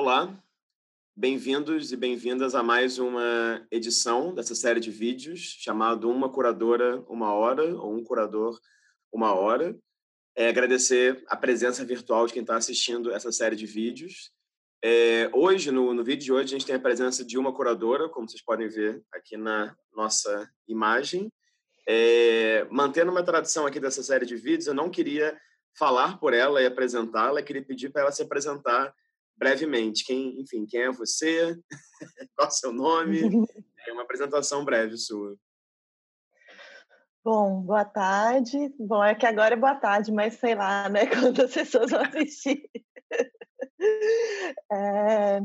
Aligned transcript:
Olá, 0.00 0.32
bem-vindos 1.16 1.90
e 1.90 1.96
bem-vindas 1.96 2.54
a 2.54 2.62
mais 2.62 3.00
uma 3.00 3.66
edição 3.68 4.32
dessa 4.32 4.54
série 4.54 4.78
de 4.78 4.92
vídeos 4.92 5.40
chamado 5.58 6.08
Uma 6.08 6.28
Curadora, 6.28 7.00
Uma 7.08 7.34
Hora, 7.34 7.64
ou 7.76 7.96
Um 7.96 8.04
Curador, 8.04 8.60
Uma 9.12 9.34
Hora. 9.34 9.76
É 10.36 10.48
agradecer 10.48 11.24
a 11.26 11.36
presença 11.36 11.84
virtual 11.84 12.28
de 12.28 12.32
quem 12.32 12.42
está 12.42 12.56
assistindo 12.56 13.10
essa 13.10 13.32
série 13.32 13.56
de 13.56 13.66
vídeos. 13.66 14.30
É, 14.84 15.28
hoje, 15.32 15.72
no, 15.72 15.92
no 15.92 16.04
vídeo 16.04 16.26
de 16.26 16.32
hoje, 16.32 16.44
a 16.44 16.58
gente 16.58 16.66
tem 16.66 16.76
a 16.76 16.80
presença 16.80 17.24
de 17.24 17.36
uma 17.36 17.52
curadora, 17.52 18.08
como 18.08 18.28
vocês 18.28 18.40
podem 18.40 18.68
ver 18.68 19.02
aqui 19.12 19.36
na 19.36 19.76
nossa 19.92 20.48
imagem. 20.68 21.28
É, 21.88 22.68
mantendo 22.70 23.10
uma 23.10 23.24
tradição 23.24 23.66
aqui 23.66 23.80
dessa 23.80 24.04
série 24.04 24.24
de 24.24 24.36
vídeos, 24.36 24.68
eu 24.68 24.74
não 24.74 24.90
queria 24.90 25.36
falar 25.76 26.20
por 26.20 26.32
ela 26.32 26.62
e 26.62 26.66
apresentá-la, 26.66 27.42
queria 27.42 27.64
pedir 27.64 27.90
para 27.90 28.02
ela 28.02 28.12
se 28.12 28.22
apresentar 28.22 28.94
brevemente. 29.38 30.04
Quem, 30.04 30.40
enfim, 30.40 30.66
quem 30.66 30.82
é 30.82 30.90
você? 30.90 31.56
Qual 32.36 32.46
é 32.46 32.48
o 32.48 32.50
seu 32.50 32.72
nome? 32.72 33.20
É 33.86 33.92
uma 33.92 34.02
apresentação 34.02 34.64
breve 34.64 34.96
sua. 34.96 35.36
Bom, 37.24 37.60
boa 37.62 37.84
tarde. 37.84 38.56
Bom, 38.78 39.04
é 39.04 39.14
que 39.14 39.26
agora 39.26 39.54
é 39.54 39.56
boa 39.56 39.74
tarde, 39.74 40.10
mas 40.10 40.34
sei 40.34 40.54
lá, 40.54 40.88
né? 40.90 41.06
Quantas 41.06 41.52
pessoas 41.52 41.90
vão 41.90 42.02
assistir. 42.02 42.68
É, 44.70 45.40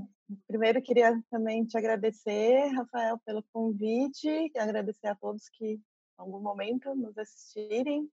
primeiro, 0.48 0.82
queria 0.82 1.21
também 1.30 1.66
te 1.66 1.77
agradecer, 1.77 2.68
Rafael, 2.70 3.20
pelo 3.26 3.44
convite, 3.52 4.52
agradecer 4.57 5.07
a 5.07 5.16
todos 5.16 5.49
que, 5.49 5.73
em 5.73 5.82
algum 6.18 6.40
momento, 6.40 6.96
nos 6.96 7.18
assistirem. 7.18 8.10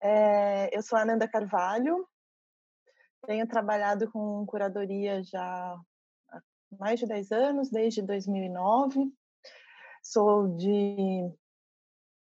É, 0.00 0.76
eu 0.76 0.82
sou 0.82 0.98
a 0.98 1.02
Ananda 1.02 1.28
Carvalho, 1.28 2.06
tenho 3.26 3.46
trabalhado 3.46 4.10
com 4.10 4.44
curadoria 4.46 5.22
já 5.22 5.42
há 6.30 6.42
mais 6.78 7.00
de 7.00 7.06
10 7.06 7.32
anos, 7.32 7.70
desde 7.70 8.02
2009. 8.02 9.12
Sou 10.02 10.56
de, 10.56 11.30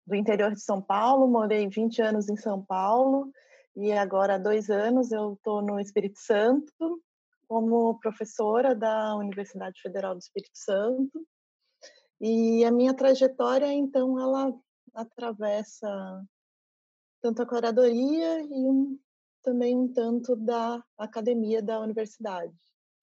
do 0.06 0.14
interior 0.14 0.52
de 0.52 0.60
São 0.60 0.80
Paulo, 0.80 1.26
morei 1.26 1.68
20 1.68 2.00
anos 2.02 2.28
em 2.28 2.36
São 2.36 2.64
Paulo 2.64 3.30
e 3.74 3.92
agora 3.92 4.36
há 4.36 4.38
dois 4.38 4.70
anos 4.70 5.12
eu 5.12 5.34
estou 5.34 5.60
no 5.60 5.78
Espírito 5.78 6.18
Santo 6.18 7.02
como 7.46 7.98
professora 8.00 8.74
da 8.74 9.14
Universidade 9.16 9.80
Federal 9.80 10.14
do 10.14 10.20
Espírito 10.20 10.56
Santo. 10.56 11.26
E 12.20 12.64
a 12.64 12.72
minha 12.72 12.94
trajetória, 12.94 13.72
então, 13.72 14.18
ela 14.18 14.52
atravessa 14.94 16.24
tanto 17.20 17.42
a 17.42 17.46
curadoria 17.46 18.40
e 18.40 18.68
um, 18.68 18.98
também 19.46 19.76
um 19.76 19.86
tanto 19.86 20.34
da 20.34 20.82
academia 20.98 21.62
da 21.62 21.78
universidade. 21.78 22.52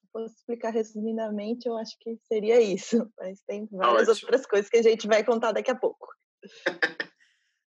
Se 0.01 0.11
fosse 0.11 0.35
explicar 0.35 0.71
resumidamente, 0.71 1.69
eu 1.69 1.77
acho 1.77 1.95
que 2.01 2.17
seria 2.27 2.59
isso, 2.59 3.09
mas 3.17 3.41
tem 3.47 3.65
várias 3.71 4.09
Ótimo. 4.09 4.27
outras 4.27 4.45
coisas 4.45 4.69
que 4.69 4.77
a 4.77 4.81
gente 4.83 5.07
vai 5.07 5.23
contar 5.23 5.53
daqui 5.53 5.71
a 5.71 5.75
pouco. 5.75 6.05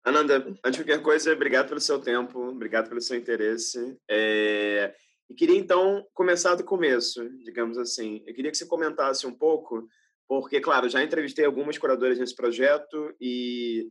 Ananda, 0.05 0.37
antes 0.65 0.79
de 0.79 0.85
qualquer 0.85 1.03
coisa, 1.03 1.33
obrigado 1.33 1.69
pelo 1.69 1.81
seu 1.81 2.01
tempo, 2.01 2.39
obrigado 2.39 2.89
pelo 2.89 3.01
seu 3.01 3.19
interesse. 3.19 3.99
É... 4.09 4.95
E 5.29 5.35
queria 5.35 5.59
então 5.59 6.07
começar 6.15 6.55
do 6.55 6.65
começo, 6.65 7.29
digamos 7.45 7.77
assim. 7.77 8.23
Eu 8.27 8.35
queria 8.35 8.51
que 8.51 8.57
você 8.57 8.67
comentasse 8.67 9.27
um 9.27 9.35
pouco, 9.35 9.87
porque, 10.29 10.61
claro, 10.61 10.89
já 10.89 11.03
entrevistei 11.03 11.45
algumas 11.45 11.77
curadoras 11.77 12.19
nesse 12.19 12.35
projeto 12.35 13.15
e 13.21 13.91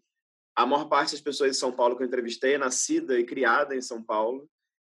a 0.56 0.66
maior 0.66 0.90
parte 0.90 1.12
das 1.12 1.22
pessoas 1.22 1.52
de 1.52 1.58
São 1.58 1.72
Paulo 1.72 1.96
que 1.96 2.04
eu 2.04 2.08
entrevistei 2.08 2.56
é 2.56 2.58
nascida 2.58 3.20
e 3.20 3.26
criada 3.26 3.76
em 3.76 3.82
São 3.82 4.04
Paulo. 4.04 4.50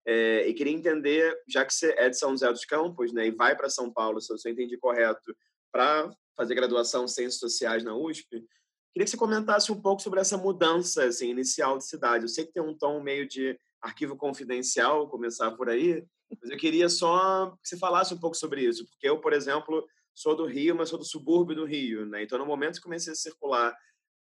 É, 0.06 0.47
e 0.47 0.52
queria 0.52 0.72
entender, 0.72 1.34
já 1.48 1.64
que 1.64 1.72
você 1.72 1.94
é 1.97 2.10
de 2.10 2.19
São 2.19 2.30
José 2.30 2.50
dos 2.50 2.64
Campos, 2.64 3.12
né, 3.12 3.27
e 3.27 3.30
vai 3.30 3.56
para 3.56 3.70
São 3.70 3.91
Paulo, 3.91 4.20
se 4.20 4.33
eu 4.33 4.52
entendi 4.52 4.77
correto, 4.77 5.34
para 5.72 6.11
fazer 6.36 6.55
graduação 6.55 7.05
em 7.05 7.08
Ciências 7.08 7.41
Sociais 7.41 7.83
na 7.83 7.96
USP, 7.96 8.44
queria 8.92 9.05
que 9.05 9.11
você 9.11 9.16
comentasse 9.16 9.72
um 9.72 9.80
pouco 9.80 10.02
sobre 10.02 10.20
essa 10.20 10.36
mudança 10.36 11.05
assim, 11.05 11.30
inicial 11.30 11.79
de 11.79 11.86
cidade. 11.86 12.24
Eu 12.24 12.29
sei 12.29 12.45
que 12.45 12.52
tem 12.52 12.62
um 12.62 12.77
tom 12.77 13.01
meio 13.01 13.27
de 13.27 13.58
arquivo 13.80 14.17
confidencial, 14.17 15.08
começar 15.08 15.51
por 15.52 15.68
aí, 15.68 16.05
mas 16.40 16.50
eu 16.50 16.56
queria 16.56 16.89
só 16.89 17.50
que 17.62 17.68
você 17.68 17.77
falasse 17.77 18.14
um 18.14 18.18
pouco 18.18 18.36
sobre 18.36 18.62
isso, 18.62 18.86
porque 18.86 19.08
eu, 19.08 19.20
por 19.20 19.33
exemplo, 19.33 19.86
sou 20.14 20.36
do 20.36 20.46
Rio, 20.46 20.74
mas 20.74 20.89
sou 20.89 20.98
do 20.98 21.05
subúrbio 21.05 21.56
do 21.56 21.64
Rio, 21.64 22.06
né? 22.06 22.23
Então, 22.23 22.39
no 22.39 22.46
momento 22.46 22.77
que 22.77 22.83
comecei 22.83 23.12
a 23.12 23.17
circular 23.17 23.77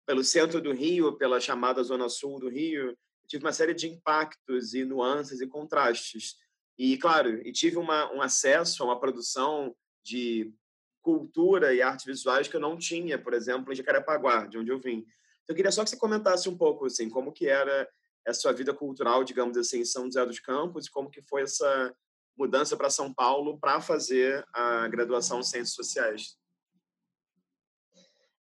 pelo 0.07 0.25
centro 0.25 0.61
do 0.61 0.73
Rio, 0.73 1.17
pela 1.17 1.41
chamada 1.41 1.83
Zona 1.83 2.09
Sul 2.09 2.39
do 2.39 2.49
Rio, 2.49 2.97
tive 3.27 3.45
uma 3.45 3.53
série 3.53 3.75
de 3.75 3.89
impactos 3.89 4.75
e 4.75 4.85
nuances 4.85 5.41
e 5.41 5.47
contrastes. 5.47 6.37
E, 6.79 6.97
claro, 6.99 7.47
e 7.47 7.53
tive 7.53 7.77
uma, 7.77 8.13
um 8.13 8.21
acesso 8.21 8.83
a 8.83 8.87
uma 8.87 9.01
produção 9.01 9.75
de 10.05 10.53
cultura 11.01 11.73
e 11.75 11.81
artes 11.81 12.05
visuais 12.05 12.49
que 12.49 12.57
eu 12.57 12.61
não 12.61 12.77
tinha, 12.77 13.19
por 13.19 13.33
exemplo, 13.33 13.73
em 13.73 13.77
Jacarepaguá, 13.77 14.47
de 14.47 14.59
onde 14.59 14.71
eu 14.71 14.79
vim. 14.79 14.99
Então, 14.99 15.55
eu 15.55 15.55
queria 15.55 15.71
só 15.71 15.85
que 15.85 15.91
você 15.91 15.97
comentasse 15.97 16.49
um 16.49 16.57
pouco, 16.57 16.87
assim, 16.87 17.09
como 17.09 17.33
que 17.33 17.47
era 17.47 17.89
a 18.27 18.35
sua 18.35 18.53
vida 18.53 18.75
cultural, 18.75 19.23
digamos 19.23 19.57
assim, 19.57 19.81
em 19.81 19.85
São 19.85 20.07
José 20.07 20.27
dos 20.27 20.41
Campos, 20.41 20.87
e 20.87 20.91
como 20.91 21.11
que 21.11 21.23
foi 21.23 21.43
essa 21.43 21.95
mudança 22.37 22.77
para 22.77 22.91
São 22.91 23.13
Paulo 23.15 23.59
para 23.59 23.81
fazer 23.81 24.45
a 24.53 24.89
graduação 24.89 25.41
em 25.41 25.45
Ciências 25.45 25.75
Sociais. 25.75 26.37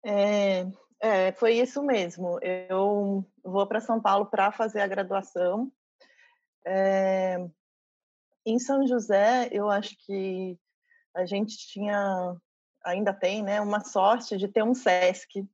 É, 0.05 0.67
é, 1.01 1.33
foi 1.33 1.55
isso 1.55 1.83
mesmo. 1.83 2.39
Eu 2.43 3.25
vou 3.43 3.67
para 3.67 3.81
São 3.81 4.01
Paulo 4.01 4.27
para 4.27 4.53
fazer 4.53 4.81
a 4.81 4.87
graduação. 4.87 5.73
É, 6.65 7.39
em 8.45 8.59
São 8.59 8.87
José, 8.87 9.49
eu 9.51 9.71
acho 9.71 9.97
que 10.05 10.59
a 11.15 11.25
gente 11.25 11.57
tinha, 11.57 12.37
ainda 12.85 13.13
tem, 13.13 13.43
né, 13.43 13.61
uma 13.61 13.81
sorte 13.81 14.37
de 14.37 14.47
ter 14.47 14.63
um 14.63 14.75
SESC 14.75 15.47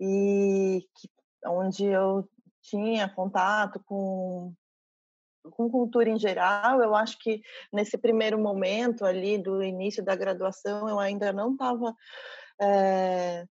e 0.00 0.86
que, 0.94 1.08
onde 1.46 1.84
eu 1.84 2.28
tinha 2.62 3.08
contato 3.08 3.80
com 3.80 4.52
com 5.52 5.70
cultura 5.70 6.10
em 6.10 6.18
geral, 6.18 6.82
eu 6.82 6.94
acho 6.94 7.18
que 7.18 7.42
nesse 7.72 7.96
primeiro 7.96 8.38
momento 8.38 9.06
ali 9.06 9.38
do 9.38 9.62
início 9.62 10.04
da 10.04 10.14
graduação, 10.14 10.86
eu 10.86 10.98
ainda 10.98 11.32
não 11.32 11.52
estava 11.52 11.96
é, 12.60 13.46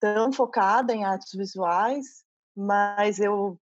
tão 0.00 0.32
focada 0.32 0.94
em 0.94 1.04
artes 1.04 1.32
visuais, 1.34 2.24
mas 2.56 3.18
eu 3.18 3.58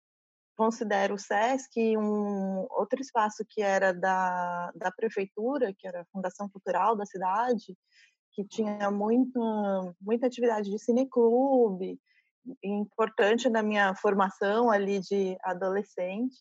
considero 0.55 1.15
o 1.15 1.19
SESC 1.19 1.97
um 1.97 2.67
outro 2.71 3.01
espaço 3.01 3.43
que 3.49 3.61
era 3.61 3.93
da, 3.93 4.71
da 4.75 4.91
prefeitura, 4.91 5.73
que 5.77 5.87
era 5.87 6.01
a 6.01 6.05
Fundação 6.11 6.49
Cultural 6.49 6.95
da 6.95 7.05
cidade, 7.05 7.75
que 8.33 8.45
tinha 8.45 8.91
muita, 8.91 9.39
muita 9.99 10.27
atividade 10.27 10.69
de 10.69 10.79
cineclube, 10.79 11.99
importante 12.63 13.49
na 13.49 13.61
minha 13.61 13.93
formação 13.95 14.71
ali 14.71 14.99
de 14.99 15.37
adolescente, 15.43 16.35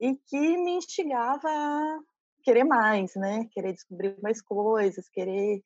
e 0.00 0.16
que 0.26 0.56
me 0.58 0.72
instigava 0.72 1.48
a 1.48 1.98
querer 2.42 2.64
mais, 2.64 3.14
né? 3.16 3.46
Querer 3.52 3.72
descobrir 3.72 4.16
mais 4.22 4.42
coisas, 4.42 5.08
querer 5.08 5.62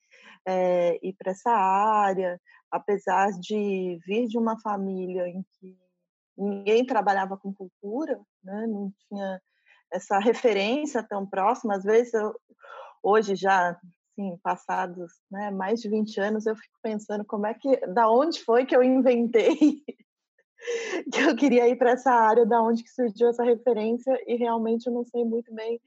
é, 0.47 0.99
ir 1.03 1.15
para 1.19 1.33
essa 1.33 1.51
área, 1.51 2.41
apesar 2.71 3.31
de 3.41 3.99
vir 4.07 4.27
de 4.27 4.39
uma 4.39 4.59
família 4.61 5.29
em 5.29 5.43
que 5.43 5.77
ninguém 6.37 6.85
trabalhava 6.85 7.37
com 7.37 7.53
cultura, 7.53 8.21
né? 8.43 8.67
Não 8.67 8.93
tinha 9.09 9.41
essa 9.93 10.19
referência 10.19 11.03
tão 11.03 11.27
próxima. 11.27 11.75
Às 11.75 11.83
vezes, 11.83 12.15
eu, 12.15 12.35
hoje 13.03 13.35
já, 13.35 13.71
assim, 13.71 14.37
passados 14.43 15.13
né, 15.31 15.51
mais 15.51 15.81
de 15.81 15.89
20 15.89 16.21
anos, 16.21 16.47
eu 16.47 16.55
fico 16.57 16.79
pensando 16.83 17.25
como 17.25 17.47
é 17.47 17.55
que, 17.55 17.77
da 17.89 18.11
onde 18.11 18.43
foi 18.45 18.67
que 18.67 18.77
eu 18.77 18.83
inventei 18.83 19.57
que 21.13 21.21
eu 21.21 21.37
queria 21.37 21.69
ir 21.69 21.77
para 21.77 21.93
essa 21.93 22.13
área, 22.13 22.47
da 22.47 22.63
onde 22.63 22.83
que 22.83 22.91
surgiu 22.91 23.29
essa 23.29 23.45
referência 23.45 24.13
e 24.27 24.37
realmente 24.37 24.87
eu 24.87 24.93
não 24.93 25.05
sei 25.05 25.25
muito 25.25 25.53
bem 25.55 25.81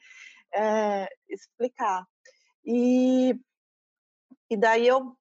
é, 0.54 1.08
explicar. 1.30 2.06
E, 2.66 3.40
e 4.50 4.58
daí 4.58 4.88
eu 4.88 5.16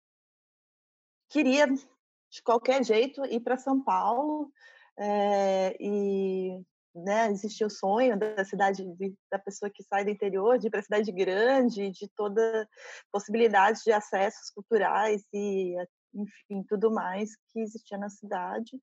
queria, 1.31 1.67
de 1.67 2.43
qualquer 2.45 2.85
jeito, 2.85 3.25
ir 3.25 3.41
para 3.41 3.57
São 3.57 3.83
Paulo 3.83 4.53
é, 4.99 5.77
e 5.81 6.61
né, 6.95 7.31
existia 7.31 7.67
o 7.67 7.71
sonho 7.71 8.19
da 8.19 8.45
cidade, 8.45 8.85
de, 8.97 9.15
da 9.31 9.39
pessoa 9.39 9.71
que 9.71 9.83
sai 9.85 10.05
do 10.05 10.11
interior, 10.11 10.59
de 10.59 10.67
ir 10.67 10.71
para 10.71 10.81
a 10.81 10.83
cidade 10.83 11.11
grande, 11.13 11.91
de 11.91 12.09
toda 12.17 12.69
possibilidade 13.13 13.81
de 13.85 13.93
acessos 13.93 14.51
culturais 14.51 15.23
e, 15.33 15.75
enfim, 16.13 16.65
tudo 16.69 16.91
mais 16.91 17.31
que 17.49 17.61
existia 17.61 17.97
na 17.97 18.11
cidade. 18.11 18.79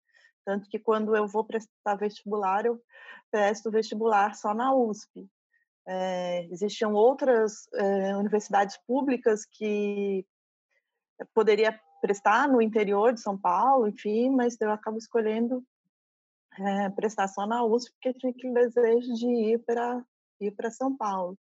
Tanto 0.46 0.70
que 0.70 0.80
quando 0.80 1.16
eu 1.16 1.28
vou 1.28 1.44
prestar 1.44 1.96
vestibular, 1.96 2.66
eu 2.66 2.82
presto 3.30 3.70
vestibular 3.70 4.34
só 4.34 4.54
na 4.54 4.74
USP. 4.74 5.28
É, 5.86 6.46
existiam 6.46 6.94
outras 6.94 7.68
é, 7.74 8.16
universidades 8.16 8.78
públicas 8.88 9.46
que 9.46 10.26
poderia 11.34 11.78
prestar 12.08 12.48
no 12.48 12.62
interior 12.62 13.14
de 13.14 13.20
São 13.20 13.38
Paulo, 13.38 13.88
enfim, 13.90 14.30
mas 14.30 14.60
eu 14.62 14.72
acabo 14.72 14.98
escolhendo 14.98 15.62
é, 16.58 16.90
prestar 16.92 17.28
só 17.28 17.46
na 17.46 17.66
USP 17.66 17.92
porque 17.92 18.18
tinha 18.18 18.32
aquele 18.32 18.54
desejo 18.54 19.14
de 19.14 19.28
ir 19.28 19.60
para 19.66 20.02
ir 20.40 20.52
para 20.52 20.72
São 20.72 20.96
Paulo. 20.96 21.38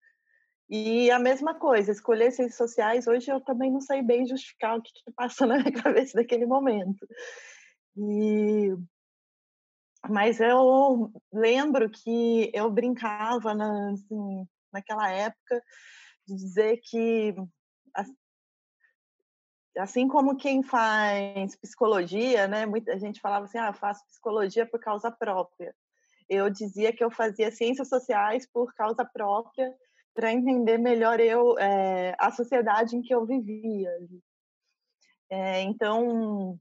E 0.70 1.11
a 1.11 1.19
mesma 1.19 1.55
coisa, 1.55 1.93
escolher 1.93 2.32
ciências 2.32 2.56
sociais, 2.56 3.06
hoje 3.06 3.31
eu 3.31 3.43
também 3.43 3.70
não 3.70 3.82
sei 3.82 4.00
bem 4.02 4.26
justificar 4.26 4.78
o 4.78 4.82
que, 4.82 4.90
que 4.90 5.12
passa 5.12 5.44
na 5.46 5.58
minha 5.58 5.72
cabeça 5.72 6.19
naquele 6.19 6.46
momento. 6.46 7.06
E 7.94 8.75
mas 10.08 10.38
eu 10.38 11.11
lembro 11.32 11.88
que 11.88 12.50
eu 12.52 12.70
brincava 12.70 13.55
na, 13.55 13.93
assim, 13.93 14.46
naquela 14.70 15.11
época 15.11 15.62
de 16.26 16.34
dizer 16.37 16.78
que 16.82 17.34
assim 19.76 20.09
como 20.09 20.37
quem 20.37 20.62
faz 20.62 21.56
psicologia, 21.56 22.47
né, 22.47 22.67
muita 22.67 22.99
gente 22.99 23.21
falava 23.21 23.47
assim, 23.47 23.59
ah, 23.59 23.73
faço 23.73 24.06
psicologia 24.06 24.67
por 24.67 24.81
causa 24.81 25.11
própria. 25.11 25.75
Eu 26.29 26.49
dizia 26.49 26.93
que 26.93 27.05
eu 27.05 27.11
fazia 27.11 27.50
ciências 27.50 27.88
sociais 27.88 28.47
por 28.47 28.75
causa 28.75 29.05
própria 29.05 29.75
para 30.15 30.32
entender 30.32 30.79
melhor 30.79 31.21
eu 31.21 31.59
é, 31.59 32.15
a 32.19 32.31
sociedade 32.31 32.97
em 32.97 33.03
que 33.03 33.15
eu 33.15 33.26
vivia. 33.26 33.91
É, 35.29 35.62
então, 35.62 36.59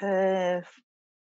é, 0.00 0.62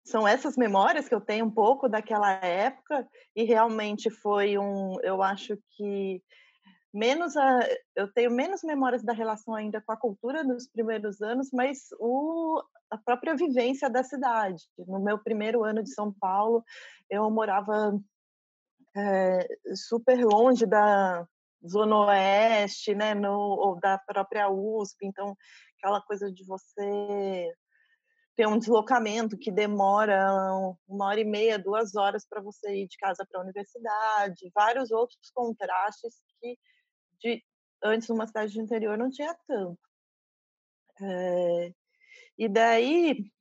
são 0.05 0.27
essas 0.27 0.55
memórias 0.55 1.07
que 1.07 1.13
eu 1.13 1.21
tenho 1.21 1.45
um 1.45 1.51
pouco 1.51 1.87
daquela 1.89 2.31
época 2.43 3.07
e 3.35 3.43
realmente 3.43 4.09
foi 4.09 4.57
um, 4.57 4.99
eu 5.01 5.21
acho 5.21 5.57
que 5.75 6.23
menos 6.93 7.37
a, 7.37 7.59
eu 7.95 8.11
tenho 8.11 8.31
menos 8.31 8.63
memórias 8.63 9.03
da 9.03 9.13
relação 9.13 9.53
ainda 9.53 9.81
com 9.81 9.91
a 9.91 9.97
cultura 9.97 10.43
nos 10.43 10.67
primeiros 10.67 11.21
anos, 11.21 11.49
mas 11.53 11.87
o, 11.99 12.61
a 12.89 12.97
própria 12.97 13.35
vivência 13.35 13.89
da 13.89 14.03
cidade. 14.03 14.63
No 14.77 14.99
meu 14.99 15.19
primeiro 15.19 15.63
ano 15.63 15.83
de 15.83 15.93
São 15.93 16.11
Paulo, 16.11 16.63
eu 17.09 17.29
morava 17.29 17.99
é, 18.95 19.47
super 19.75 20.25
longe 20.25 20.65
da 20.65 21.27
zona 21.67 22.05
oeste, 22.07 22.95
né, 22.95 23.13
no, 23.13 23.37
ou 23.37 23.79
da 23.79 23.97
própria 23.97 24.49
USP, 24.49 25.05
então 25.05 25.35
aquela 25.77 26.01
coisa 26.01 26.31
de 26.31 26.45
você 26.45 27.53
ter 28.35 28.47
um 28.47 28.57
deslocamento 28.57 29.37
que 29.37 29.51
demora 29.51 30.31
uma 30.87 31.07
hora 31.07 31.19
e 31.19 31.25
meia, 31.25 31.59
duas 31.59 31.95
horas 31.95 32.25
para 32.25 32.41
você 32.41 32.83
ir 32.83 32.87
de 32.87 32.97
casa 32.97 33.25
para 33.29 33.41
a 33.41 33.43
universidade, 33.43 34.49
vários 34.55 34.91
outros 34.91 35.29
contrastes 35.33 36.15
que 36.39 36.57
de, 37.21 37.43
antes 37.83 38.07
numa 38.09 38.27
cidade 38.27 38.53
de 38.53 38.61
interior 38.61 38.97
não 38.97 39.09
tinha 39.09 39.33
tanto. 39.47 39.79
É, 41.01 41.73
e 42.37 42.49
daí 42.49 43.31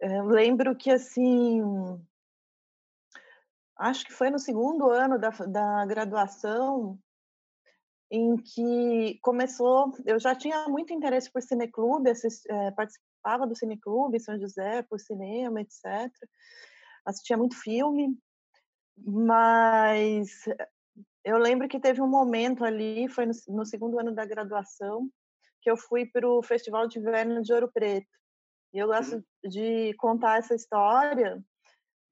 é, 0.00 0.22
lembro 0.22 0.76
que 0.76 0.90
assim 0.90 1.62
acho 3.76 4.04
que 4.04 4.12
foi 4.12 4.30
no 4.30 4.38
segundo 4.38 4.90
ano 4.90 5.18
da, 5.18 5.30
da 5.30 5.86
graduação 5.86 6.98
em 8.10 8.36
que 8.36 9.18
começou, 9.20 9.92
eu 10.04 10.18
já 10.20 10.34
tinha 10.34 10.68
muito 10.68 10.92
interesse 10.92 11.30
por 11.30 11.42
cineclube, 11.42 12.10
assist, 12.10 12.46
é, 12.48 12.70
participava 12.70 13.46
do 13.46 13.56
cineclube 13.56 14.20
São 14.20 14.38
José, 14.38 14.82
por 14.82 15.00
cinema, 15.00 15.60
etc. 15.60 15.84
Assistia 17.04 17.36
muito 17.36 17.56
filme, 17.56 18.16
mas 18.96 20.44
eu 21.26 21.38
lembro 21.38 21.68
que 21.68 21.80
teve 21.80 22.00
um 22.00 22.06
momento 22.06 22.64
ali, 22.64 23.08
foi 23.08 23.26
no, 23.26 23.32
no 23.48 23.66
segundo 23.66 23.98
ano 23.98 24.14
da 24.14 24.24
graduação, 24.24 25.10
que 25.60 25.68
eu 25.68 25.76
fui 25.76 26.06
para 26.06 26.26
o 26.26 26.40
Festival 26.40 26.86
de 26.86 27.00
Inverno 27.00 27.42
de 27.42 27.52
Ouro 27.52 27.68
Preto. 27.72 28.06
E 28.72 28.78
eu 28.78 28.86
gosto 28.86 29.16
uhum. 29.16 29.50
de 29.50 29.92
contar 29.94 30.38
essa 30.38 30.54
história, 30.54 31.42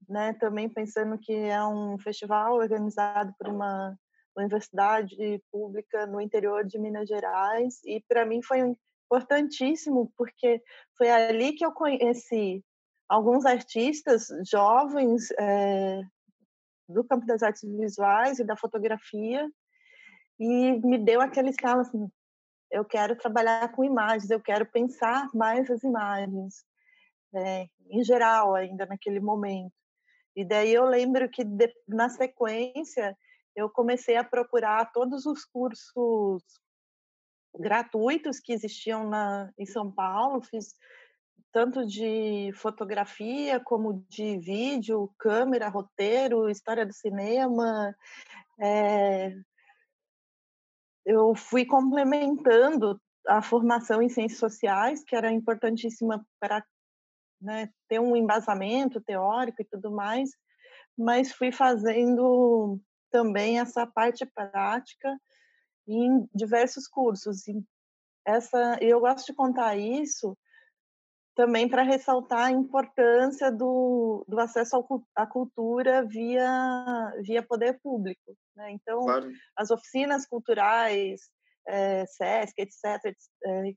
né, 0.08 0.32
também 0.34 0.68
pensando 0.68 1.16
que 1.16 1.32
é 1.32 1.64
um 1.64 1.96
festival 1.96 2.56
organizado 2.56 3.32
por 3.38 3.48
uma 3.48 3.96
universidade 4.36 5.40
pública 5.52 6.06
no 6.06 6.20
interior 6.20 6.64
de 6.64 6.76
Minas 6.76 7.08
Gerais 7.08 7.80
e 7.84 8.02
para 8.08 8.26
mim 8.26 8.42
foi 8.42 8.58
importantíssimo 9.06 10.12
porque 10.16 10.60
foi 10.98 11.08
ali 11.08 11.52
que 11.52 11.64
eu 11.64 11.70
conheci 11.70 12.64
alguns 13.08 13.46
artistas 13.46 14.26
jovens 14.50 15.30
é, 15.38 16.02
do 16.88 17.04
campo 17.04 17.26
das 17.26 17.42
artes 17.42 17.62
visuais 17.62 18.38
e 18.38 18.44
da 18.44 18.56
fotografia 18.56 19.50
e 20.38 20.72
me 20.80 20.98
deu 20.98 21.20
aquela 21.20 21.48
escala 21.48 21.82
assim 21.82 22.08
eu 22.70 22.84
quero 22.84 23.16
trabalhar 23.16 23.72
com 23.72 23.84
imagens 23.84 24.30
eu 24.30 24.40
quero 24.40 24.66
pensar 24.66 25.28
mais 25.34 25.70
as 25.70 25.82
imagens 25.82 26.64
é, 27.34 27.68
em 27.90 28.02
geral 28.04 28.54
ainda 28.54 28.86
naquele 28.86 29.20
momento. 29.20 29.74
E 30.36 30.44
daí 30.44 30.72
eu 30.72 30.84
lembro 30.84 31.28
que 31.28 31.44
de, 31.44 31.72
na 31.86 32.08
sequência 32.08 33.16
eu 33.54 33.68
comecei 33.70 34.16
a 34.16 34.24
procurar 34.24 34.90
todos 34.92 35.26
os 35.26 35.44
cursos 35.44 36.42
gratuitos 37.56 38.40
que 38.40 38.52
existiam 38.52 39.08
na, 39.08 39.52
em 39.56 39.66
São 39.66 39.92
Paulo, 39.92 40.42
fiz 40.42 40.74
tanto 41.54 41.86
de 41.86 42.50
fotografia 42.56 43.60
como 43.60 44.04
de 44.08 44.36
vídeo, 44.40 45.08
câmera, 45.16 45.68
roteiro, 45.68 46.50
história 46.50 46.84
do 46.84 46.92
cinema. 46.92 47.94
É, 48.60 49.32
eu 51.06 51.32
fui 51.36 51.64
complementando 51.64 53.00
a 53.28 53.40
formação 53.40 54.02
em 54.02 54.08
ciências 54.08 54.40
sociais, 54.40 55.04
que 55.04 55.14
era 55.14 55.30
importantíssima 55.30 56.26
para 56.40 56.64
né, 57.40 57.70
ter 57.88 58.00
um 58.00 58.16
embasamento 58.16 59.00
teórico 59.00 59.62
e 59.62 59.64
tudo 59.64 59.92
mais, 59.92 60.30
mas 60.98 61.30
fui 61.30 61.52
fazendo 61.52 62.80
também 63.12 63.60
essa 63.60 63.86
parte 63.86 64.26
prática 64.26 65.16
em 65.86 66.28
diversos 66.34 66.88
cursos. 66.88 67.44
Essa, 68.26 68.76
eu 68.80 68.98
gosto 68.98 69.26
de 69.26 69.34
contar 69.34 69.76
isso 69.76 70.36
também 71.34 71.68
para 71.68 71.82
ressaltar 71.82 72.46
a 72.46 72.52
importância 72.52 73.50
do, 73.50 74.24
do 74.28 74.38
acesso 74.38 74.76
ao, 74.76 75.04
à 75.14 75.26
cultura 75.26 76.04
via, 76.06 77.12
via 77.22 77.42
poder 77.42 77.80
público. 77.82 78.36
Né? 78.56 78.72
Então, 78.72 79.02
claro. 79.02 79.30
as 79.56 79.70
oficinas 79.70 80.26
culturais, 80.26 81.20
é, 81.66 82.06
SESC, 82.06 82.54
etc., 82.58 83.16
é, 83.46 83.72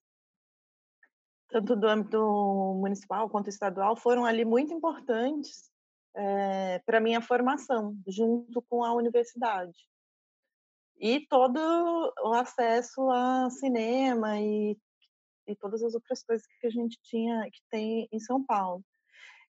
tanto 1.49 1.75
do 1.75 1.87
âmbito 1.87 2.19
municipal 2.79 3.29
quanto 3.29 3.49
estadual, 3.49 3.95
foram 3.95 4.25
ali 4.25 4.43
muito 4.43 4.73
importantes 4.73 5.71
é, 6.15 6.79
para 6.79 6.99
minha 6.99 7.21
formação, 7.21 7.95
junto 8.07 8.61
com 8.69 8.83
a 8.83 8.93
universidade. 8.93 9.77
E 10.99 11.25
todo 11.27 11.57
o 12.23 12.33
acesso 12.33 13.09
a 13.11 13.49
cinema 13.49 14.39
e, 14.39 14.77
e 15.47 15.55
todas 15.55 15.83
as 15.83 15.93
outras 15.93 16.23
coisas 16.23 16.45
que 16.59 16.67
a 16.67 16.69
gente 16.69 16.99
tinha, 17.03 17.49
que 17.51 17.61
tem 17.69 18.07
em 18.11 18.19
São 18.19 18.43
Paulo. 18.43 18.83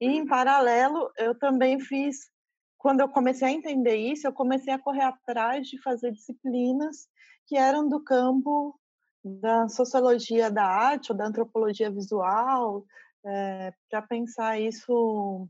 E, 0.00 0.06
em 0.06 0.26
paralelo, 0.26 1.10
eu 1.16 1.38
também 1.38 1.78
fiz, 1.80 2.30
quando 2.78 3.00
eu 3.00 3.08
comecei 3.08 3.48
a 3.48 3.52
entender 3.52 3.96
isso, 3.96 4.26
eu 4.26 4.32
comecei 4.32 4.72
a 4.72 4.78
correr 4.78 5.02
atrás 5.02 5.68
de 5.68 5.80
fazer 5.80 6.12
disciplinas 6.12 7.08
que 7.46 7.56
eram 7.56 7.88
do 7.88 8.02
campo 8.02 8.78
da 9.24 9.68
sociologia 9.68 10.50
da 10.50 10.64
arte 10.64 11.12
ou 11.12 11.16
da 11.16 11.26
antropologia 11.26 11.90
visual, 11.90 12.84
é, 13.24 13.68
eh, 13.68 13.72
para 13.88 14.02
pensar 14.02 14.60
isso 14.60 15.48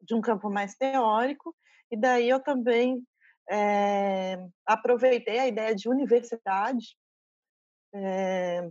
de 0.00 0.14
um 0.14 0.20
campo 0.20 0.48
mais 0.50 0.74
teórico, 0.74 1.54
e 1.90 1.96
daí 1.96 2.28
eu 2.28 2.40
também 2.40 3.04
é, 3.50 4.36
aproveitei 4.66 5.38
a 5.38 5.48
ideia 5.48 5.74
de 5.74 5.88
universidade, 5.88 6.96
é, 7.94 8.70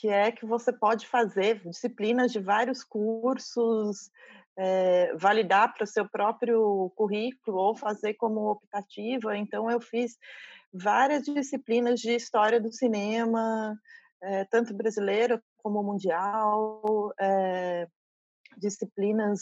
que 0.00 0.08
é 0.08 0.32
que 0.32 0.46
você 0.46 0.72
pode 0.72 1.06
fazer 1.06 1.60
disciplinas 1.68 2.32
de 2.32 2.40
vários 2.40 2.82
cursos, 2.82 4.10
é, 4.56 5.14
validar 5.14 5.74
para 5.74 5.84
o 5.84 5.86
seu 5.86 6.08
próprio 6.08 6.90
currículo 6.96 7.58
ou 7.58 7.74
fazer 7.76 8.14
como 8.14 8.50
optativa. 8.50 9.36
Então, 9.36 9.70
eu 9.70 9.80
fiz 9.80 10.16
várias 10.72 11.24
disciplinas 11.24 12.00
de 12.00 12.14
história 12.14 12.60
do 12.60 12.72
cinema, 12.72 13.76
tanto 14.50 14.74
brasileiro 14.74 15.42
como 15.56 15.82
mundial, 15.82 17.12
disciplinas 18.56 19.40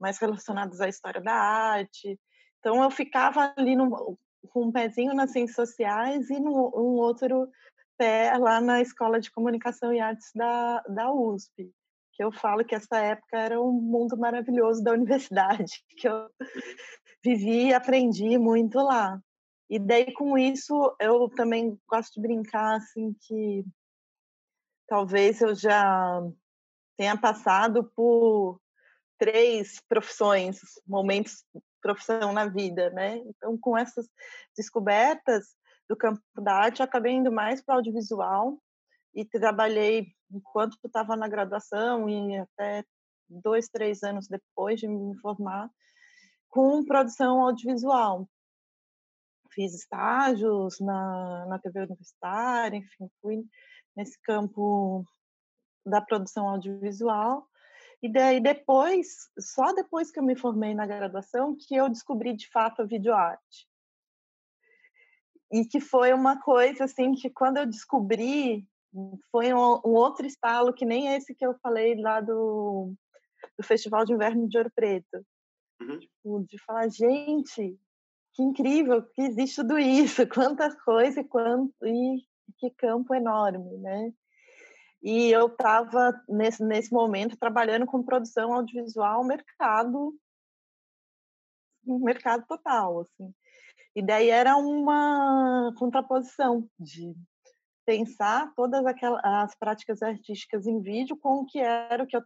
mais 0.00 0.18
relacionados 0.18 0.80
à 0.80 0.88
história 0.88 1.20
da 1.20 1.34
arte. 1.34 2.18
Então, 2.58 2.82
eu 2.82 2.90
ficava 2.90 3.52
ali 3.56 3.76
com 4.50 4.66
um 4.66 4.72
pezinho 4.72 5.14
nas 5.14 5.30
ciências 5.30 5.56
sociais 5.56 6.30
e 6.30 6.40
no, 6.40 6.72
um 6.74 6.96
outro 6.96 7.48
pé 7.98 8.32
lá 8.38 8.60
na 8.60 8.80
Escola 8.80 9.20
de 9.20 9.30
Comunicação 9.30 9.92
e 9.92 10.00
Artes 10.00 10.30
da, 10.34 10.80
da 10.82 11.12
USP, 11.12 11.70
que 12.12 12.24
eu 12.24 12.32
falo 12.32 12.64
que 12.64 12.74
essa 12.74 12.96
época 12.96 13.36
era 13.36 13.60
um 13.60 13.72
mundo 13.72 14.16
maravilhoso 14.16 14.82
da 14.82 14.92
universidade, 14.92 15.84
que 15.98 16.08
eu 16.08 16.30
vivi 17.22 17.66
e 17.66 17.74
aprendi 17.74 18.38
muito 18.38 18.78
lá. 18.78 19.20
E 19.68 19.78
daí, 19.78 20.12
com 20.14 20.38
isso, 20.38 20.96
eu 20.98 21.28
também 21.28 21.78
gosto 21.86 22.14
de 22.14 22.22
brincar, 22.22 22.76
assim, 22.76 23.14
que 23.20 23.64
talvez 24.86 25.42
eu 25.42 25.54
já 25.54 26.22
tenha 26.96 27.18
passado 27.18 27.84
por 27.94 28.58
três 29.18 29.78
profissões, 29.86 30.60
momentos 30.86 31.44
profissão 31.82 32.32
na 32.32 32.46
vida, 32.46 32.90
né? 32.90 33.18
Então, 33.18 33.58
com 33.58 33.76
essas 33.76 34.08
descobertas 34.56 35.54
do 35.88 35.96
campo 35.96 36.20
da 36.36 36.54
arte, 36.54 36.82
acabei 36.82 37.12
indo 37.12 37.32
mais 37.32 37.62
para 37.62 37.76
audiovisual 37.76 38.58
e 39.14 39.24
trabalhei 39.24 40.08
enquanto 40.30 40.76
estava 40.84 41.16
na 41.16 41.28
graduação 41.28 42.08
e 42.08 42.38
até 42.38 42.84
dois, 43.28 43.68
três 43.68 44.02
anos 44.02 44.28
depois 44.28 44.78
de 44.78 44.86
me 44.86 45.18
formar 45.18 45.70
com 46.48 46.84
produção 46.84 47.42
audiovisual. 47.42 48.28
Fiz 49.52 49.74
estágios 49.74 50.78
na, 50.80 51.46
na 51.46 51.58
TV 51.58 51.80
universitária, 51.80 52.76
enfim, 52.76 53.10
fui 53.20 53.44
nesse 53.96 54.20
campo 54.22 55.04
da 55.84 56.00
produção 56.00 56.48
audiovisual. 56.48 57.48
E 58.02 58.12
daí 58.12 58.40
depois, 58.40 59.28
só 59.38 59.72
depois 59.72 60.10
que 60.10 60.20
eu 60.20 60.22
me 60.22 60.36
formei 60.36 60.74
na 60.74 60.86
graduação, 60.86 61.56
que 61.56 61.74
eu 61.74 61.88
descobri 61.88 62.36
de 62.36 62.48
fato 62.50 62.82
a 62.82 62.84
videoarte. 62.84 63.66
E 65.50 65.64
que 65.64 65.80
foi 65.80 66.12
uma 66.12 66.40
coisa 66.40 66.84
assim 66.84 67.14
que 67.14 67.30
quando 67.30 67.56
eu 67.56 67.66
descobri, 67.66 68.66
foi 69.30 69.52
um, 69.52 69.80
um 69.84 69.94
outro 69.94 70.26
estalo 70.26 70.72
que 70.72 70.84
nem 70.84 71.14
esse 71.14 71.34
que 71.34 71.44
eu 71.44 71.54
falei 71.62 72.00
lá 72.00 72.20
do, 72.20 72.92
do 73.56 73.64
Festival 73.64 74.04
de 74.04 74.12
Inverno 74.12 74.48
de 74.48 74.58
Ouro 74.58 74.70
Preto. 74.74 75.24
Uhum. 75.80 75.98
Tipo, 75.98 76.44
de 76.46 76.58
falar, 76.64 76.88
gente, 76.88 77.78
que 78.34 78.42
incrível 78.42 79.02
que 79.02 79.22
existe 79.22 79.56
tudo 79.56 79.78
isso, 79.78 80.26
quanta 80.28 80.74
coisa 80.84 81.20
e, 81.20 81.24
quanto, 81.24 81.72
e 81.84 82.24
que 82.58 82.70
campo 82.70 83.14
enorme, 83.14 83.78
né? 83.78 84.12
E 85.02 85.30
eu 85.30 85.46
estava, 85.46 86.12
nesse, 86.28 86.62
nesse 86.64 86.92
momento, 86.92 87.36
trabalhando 87.36 87.86
com 87.86 88.02
produção 88.02 88.52
audiovisual, 88.52 89.24
mercado, 89.24 90.12
mercado 91.84 92.44
total, 92.46 93.00
assim. 93.00 93.32
E 93.94 94.02
daí 94.02 94.30
era 94.30 94.56
uma 94.56 95.72
contraposição 95.76 96.68
de 96.78 97.14
pensar 97.84 98.52
todas 98.54 98.84
aquelas 98.84 99.20
as 99.24 99.54
práticas 99.54 100.02
artísticas 100.02 100.66
em 100.66 100.80
vídeo 100.80 101.16
com 101.16 101.40
o 101.40 101.46
que 101.46 101.58
era 101.58 102.04
o 102.04 102.06
que 102.06 102.16
eu, 102.16 102.22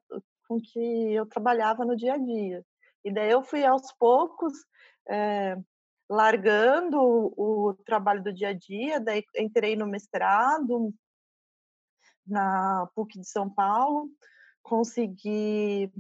com 0.49 0.61
que 0.61 1.15
eu 1.15 1.25
trabalhava 1.27 1.85
no 1.85 1.97
dia 1.97 2.15
a 2.15 2.19
dia. 2.19 2.65
E 3.05 3.13
daí 3.13 3.31
eu 3.31 3.43
fui 3.43 3.65
aos 3.65 3.93
poucos 3.93 4.53
é, 5.09 5.57
largando 6.09 7.01
o, 7.01 7.71
o 7.71 7.75
trabalho 7.85 8.23
do 8.23 8.33
dia 8.33 8.49
a 8.49 8.53
dia, 8.53 9.01
daí 9.01 9.25
entrei 9.37 9.77
no 9.77 9.87
mestrado, 9.87 10.93
na 12.27 12.89
PUC 12.95 13.19
de 13.21 13.29
São 13.29 13.49
Paulo, 13.49 14.11
consegui, 14.63 15.93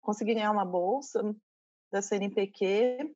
consegui 0.00 0.34
ganhar 0.34 0.52
uma 0.52 0.64
bolsa 0.64 1.34
da 1.90 2.00
CNPq, 2.00 3.14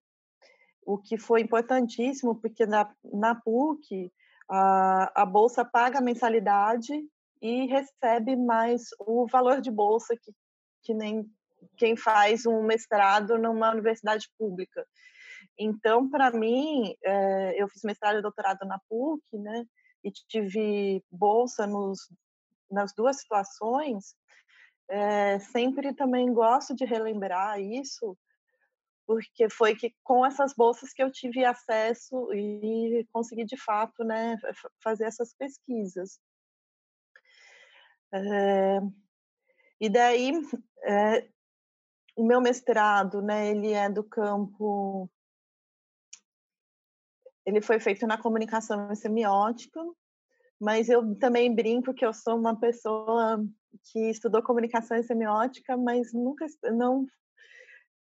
o 0.84 0.98
que 0.98 1.16
foi 1.16 1.40
importantíssimo, 1.40 2.34
porque 2.34 2.66
na, 2.66 2.92
na 3.12 3.34
PUC 3.34 4.12
a, 4.48 5.22
a 5.22 5.26
bolsa 5.26 5.64
paga 5.64 5.98
a 5.98 6.02
mensalidade 6.02 6.92
e 7.40 7.66
recebe 7.66 8.36
mais 8.36 8.88
o 9.00 9.26
valor 9.26 9.60
de 9.60 9.70
bolsa 9.70 10.16
que, 10.16 10.32
que 10.82 10.94
nem 10.94 11.24
quem 11.76 11.96
faz 11.96 12.46
um 12.46 12.62
mestrado 12.62 13.38
numa 13.38 13.70
universidade 13.70 14.28
pública. 14.38 14.86
Então, 15.58 16.08
para 16.08 16.30
mim, 16.30 16.94
é, 17.02 17.62
eu 17.62 17.68
fiz 17.68 17.82
mestrado 17.82 18.18
e 18.18 18.22
doutorado 18.22 18.66
na 18.66 18.78
PUC, 18.88 19.38
né? 19.38 19.64
e 20.04 20.10
tive 20.28 21.02
bolsa 21.10 21.66
nos, 21.66 22.10
nas 22.70 22.92
duas 22.94 23.20
situações, 23.20 24.14
é, 24.88 25.38
sempre 25.38 25.94
também 25.94 26.32
gosto 26.32 26.74
de 26.74 26.84
relembrar 26.84 27.58
isso, 27.58 28.16
porque 29.06 29.48
foi 29.50 29.74
que 29.74 29.94
com 30.02 30.24
essas 30.24 30.54
bolsas 30.54 30.92
que 30.92 31.02
eu 31.02 31.10
tive 31.10 31.44
acesso 31.44 32.32
e 32.32 33.06
consegui 33.12 33.44
de 33.44 33.56
fato, 33.56 34.02
né, 34.04 34.36
fazer 34.82 35.04
essas 35.04 35.34
pesquisas. 35.34 36.18
É, 38.12 38.78
e 39.80 39.88
daí, 39.88 40.32
é, 40.84 41.28
o 42.16 42.24
meu 42.24 42.40
mestrado, 42.40 43.20
né, 43.20 43.50
ele 43.50 43.72
é 43.72 43.90
do 43.90 44.04
campo 44.04 45.10
ele 47.46 47.60
foi 47.60 47.78
feito 47.78 48.06
na 48.06 48.16
comunicação 48.16 48.94
semiótica, 48.94 49.80
mas 50.60 50.88
eu 50.88 51.14
também 51.16 51.54
brinco 51.54 51.92
que 51.92 52.04
eu 52.04 52.12
sou 52.12 52.38
uma 52.38 52.58
pessoa 52.58 53.44
que 53.92 54.10
estudou 54.10 54.42
comunicação 54.42 55.00
semiótica, 55.02 55.76
mas 55.76 56.12
nunca 56.12 56.46
não 56.72 57.06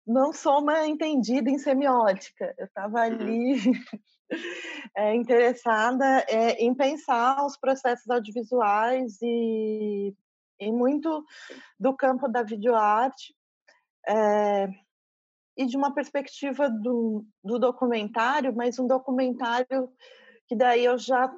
não 0.06 0.32
sou 0.32 0.60
uma 0.60 0.86
entendida 0.86 1.50
em 1.50 1.58
semiótica. 1.58 2.54
Eu 2.58 2.66
estava 2.66 2.98
uhum. 2.98 3.04
ali 3.04 3.54
é, 4.96 5.14
interessada 5.14 6.24
é, 6.28 6.62
em 6.62 6.74
pensar 6.74 7.44
os 7.44 7.56
processos 7.56 8.08
audiovisuais 8.10 9.18
e, 9.22 10.14
e 10.60 10.72
muito 10.72 11.24
do 11.78 11.94
campo 11.94 12.28
da 12.28 12.42
videoarte. 12.42 13.34
É, 14.06 14.68
e 15.56 15.66
de 15.66 15.76
uma 15.76 15.94
perspectiva 15.94 16.68
do, 16.68 17.26
do 17.44 17.58
documentário, 17.58 18.54
mas 18.54 18.78
um 18.78 18.86
documentário 18.86 19.92
que 20.46 20.56
daí 20.56 20.84
eu 20.84 20.98
já 20.98 21.32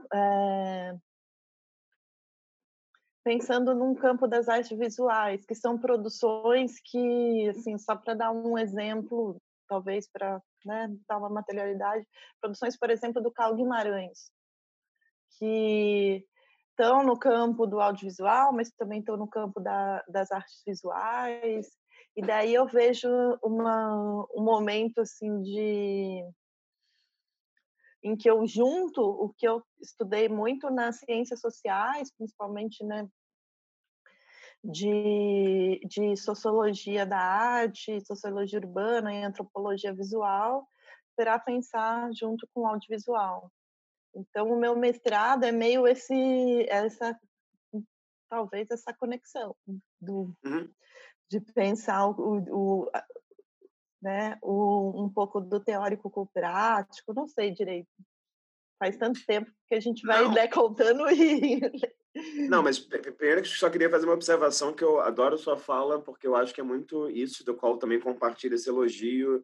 pensando 3.24 3.74
num 3.74 3.94
campo 3.94 4.28
das 4.28 4.48
artes 4.48 4.78
visuais, 4.78 5.44
que 5.46 5.54
são 5.54 5.78
produções 5.78 6.78
que, 6.84 7.48
assim, 7.48 7.78
só 7.78 7.96
para 7.96 8.14
dar 8.14 8.30
um 8.30 8.58
exemplo, 8.58 9.40
talvez 9.66 10.06
para 10.12 10.40
né, 10.64 10.94
dar 11.08 11.18
uma 11.18 11.30
materialidade, 11.30 12.06
produções, 12.40 12.78
por 12.78 12.90
exemplo, 12.90 13.22
do 13.22 13.32
Carl 13.32 13.56
Guimarães, 13.56 14.30
que 15.38 16.22
estão 16.70 17.02
no 17.02 17.18
campo 17.18 17.66
do 17.66 17.80
audiovisual, 17.80 18.52
mas 18.52 18.70
também 18.72 19.00
estão 19.00 19.16
no 19.16 19.26
campo 19.26 19.58
da, 19.58 20.04
das 20.06 20.30
artes 20.30 20.62
visuais, 20.66 21.66
e 22.16 22.22
daí 22.22 22.54
eu 22.54 22.66
vejo 22.66 23.08
uma, 23.42 24.26
um 24.34 24.42
momento 24.42 25.00
assim 25.00 25.40
de 25.40 26.22
em 28.04 28.14
que 28.14 28.30
eu 28.30 28.46
junto 28.46 29.00
o 29.00 29.32
que 29.32 29.48
eu 29.48 29.64
estudei 29.80 30.28
muito 30.28 30.70
nas 30.70 30.98
ciências 30.98 31.40
sociais, 31.40 32.12
principalmente 32.14 32.84
né, 32.84 33.08
de, 34.62 35.80
de 35.88 36.14
sociologia 36.16 37.06
da 37.06 37.18
arte, 37.18 38.04
sociologia 38.04 38.58
urbana 38.58 39.12
e 39.12 39.24
antropologia 39.24 39.94
visual, 39.94 40.68
para 41.16 41.38
pensar 41.38 42.12
junto 42.12 42.46
com 42.52 42.60
o 42.60 42.66
audiovisual. 42.66 43.50
Então, 44.14 44.50
o 44.50 44.60
meu 44.60 44.76
mestrado 44.76 45.44
é 45.44 45.50
meio 45.50 45.86
esse, 45.86 46.66
essa, 46.68 47.18
talvez 48.28 48.70
essa 48.70 48.92
conexão 48.92 49.56
do, 49.98 50.32
uhum 50.44 50.70
de 51.28 51.40
pensar 51.40 52.06
o, 52.08 52.44
o, 52.50 52.90
né, 54.04 54.36
o, 54.42 55.02
um 55.02 55.08
pouco 55.08 55.40
do 55.40 55.58
teórico 55.58 56.10
com 56.10 56.20
o 56.20 56.26
prático, 56.26 57.14
não 57.14 57.26
sei 57.26 57.50
direito. 57.50 57.88
Faz 58.78 58.98
tanto 58.98 59.24
tempo 59.26 59.50
que 59.66 59.74
a 59.74 59.80
gente 59.80 60.06
vai 60.06 60.28
né, 60.28 60.46
contando 60.46 61.08
e. 61.10 61.58
Não, 62.48 62.62
mas 62.62 62.78
primeiro 62.78 63.44
só 63.46 63.70
queria 63.70 63.88
fazer 63.88 64.04
uma 64.04 64.14
observação 64.14 64.74
que 64.74 64.84
eu 64.84 65.00
adoro 65.00 65.38
sua 65.38 65.56
fala, 65.56 66.00
porque 66.00 66.26
eu 66.26 66.36
acho 66.36 66.54
que 66.54 66.60
é 66.60 66.64
muito 66.64 67.08
isso, 67.08 67.44
do 67.44 67.54
qual 67.54 67.78
também 67.78 67.98
compartilho 67.98 68.54
esse 68.54 68.68
elogio. 68.68 69.42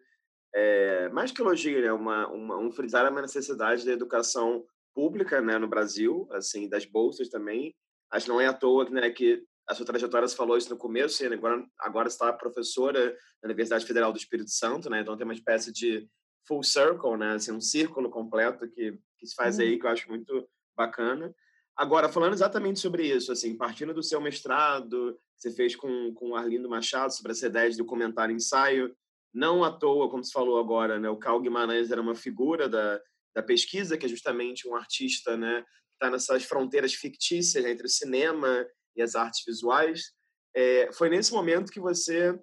É, 0.55 1.09
mais 1.09 1.33
que 1.33 1.41
elogio, 1.41 1.81
né? 1.81 1.93
Uma, 1.93 2.29
uma, 2.29 2.59
um 2.59 2.71
frisar 2.71 3.07
a 3.07 3.11
necessidade 3.11 3.87
da 3.87 3.93
educação 3.93 4.65
pública 4.95 5.41
né, 5.41 5.57
no 5.59 5.69
Brasil, 5.69 6.29
assim, 6.33 6.69
das 6.69 6.85
bolsas 6.85 7.29
também. 7.29 7.75
Acho 8.13 8.27
que 8.27 8.33
não 8.33 8.41
é 8.41 8.47
à 8.47 8.53
toa 8.53 8.89
né, 8.91 9.11
que 9.11 9.43
a 9.69 9.75
sua 9.75 9.87
trajetória, 9.87 10.27
você 10.27 10.37
falou 10.37 10.57
isso 10.57 10.71
no 10.71 10.77
começo, 10.77 11.23
e 11.23 11.27
agora, 11.27 11.65
agora 11.79 12.09
está 12.09 12.33
professora 12.33 13.17
na 13.43 13.47
Universidade 13.47 13.87
Federal 13.87 14.13
do 14.13 14.19
Espírito 14.19 14.51
Santo, 14.51 14.91
né? 14.91 15.01
Então 15.01 15.17
tem 15.17 15.25
uma 15.25 15.35
espécie 15.35 15.73
de 15.73 16.09
full 16.47 16.63
circle, 16.63 17.17
né? 17.17 17.35
Assim, 17.35 17.53
um 17.53 17.61
círculo 17.61 18.11
completo 18.11 18.69
que, 18.69 18.99
que 19.19 19.27
se 19.27 19.35
faz 19.35 19.59
uhum. 19.59 19.65
aí, 19.65 19.79
que 19.79 19.87
eu 19.87 19.91
acho 19.91 20.09
muito 20.09 20.49
bacana. 20.77 21.33
Agora, 21.77 22.09
falando 22.09 22.35
exatamente 22.35 22.81
sobre 22.81 23.07
isso, 23.07 23.33
assim, 23.33 23.57
partindo 23.57 23.95
do 23.95 24.03
seu 24.03 24.21
mestrado, 24.21 25.19
que 25.37 25.43
você 25.43 25.51
fez 25.51 25.77
com, 25.77 26.13
com 26.15 26.35
Arlindo 26.35 26.69
Machado, 26.69 27.15
sobre 27.15 27.33
essa 27.33 27.47
ideia 27.47 27.71
de 27.71 27.77
documentário 27.77 28.35
ensaio, 28.35 28.95
não 29.33 29.63
à 29.63 29.71
toa, 29.71 30.11
como 30.11 30.25
você 30.25 30.33
falou 30.33 30.59
agora, 30.59 30.99
né? 30.99 31.09
O 31.09 31.17
Carl 31.17 31.41
Guimarães 31.41 31.91
era 31.91 32.01
uma 32.01 32.15
figura 32.15 32.69
da, 32.69 33.01
da 33.35 33.43
pesquisa, 33.43 33.97
que 33.97 34.05
é 34.07 34.09
justamente 34.09 34.69
um 34.69 34.75
artista, 34.75 35.37
né? 35.37 35.65
Está 35.93 36.11
nessas 36.11 36.45
fronteiras 36.45 36.93
fictícias 36.95 37.65
entre 37.65 37.87
o 37.87 37.91
cinema 37.91 38.67
e 38.97 39.03
as 39.03 39.15
artes 39.15 39.43
visuais. 39.47 40.13
É, 40.55 40.93
foi 40.93 41.09
nesse 41.09 41.33
momento 41.33 41.73
que 41.73 41.81
você 41.81 42.39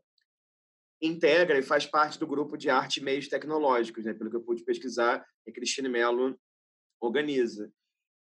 integra 1.02 1.60
e 1.60 1.64
faz 1.64 1.86
parte 1.86 2.18
do 2.18 2.26
grupo 2.26 2.58
de 2.58 2.70
arte 2.70 2.98
e 2.98 3.04
meios 3.04 3.28
tecnológicos, 3.28 4.06
né? 4.06 4.14
pelo 4.14 4.30
que 4.30 4.36
eu 4.36 4.44
pude 4.44 4.64
pesquisar, 4.64 5.26
e 5.46 5.52
Cristine 5.52 5.90
Mello 5.90 6.40
organiza. 7.00 7.72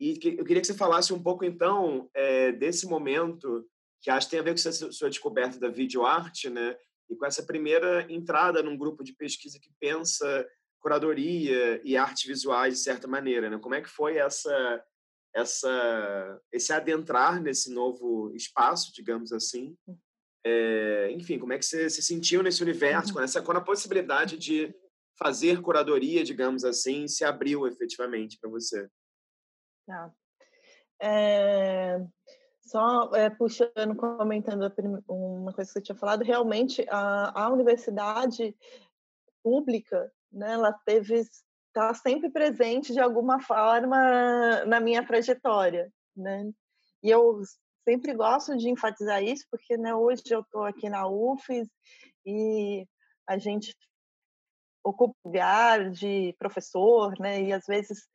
E 0.00 0.18
que, 0.18 0.36
eu 0.38 0.44
queria 0.44 0.60
que 0.60 0.66
você 0.66 0.74
falasse 0.74 1.12
um 1.12 1.22
pouco, 1.22 1.44
então, 1.44 2.10
é, 2.14 2.50
desse 2.50 2.86
momento, 2.86 3.64
que 4.02 4.10
acho 4.10 4.26
que 4.26 4.32
tem 4.32 4.40
a 4.40 4.42
ver 4.42 4.60
com 4.60 4.68
a 4.68 4.72
sua 4.92 5.08
descoberta 5.08 5.58
da 5.58 5.68
videoarte, 5.68 6.50
né? 6.50 6.76
e 7.08 7.16
com 7.16 7.26
essa 7.26 7.42
primeira 7.42 8.10
entrada 8.10 8.62
num 8.62 8.76
grupo 8.76 9.02
de 9.04 9.14
pesquisa 9.14 9.58
que 9.60 9.70
pensa 9.80 10.46
curadoria 10.80 11.80
e 11.82 11.96
artes 11.96 12.24
visuais 12.24 12.74
de 12.74 12.80
certa 12.80 13.08
maneira, 13.08 13.48
né? 13.48 13.58
Como 13.58 13.74
é 13.74 13.80
que 13.80 13.88
foi 13.88 14.18
essa 14.18 14.84
essa 15.34 16.40
esse 16.52 16.72
adentrar 16.72 17.42
nesse 17.42 17.72
novo 17.72 18.32
espaço, 18.34 18.92
digamos 18.94 19.32
assim? 19.32 19.76
É, 20.46 21.10
enfim, 21.10 21.38
como 21.38 21.52
é 21.52 21.58
que 21.58 21.64
você 21.64 21.88
se 21.88 22.02
sentiu 22.02 22.42
nesse 22.42 22.62
universo, 22.62 23.12
quando, 23.12 23.24
essa, 23.24 23.42
quando 23.42 23.56
a 23.56 23.64
possibilidade 23.64 24.36
de 24.36 24.74
fazer 25.18 25.62
curadoria, 25.62 26.22
digamos 26.22 26.64
assim, 26.64 27.08
se 27.08 27.24
abriu 27.24 27.66
efetivamente 27.66 28.38
para 28.38 28.50
você? 28.50 28.88
Tá. 29.86 30.12
É, 31.00 31.98
só 32.60 33.14
é, 33.14 33.30
puxando, 33.30 33.96
comentando 33.96 34.72
uma 35.08 35.52
coisa 35.52 35.68
que 35.68 35.72
você 35.72 35.80
tinha 35.80 35.96
falado, 35.96 36.22
realmente 36.22 36.86
a, 36.88 37.44
a 37.44 37.52
universidade 37.52 38.54
pública, 39.42 40.12
né, 40.32 40.52
ela 40.52 40.72
teve 40.84 41.22
está 41.74 41.92
sempre 41.92 42.30
presente 42.30 42.92
de 42.92 43.00
alguma 43.00 43.40
forma 43.40 44.64
na 44.64 44.78
minha 44.78 45.04
trajetória, 45.04 45.92
né? 46.16 46.48
E 47.02 47.10
eu 47.10 47.40
sempre 47.86 48.14
gosto 48.14 48.56
de 48.56 48.70
enfatizar 48.70 49.22
isso 49.22 49.44
porque, 49.50 49.76
né, 49.76 49.92
hoje 49.94 50.22
eu 50.30 50.40
estou 50.40 50.62
aqui 50.62 50.88
na 50.88 51.06
UFES 51.08 51.68
e 52.24 52.86
a 53.28 53.36
gente 53.36 53.74
ocupa 54.84 55.14
lugar 55.24 55.90
de 55.90 56.34
professor, 56.38 57.12
né? 57.18 57.42
E 57.42 57.52
às 57.52 57.66
vezes 57.66 58.08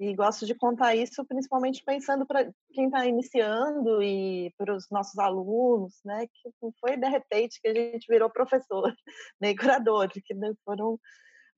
e 0.00 0.12
gosto 0.12 0.44
de 0.44 0.56
contar 0.56 0.96
isso 0.96 1.24
principalmente 1.24 1.84
pensando 1.84 2.26
para 2.26 2.50
quem 2.72 2.86
está 2.86 3.06
iniciando 3.06 4.02
e 4.02 4.52
para 4.58 4.74
os 4.74 4.86
nossos 4.90 5.16
alunos, 5.20 6.00
né? 6.04 6.26
Que 6.26 6.50
não 6.60 6.72
foi 6.80 6.96
de 6.96 7.08
repente 7.08 7.60
que 7.62 7.68
a 7.68 7.74
gente 7.74 8.06
virou 8.08 8.28
professor, 8.28 8.92
nem 9.40 9.54
né, 9.54 9.60
curador, 9.60 10.08
que 10.08 10.34
né, 10.34 10.52
foram 10.64 10.98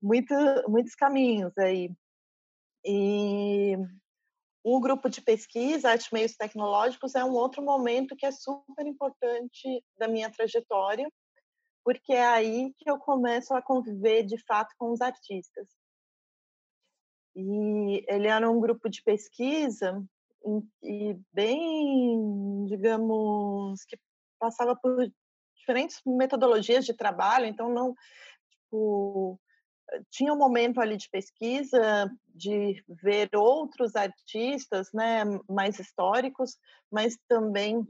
muito, 0.01 0.33
muitos 0.67 0.95
caminhos 0.95 1.57
aí. 1.57 1.91
E 2.85 3.75
o 4.63 4.79
grupo 4.79 5.09
de 5.09 5.21
pesquisa, 5.21 5.91
Arte 5.91 6.13
Meios 6.13 6.35
Tecnológicos, 6.35 7.15
é 7.15 7.23
um 7.23 7.33
outro 7.33 7.61
momento 7.61 8.15
que 8.15 8.25
é 8.25 8.31
super 8.31 8.85
importante 8.85 9.83
da 9.97 10.07
minha 10.07 10.29
trajetória, 10.29 11.09
porque 11.83 12.13
é 12.13 12.25
aí 12.25 12.73
que 12.77 12.89
eu 12.89 12.97
começo 12.97 13.53
a 13.53 13.61
conviver 13.61 14.23
de 14.23 14.37
fato 14.45 14.73
com 14.77 14.91
os 14.91 15.01
artistas. 15.01 15.67
E 17.35 18.03
ele 18.07 18.27
era 18.27 18.49
um 18.49 18.59
grupo 18.59 18.89
de 18.89 19.01
pesquisa 19.03 20.03
e 20.83 21.17
bem, 21.31 22.65
digamos, 22.65 23.83
que 23.85 23.97
passava 24.39 24.75
por 24.75 25.11
diferentes 25.55 26.01
metodologias 26.05 26.85
de 26.85 26.93
trabalho, 26.93 27.45
então 27.45 27.69
não, 27.69 27.93
tipo, 28.49 29.39
tinha 30.09 30.33
um 30.33 30.37
momento 30.37 30.79
ali 30.79 30.97
de 30.97 31.09
pesquisa, 31.09 32.11
de 32.27 32.83
ver 32.87 33.29
outros 33.35 33.95
artistas, 33.95 34.91
né, 34.93 35.23
mais 35.49 35.79
históricos, 35.79 36.57
mas 36.91 37.17
também 37.27 37.87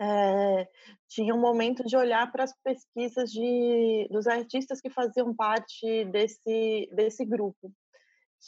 é, 0.00 0.68
tinha 1.08 1.34
um 1.34 1.40
momento 1.40 1.84
de 1.84 1.96
olhar 1.96 2.30
para 2.30 2.44
as 2.44 2.54
pesquisas 2.62 3.30
de, 3.30 4.08
dos 4.10 4.26
artistas 4.26 4.80
que 4.80 4.90
faziam 4.90 5.34
parte 5.34 6.04
desse, 6.06 6.88
desse 6.92 7.24
grupo 7.24 7.72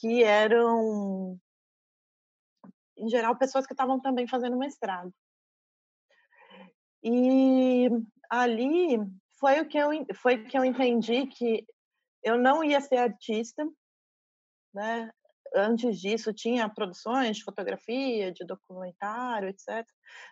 que 0.01 0.23
eram, 0.23 1.39
em 2.97 3.09
geral, 3.09 3.37
pessoas 3.37 3.67
que 3.67 3.73
estavam 3.73 4.01
também 4.01 4.27
fazendo 4.29 4.57
mestrado. 4.57 5.13
E 7.03 7.89
ali 8.29 8.99
foi 9.39 9.61
o 9.61 9.69
que 9.69 9.79
eu 9.79 9.91
foi 10.15 10.45
que 10.45 10.59
eu 10.59 10.65
entendi 10.65 11.27
que 11.27 11.65
eu 12.23 12.39
não 12.39 12.63
ia 12.65 12.81
ser 12.81 12.97
artista, 12.97 13.65
né? 14.75 15.11
Antes 15.55 15.99
disso 15.99 16.33
tinha 16.33 16.69
produções 16.69 17.39
de 17.39 17.45
fotografia, 17.45 18.31
de 18.33 18.45
documentário, 18.45 19.49
etc. 19.49 19.87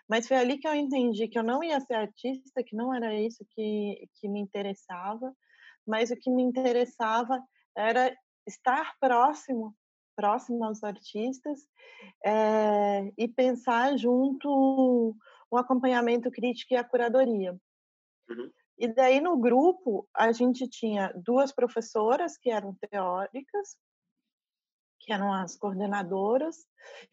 Mas 0.07 0.27
foi 0.27 0.37
ali 0.37 0.59
que 0.59 0.67
eu 0.67 0.75
entendi 0.75 1.27
que 1.27 1.39
eu 1.39 1.43
não 1.43 1.63
ia 1.63 1.79
ser 1.79 1.95
artista, 1.95 2.63
que 2.63 2.75
não 2.75 2.93
era 2.93 3.13
isso 3.15 3.45
que 3.51 4.07
que 4.19 4.29
me 4.29 4.39
interessava, 4.39 5.33
mas 5.87 6.11
o 6.11 6.15
que 6.15 6.29
me 6.29 6.43
interessava 6.43 7.41
era 7.75 8.15
estar 8.47 8.95
próximo, 8.99 9.75
próximo 10.15 10.63
aos 10.63 10.83
artistas 10.83 11.59
é, 12.25 13.11
e 13.17 13.27
pensar 13.27 13.97
junto 13.97 15.15
o 15.49 15.57
acompanhamento 15.57 16.29
crítico 16.29 16.73
e 16.73 16.77
a 16.77 16.83
curadoria. 16.83 17.57
Uhum. 18.29 18.51
E 18.77 18.87
daí 18.87 19.19
no 19.19 19.37
grupo 19.37 20.07
a 20.13 20.31
gente 20.31 20.67
tinha 20.67 21.11
duas 21.15 21.51
professoras 21.51 22.37
que 22.37 22.51
eram 22.51 22.75
teóricas, 22.75 23.75
que 24.99 25.11
eram 25.11 25.33
as 25.33 25.55
coordenadoras, 25.55 26.57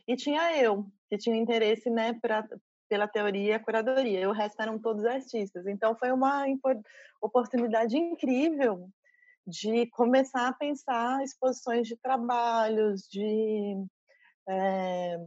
e 0.06 0.16
tinha 0.16 0.56
eu, 0.60 0.86
que 1.08 1.16
tinha 1.16 1.36
interesse 1.36 1.88
né, 1.88 2.12
pra, 2.20 2.46
pela 2.88 3.08
teoria 3.08 3.50
e 3.50 3.52
a 3.52 3.60
curadoria. 3.60 4.20
E 4.20 4.26
o 4.26 4.32
resto 4.32 4.60
eram 4.60 4.78
todos 4.78 5.04
artistas. 5.04 5.66
Então 5.66 5.96
foi 5.96 6.12
uma 6.12 6.44
oportunidade 7.22 7.96
incrível 7.96 8.88
de 9.46 9.86
começar 9.90 10.48
a 10.48 10.52
pensar 10.52 11.22
exposições 11.22 11.86
de 11.86 11.96
trabalhos, 11.96 13.02
de 13.08 13.76
é, 14.48 15.18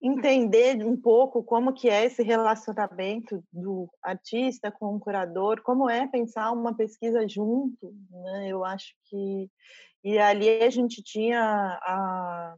entender 0.00 0.84
um 0.84 0.96
pouco 0.96 1.42
como 1.42 1.72
que 1.72 1.88
é 1.88 2.04
esse 2.04 2.22
relacionamento 2.22 3.42
do 3.52 3.88
artista 4.02 4.70
com 4.70 4.94
o 4.94 5.00
curador, 5.00 5.62
como 5.62 5.88
é 5.88 6.06
pensar 6.06 6.52
uma 6.52 6.76
pesquisa 6.76 7.26
junto, 7.26 7.94
né? 8.10 8.48
Eu 8.48 8.64
acho 8.64 8.94
que 9.04 9.50
e 10.04 10.18
ali 10.18 10.62
a 10.62 10.70
gente 10.70 11.02
tinha 11.02 11.40
a, 11.82 12.54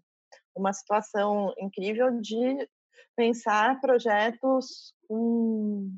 uma 0.54 0.72
situação 0.72 1.54
incrível 1.58 2.20
de 2.20 2.68
pensar 3.16 3.80
projetos 3.80 4.92
com 5.08 5.90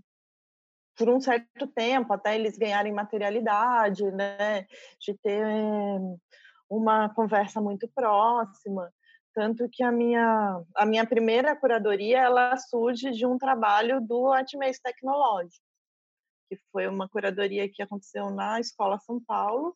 por 0.97 1.09
um 1.09 1.19
certo 1.19 1.67
tempo, 1.69 2.13
até 2.13 2.35
eles 2.35 2.59
ganharem 2.59 2.93
materialidade, 2.93 4.05
né? 4.13 4.67
De 5.01 5.15
ter 5.23 5.47
uma 6.69 7.09
conversa 7.15 7.59
muito 7.59 7.89
próxima. 7.89 8.93
Tanto 9.41 9.71
que 9.71 9.83
a 9.83 9.91
minha, 9.91 10.63
a 10.77 10.85
minha 10.85 11.07
primeira 11.07 11.57
curadoria, 11.57 12.19
ela 12.19 12.55
surge 12.59 13.11
de 13.11 13.25
um 13.25 13.39
trabalho 13.39 13.99
do 13.99 14.31
Artmeios 14.31 14.79
Tecnológico, 14.79 15.65
que 16.47 16.57
foi 16.71 16.87
uma 16.87 17.09
curadoria 17.09 17.67
que 17.67 17.83
aconteceu 17.83 18.29
na 18.29 18.61
Escola 18.61 18.99
São 18.99 19.19
Paulo, 19.19 19.75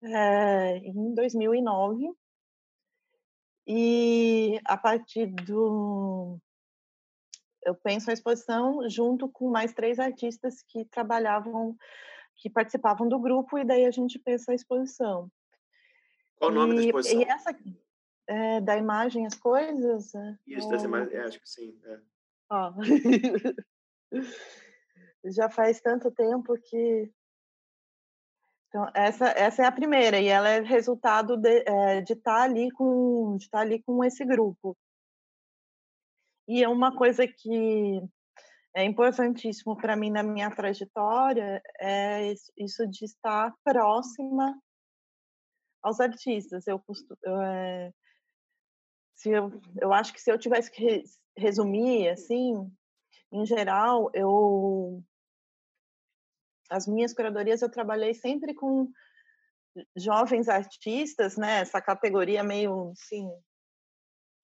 é, 0.00 0.76
em 0.76 1.12
2009. 1.12 2.08
E 3.66 4.60
a 4.64 4.76
partir 4.76 5.26
do, 5.26 6.38
eu 7.64 7.74
penso 7.74 8.10
a 8.10 8.12
exposição 8.12 8.88
junto 8.88 9.28
com 9.28 9.50
mais 9.50 9.72
três 9.72 9.98
artistas 9.98 10.62
que 10.68 10.84
trabalhavam, 10.84 11.76
que 12.36 12.48
participavam 12.48 13.08
do 13.08 13.18
grupo, 13.18 13.58
e 13.58 13.64
daí 13.64 13.84
a 13.84 13.90
gente 13.90 14.20
pensa 14.20 14.52
a 14.52 14.54
exposição. 14.54 15.28
Qual 16.36 16.52
o 16.52 16.54
nome 16.54 16.74
e, 16.74 16.76
da 16.76 16.84
exposição? 16.84 17.20
E 17.20 17.24
essa, 17.24 17.58
é, 18.28 18.60
da 18.60 18.76
imagem, 18.76 19.26
as 19.26 19.34
coisas? 19.34 20.14
É, 20.14 20.38
Isso, 20.46 20.66
ou... 20.66 20.72
das 20.72 20.84
imagens, 20.84 21.14
é, 21.14 21.20
acho 21.20 21.40
que 21.40 21.48
sim. 21.48 21.80
É. 21.84 22.00
Ó. 22.50 22.72
Já 25.24 25.50
faz 25.50 25.80
tanto 25.80 26.10
tempo 26.10 26.54
que 26.62 27.10
então, 28.68 28.86
essa, 28.94 29.28
essa 29.28 29.62
é 29.62 29.66
a 29.66 29.72
primeira, 29.72 30.20
e 30.20 30.26
ela 30.26 30.48
é 30.48 30.60
resultado 30.60 31.38
de, 31.38 31.64
é, 31.66 32.00
estar 32.02 32.16
tá 32.16 32.42
ali 32.42 32.70
com 32.70 33.36
de 33.38 33.44
estar 33.44 33.58
tá 33.58 33.64
ali 33.64 33.82
com 33.82 34.04
esse 34.04 34.24
grupo. 34.26 34.76
E 36.46 36.62
é 36.62 36.68
uma 36.68 36.94
coisa 36.94 37.26
que 37.26 38.02
é 38.74 38.84
importantíssimo 38.84 39.76
para 39.76 39.96
mim 39.96 40.10
na 40.10 40.22
minha 40.22 40.50
trajetória 40.54 41.62
é 41.80 42.32
isso 42.56 42.86
de 42.88 43.04
estar 43.04 43.52
próxima 43.64 44.58
aos 45.82 46.00
artistas. 46.00 46.66
Eu, 46.66 46.82
eu 47.22 47.40
é, 47.42 47.92
se 49.18 49.30
eu, 49.30 49.50
eu 49.80 49.92
acho 49.92 50.12
que 50.12 50.20
se 50.20 50.30
eu 50.30 50.38
tivesse 50.38 50.70
que 50.70 51.02
resumir 51.36 52.08
assim, 52.08 52.70
em 53.32 53.44
geral, 53.44 54.10
eu 54.14 55.02
as 56.70 56.86
minhas 56.86 57.12
curadorias 57.12 57.60
eu 57.60 57.70
trabalhei 57.70 58.14
sempre 58.14 58.54
com 58.54 58.90
jovens 59.96 60.48
artistas, 60.48 61.36
né? 61.36 61.60
Essa 61.60 61.80
categoria 61.80 62.44
meio 62.44 62.92
assim 62.92 63.28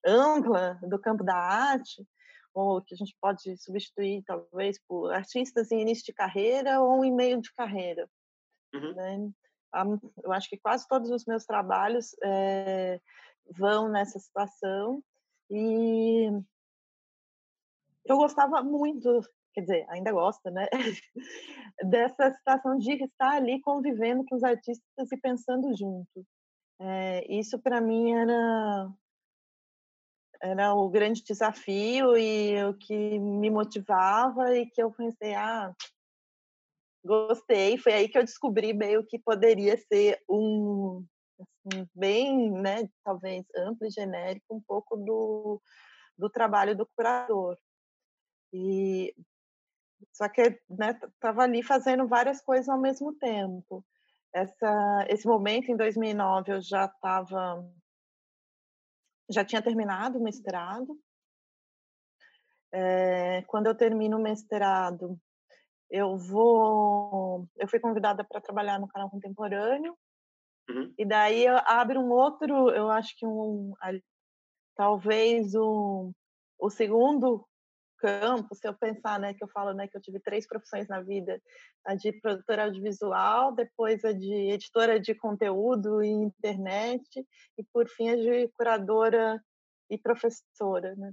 ampla 0.05 0.77
do 0.83 0.99
campo 0.99 1.23
da 1.23 1.35
arte, 1.35 2.05
ou 2.53 2.81
que 2.81 2.93
a 2.93 2.97
gente 2.97 3.15
pode 3.21 3.57
substituir 3.57 4.23
talvez 4.23 4.79
por 4.87 5.13
artistas 5.13 5.71
em 5.71 5.81
início 5.81 6.05
de 6.05 6.13
carreira 6.13 6.81
ou 6.81 7.03
em 7.03 7.13
meio 7.13 7.41
de 7.41 7.51
carreira. 7.53 8.09
Uhum. 8.73 8.93
Né? 8.93 9.31
Eu 10.23 10.31
acho 10.31 10.49
que 10.49 10.57
quase 10.57 10.87
todos 10.87 11.09
os 11.09 11.25
meus 11.25 11.45
trabalhos 11.45 12.15
é, 12.23 12.99
vão 13.51 13.89
nessa 13.89 14.19
situação 14.19 15.03
e 15.49 16.29
eu 18.05 18.17
gostava 18.17 18.63
muito 18.63 19.21
quer 19.55 19.61
dizer, 19.61 19.85
ainda 19.89 20.11
gosta, 20.11 20.51
né? 20.51 20.67
Dessa 21.89 22.31
situação 22.33 22.77
de 22.77 22.91
estar 22.91 23.37
ali 23.37 23.61
convivendo 23.61 24.25
com 24.25 24.35
os 24.35 24.43
artistas 24.43 25.11
e 25.11 25.17
pensando 25.17 25.75
junto. 25.75 26.25
É, 26.79 27.25
isso 27.33 27.57
para 27.57 27.79
mim 27.79 28.11
era 28.11 28.91
era 30.41 30.73
o 30.75 30.89
grande 30.89 31.23
desafio 31.23 32.15
e 32.17 32.61
o 32.65 32.73
que 32.73 33.17
me 33.17 33.49
motivava 33.49 34.55
e 34.55 34.65
que 34.67 34.83
eu 34.83 34.91
pensei, 34.91 35.33
ah, 35.33 35.73
gostei. 37.03 37.77
Foi 37.77 37.93
aí 37.93 38.09
que 38.09 38.17
eu 38.17 38.23
descobri 38.23 38.73
meio 38.73 39.05
que 39.05 39.17
poderia 39.17 39.77
ser 39.77 40.21
um 40.29 41.03
assim, 41.39 41.87
bem, 41.93 42.51
né, 42.51 42.89
talvez 43.03 43.45
amplo 43.55 43.87
e 43.87 43.91
genérico, 43.91 44.55
um 44.55 44.61
pouco 44.61 44.95
do, 44.97 45.61
do 46.17 46.29
trabalho 46.29 46.75
do 46.75 46.87
curador. 46.95 47.57
E 48.53 49.13
só 50.13 50.29
que 50.29 50.59
né, 50.69 50.99
estava 51.13 51.43
ali 51.43 51.63
fazendo 51.63 52.07
várias 52.07 52.41
coisas 52.41 52.69
ao 52.69 52.79
mesmo 52.79 53.13
tempo. 53.13 53.85
Essa, 54.33 55.05
esse 55.09 55.27
momento 55.27 55.71
em 55.71 55.77
2009 55.77 56.53
eu 56.53 56.61
já 56.61 56.85
estava 56.85 57.65
já 59.29 59.43
tinha 59.43 59.61
terminado 59.61 60.19
o 60.19 60.23
mestrado. 60.23 60.99
É, 62.71 63.41
quando 63.43 63.67
eu 63.67 63.75
termino 63.75 64.17
o 64.17 64.21
mestrado, 64.21 65.19
eu 65.89 66.17
vou, 66.17 67.47
eu 67.57 67.67
fui 67.67 67.79
convidada 67.79 68.23
para 68.23 68.41
trabalhar 68.41 68.79
no 68.79 68.87
canal 68.87 69.09
contemporâneo. 69.09 69.97
Uhum. 70.69 70.93
E 70.97 71.05
daí 71.05 71.47
abre 71.47 71.97
um 71.97 72.11
outro, 72.11 72.69
eu 72.71 72.89
acho 72.89 73.15
que 73.17 73.25
um, 73.25 73.73
talvez 74.75 75.53
um, 75.55 76.11
o 76.59 76.69
segundo 76.69 77.45
campo, 77.97 78.53
se 78.53 78.67
eu 78.67 78.73
pensar, 78.73 79.19
né, 79.19 79.33
que 79.33 79.43
eu 79.43 79.47
falo, 79.47 79.73
né, 79.73 79.87
que 79.87 79.97
eu 79.97 80.01
tive 80.01 80.19
três 80.19 80.45
profissões 80.47 80.87
na 80.87 81.01
vida, 81.01 81.41
a 81.85 81.95
de 81.95 82.11
produtora 82.19 82.65
audiovisual, 82.65 83.53
depois 83.53 84.03
a 84.03 84.11
de 84.11 84.33
editora 84.51 84.99
de 84.99 85.15
conteúdo 85.15 86.03
e 86.03 86.09
internet, 86.09 87.25
e 87.57 87.63
por 87.73 87.87
fim 87.87 88.09
a 88.09 88.15
de 88.15 88.47
curadora 88.49 89.41
e 89.89 89.97
professora, 89.97 90.95
né. 90.95 91.11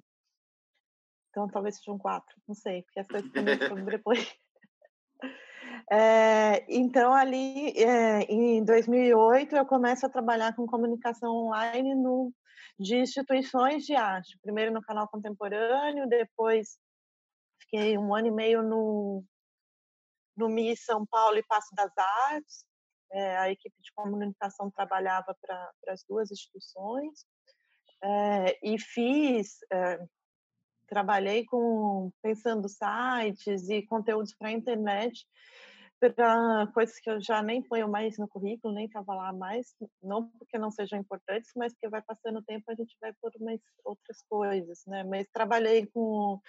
Então 1.30 1.48
talvez 1.48 1.76
sejam 1.76 1.98
quatro, 1.98 2.36
não 2.46 2.54
sei, 2.54 2.82
porque 2.82 3.00
essa 3.00 3.22
também 3.30 3.56
foi 3.68 3.82
depois. 3.82 4.41
É, 5.94 6.64
então, 6.70 7.12
ali 7.12 7.68
é, 7.76 8.22
em 8.22 8.64
2008, 8.64 9.54
eu 9.54 9.66
começo 9.66 10.06
a 10.06 10.08
trabalhar 10.08 10.56
com 10.56 10.66
comunicação 10.66 11.30
online 11.30 11.94
no, 11.94 12.32
de 12.80 12.96
instituições 12.96 13.84
de 13.84 13.94
arte. 13.94 14.38
Primeiro 14.40 14.72
no 14.72 14.80
canal 14.80 15.06
contemporâneo, 15.06 16.08
depois 16.08 16.78
fiquei 17.60 17.98
um 17.98 18.14
ano 18.14 18.28
e 18.28 18.30
meio 18.30 18.62
no, 18.62 19.22
no 20.34 20.48
MI 20.48 20.74
São 20.78 21.04
Paulo 21.04 21.36
e 21.36 21.42
Passo 21.42 21.74
das 21.74 21.92
Artes. 21.98 22.64
É, 23.12 23.36
a 23.36 23.50
equipe 23.50 23.76
de 23.78 23.92
comunicação 23.94 24.70
trabalhava 24.70 25.36
para 25.42 25.72
as 25.88 26.02
duas 26.08 26.30
instituições. 26.30 27.26
É, 28.02 28.58
e 28.66 28.78
fiz, 28.78 29.58
é, 29.70 29.98
trabalhei 30.86 31.44
com 31.44 32.10
pensando 32.22 32.66
sites 32.66 33.68
e 33.68 33.82
conteúdos 33.82 34.34
para 34.34 34.48
a 34.48 34.52
internet 34.52 35.26
para 36.10 36.66
coisas 36.74 36.98
que 36.98 37.10
eu 37.10 37.20
já 37.20 37.42
nem 37.42 37.62
ponho 37.62 37.88
mais 37.88 38.18
no 38.18 38.28
currículo, 38.28 38.74
nem 38.74 38.86
estava 38.86 39.14
lá 39.14 39.32
mais, 39.32 39.74
não 40.02 40.28
porque 40.38 40.58
não 40.58 40.70
sejam 40.70 40.98
importantes, 40.98 41.50
mas 41.56 41.72
porque 41.72 41.88
vai 41.88 42.02
passando 42.02 42.38
o 42.38 42.44
tempo 42.44 42.70
a 42.70 42.74
gente 42.74 42.96
vai 43.00 43.12
por 43.20 43.32
mais 43.40 43.60
outras 43.84 44.22
coisas, 44.28 44.82
né? 44.86 45.04
Mas 45.04 45.28
trabalhei 45.32 45.86
com 45.86 46.40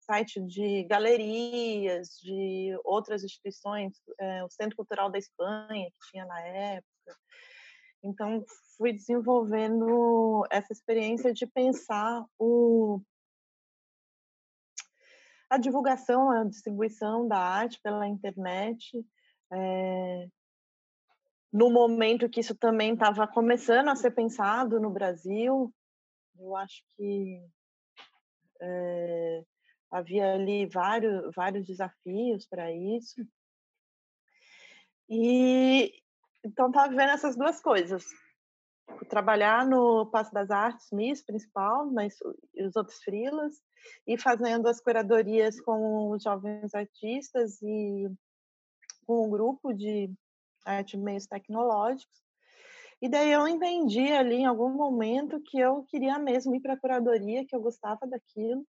site 0.00 0.40
de 0.40 0.84
galerias, 0.84 2.08
de 2.22 2.78
outras 2.84 3.24
instituições, 3.24 3.94
é, 4.18 4.44
o 4.44 4.50
Centro 4.50 4.76
Cultural 4.76 5.10
da 5.10 5.18
Espanha, 5.18 5.90
que 5.90 6.10
tinha 6.10 6.24
na 6.24 6.40
época. 6.40 7.18
Então, 8.02 8.44
fui 8.76 8.92
desenvolvendo 8.92 10.46
essa 10.50 10.72
experiência 10.72 11.32
de 11.32 11.46
pensar 11.46 12.24
o, 12.38 13.00
a 15.48 15.58
divulgação, 15.58 16.30
a 16.30 16.44
distribuição 16.44 17.26
da 17.26 17.38
arte 17.38 17.80
pela 17.82 18.06
internet, 18.06 19.04
é, 19.52 20.28
no 21.52 21.70
momento 21.70 22.28
que 22.28 22.40
isso 22.40 22.54
também 22.54 22.94
estava 22.94 23.26
começando 23.26 23.88
a 23.88 23.96
ser 23.96 24.10
pensado 24.10 24.80
no 24.80 24.90
Brasil, 24.90 25.72
eu 26.38 26.56
acho 26.56 26.82
que 26.96 27.40
é, 28.60 29.44
havia 29.90 30.34
ali 30.34 30.66
vários, 30.66 31.34
vários 31.34 31.66
desafios 31.66 32.46
para 32.46 32.70
isso. 32.72 33.26
E 35.08 35.92
então 36.44 36.68
estava 36.68 36.88
vendo 36.88 37.10
essas 37.10 37.36
duas 37.36 37.60
coisas. 37.60 38.04
Trabalhar 39.08 39.66
no 39.66 40.06
Passo 40.06 40.32
das 40.32 40.50
Artes, 40.50 40.88
MIS 40.92 41.24
principal, 41.24 41.86
mas 41.86 42.16
os 42.58 42.76
outros 42.76 42.98
frilas, 43.02 43.60
e 44.06 44.18
fazendo 44.18 44.68
as 44.68 44.80
curadorias 44.80 45.60
com 45.60 46.10
os 46.10 46.22
jovens 46.22 46.74
artistas 46.74 47.60
e 47.62 48.08
com 49.06 49.26
um 49.26 49.30
grupo 49.30 49.72
de 49.72 50.12
arte 50.64 50.96
meios 50.96 51.26
tecnológicos. 51.26 52.24
E 53.00 53.08
daí 53.08 53.30
eu 53.30 53.46
entendi 53.46 54.10
ali 54.10 54.36
em 54.36 54.46
algum 54.46 54.70
momento 54.70 55.40
que 55.40 55.58
eu 55.58 55.84
queria 55.84 56.18
mesmo 56.18 56.54
ir 56.54 56.60
para 56.60 56.74
a 56.74 56.80
curadoria, 56.80 57.46
que 57.46 57.54
eu 57.54 57.60
gostava 57.60 58.06
daquilo. 58.06 58.66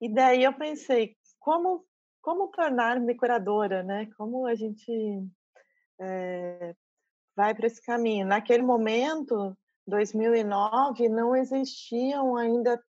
E 0.00 0.12
daí 0.12 0.44
eu 0.44 0.52
pensei, 0.52 1.16
como 1.40 1.84
como 2.24 2.48
tornar-me 2.48 3.14
curadora, 3.14 3.82
né? 3.82 4.08
Como 4.16 4.46
a 4.46 4.54
gente 4.54 4.90
é, 6.00 6.74
vai 7.36 7.54
para 7.54 7.66
esse 7.66 7.82
caminho? 7.82 8.26
Naquele 8.26 8.62
momento, 8.62 9.56
2009, 9.86 11.08
não 11.08 11.36
existiam 11.36 12.36
ainda 12.36 12.82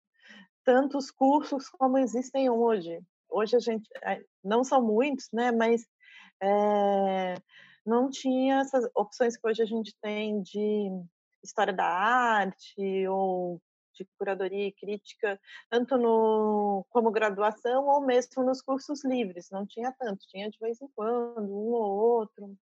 tantos 0.63 1.11
cursos 1.11 1.69
como 1.69 1.97
existem 1.97 2.49
hoje. 2.49 2.99
Hoje 3.29 3.55
a 3.55 3.59
gente 3.59 3.89
eh, 4.03 4.23
não 4.43 4.63
são 4.63 4.81
muitos, 4.81 5.29
né? 5.31 5.51
Mas 5.51 5.85
é, 6.41 7.35
não 7.85 8.09
tinha 8.09 8.61
essas 8.61 8.89
opções 8.95 9.37
que 9.37 9.47
hoje 9.47 9.61
a 9.61 9.65
gente 9.65 9.95
tem 10.01 10.41
de 10.41 10.89
história 11.43 11.73
da 11.73 11.85
arte 11.85 13.07
ou 13.07 13.61
de 13.93 14.05
curadoria 14.17 14.67
e 14.67 14.73
crítica, 14.73 15.39
tanto 15.69 15.97
no, 15.97 16.85
como 16.89 17.11
graduação 17.11 17.87
ou 17.87 18.01
mesmo 18.01 18.43
nos 18.43 18.61
cursos 18.61 19.05
livres. 19.05 19.49
Não 19.49 19.65
tinha 19.65 19.93
tanto, 19.97 20.25
tinha 20.27 20.49
de 20.49 20.57
vez 20.59 20.81
em 20.81 20.87
quando, 20.95 21.49
um 21.49 21.71
ou 21.71 22.19
outro. 22.19 22.57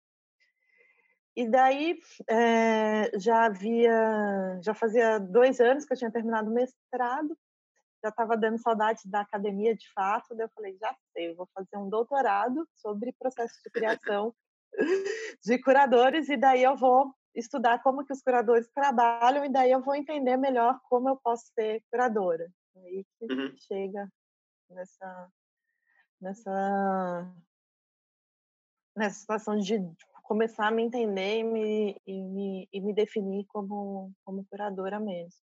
E 1.36 1.50
daí 1.50 2.00
é, 2.30 3.18
já 3.20 3.46
havia, 3.46 4.60
já 4.62 4.74
fazia 4.74 5.20
dois 5.20 5.60
anos 5.60 5.86
que 5.86 5.94
eu 5.94 5.98
tinha 5.98 6.12
terminado 6.12 6.50
o 6.50 6.54
mestrado, 6.54 7.36
já 8.04 8.10
estava 8.10 8.38
dando 8.38 8.60
saudade 8.60 9.02
da 9.06 9.22
academia 9.22 9.76
de 9.76 9.92
fato, 9.94 10.36
daí 10.36 10.46
eu 10.46 10.52
falei, 10.54 10.78
já 10.78 10.96
sei, 11.12 11.32
eu 11.32 11.36
vou 11.36 11.50
fazer 11.54 11.78
um 11.78 11.90
doutorado 11.90 12.68
sobre 12.76 13.16
processo 13.18 13.56
de 13.64 13.72
criação 13.72 14.36
de 15.44 15.58
curadores 15.60 16.30
e 16.30 16.38
daí 16.38 16.64
eu 16.64 16.76
vou 16.76 17.14
estudar 17.34 17.82
como 17.82 18.06
que 18.06 18.14
os 18.14 18.22
curadores 18.22 18.70
trabalham 18.74 19.46
e 19.46 19.50
daí 19.50 19.72
eu 19.72 19.82
vou 19.82 19.96
entender 19.96 20.38
melhor 20.38 20.80
como 20.84 21.10
eu 21.10 21.18
posso 21.18 21.46
ser 21.56 21.82
curadora. 21.90 22.48
Aí 22.78 23.06
que 23.18 23.34
uhum. 23.34 23.56
chega 23.58 24.08
nessa 24.70 25.32
nessa 26.22 27.36
nessa 28.96 29.20
situação 29.20 29.58
de 29.58 29.80
começar 30.34 30.68
a 30.68 30.72
me 30.72 30.82
entender 30.82 31.38
e 31.38 31.44
me, 31.44 31.96
e 32.08 32.24
me, 32.24 32.70
e 32.74 32.82
me 32.82 32.92
definir 32.92 33.46
como, 33.50 34.12
como 34.26 34.44
curadora 34.50 35.00
mesmo. 35.00 35.40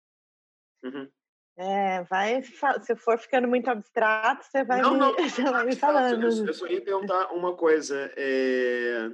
Uhum. 0.83 1.09
É, 1.57 2.03
vai, 2.05 2.43
se 2.43 2.97
for 2.97 3.17
ficando 3.17 3.47
muito 3.47 3.69
abstrato, 3.69 4.45
você 4.45 4.65
vai, 4.65 4.83
não, 4.83 4.95
me, 4.95 4.99
não, 4.99 5.15
você 5.31 5.45
vai 5.45 5.65
me 5.65 5.77
falando. 5.77 6.25
Eu 6.25 6.53
só 6.53 6.67
ia 6.67 6.83
perguntar 6.83 7.31
uma 7.33 7.55
coisa. 7.55 8.13
É... 8.17 9.09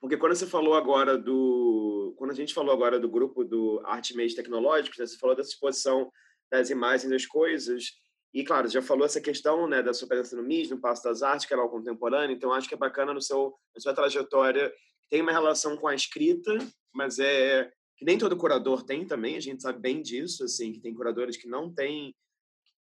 Porque 0.00 0.16
quando 0.16 0.36
você 0.36 0.46
falou 0.46 0.74
agora 0.74 1.18
do. 1.18 2.14
Quando 2.16 2.30
a 2.30 2.34
gente 2.34 2.54
falou 2.54 2.72
agora 2.72 3.00
do 3.00 3.08
grupo 3.08 3.42
do 3.42 3.82
Arte 3.84 4.14
Meios 4.14 4.34
Tecnológicos, 4.34 4.98
né, 4.98 5.06
você 5.06 5.18
falou 5.18 5.34
dessa 5.34 5.48
exposição 5.48 6.08
das 6.52 6.70
imagens 6.70 7.10
das 7.10 7.26
coisas. 7.26 7.86
E, 8.34 8.42
claro, 8.44 8.68
já 8.68 8.82
falou 8.82 9.06
essa 9.06 9.20
questão 9.20 9.68
né, 9.68 9.80
da 9.80 9.94
sua 9.94 10.08
presença 10.08 10.34
no 10.34 10.42
MIS, 10.42 10.68
no 10.68 10.80
Passo 10.80 11.04
das 11.04 11.22
Artes, 11.22 11.46
que 11.46 11.54
era 11.54 11.64
o 11.64 11.68
contemporâneo. 11.68 12.34
Então, 12.34 12.52
acho 12.52 12.68
que 12.68 12.74
é 12.74 12.78
bacana 12.78 13.14
no 13.14 13.22
seu, 13.22 13.54
na 13.72 13.80
sua 13.80 13.94
trajetória. 13.94 14.72
Tem 15.08 15.22
uma 15.22 15.30
relação 15.30 15.76
com 15.76 15.86
a 15.86 15.94
escrita, 15.94 16.58
mas 16.92 17.20
é 17.20 17.70
que 17.96 18.04
nem 18.04 18.18
todo 18.18 18.36
curador 18.36 18.82
tem 18.82 19.06
também. 19.06 19.36
A 19.36 19.40
gente 19.40 19.62
sabe 19.62 19.78
bem 19.78 20.02
disso, 20.02 20.42
assim, 20.42 20.72
que 20.72 20.80
tem 20.80 20.92
curadores 20.92 21.36
que 21.36 21.46
não 21.46 21.72
têm 21.72 22.12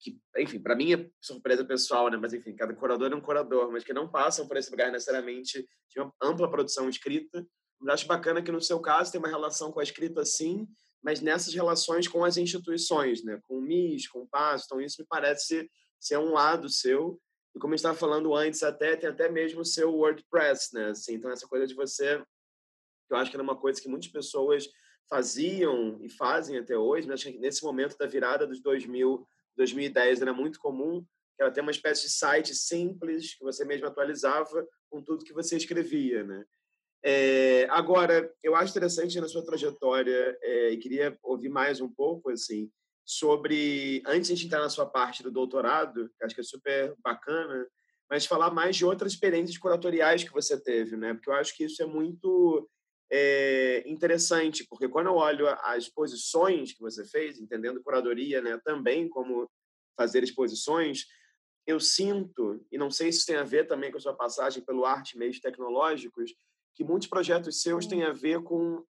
que, 0.02 0.18
enfim, 0.36 0.58
para 0.58 0.74
mim 0.74 0.92
é 0.92 1.08
surpresa 1.20 1.64
pessoal, 1.64 2.10
né? 2.10 2.16
Mas 2.16 2.34
enfim, 2.34 2.54
cada 2.56 2.74
curador 2.74 3.12
é 3.12 3.14
um 3.14 3.20
curador, 3.20 3.70
mas 3.70 3.84
que 3.84 3.92
não 3.92 4.08
passam 4.08 4.48
por 4.48 4.56
esse 4.56 4.70
lugar 4.70 4.90
necessariamente 4.90 5.64
de 5.88 6.00
uma 6.00 6.12
ampla 6.20 6.50
produção 6.50 6.88
escrita. 6.88 7.46
Eu 7.80 7.92
acho 7.92 8.06
bacana 8.06 8.42
que 8.42 8.50
no 8.50 8.60
seu 8.60 8.80
caso 8.80 9.12
tem 9.12 9.20
uma 9.20 9.28
relação 9.28 9.70
com 9.70 9.78
a 9.78 9.82
escrita 9.82 10.24
sim, 10.24 10.66
mas 11.02 11.20
nessas 11.20 11.52
relações 11.52 12.06
com 12.06 12.24
as 12.24 12.36
instituições, 12.36 13.24
né? 13.24 13.40
Com 13.42 13.58
o 13.58 13.60
MIS, 13.60 14.08
com 14.08 14.20
o 14.20 14.28
PAS, 14.28 14.64
então 14.64 14.80
isso 14.80 15.00
me 15.00 15.06
parece 15.06 15.68
se 15.98 16.14
é 16.14 16.18
um 16.18 16.32
lado 16.32 16.68
seu. 16.68 17.20
E 17.54 17.58
como 17.58 17.74
a 17.74 17.76
gente 17.76 17.80
estava 17.80 17.98
falando 17.98 18.34
antes, 18.34 18.62
até 18.62 18.96
tem 18.96 19.10
até 19.10 19.28
mesmo 19.28 19.60
o 19.60 19.64
seu 19.64 19.92
WordPress, 19.92 20.74
né? 20.74 20.90
Assim, 20.90 21.14
então, 21.14 21.30
essa 21.30 21.46
coisa 21.46 21.66
de 21.66 21.74
você, 21.74 22.22
eu 23.10 23.16
acho 23.16 23.30
que 23.30 23.36
era 23.36 23.42
uma 23.42 23.56
coisa 23.56 23.80
que 23.80 23.88
muitas 23.88 24.08
pessoas 24.08 24.68
faziam 25.08 25.98
e 26.00 26.08
fazem 26.08 26.56
até 26.56 26.76
hoje, 26.78 27.06
mas 27.06 27.20
acho 27.20 27.32
que 27.32 27.38
nesse 27.38 27.62
momento 27.62 27.98
da 27.98 28.06
virada 28.06 28.46
dos 28.46 28.62
2000, 28.62 29.26
2010 29.56 30.22
era 30.22 30.32
muito 30.32 30.58
comum 30.58 31.04
que 31.36 31.42
ela 31.42 31.50
tem 31.50 31.62
uma 31.62 31.70
espécie 31.70 32.02
de 32.02 32.12
site 32.12 32.54
simples 32.54 33.34
que 33.34 33.44
você 33.44 33.64
mesmo 33.64 33.86
atualizava 33.86 34.66
com 34.88 35.02
tudo 35.02 35.24
que 35.24 35.32
você 35.32 35.56
escrevia, 35.56 36.24
né? 36.24 36.44
É, 37.04 37.66
agora, 37.70 38.32
eu 38.42 38.54
acho 38.54 38.70
interessante 38.70 39.20
na 39.20 39.28
sua 39.28 39.44
trajetória 39.44 40.38
é, 40.40 40.70
e 40.70 40.76
queria 40.76 41.18
ouvir 41.22 41.48
mais 41.48 41.80
um 41.80 41.88
pouco 41.88 42.30
assim 42.30 42.70
sobre 43.04 44.00
antes 44.06 44.38
de 44.38 44.46
entrar 44.46 44.60
na 44.60 44.68
sua 44.68 44.86
parte 44.86 45.22
do 45.22 45.30
doutorado, 45.30 46.08
que 46.16 46.24
acho 46.24 46.34
que 46.34 46.40
é 46.40 46.44
super 46.44 46.94
bacana, 47.02 47.66
mas 48.08 48.26
falar 48.26 48.50
mais 48.52 48.76
de 48.76 48.84
outras 48.84 49.12
experiências 49.12 49.58
curatoriais 49.58 50.22
que 50.22 50.32
você 50.32 50.60
teve, 50.60 50.96
né? 50.96 51.14
Porque 51.14 51.28
eu 51.28 51.34
acho 51.34 51.56
que 51.56 51.64
isso 51.64 51.82
é 51.82 51.86
muito 51.86 52.68
é, 53.10 53.82
interessante, 53.86 54.64
porque 54.68 54.88
quando 54.88 55.08
eu 55.08 55.16
olho 55.16 55.48
as 55.48 55.84
exposições 55.84 56.72
que 56.72 56.80
você 56.80 57.04
fez, 57.04 57.40
entendendo 57.40 57.82
curadoria, 57.82 58.40
né, 58.40 58.58
também 58.64 59.08
como 59.08 59.50
fazer 59.96 60.22
exposições, 60.22 61.04
eu 61.66 61.78
sinto, 61.78 62.64
e 62.70 62.78
não 62.78 62.90
sei 62.90 63.12
se 63.12 63.18
isso 63.18 63.26
tem 63.26 63.36
a 63.36 63.44
ver 63.44 63.66
também 63.66 63.90
com 63.90 63.98
a 63.98 64.00
sua 64.00 64.14
passagem 64.14 64.64
pelo 64.64 64.84
arte 64.84 65.18
meios 65.18 65.40
tecnológicos, 65.40 66.32
que 66.74 66.84
muitos 66.84 67.08
projetos 67.08 67.60
seus 67.60 67.86
têm 67.86 68.02
a 68.04 68.12
ver 68.12 68.42
com, 68.42 68.84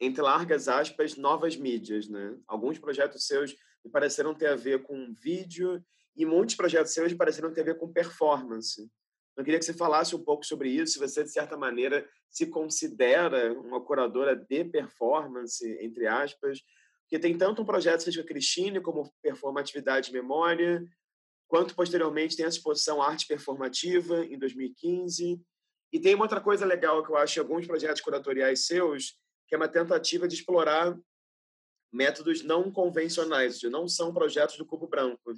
entre 0.00 0.22
largas 0.22 0.68
aspas, 0.68 1.16
novas 1.16 1.56
mídias. 1.56 2.08
Né? 2.08 2.36
Alguns 2.46 2.78
projetos 2.78 3.26
seus 3.26 3.54
me 3.84 3.90
pareceram 3.90 4.34
ter 4.34 4.48
a 4.48 4.56
ver 4.56 4.82
com 4.82 5.12
vídeo 5.12 5.82
e 6.16 6.24
muitos 6.24 6.54
projetos 6.54 6.92
seus 6.92 7.12
me 7.12 7.18
pareceram 7.18 7.52
ter 7.52 7.60
a 7.60 7.64
ver 7.64 7.78
com 7.78 7.92
performance. 7.92 8.90
Eu 9.36 9.44
queria 9.44 9.58
que 9.58 9.66
você 9.66 9.74
falasse 9.74 10.16
um 10.16 10.24
pouco 10.24 10.44
sobre 10.46 10.70
isso, 10.70 10.94
se 10.94 10.98
você, 10.98 11.22
de 11.22 11.30
certa 11.30 11.58
maneira, 11.58 12.08
se 12.30 12.46
considera 12.46 13.52
uma 13.52 13.84
curadora 13.84 14.34
de 14.34 14.64
performance, 14.64 15.62
entre 15.80 16.06
aspas, 16.06 16.60
porque 17.02 17.18
tem 17.18 17.36
tanto 17.36 17.62
um 17.62 17.64
projeto 17.64 18.02
seja 18.02 18.24
Cristine 18.24 18.80
como 18.80 19.12
performatividade 19.22 20.10
e 20.10 20.12
memória, 20.12 20.82
quanto 21.46 21.74
posteriormente 21.74 22.34
tem 22.34 22.46
a 22.46 22.48
exposição 22.48 23.00
Arte 23.00 23.26
Performativa, 23.26 24.24
em 24.24 24.38
2015. 24.38 25.40
E 25.96 25.98
tem 25.98 26.14
uma 26.14 26.26
outra 26.26 26.42
coisa 26.42 26.66
legal 26.66 27.02
que 27.02 27.10
eu 27.10 27.16
acho 27.16 27.38
em 27.38 27.42
alguns 27.42 27.66
projetos 27.66 28.02
curatoriais 28.02 28.66
seus, 28.66 29.18
que 29.48 29.54
é 29.54 29.56
uma 29.56 29.66
tentativa 29.66 30.28
de 30.28 30.34
explorar 30.34 30.94
métodos 31.90 32.42
não 32.42 32.70
convencionais, 32.70 33.58
que 33.58 33.70
não 33.70 33.88
são 33.88 34.12
projetos 34.12 34.58
do 34.58 34.66
cubo 34.66 34.86
branco, 34.86 35.32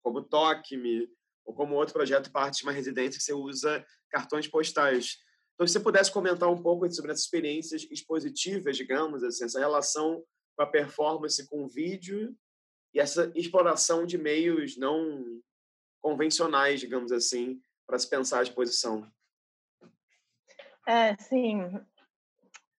como 0.00 0.22
Toque-me, 0.22 1.10
ou 1.44 1.52
como 1.52 1.74
outro 1.74 1.94
projeto 1.94 2.30
parte 2.30 2.58
de 2.58 2.62
uma 2.62 2.70
residência 2.70 3.18
que 3.18 3.24
você 3.24 3.32
usa 3.32 3.84
cartões 4.08 4.46
postais. 4.46 5.16
Então, 5.54 5.66
se 5.66 5.72
você 5.72 5.80
pudesse 5.80 6.12
comentar 6.12 6.48
um 6.48 6.62
pouco 6.62 6.88
sobre 6.92 7.10
essas 7.10 7.24
experiências 7.24 7.82
expositivas, 7.90 8.76
digamos, 8.76 9.24
assim, 9.24 9.46
essa 9.46 9.58
relação 9.58 10.24
com 10.54 10.62
a 10.62 10.66
performance 10.66 11.44
com 11.48 11.64
o 11.64 11.68
vídeo 11.68 12.32
e 12.94 13.00
essa 13.00 13.32
exploração 13.34 14.06
de 14.06 14.16
meios 14.16 14.76
não 14.76 15.42
convencionais, 16.00 16.78
digamos 16.78 17.10
assim, 17.10 17.60
para 17.84 17.98
se 17.98 18.08
pensar 18.08 18.38
a 18.38 18.42
exposição. 18.44 19.10
É, 20.86 21.16
sim. 21.16 21.62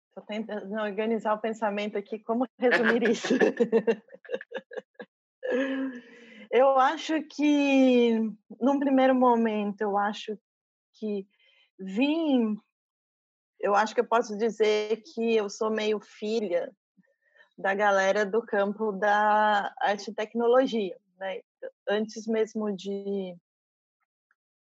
Estou 0.09 0.27
tentando 0.27 0.75
organizar 0.75 1.35
o 1.35 1.41
pensamento 1.41 1.97
aqui, 1.97 2.19
como 2.19 2.47
resumir 2.59 3.03
isso. 3.09 3.35
eu 6.51 6.79
acho 6.79 7.23
que, 7.23 8.19
num 8.61 8.79
primeiro 8.79 9.15
momento, 9.15 9.81
eu 9.81 9.97
acho 9.97 10.38
que 10.95 11.27
vim. 11.79 12.61
Eu 13.59 13.75
acho 13.75 13.95
que 13.95 14.01
eu 14.01 14.07
posso 14.07 14.37
dizer 14.37 15.03
que 15.15 15.37
eu 15.37 15.49
sou 15.49 15.71
meio 15.71 16.01
filha 16.01 16.71
da 17.57 17.75
galera 17.75 18.27
do 18.27 18.43
campo 18.43 18.93
da 18.93 19.73
arte 19.81 20.11
e 20.11 20.15
tecnologia. 20.15 20.99
Né? 21.17 21.41
Antes 21.88 22.27
mesmo 22.27 22.75
de, 22.75 23.37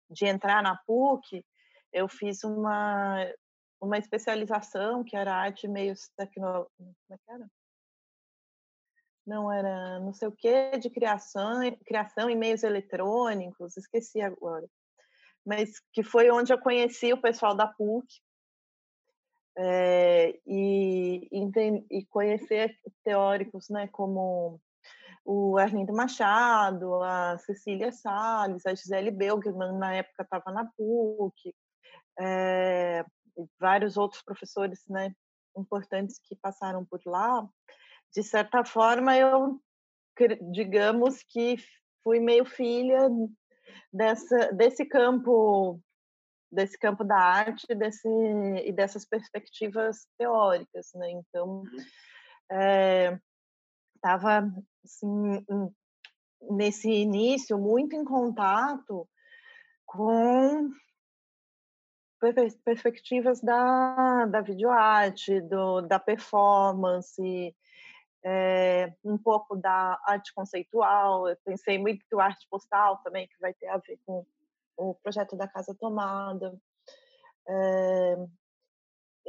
de 0.09 0.25
entrar 0.25 0.63
na 0.63 0.75
PUC, 0.75 1.45
eu 1.91 2.07
fiz 2.07 2.43
uma, 2.43 3.17
uma 3.81 3.97
especialização 3.97 5.03
que 5.03 5.15
era 5.15 5.33
arte 5.33 5.65
e 5.65 5.69
meios 5.69 6.09
tecnológicos. 6.17 6.73
Como 6.77 6.95
é 7.11 7.17
que 7.17 7.31
era? 7.31 7.51
Não 9.25 9.51
era 9.51 9.99
não 9.99 10.13
sei 10.13 10.27
o 10.27 10.31
que 10.31 10.77
de 10.77 10.89
criação, 10.89 11.59
criação 11.85 12.29
em 12.29 12.35
meios 12.37 12.63
eletrônicos, 12.63 13.75
esqueci 13.75 14.21
agora. 14.21 14.65
Mas 15.45 15.81
que 15.91 16.03
foi 16.03 16.29
onde 16.31 16.53
eu 16.53 16.59
conheci 16.59 17.11
o 17.13 17.21
pessoal 17.21 17.55
da 17.55 17.67
PUC, 17.67 18.07
é, 19.57 20.39
e, 20.45 21.27
e, 21.89 22.05
conhecer 22.05 22.77
teóricos 23.03 23.69
né, 23.69 23.87
como 23.87 24.61
o 25.25 25.57
Arlindo 25.57 25.91
Machado, 25.91 27.01
a 27.03 27.37
Cecília 27.39 27.91
Salles, 27.91 28.65
a 28.65 28.75
Gisele 28.75 29.11
Belgman, 29.11 29.77
na 29.77 29.95
época 29.95 30.23
estava 30.23 30.51
na 30.51 30.65
PUC, 30.77 31.53
é, 32.19 33.05
vários 33.59 33.97
outros 33.97 34.21
professores 34.21 34.83
né, 34.87 35.13
importantes 35.55 36.19
que 36.19 36.35
passaram 36.35 36.85
por 36.85 36.99
lá. 37.05 37.47
De 38.13 38.23
certa 38.23 38.63
forma, 38.63 39.15
eu, 39.15 39.59
digamos 40.51 41.23
que 41.23 41.57
fui 42.03 42.19
meio 42.19 42.45
filha 42.45 43.09
dessa, 43.91 44.51
desse 44.53 44.85
campo 44.85 45.79
desse 46.49 46.77
campo 46.77 47.03
da 47.03 47.17
arte 47.17 47.75
desse, 47.75 48.07
e 48.65 48.71
dessas 48.71 49.05
perspectivas 49.05 50.07
teóricas, 50.17 50.91
né? 50.95 51.11
Então, 51.11 51.63
estava 53.95 54.41
uhum. 54.41 54.47
é, 54.47 54.61
assim, 54.85 55.45
nesse 56.49 56.89
início 56.89 57.57
muito 57.57 57.95
em 57.95 58.05
contato 58.05 59.07
com 59.85 60.69
perspectivas 62.63 63.41
da, 63.41 64.25
da 64.25 64.41
videoarte, 64.41 65.41
do, 65.41 65.81
da 65.81 65.99
performance, 65.99 67.55
é, 68.23 68.93
um 69.03 69.17
pouco 69.17 69.55
da 69.55 69.99
arte 70.05 70.33
conceitual. 70.33 71.27
Eu 71.27 71.37
pensei 71.45 71.77
muito 71.77 72.03
em 72.11 72.19
arte 72.19 72.47
postal 72.49 72.97
também, 73.03 73.27
que 73.27 73.39
vai 73.39 73.53
ter 73.53 73.67
a 73.67 73.77
ver 73.77 73.99
com 74.05 74.25
o 74.75 74.93
projeto 74.95 75.35
da 75.35 75.47
Casa 75.47 75.75
Tomada. 75.79 76.55
É, 77.47 78.17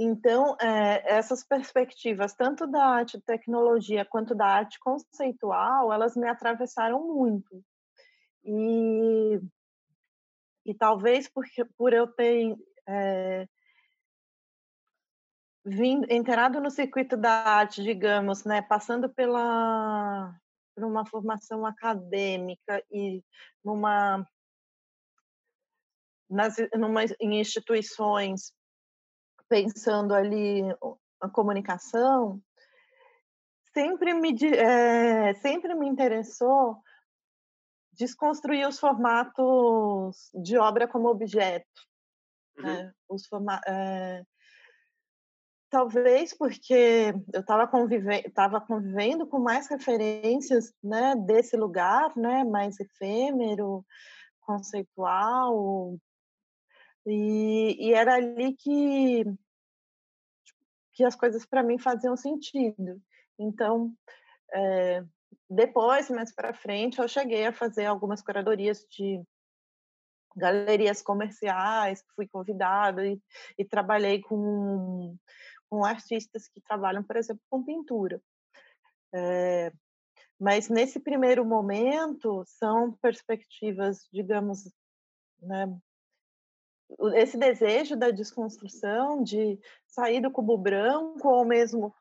então, 0.01 0.57
é, 0.61 1.17
essas 1.17 1.45
perspectivas, 1.45 2.33
tanto 2.33 2.67
da 2.67 2.85
arte 2.85 3.21
tecnologia 3.21 4.05
quanto 4.05 4.35
da 4.35 4.47
arte 4.47 4.79
conceitual, 4.79 5.93
elas 5.93 6.17
me 6.17 6.29
atravessaram 6.29 7.05
muito. 7.05 7.65
E, 8.45 9.41
e 10.65 10.75
talvez 10.75 11.29
porque, 11.29 11.65
por 11.65 11.93
eu 11.93 12.07
ter 12.07 12.57
é, 12.89 13.47
vindo, 15.65 16.11
entrado 16.11 16.61
no 16.61 16.71
circuito 16.71 17.17
da 17.17 17.31
arte, 17.31 17.83
digamos, 17.83 18.45
né, 18.45 18.63
passando 18.63 19.09
pela 19.09 20.35
por 20.75 20.85
uma 20.85 21.05
formação 21.05 21.67
acadêmica 21.67 22.83
e 22.91 23.23
numa 23.65 24.25
nas 26.31 26.57
numa, 26.75 27.03
em 27.21 27.41
instituições 27.41 28.53
pensando 29.49 30.15
ali 30.15 30.63
a 31.21 31.29
comunicação 31.29 32.41
sempre 33.75 34.15
me 34.15 34.37
é, 34.57 35.35
sempre 35.35 35.75
me 35.75 35.89
interessou 35.89 36.81
desconstruir 37.93 38.69
os 38.69 38.79
formatos 38.79 40.31
de 40.33 40.57
obra 40.59 40.87
como 40.87 41.09
objeto 41.09 41.88
uhum. 42.59 42.65
né? 42.65 42.93
os 43.09 43.27
forma 43.27 43.61
é, 43.67 44.23
talvez 45.71 46.37
porque 46.37 47.15
eu 47.33 47.41
estava 47.41 47.67
convivendo, 47.67 48.31
tava 48.31 48.61
convivendo 48.61 49.27
com 49.27 49.39
mais 49.39 49.69
referências 49.69 50.73
né, 50.83 51.15
desse 51.17 51.57
lugar, 51.57 52.17
né, 52.17 52.45
mais 52.45 52.79
efêmero, 52.81 53.85
conceitual, 54.41 55.99
e, 57.07 57.77
e 57.79 57.95
era 57.95 58.15
ali 58.15 58.55
que, 58.55 59.25
que 60.93 61.05
as 61.05 61.15
coisas 61.15 61.45
para 61.47 61.63
mim 61.63 61.79
faziam 61.79 62.17
sentido. 62.17 63.01
Então, 63.39 63.95
é, 64.53 65.05
depois, 65.49 66.11
mais 66.11 66.35
para 66.35 66.53
frente, 66.53 66.99
eu 66.99 67.09
cheguei 67.09 67.47
a 67.47 67.53
fazer 67.53 67.87
algumas 67.87 68.23
curadorias 68.23 68.87
de 68.91 69.23
galerias 70.39 71.03
comerciais, 71.03 72.05
fui 72.15 72.27
convidada 72.29 73.07
e, 73.07 73.21
e 73.59 73.65
trabalhei 73.65 74.21
com, 74.23 75.17
com 75.69 75.85
artistas 75.85 76.49
que 76.49 76.61
trabalham, 76.61 77.03
por 77.03 77.17
exemplo, 77.17 77.43
com 77.51 77.65
pintura. 77.65 78.21
É, 79.13 79.73
Mas 80.39 80.69
nesse 80.69 81.01
primeiro 81.01 81.45
momento 81.45 82.45
são 82.47 82.93
perspectivas, 83.03 84.09
digamos, 84.13 84.71
né, 85.41 85.67
esse 87.15 87.37
desejo 87.37 87.97
da 87.97 88.11
desconstrução, 88.11 89.23
de 89.23 89.59
sair 89.87 90.21
do 90.21 90.31
cubo 90.31 90.57
branco, 90.57 91.29
ou 91.29 91.45
mesmo 91.45 91.95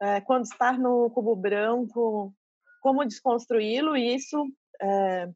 é, 0.00 0.20
quando 0.20 0.44
estar 0.44 0.78
no 0.78 1.10
cubo 1.10 1.34
branco, 1.34 2.34
como 2.82 3.04
desconstruí-lo, 3.04 3.96
isso 3.96 4.46
é, 4.80 5.30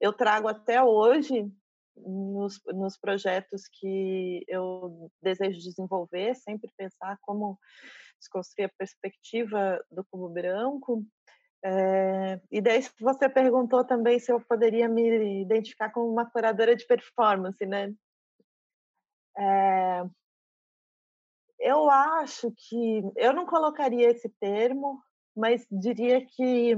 eu 0.00 0.12
trago 0.12 0.48
até 0.48 0.82
hoje 0.82 1.50
nos, 1.96 2.60
nos 2.66 2.96
projetos 2.96 3.68
que 3.68 4.44
eu 4.48 5.10
desejo 5.22 5.58
desenvolver, 5.58 6.34
sempre 6.34 6.70
pensar 6.76 7.18
como 7.22 7.58
desconstruir 8.18 8.66
a 8.66 8.78
perspectiva 8.78 9.84
do 9.90 10.04
cubo 10.04 10.28
branco. 10.28 11.04
É, 11.64 12.40
e 12.50 12.60
daí 12.60 12.82
você 13.00 13.28
perguntou 13.28 13.84
também 13.84 14.18
se 14.18 14.30
eu 14.30 14.40
poderia 14.40 14.88
me 14.88 15.42
identificar 15.42 15.90
como 15.90 16.10
uma 16.10 16.28
curadora 16.30 16.76
de 16.76 16.86
performance, 16.86 17.64
né? 17.64 17.94
É, 19.36 20.04
eu 21.58 21.88
acho 21.88 22.52
que 22.52 23.02
eu 23.16 23.32
não 23.32 23.46
colocaria 23.46 24.10
esse 24.10 24.28
termo, 24.28 25.02
mas 25.34 25.66
diria 25.70 26.24
que 26.24 26.76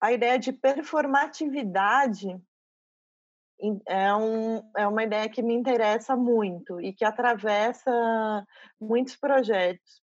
a 0.00 0.12
ideia 0.12 0.38
de 0.38 0.52
performatividade 0.52 2.40
é, 3.86 4.14
um, 4.14 4.70
é 4.76 4.86
uma 4.86 5.04
ideia 5.04 5.28
que 5.28 5.42
me 5.42 5.54
interessa 5.54 6.16
muito 6.16 6.80
e 6.80 6.92
que 6.92 7.04
atravessa 7.04 7.90
muitos 8.80 9.16
projetos, 9.16 10.02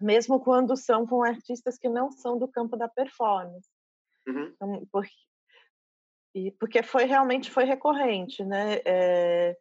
mesmo 0.00 0.40
quando 0.40 0.76
são 0.76 1.06
com 1.06 1.22
artistas 1.22 1.78
que 1.78 1.88
não 1.88 2.10
são 2.10 2.38
do 2.38 2.48
campo 2.48 2.76
da 2.76 2.88
performance. 2.88 3.68
Uhum. 4.26 4.52
Então, 4.54 4.88
porque, 4.90 5.14
e 6.34 6.50
porque 6.52 6.82
foi 6.82 7.04
realmente 7.04 7.50
foi 7.50 7.64
recorrente, 7.64 8.44
né? 8.44 8.80
É, 8.84 9.56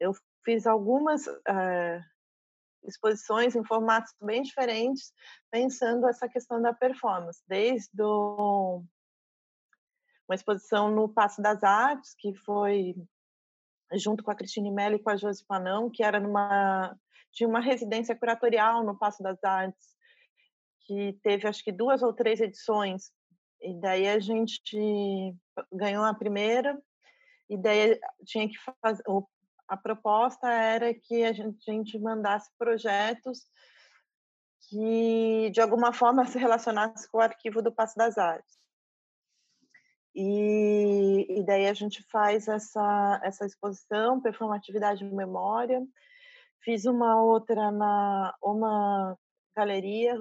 eu 0.00 0.12
fiz 0.44 0.66
algumas 0.66 1.26
é, 1.48 2.00
exposições 2.84 3.56
em 3.56 3.64
formatos 3.64 4.12
bem 4.20 4.42
diferentes, 4.42 5.12
pensando 5.50 6.08
essa 6.08 6.28
questão 6.28 6.60
da 6.60 6.72
performance, 6.72 7.42
desde 7.48 7.88
do, 7.92 8.84
uma 10.28 10.34
exposição 10.34 10.90
no 10.90 11.08
Passo 11.08 11.42
das 11.42 11.62
Artes, 11.62 12.14
que 12.18 12.34
foi 12.34 12.94
junto 13.92 14.24
com 14.24 14.30
a 14.30 14.34
Cristine 14.34 14.70
Mello 14.70 14.96
e 14.96 15.02
com 15.02 15.10
a 15.10 15.16
Josi 15.16 15.44
Panão, 15.46 15.90
que 15.90 16.02
era 16.02 16.18
numa 16.18 16.96
de 17.32 17.44
uma 17.44 17.60
residência 17.60 18.16
curatorial 18.16 18.84
no 18.84 18.96
Passo 18.96 19.22
das 19.22 19.42
Artes, 19.42 19.88
que 20.86 21.18
teve 21.22 21.48
acho 21.48 21.64
que 21.64 21.72
duas 21.72 22.00
ou 22.00 22.12
três 22.12 22.40
edições. 22.40 23.10
E 23.60 23.74
daí 23.80 24.08
a 24.08 24.20
gente 24.20 25.34
ganhou 25.72 26.04
a 26.04 26.14
primeira, 26.14 26.80
e 27.48 27.56
daí 27.56 27.98
tinha 28.24 28.48
que 28.48 28.56
fazer. 28.80 29.02
A 29.66 29.76
proposta 29.76 30.48
era 30.48 30.92
que 30.94 31.24
a 31.24 31.32
gente, 31.32 31.70
a 31.70 31.72
gente 31.72 31.98
mandasse 31.98 32.50
projetos 32.58 33.46
que 34.68 35.50
de 35.50 35.60
alguma 35.60 35.92
forma 35.92 36.26
se 36.26 36.38
relacionasse 36.38 37.10
com 37.10 37.18
o 37.18 37.22
arquivo 37.22 37.62
do 37.62 37.72
Passo 37.72 37.96
das 37.96 38.16
Artes. 38.16 38.63
E, 40.14 41.40
e 41.40 41.44
daí 41.44 41.66
a 41.66 41.74
gente 41.74 42.02
faz 42.10 42.46
essa, 42.46 43.20
essa 43.22 43.44
exposição, 43.44 44.20
performatividade 44.20 45.00
de 45.00 45.14
memória. 45.14 45.84
Fiz 46.62 46.84
uma 46.84 47.22
outra 47.22 47.70
na 47.72 48.34
uma 48.42 49.18
galeria 49.56 50.16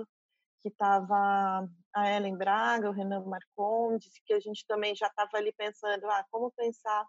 que 0.61 0.69
estava 0.69 1.69
a 1.93 2.11
Ellen 2.11 2.37
Braga, 2.37 2.89
o 2.89 2.93
Renan 2.93 3.23
Marcondes, 3.25 4.11
que 4.25 4.33
a 4.33 4.39
gente 4.39 4.65
também 4.65 4.95
já 4.95 5.07
estava 5.07 5.37
ali 5.37 5.53
pensando, 5.53 6.05
ah, 6.09 6.25
como 6.31 6.51
pensar 6.51 7.05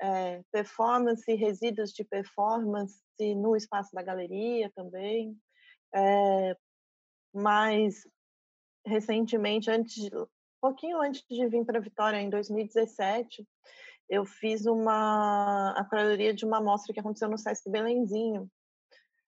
é, 0.00 0.42
performance, 0.52 1.34
resíduos 1.34 1.92
de 1.92 2.04
performance 2.04 3.02
no 3.36 3.56
espaço 3.56 3.90
da 3.92 4.02
galeria 4.02 4.70
também. 4.74 5.36
É, 5.94 6.56
mas 7.34 8.06
recentemente, 8.86 9.70
antes, 9.70 10.08
pouquinho 10.60 11.00
antes 11.00 11.24
de 11.28 11.48
vir 11.48 11.64
para 11.64 11.80
Vitória, 11.80 12.20
em 12.20 12.30
2017, 12.30 13.46
eu 14.08 14.24
fiz 14.24 14.66
uma 14.66 15.72
a 15.72 15.84
curadoria 15.84 16.32
de 16.32 16.44
uma 16.44 16.60
mostra 16.60 16.92
que 16.92 17.00
aconteceu 17.00 17.28
no 17.28 17.38
Sesc 17.38 17.70
Belenzinho, 17.70 18.50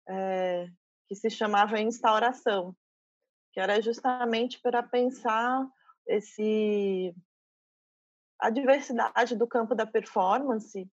é, 0.09 0.66
que 1.09 1.14
se 1.14 1.28
chamava 1.28 1.80
Instauração, 1.80 2.74
que 3.52 3.61
era 3.61 3.80
justamente 3.80 4.61
para 4.61 4.83
pensar 4.83 5.66
esse 6.06 7.14
a 8.38 8.48
diversidade 8.48 9.37
do 9.37 9.46
campo 9.46 9.74
da 9.74 9.87
performance 9.87 10.88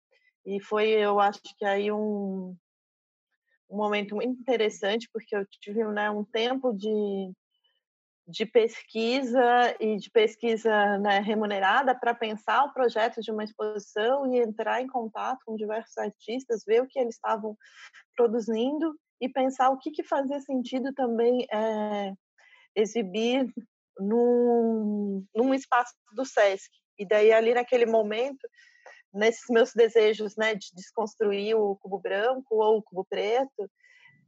e 0.45 0.61
foi 0.61 0.89
eu 0.89 1.19
acho 1.19 1.41
que 1.57 1.65
aí 1.65 1.91
um, 1.91 2.55
um 3.69 3.77
momento 3.77 4.15
muito 4.15 4.39
interessante 4.39 5.09
porque 5.13 5.35
eu 5.35 5.45
tive 5.61 5.83
né, 5.85 6.09
um 6.09 6.25
tempo 6.25 6.73
de 6.73 7.33
de 8.27 8.45
pesquisa 8.45 9.75
e 9.79 9.95
de 9.95 10.11
pesquisa 10.11 10.97
né, 10.99 11.19
remunerada 11.19 11.95
para 11.95 12.13
pensar 12.13 12.65
o 12.65 12.73
projeto 12.73 13.21
de 13.21 13.31
uma 13.31 13.43
exposição 13.43 14.33
e 14.33 14.39
entrar 14.39 14.81
em 14.81 14.87
contato 14.87 15.39
com 15.45 15.55
diversos 15.55 15.97
artistas, 15.97 16.63
ver 16.65 16.81
o 16.81 16.87
que 16.87 16.99
eles 16.99 17.15
estavam 17.15 17.55
produzindo 18.15 18.93
e 19.21 19.29
pensar 19.29 19.69
o 19.69 19.77
que, 19.77 19.91
que 19.91 20.03
fazia 20.03 20.41
sentido 20.41 20.93
também 20.93 21.47
é, 21.51 22.13
exibir 22.75 23.49
num, 23.97 25.25
num 25.33 25.53
espaço 25.53 25.93
do 26.11 26.25
SESC. 26.25 26.69
E 26.99 27.07
daí, 27.07 27.31
ali 27.31 27.53
naquele 27.53 27.85
momento, 27.85 28.45
nesses 29.13 29.45
meus 29.49 29.71
desejos 29.73 30.35
né, 30.35 30.53
de 30.53 30.67
desconstruir 30.75 31.55
o 31.55 31.77
cubo 31.77 31.99
branco 31.99 32.55
ou 32.55 32.77
o 32.77 32.83
cubo 32.83 33.05
preto, 33.09 33.69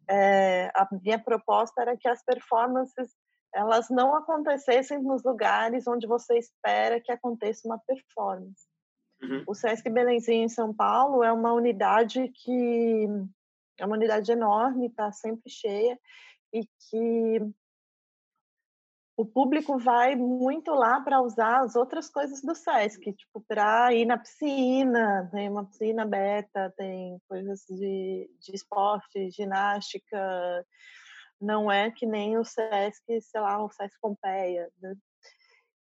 é, 0.10 0.72
a 0.74 0.88
minha 1.04 1.20
proposta 1.20 1.82
era 1.82 1.98
que 1.98 2.08
as 2.08 2.24
performances 2.24 3.14
elas 3.54 3.90
não 3.90 4.16
acontecessem 4.16 5.02
nos 5.02 5.24
lugares 5.24 5.88
onde 5.88 6.08
você 6.08 6.38
espera 6.38 7.02
que 7.02 7.12
aconteça 7.12 7.68
uma 7.68 7.80
performance. 7.80 8.68
Uhum. 9.22 9.44
O 9.48 9.54
Sesc 9.54 9.90
Belenzinho 9.90 10.46
em 10.46 10.50
São 10.50 10.74
Paulo 10.74 11.24
é 11.24 11.32
uma 11.32 11.54
unidade 11.54 12.30
que 12.30 13.08
é 13.78 13.86
uma 13.86 13.96
unidade 13.96 14.32
enorme, 14.32 14.88
está 14.88 15.12
sempre 15.12 15.50
cheia 15.50 15.98
e 16.54 16.66
que 16.66 17.54
o 19.20 19.26
público 19.26 19.78
vai 19.78 20.16
muito 20.16 20.72
lá 20.72 21.02
para 21.02 21.22
usar 21.22 21.60
as 21.60 21.76
outras 21.76 22.10
coisas 22.10 22.42
do 22.42 22.56
SESC, 22.56 23.12
tipo, 23.12 23.44
para 23.46 23.94
ir 23.94 24.06
na 24.06 24.18
piscina, 24.18 25.30
tem 25.30 25.50
uma 25.50 25.66
piscina 25.66 26.04
aberta, 26.04 26.74
tem 26.78 27.20
coisas 27.28 27.66
de, 27.68 28.30
de 28.40 28.56
esporte, 28.56 29.30
ginástica, 29.32 30.66
não 31.40 31.72
é 31.72 31.90
que 31.90 32.06
nem 32.06 32.38
o 32.38 32.44
SESC, 32.44 33.22
sei 33.22 33.42
lá, 33.42 33.64
o 33.64 33.70
SESC 33.70 33.98
Pompeia, 34.02 34.70
né? 34.82 34.96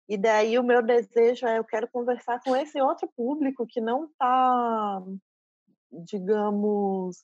E 0.08 0.17
daí 0.17 0.58
o 0.58 0.63
meu 0.63 0.82
desejo 0.82 1.45
é 1.45 1.60
eu 1.60 1.63
quero 1.63 1.88
conversar 1.88 2.41
com 2.41 2.56
esse 2.56 2.82
outro 2.82 3.08
público 3.15 3.67
que 3.67 3.80
não 3.80 4.06
está, 4.06 5.04
digamos, 5.91 7.24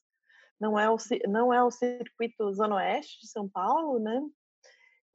não 0.59 0.77
é 0.77 0.89
o 0.89 0.95
não 1.27 1.51
é 1.51 1.63
o 1.63 1.71
circuito 1.71 2.53
Zona 2.53 2.75
Oeste 2.75 3.21
de 3.21 3.27
São 3.27 3.49
Paulo, 3.49 3.99
né? 3.99 4.21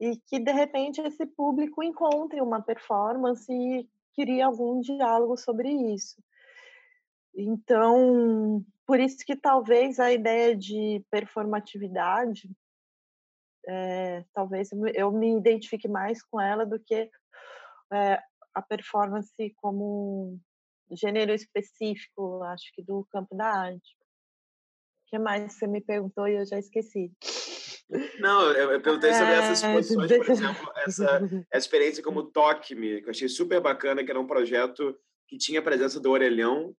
E 0.01 0.17
que 0.27 0.39
de 0.39 0.51
repente 0.51 0.99
esse 0.99 1.25
público 1.25 1.81
encontre 1.81 2.41
uma 2.41 2.61
performance 2.61 3.51
e 3.51 3.87
queria 4.13 4.47
algum 4.47 4.81
diálogo 4.81 5.37
sobre 5.37 5.71
isso. 5.93 6.21
Então, 7.33 8.65
por 8.85 8.99
isso 8.99 9.25
que 9.25 9.35
talvez 9.35 9.99
a 9.99 10.11
ideia 10.11 10.55
de 10.55 11.05
performatividade 11.09 12.49
é, 13.67 14.23
talvez 14.33 14.69
eu 14.95 15.11
me 15.11 15.37
identifique 15.37 15.87
mais 15.87 16.23
com 16.23 16.39
ela 16.39 16.65
do 16.65 16.79
que 16.79 17.09
é, 17.93 18.19
a 18.53 18.61
performance 18.61 19.33
como 19.57 20.39
gênero 20.91 21.33
específico, 21.33 22.43
acho 22.43 22.71
que 22.73 22.83
do 22.83 23.05
campo 23.11 23.35
da 23.35 23.47
arte. 23.47 23.95
O 25.05 25.09
que 25.09 25.19
mais 25.19 25.53
você 25.53 25.67
me 25.67 25.81
perguntou 25.81 26.27
e 26.27 26.35
eu 26.35 26.45
já 26.45 26.57
esqueci? 26.57 27.11
Não, 28.19 28.49
eu, 28.51 28.71
eu 28.71 28.81
perguntei 28.81 29.13
sobre 29.13 29.33
essas 29.33 29.63
é, 29.63 29.67
exposições, 29.67 30.17
por 30.17 30.31
exemplo, 30.31 30.71
essa, 30.77 31.21
essa 31.51 31.65
experiência 31.65 32.03
como 32.03 32.31
Toque 32.31 32.73
Me, 32.73 33.01
que 33.01 33.07
eu 33.07 33.11
achei 33.11 33.27
super 33.27 33.59
bacana, 33.59 34.03
que 34.03 34.09
era 34.09 34.19
um 34.19 34.27
projeto 34.27 34.97
que 35.27 35.37
tinha 35.37 35.59
a 35.59 35.63
presença 35.63 35.99
do 35.99 36.11
Orelhão, 36.11 36.75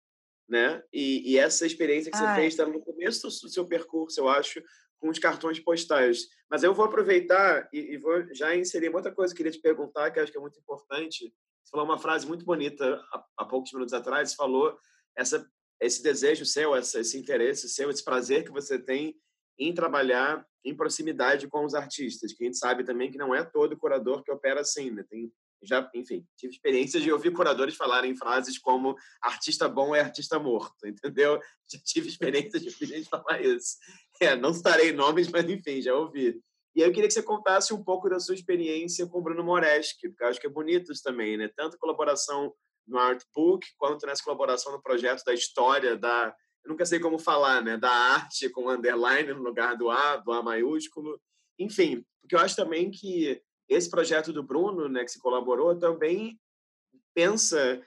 né? 0.48 0.82
E, 0.92 1.32
e 1.32 1.38
essa 1.38 1.66
experiência 1.66 2.10
que 2.10 2.16
você 2.16 2.24
ah, 2.24 2.34
fez 2.34 2.54
está 2.54 2.66
no 2.66 2.80
começo 2.80 3.26
do 3.26 3.48
seu 3.48 3.66
percurso, 3.66 4.20
eu 4.20 4.28
acho, 4.28 4.62
com 5.02 5.08
os 5.10 5.18
cartões 5.18 5.58
postais. 5.58 6.28
Mas 6.48 6.62
eu 6.62 6.72
vou 6.72 6.84
aproveitar 6.84 7.68
e, 7.72 7.94
e 7.94 7.98
vou 7.98 8.24
já 8.32 8.54
inserir 8.54 8.94
outra 8.94 9.12
coisa 9.12 9.34
que 9.34 9.42
eu 9.42 9.44
queria 9.44 9.58
te 9.58 9.60
perguntar, 9.60 10.12
que 10.12 10.20
acho 10.20 10.30
que 10.30 10.38
é 10.38 10.40
muito 10.40 10.60
importante. 10.60 11.34
Você 11.64 11.70
falou 11.72 11.84
uma 11.84 11.98
frase 11.98 12.24
muito 12.24 12.44
bonita 12.44 12.94
há, 13.12 13.24
há 13.38 13.44
poucos 13.44 13.72
minutos 13.72 13.92
atrás, 13.92 14.30
você 14.30 14.36
falou 14.36 14.78
essa, 15.18 15.44
esse 15.80 16.00
desejo 16.04 16.46
seu, 16.46 16.76
essa, 16.76 17.00
esse 17.00 17.18
interesse 17.18 17.68
seu, 17.68 17.90
esse 17.90 18.04
prazer 18.04 18.44
que 18.44 18.52
você 18.52 18.78
tem 18.78 19.16
em 19.58 19.74
trabalhar 19.74 20.46
em 20.64 20.76
proximidade 20.76 21.48
com 21.48 21.64
os 21.64 21.74
artistas, 21.74 22.32
que 22.32 22.44
a 22.44 22.46
gente 22.46 22.58
sabe 22.58 22.84
também 22.84 23.10
que 23.10 23.18
não 23.18 23.34
é 23.34 23.42
todo 23.42 23.76
curador 23.76 24.22
que 24.22 24.30
opera 24.30 24.60
assim, 24.60 24.92
né? 24.92 25.04
Tem 25.10 25.32
já, 25.62 25.88
enfim, 25.94 26.26
tive 26.36 26.52
experiência 26.52 27.00
de 27.00 27.12
ouvir 27.12 27.32
curadores 27.32 27.76
falarem 27.76 28.16
frases 28.16 28.58
como 28.58 28.96
artista 29.20 29.68
bom 29.68 29.94
é 29.94 30.00
artista 30.00 30.38
morto, 30.38 30.86
entendeu? 30.86 31.40
Já 31.70 31.78
tive 31.84 32.08
experiência 32.08 32.60
de 32.60 32.68
ouvir 32.68 32.86
gente 32.86 33.08
falar 33.08 33.40
isso. 33.40 33.76
É, 34.20 34.36
não 34.36 34.50
estarei 34.50 34.92
nomes, 34.92 35.28
mas 35.28 35.48
enfim, 35.48 35.80
já 35.80 35.94
ouvi. 35.94 36.38
E 36.74 36.82
aí 36.82 36.88
eu 36.88 36.92
queria 36.92 37.08
que 37.08 37.14
você 37.14 37.22
contasse 37.22 37.72
um 37.72 37.82
pouco 37.82 38.08
da 38.08 38.20
sua 38.20 38.34
experiência 38.34 39.06
com 39.06 39.18
o 39.18 39.22
Bruno 39.22 39.42
Moreschi, 39.42 40.08
porque 40.08 40.22
eu 40.22 40.28
acho 40.28 40.40
que 40.40 40.46
é 40.46 40.50
bonito 40.50 40.92
isso 40.92 41.02
também, 41.02 41.36
né? 41.36 41.48
Tanto 41.56 41.78
colaboração 41.78 42.52
no 42.86 42.98
Artbook, 42.98 43.66
quanto 43.76 44.06
nessa 44.06 44.22
colaboração 44.22 44.72
no 44.72 44.82
projeto 44.82 45.24
da 45.24 45.32
história, 45.32 45.96
da... 45.96 46.34
Eu 46.64 46.70
nunca 46.70 46.86
sei 46.86 47.00
como 47.00 47.18
falar, 47.18 47.62
né? 47.62 47.76
Da 47.76 47.90
arte 47.90 48.48
com 48.48 48.70
underline 48.70 49.32
no 49.32 49.42
lugar 49.42 49.76
do 49.76 49.90
A, 49.90 50.16
do 50.16 50.32
A 50.32 50.42
maiúsculo. 50.42 51.20
Enfim, 51.58 52.04
porque 52.20 52.34
eu 52.34 52.38
acho 52.38 52.56
também 52.56 52.90
que 52.90 53.42
esse 53.72 53.90
projeto 53.90 54.32
do 54.32 54.42
Bruno, 54.42 54.88
né, 54.88 55.04
que 55.04 55.10
se 55.10 55.20
colaborou, 55.20 55.78
também 55.78 56.38
pensa 57.14 57.82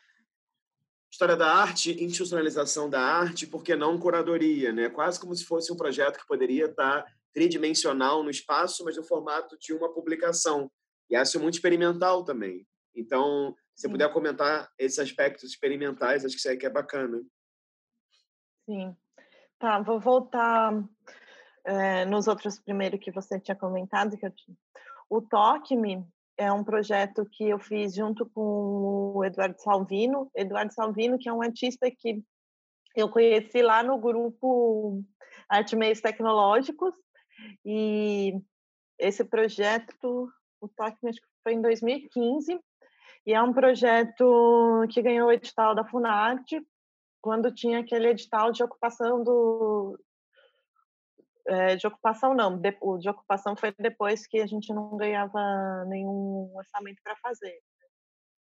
história 1.11 1.38
da 1.38 1.53
arte, 1.53 2.03
institucionalização 2.03 2.89
da 2.89 2.99
arte, 3.01 3.47
porque 3.47 3.75
não 3.75 3.97
curadoria, 3.97 4.73
né? 4.73 4.89
Quase 4.89 5.17
como 5.19 5.33
se 5.33 5.45
fosse 5.45 5.71
um 5.71 5.77
projeto 5.77 6.19
que 6.19 6.27
poderia 6.27 6.65
estar 6.65 7.05
tridimensional 7.33 8.21
no 8.21 8.29
espaço, 8.29 8.83
mas 8.83 8.97
no 8.97 9.03
formato 9.03 9.57
de 9.57 9.73
uma 9.73 9.93
publicação. 9.93 10.69
E 11.09 11.15
acho 11.15 11.39
muito 11.39 11.53
experimental 11.53 12.23
também. 12.25 12.67
Então, 12.93 13.55
se 13.73 13.83
você 13.83 13.89
puder 13.89 14.11
comentar 14.11 14.69
esses 14.77 14.99
aspectos 14.99 15.51
experimentais, 15.51 16.25
acho 16.25 16.33
que 16.33 16.39
isso 16.39 16.49
aí 16.49 16.57
que 16.57 16.65
é 16.65 16.69
bacana. 16.69 17.21
Sim. 18.65 18.95
Tá, 19.57 19.81
vou 19.81 19.99
voltar 19.99 20.73
é, 21.63 22.05
nos 22.05 22.27
outros 22.27 22.59
primeiro 22.59 22.99
que 22.99 23.11
você 23.11 23.39
tinha 23.39 23.55
comentado, 23.55 24.17
que 24.17 24.25
eu 24.25 24.33
o 25.10 25.22
Toque-me 25.22 26.06
é 26.38 26.51
um 26.51 26.64
projeto 26.64 27.26
que 27.32 27.49
eu 27.49 27.60
fiz 27.60 27.95
junto 27.95 28.26
com 28.26 29.14
o 29.16 29.24
Eduardo 29.24 29.60
Salvino. 29.60 30.30
Eduardo 30.36 30.74
Salvino, 30.74 31.18
que 31.18 31.30
é 31.30 31.34
um 31.34 31.41
artista 31.41 31.89
que 31.89 32.24
eu 32.95 33.10
conheci 33.10 33.62
lá 33.62 33.84
no 33.84 33.97
grupo 33.97 35.03
Arte 35.49 35.76
Meios 35.76 36.01
Tecnológicos. 36.01 36.93
E 37.66 38.34
esse 38.99 39.24
projeto, 39.24 40.30
o 40.62 40.68
Toque-me, 40.68 41.10
acho 41.10 41.22
que 41.22 41.28
foi 41.43 41.53
em 41.53 41.62
2015. 41.62 42.60
E 43.26 43.34
é 43.34 43.41
um 43.41 43.53
projeto 43.53 44.86
que 44.91 45.01
ganhou 45.01 45.30
o 45.30 45.32
edital 45.32 45.74
da 45.74 45.84
Funarte, 45.84 46.62
quando 47.22 47.53
tinha 47.53 47.80
aquele 47.80 48.10
edital 48.10 48.51
de 48.51 48.64
ocupação 48.64 49.24
do, 49.24 49.97
é, 51.48 51.76
de 51.76 51.86
ocupação 51.86 52.34
não, 52.34 52.58
de, 52.58 52.76
o 52.82 52.98
de 52.98 53.10
ocupação 53.10 53.56
foi 53.56 53.74
depois 53.78 54.26
que 54.26 54.39
a 54.39 54.48
gente 54.48 54.74
não 54.74 54.98
ganhava 54.98 55.86
nenhum 55.88 56.52
orçamento 56.56 57.02
para 57.04 57.16
fazer. 57.18 57.60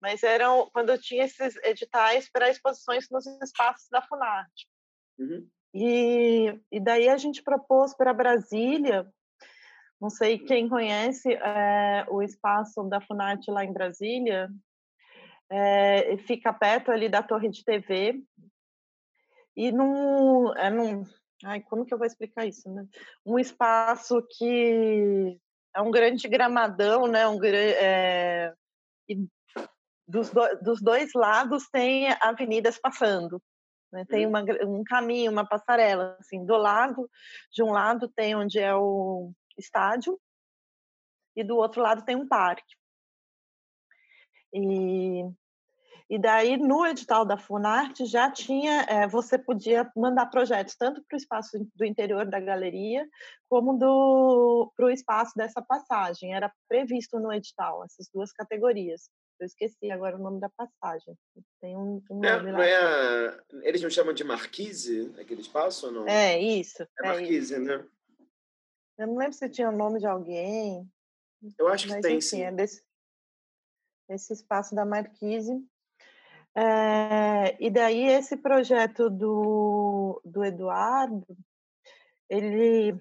Mas 0.00 0.22
eram 0.22 0.68
quando 0.72 0.96
tinha 0.98 1.24
esses 1.24 1.56
editais 1.64 2.30
para 2.30 2.50
exposições 2.50 3.08
nos 3.10 3.26
espaços 3.42 3.88
da 3.90 4.02
Funarte. 4.02 4.68
Uhum. 5.18 5.48
E, 5.72 6.60
e 6.70 6.80
daí 6.80 7.08
a 7.08 7.16
gente 7.16 7.42
propôs 7.42 7.96
para 7.96 8.12
Brasília, 8.12 9.08
não 10.00 10.10
sei 10.10 10.38
quem 10.38 10.68
conhece 10.68 11.32
é, 11.32 12.06
o 12.08 12.22
espaço 12.22 12.84
da 12.84 13.00
Funarte 13.00 13.50
lá 13.50 13.64
em 13.64 13.72
Brasília, 13.72 14.48
é, 15.50 16.16
fica 16.18 16.52
perto 16.52 16.90
ali 16.90 17.08
da 17.08 17.22
torre 17.22 17.48
de 17.48 17.64
TV, 17.64 18.22
e 19.56 19.70
num, 19.70 20.52
é 20.54 20.70
num, 20.70 21.04
Ai, 21.44 21.60
como 21.60 21.84
que 21.84 21.92
eu 21.92 21.98
vou 21.98 22.06
explicar 22.06 22.46
isso, 22.46 22.72
né? 22.72 22.86
Um 23.24 23.38
espaço 23.38 24.26
que 24.36 25.38
é 25.74 25.80
um 25.80 25.90
grande 25.90 26.26
gramadão, 26.26 27.06
né? 27.06 27.28
Um, 27.28 27.38
é, 27.44 28.54
e 29.08 29.28
dos, 30.08 30.30
do, 30.30 30.42
dos 30.62 30.80
dois 30.80 31.12
lados 31.14 31.68
tem 31.70 32.08
avenidas 32.20 32.78
passando. 32.78 33.42
Né? 33.92 34.06
Tem 34.06 34.26
hum. 34.26 34.30
uma, 34.30 34.44
um 34.64 34.82
caminho, 34.84 35.30
uma 35.30 35.46
passarela. 35.46 36.16
Assim, 36.18 36.44
do 36.44 36.56
lado, 36.56 37.08
de 37.52 37.62
um 37.62 37.72
lado 37.72 38.08
tem 38.08 38.34
onde 38.34 38.58
é 38.58 38.74
o 38.74 39.30
estádio 39.58 40.18
e 41.36 41.44
do 41.44 41.56
outro 41.56 41.82
lado 41.82 42.04
tem 42.04 42.16
um 42.16 42.26
parque. 42.26 42.74
E 44.52 45.24
e 46.08 46.18
daí, 46.18 46.58
no 46.58 46.84
edital 46.86 47.24
da 47.24 47.38
Funarte, 47.38 48.04
já 48.04 48.30
tinha, 48.30 48.82
é, 48.82 49.06
você 49.06 49.38
podia 49.38 49.90
mandar 49.96 50.26
projetos 50.26 50.76
tanto 50.76 51.02
para 51.02 51.16
o 51.16 51.18
espaço 51.18 51.66
do 51.74 51.84
interior 51.84 52.26
da 52.26 52.38
galeria, 52.38 53.08
como 53.48 53.78
para 54.76 54.86
o 54.86 54.90
espaço 54.90 55.32
dessa 55.34 55.62
passagem. 55.62 56.34
Era 56.34 56.52
previsto 56.68 57.18
no 57.18 57.32
edital, 57.32 57.82
essas 57.84 58.08
duas 58.12 58.30
categorias. 58.32 59.08
Eu 59.40 59.46
esqueci 59.46 59.90
agora 59.90 60.16
o 60.16 60.22
nome 60.22 60.40
da 60.40 60.50
passagem. 60.50 61.16
Tem 61.60 61.76
um, 61.76 62.02
um 62.10 62.24
é, 62.24 62.36
nome 62.36 62.50
é, 62.50 62.52
lá. 62.52 62.58
Não 62.58 62.62
é, 62.62 63.40
eles 63.62 63.82
não 63.82 63.90
chamam 63.90 64.12
de 64.12 64.22
Marquise, 64.22 65.12
aquele 65.18 65.40
espaço 65.40 65.86
ou 65.86 65.92
não? 65.92 66.08
É, 66.08 66.38
isso. 66.38 66.82
É, 66.82 66.86
é 67.00 67.08
Marquise, 67.08 67.54
isso. 67.54 67.62
né? 67.62 67.84
Eu 68.98 69.06
não 69.08 69.16
lembro 69.16 69.32
se 69.32 69.48
tinha 69.48 69.70
o 69.70 69.76
nome 69.76 69.98
de 69.98 70.06
alguém. 70.06 70.88
Eu 71.58 71.66
acho 71.68 71.88
que 71.88 72.00
tem, 72.00 72.18
enfim, 72.18 72.20
sim. 72.20 72.42
É 72.42 72.52
desse, 72.52 72.84
esse 74.08 74.32
espaço 74.34 74.74
da 74.74 74.84
Marquise. 74.84 75.66
É, 76.56 77.56
e 77.64 77.68
daí 77.68 78.08
esse 78.08 78.36
projeto 78.36 79.10
do, 79.10 80.20
do 80.24 80.44
Eduardo, 80.44 81.26
ele 82.28 82.96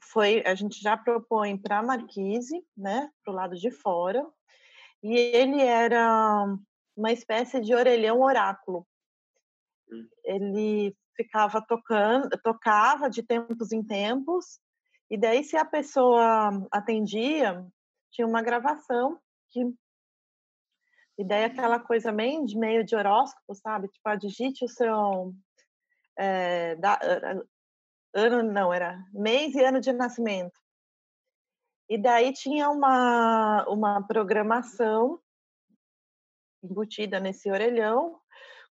foi, 0.00 0.42
a 0.46 0.54
gente 0.54 0.80
já 0.80 0.96
propõe 0.96 1.58
para 1.58 1.78
a 1.78 1.82
Marquise, 1.82 2.64
né, 2.76 3.10
para 3.24 3.32
o 3.32 3.36
lado 3.36 3.56
de 3.56 3.70
fora, 3.70 4.24
e 5.02 5.16
ele 5.16 5.60
era 5.60 6.46
uma 6.96 7.12
espécie 7.12 7.60
de 7.60 7.74
orelhão 7.74 8.20
oráculo. 8.20 8.86
Hum. 9.90 10.08
Ele 10.24 10.96
ficava 11.16 11.60
tocando, 11.60 12.30
tocava 12.42 13.10
de 13.10 13.22
tempos 13.22 13.72
em 13.72 13.82
tempos, 13.82 14.60
e 15.10 15.16
daí 15.16 15.42
se 15.42 15.56
a 15.56 15.64
pessoa 15.64 16.50
atendia, 16.70 17.66
tinha 18.10 18.26
uma 18.26 18.42
gravação 18.42 19.18
que 19.50 19.64
e 21.18 21.24
daí 21.24 21.44
aquela 21.44 21.78
coisa 21.80 22.12
meio 22.12 22.44
de, 22.44 22.58
meio 22.58 22.84
de 22.84 22.94
horóscopo, 22.94 23.54
sabe? 23.54 23.88
Tipo, 23.88 24.08
ah, 24.08 24.16
digite 24.16 24.64
o 24.64 24.68
seu 24.68 25.34
é, 26.18 26.74
da, 26.76 26.98
ano, 28.14 28.42
não, 28.42 28.72
era 28.72 29.02
mês 29.12 29.54
e 29.54 29.64
ano 29.64 29.80
de 29.80 29.92
nascimento. 29.92 30.58
E 31.88 31.96
daí 31.96 32.32
tinha 32.32 32.68
uma, 32.68 33.64
uma 33.68 34.06
programação 34.06 35.20
embutida 36.62 37.20
nesse 37.20 37.50
orelhão 37.50 38.18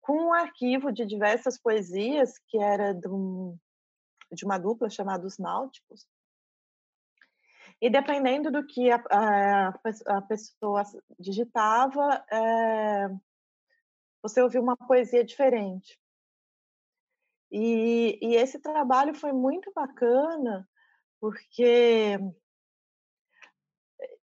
com 0.02 0.28
um 0.28 0.34
arquivo 0.34 0.92
de 0.92 1.06
diversas 1.06 1.60
poesias 1.60 2.38
que 2.48 2.58
era 2.58 2.94
de, 2.94 3.08
um, 3.08 3.58
de 4.32 4.46
uma 4.46 4.58
dupla 4.58 4.90
chamada 4.90 5.26
Os 5.26 5.38
Náuticos, 5.38 6.06
e 7.82 7.90
dependendo 7.90 8.52
do 8.52 8.66
que 8.66 8.90
a, 8.90 9.04
a, 9.12 9.68
a 10.18 10.22
pessoa 10.22 10.84
digitava, 11.20 12.26
é, 12.32 13.10
você 14.22 14.42
ouvia 14.42 14.62
uma 14.62 14.78
poesia 14.78 15.24
diferente. 15.24 16.00
E, 17.52 18.18
e 18.22 18.36
esse 18.36 18.60
trabalho 18.60 19.14
foi 19.14 19.32
muito 19.32 19.72
bacana, 19.74 20.68
porque 21.20 22.18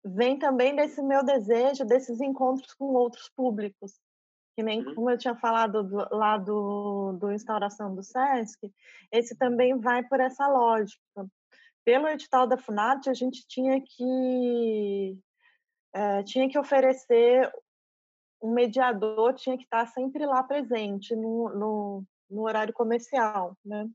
vem 0.04 0.38
também 0.38 0.74
desse 0.74 1.02
meu 1.02 1.24
desejo, 1.24 1.84
desses 1.84 2.20
encontros 2.20 2.74
com 2.74 2.86
outros 2.86 3.28
públicos. 3.30 3.92
Que 4.54 4.62
nem 4.62 4.84
uhum. 4.86 4.94
como 4.94 5.10
eu 5.10 5.16
tinha 5.16 5.34
falado 5.36 5.82
do, 5.82 5.96
lá 6.16 6.36
do, 6.36 7.12
do 7.12 7.32
Instauração 7.32 7.94
do 7.94 8.02
Sesc, 8.02 8.58
esse 9.10 9.36
também 9.36 9.78
vai 9.78 10.02
por 10.02 10.20
essa 10.20 10.46
lógica 10.46 11.26
pelo 11.84 12.08
edital 12.08 12.46
da 12.46 12.56
Funarte, 12.56 13.10
a 13.10 13.14
gente 13.14 13.46
tinha 13.46 13.80
que 13.80 15.18
é, 15.94 16.22
tinha 16.22 16.48
que 16.48 16.58
oferecer 16.58 17.50
um 18.42 18.52
mediador, 18.52 19.34
tinha 19.34 19.56
que 19.56 19.64
estar 19.64 19.86
sempre 19.86 20.26
lá 20.26 20.42
presente 20.42 21.14
no, 21.14 21.48
no, 21.50 22.04
no 22.30 22.42
horário 22.42 22.72
comercial, 22.72 23.56
né? 23.64 23.88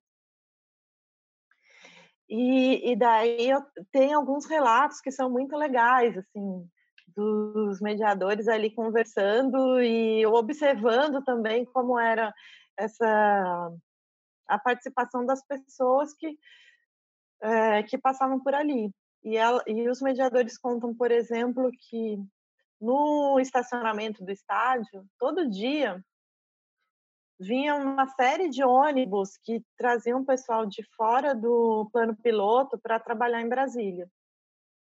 E, 2.30 2.92
e 2.92 2.96
daí 2.96 3.50
eu, 3.50 3.62
tem 3.92 4.14
alguns 4.14 4.46
relatos 4.46 5.00
que 5.00 5.12
são 5.12 5.30
muito 5.30 5.56
legais, 5.56 6.18
assim, 6.18 6.70
dos 7.16 7.80
mediadores 7.82 8.48
ali 8.48 8.70
conversando 8.70 9.82
e 9.82 10.26
observando 10.26 11.24
também 11.24 11.66
como 11.66 11.98
era 11.98 12.34
essa 12.78 13.72
a 14.48 14.60
participação 14.60 15.26
das 15.26 15.46
pessoas 15.46 16.14
que 16.14 16.38
é, 17.42 17.84
que 17.84 17.98
passavam 17.98 18.40
por 18.40 18.54
ali. 18.54 18.92
E, 19.24 19.36
ela, 19.36 19.62
e 19.68 19.90
os 19.90 20.02
mediadores 20.02 20.58
contam, 20.58 20.96
por 20.96 21.12
exemplo, 21.12 21.70
que 21.90 22.18
no 22.80 23.40
estacionamento 23.40 24.24
do 24.24 24.32
estádio, 24.32 25.06
todo 25.18 25.50
dia 25.50 26.04
vinha 27.40 27.76
uma 27.76 28.08
série 28.08 28.50
de 28.50 28.64
ônibus 28.64 29.38
que 29.44 29.64
traziam 29.78 30.26
pessoal 30.26 30.66
de 30.66 30.84
fora 30.96 31.36
do 31.36 31.90
plano 31.92 32.16
piloto 32.16 32.78
para 32.80 33.00
trabalhar 33.00 33.42
em 33.42 33.50
Brasília. 33.50 34.10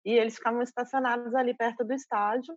E 0.04 0.12
eles 0.12 0.36
ficavam 0.36 0.62
estacionados 0.62 1.34
ali 1.34 1.54
perto 1.54 1.84
do 1.84 1.92
estádio 1.92 2.56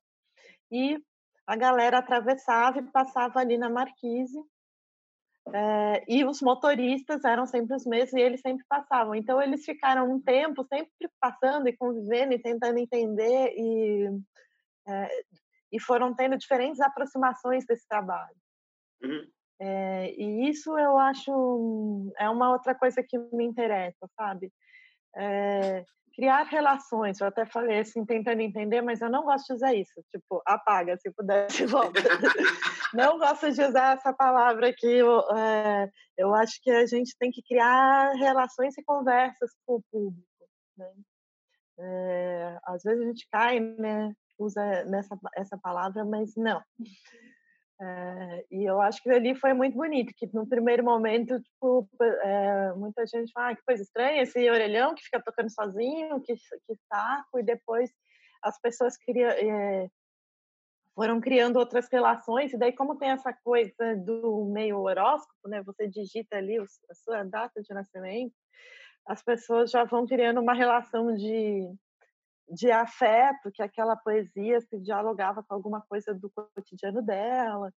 e 0.71 0.97
a 1.45 1.55
galera 1.55 1.97
atravessava 1.97 2.79
e 2.79 2.91
passava 2.91 3.39
ali 3.39 3.57
na 3.57 3.69
Marquise. 3.69 4.39
É, 5.53 6.03
e 6.07 6.23
os 6.23 6.41
motoristas 6.41 7.23
eram 7.23 7.45
sempre 7.45 7.75
os 7.75 7.85
mesmos 7.85 8.13
e 8.13 8.21
eles 8.21 8.41
sempre 8.41 8.63
passavam. 8.69 9.15
Então, 9.15 9.41
eles 9.41 9.65
ficaram 9.65 10.11
um 10.11 10.21
tempo 10.21 10.63
sempre 10.65 10.91
passando 11.19 11.67
e 11.67 11.75
convivendo 11.75 12.33
e 12.33 12.39
tentando 12.39 12.77
entender 12.77 13.53
e, 13.55 14.09
é, 14.87 15.09
e 15.71 15.79
foram 15.79 16.13
tendo 16.13 16.37
diferentes 16.37 16.79
aproximações 16.79 17.65
desse 17.65 17.87
trabalho. 17.87 18.35
Uhum. 19.03 19.27
É, 19.59 20.11
e 20.13 20.49
isso 20.49 20.77
eu 20.77 20.97
acho 20.97 22.11
é 22.17 22.27
uma 22.29 22.51
outra 22.51 22.73
coisa 22.73 23.03
que 23.03 23.17
me 23.31 23.45
interessa, 23.45 24.07
sabe? 24.15 24.51
Criar 26.14 26.43
relações. 26.43 27.20
Eu 27.20 27.28
até 27.28 27.45
falei 27.45 27.80
assim, 27.80 28.05
tentando 28.05 28.41
entender, 28.41 28.82
mas 28.82 29.01
eu 29.01 29.09
não 29.09 29.24
gosto 29.24 29.47
de 29.47 29.53
usar 29.53 29.74
isso. 29.74 29.93
Tipo, 30.12 30.41
apaga, 30.45 30.97
se 30.97 31.12
pudesse, 31.12 31.66
volta. 31.66 31.99
não 32.93 33.18
gosto 33.18 33.51
de 33.51 33.64
usar 33.64 33.97
essa 33.97 34.14
palavra 34.14 34.70
aqui. 34.70 34.88
Eu, 34.88 35.20
é, 35.38 35.89
eu 36.18 36.34
acho 36.36 36.62
que 36.62 36.70
a 36.70 36.86
gente 36.86 37.16
tem 37.18 37.32
que 37.32 37.41
criar 37.41 38.12
relações 38.14 38.78
e 38.78 38.84
conversas 38.84 39.51
com 39.66 39.76
o 39.76 39.84
público. 39.91 40.28
Né? 40.78 40.91
É, 41.80 42.59
às 42.64 42.84
vezes 42.84 43.01
a 43.01 43.07
gente 43.07 43.28
cai, 43.32 43.59
né? 43.59 44.14
Usa 44.38 44.84
nessa 44.86 45.18
essa 45.36 45.57
palavra, 45.57 46.03
mas 46.03 46.36
não. 46.36 46.62
É, 47.84 48.45
e 48.51 48.63
eu 48.63 48.79
acho 48.79 49.01
que 49.01 49.09
ali 49.09 49.34
foi 49.34 49.53
muito 49.53 49.75
bonito, 49.75 50.13
que 50.15 50.29
no 50.32 50.47
primeiro 50.47 50.84
momento, 50.84 51.41
tipo, 51.41 51.89
é, 52.01 52.73
muita 52.73 53.07
gente 53.07 53.32
fala, 53.32 53.49
ah, 53.49 53.55
que 53.55 53.63
coisa 53.63 53.82
estranha, 53.82 54.21
esse 54.21 54.49
orelhão 54.51 54.93
que 54.93 55.03
fica 55.03 55.19
tocando 55.19 55.49
sozinho, 55.49 56.21
que, 56.21 56.36
que 56.36 56.75
saco, 56.88 57.39
e 57.39 57.43
depois 57.43 57.89
as 58.43 58.59
pessoas 58.61 58.95
queriam, 58.97 59.32
é, 59.32 59.88
foram 60.93 61.19
criando 61.19 61.57
outras 61.57 61.88
relações, 61.91 62.53
e 62.53 62.57
daí 62.57 62.71
como 62.71 62.99
tem 62.99 63.09
essa 63.09 63.34
coisa 63.43 63.95
do 64.05 64.45
meio 64.45 64.79
horóscopo, 64.79 65.49
né, 65.49 65.63
você 65.63 65.88
digita 65.88 66.38
ali 66.38 66.59
a 66.59 66.93
sua 66.93 67.23
data 67.23 67.63
de 67.63 67.73
nascimento, 67.73 68.36
as 69.07 69.23
pessoas 69.23 69.71
já 69.71 69.84
vão 69.86 70.05
criando 70.05 70.39
uma 70.39 70.53
relação 70.53 71.15
de 71.15 71.67
de 72.49 72.71
afeto, 72.71 73.51
que 73.51 73.63
aquela 73.63 73.95
poesia 73.95 74.59
se 74.61 74.79
dialogava 74.79 75.43
com 75.43 75.53
alguma 75.53 75.81
coisa 75.81 76.13
do 76.13 76.29
cotidiano 76.29 77.01
dela. 77.01 77.73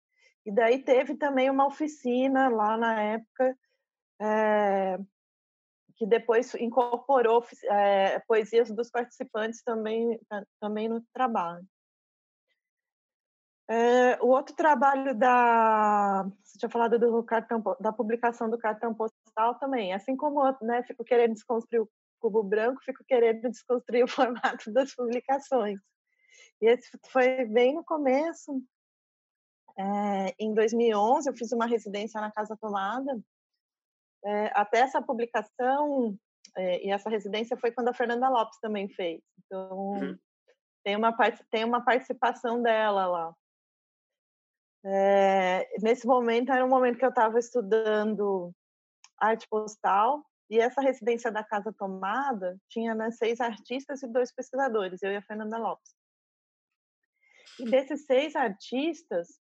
E 0.46 0.52
daí 0.52 0.84
teve 0.84 1.16
também 1.16 1.50
uma 1.50 1.68
oficina 1.68 2.50
lá 2.50 2.78
na 2.78 3.02
época, 3.02 3.58
é, 4.22 4.98
que 5.96 6.06
depois 6.06 6.54
incorporou 6.56 7.46
é, 7.66 8.20
poesias 8.28 8.70
dos 8.72 8.90
participantes 8.90 9.62
também, 9.64 10.20
também 10.60 10.90
no 10.90 11.02
trabalho. 11.14 11.66
É, 13.70 14.22
o 14.22 14.28
outro 14.28 14.54
trabalho 14.56 15.16
da. 15.16 16.26
Você 16.44 16.60
tinha 16.60 16.70
falado 16.70 17.00
do 17.00 17.24
cartão, 17.24 17.64
da 17.80 17.94
publicação 17.94 18.50
do 18.50 18.58
cartão 18.58 18.94
postal 18.94 19.56
também. 19.56 19.94
Assim 19.94 20.18
como 20.18 20.44
né, 20.62 20.84
fico 20.84 21.04
querendo 21.04 21.34
desconstruir 21.34 21.82
o 21.82 21.90
cubo 22.24 22.42
branco, 22.42 22.82
fico 22.86 23.04
querendo 23.04 23.50
desconstruir 23.50 24.06
o 24.06 24.08
formato 24.08 24.72
das 24.72 24.96
publicações. 24.96 25.78
E 26.62 26.68
esse 26.68 26.90
foi 27.12 27.44
bem 27.44 27.76
no 27.76 27.84
começo. 27.84 28.64
É, 29.78 30.34
em 30.40 30.54
2011, 30.54 31.30
eu 31.30 31.36
fiz 31.36 31.52
uma 31.52 31.66
residência 31.66 32.22
na 32.22 32.32
Casa 32.32 32.56
Tomada. 32.56 33.20
É, 34.24 34.52
até 34.54 34.80
essa 34.80 35.02
publicação 35.02 36.18
é, 36.56 36.86
e 36.86 36.92
essa 36.92 37.10
residência 37.10 37.58
foi 37.58 37.72
quando 37.72 37.90
a 37.90 37.94
Fernanda 37.94 38.30
Lopes 38.30 38.58
também 38.60 38.88
fez. 38.88 39.22
Então, 39.40 39.78
uhum. 39.78 40.18
tem, 40.86 40.96
uma, 40.96 41.14
tem 41.52 41.66
uma 41.66 41.84
participação 41.84 42.62
dela 42.62 43.06
lá. 43.06 43.36
É, 44.86 45.68
nesse 45.82 46.08
momento, 46.08 46.54
era 46.54 46.64
um 46.64 46.70
momento 46.70 46.98
que 46.98 47.06
eu 47.06 47.10
estava 47.10 47.38
estudando 47.38 48.54
arte 49.20 49.48
postal 49.50 50.24
e 50.54 50.60
essa 50.60 50.82
residência 50.82 51.32
da 51.32 51.44
Casa 51.44 51.74
Tomada 51.74 52.62
tinha 52.70 52.94
né, 52.94 53.10
seis 53.10 53.42
artistas 53.42 54.04
e 54.04 54.08
dois 54.08 54.32
pesquisadores, 54.32 55.02
eu 55.02 55.12
e 55.12 55.16
a 55.16 55.22
Fernanda 55.24 55.58
Lopes. 55.58 55.96
E 57.60 57.66
desses 57.66 58.06
seis 58.06 58.36
artistas, 58.36 59.42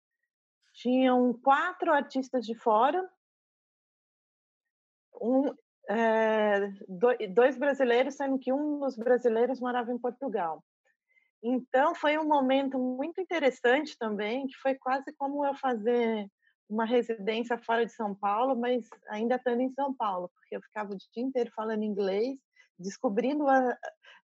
tinham 0.71 1.33
quatro 1.33 1.91
artistas 1.91 2.45
de 2.45 2.55
fora, 2.55 3.05
um, 5.21 5.53
é, 5.89 6.69
dois 7.33 7.57
brasileiros, 7.57 8.15
sendo 8.15 8.39
que 8.39 8.53
um 8.53 8.79
dos 8.79 8.95
brasileiros 8.95 9.59
morava 9.59 9.91
em 9.91 9.99
Portugal. 9.99 10.63
Então, 11.43 11.93
foi 11.93 12.17
um 12.17 12.25
momento 12.25 12.79
muito 12.79 13.19
interessante 13.19 13.97
também, 13.97 14.47
que 14.47 14.55
foi 14.55 14.75
quase 14.75 15.11
como 15.17 15.45
eu 15.45 15.53
fazer 15.55 16.31
uma 16.69 16.85
residência 16.85 17.57
fora 17.57 17.85
de 17.85 17.91
São 17.91 18.15
Paulo, 18.15 18.55
mas 18.55 18.87
ainda 19.09 19.35
estando 19.35 19.61
em 19.61 19.71
São 19.73 19.93
Paulo, 19.93 20.29
porque 20.33 20.55
eu 20.55 20.61
ficava 20.61 20.93
o 20.93 20.97
dia 20.97 21.23
inteiro 21.23 21.51
falando 21.55 21.83
inglês, 21.83 22.37
descobrindo, 22.79 23.47
a, 23.47 23.77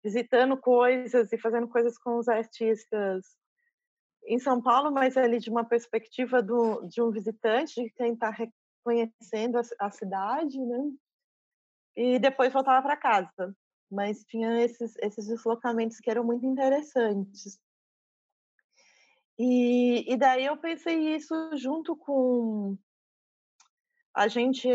visitando 0.02 0.56
coisas 0.56 1.32
e 1.32 1.38
fazendo 1.38 1.68
coisas 1.68 1.98
com 1.98 2.18
os 2.18 2.28
artistas 2.28 3.24
em 4.26 4.38
São 4.38 4.60
Paulo, 4.60 4.90
mas 4.90 5.16
ali 5.16 5.38
de 5.38 5.50
uma 5.50 5.64
perspectiva 5.64 6.42
do, 6.42 6.86
de 6.86 7.00
um 7.00 7.10
visitante, 7.10 7.82
de 7.82 7.90
quem 7.90 8.12
está 8.12 8.30
reconhecendo 8.30 9.58
a, 9.58 9.62
a, 9.86 9.90
cidade, 9.90 10.58
né? 10.58 10.92
E 11.96 12.18
depois 12.18 12.52
voltava 12.52 12.82
para 12.82 12.96
casa. 12.96 13.56
Mas 13.90 14.22
tinha 14.24 14.62
esses, 14.62 14.94
esses 14.98 15.26
deslocamentos 15.26 15.98
que 15.98 16.10
eram 16.10 16.22
muito 16.22 16.44
interessantes. 16.44 17.58
E, 19.38 20.12
e 20.12 20.16
daí 20.16 20.46
eu 20.46 20.56
pensei 20.56 21.14
isso 21.14 21.34
junto 21.56 21.96
com 21.96 22.76
a 24.14 24.26
gente 24.26 24.68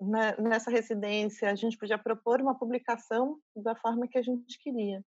né, 0.00 0.36
nessa 0.38 0.70
residência 0.70 1.50
a 1.50 1.54
gente 1.54 1.78
podia 1.78 1.98
propor 1.98 2.40
uma 2.40 2.58
publicação 2.58 3.38
da 3.56 3.74
forma 3.74 4.06
que 4.06 4.18
a 4.18 4.22
gente 4.22 4.58
queria. 4.58 5.02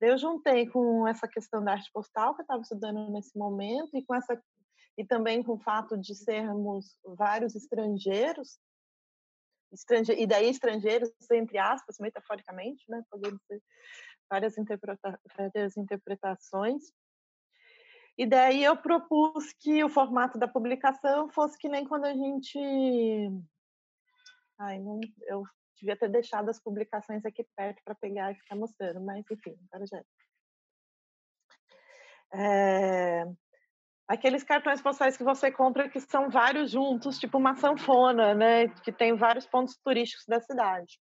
Eu 0.00 0.18
juntei 0.18 0.68
com 0.68 1.06
essa 1.06 1.28
questão 1.28 1.62
da 1.62 1.72
arte 1.72 1.90
postal 1.92 2.34
que 2.34 2.40
eu 2.40 2.44
estava 2.44 2.62
estudando 2.62 3.10
nesse 3.10 3.36
momento 3.38 3.96
e 3.96 4.04
com 4.04 4.14
essa 4.14 4.40
e 4.96 5.04
também 5.04 5.42
com 5.42 5.54
o 5.54 5.60
fato 5.60 5.96
de 5.96 6.14
sermos 6.14 6.98
vários 7.16 7.54
estrangeiros, 7.54 8.58
estrange, 9.72 10.12
e 10.12 10.26
daí 10.26 10.50
estrangeiros 10.50 11.10
entre 11.30 11.56
aspas, 11.56 11.96
metaforicamente, 11.98 12.84
né, 12.88 13.02
podendo 13.10 13.40
ser 13.46 13.62
várias, 14.30 14.58
interpreta, 14.58 15.20
várias 15.36 15.76
interpretações. 15.76 16.92
E 18.16 18.26
daí 18.26 18.62
eu 18.62 18.76
propus 18.76 19.52
que 19.54 19.82
o 19.82 19.88
formato 19.88 20.38
da 20.38 20.46
publicação 20.46 21.30
fosse 21.30 21.58
que 21.58 21.68
nem 21.68 21.86
quando 21.86 22.04
a 22.04 22.12
gente. 22.12 22.58
Ai, 24.58 24.78
não, 24.78 25.00
eu 25.28 25.42
devia 25.78 25.96
ter 25.96 26.08
deixado 26.08 26.48
as 26.48 26.60
publicações 26.62 27.24
aqui 27.24 27.44
perto 27.56 27.82
para 27.84 27.94
pegar 27.94 28.30
e 28.30 28.36
ficar 28.36 28.54
mostrando, 28.54 29.00
mas 29.00 29.24
enfim, 29.30 29.56
agora 29.70 29.86
já. 29.86 30.02
É... 32.34 33.24
Aqueles 34.06 34.44
cartões 34.44 34.82
postais 34.82 35.16
que 35.16 35.24
você 35.24 35.50
compra 35.50 35.88
que 35.88 36.00
são 36.00 36.28
vários 36.28 36.70
juntos, 36.70 37.18
tipo 37.18 37.38
uma 37.38 37.56
sanfona, 37.56 38.34
né? 38.34 38.68
Que 38.68 38.92
tem 38.92 39.16
vários 39.16 39.46
pontos 39.46 39.76
turísticos 39.82 40.26
da 40.26 40.40
cidade. 40.40 41.00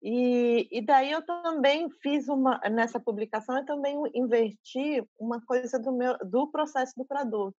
E, 0.00 0.68
e 0.70 0.80
daí 0.80 1.10
eu 1.10 1.24
também 1.24 1.90
fiz 1.90 2.28
uma 2.28 2.58
nessa 2.70 3.00
publicação 3.00 3.58
eu 3.58 3.64
também 3.64 3.96
inverti 4.14 5.04
uma 5.18 5.44
coisa 5.44 5.76
do 5.76 5.90
meu 5.92 6.16
do 6.18 6.48
processo 6.52 6.92
do 6.96 7.04
curador 7.04 7.52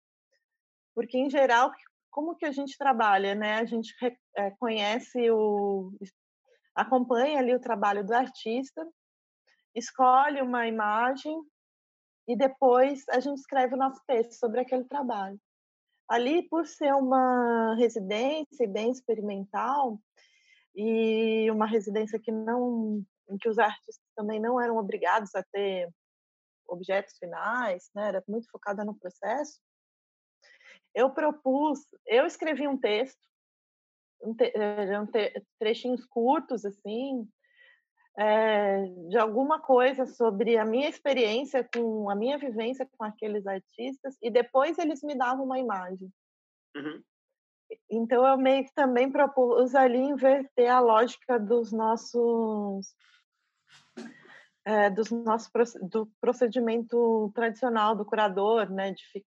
porque 0.95 1.17
em 1.17 1.29
geral 1.29 1.69
como 2.09 2.35
que 2.35 2.45
a 2.45 2.51
gente 2.51 2.77
trabalha 2.77 3.35
né? 3.35 3.55
A 3.55 3.65
gente 3.65 3.93
é, 4.37 4.51
conhece 4.51 5.29
o 5.31 5.91
acompanha 6.73 7.39
ali 7.39 7.53
o 7.53 7.59
trabalho 7.59 8.05
do 8.05 8.13
artista 8.13 8.87
escolhe 9.75 10.41
uma 10.41 10.65
imagem 10.65 11.37
e 12.27 12.35
depois 12.35 13.03
a 13.09 13.19
gente 13.19 13.39
escreve 13.39 13.73
o 13.73 13.77
nosso 13.77 14.01
texto 14.05 14.33
sobre 14.33 14.59
aquele 14.59 14.85
trabalho. 14.85 15.39
Ali 16.07 16.47
por 16.47 16.65
ser 16.65 16.93
uma 16.93 17.75
residência 17.75 18.67
bem 18.67 18.91
experimental 18.91 19.99
e 20.81 21.51
uma 21.51 21.67
residência 21.67 22.17
que 22.17 22.31
não 22.31 23.03
em 23.29 23.37
que 23.37 23.49
os 23.49 23.59
artistas 23.59 23.99
também 24.15 24.39
não 24.39 24.59
eram 24.61 24.77
obrigados 24.77 25.35
a 25.35 25.43
ter 25.43 25.89
objetos 26.65 27.17
finais, 27.17 27.91
né? 27.93 28.07
Era 28.07 28.23
muito 28.25 28.49
focada 28.49 28.85
no 28.85 28.97
processo. 28.97 29.59
Eu 30.95 31.09
propus, 31.09 31.85
eu 32.07 32.25
escrevi 32.25 32.65
um 32.65 32.77
texto, 32.77 33.19
um 34.23 34.33
te, 34.33 34.53
um 34.97 35.05
te, 35.05 35.45
trechinhos 35.59 36.05
curtos 36.05 36.63
assim, 36.63 37.27
é, 38.17 38.85
de 39.09 39.17
alguma 39.17 39.59
coisa 39.59 40.05
sobre 40.05 40.57
a 40.57 40.63
minha 40.63 40.87
experiência 40.87 41.67
com 41.75 42.09
a 42.09 42.15
minha 42.15 42.37
vivência 42.37 42.89
com 42.97 43.03
aqueles 43.03 43.45
artistas 43.45 44.17
e 44.21 44.31
depois 44.31 44.77
eles 44.79 45.03
me 45.03 45.15
davam 45.15 45.43
uma 45.43 45.59
imagem. 45.59 46.09
Uhum. 46.73 47.03
Então 47.89 48.25
eu 48.25 48.37
meio 48.37 48.63
que 48.63 48.73
também 48.73 49.11
propus 49.11 49.75
ali 49.75 49.97
inverter 49.97 50.71
a 50.71 50.79
lógica 50.79 51.39
dos 51.39 51.71
nossos 51.71 52.95
é, 54.65 54.89
dos 54.89 55.09
nossos 55.11 55.49
do 55.81 56.07
procedimento 56.21 57.31
tradicional 57.33 57.95
do 57.95 58.05
curador, 58.05 58.69
né? 58.69 58.91
De, 58.91 59.25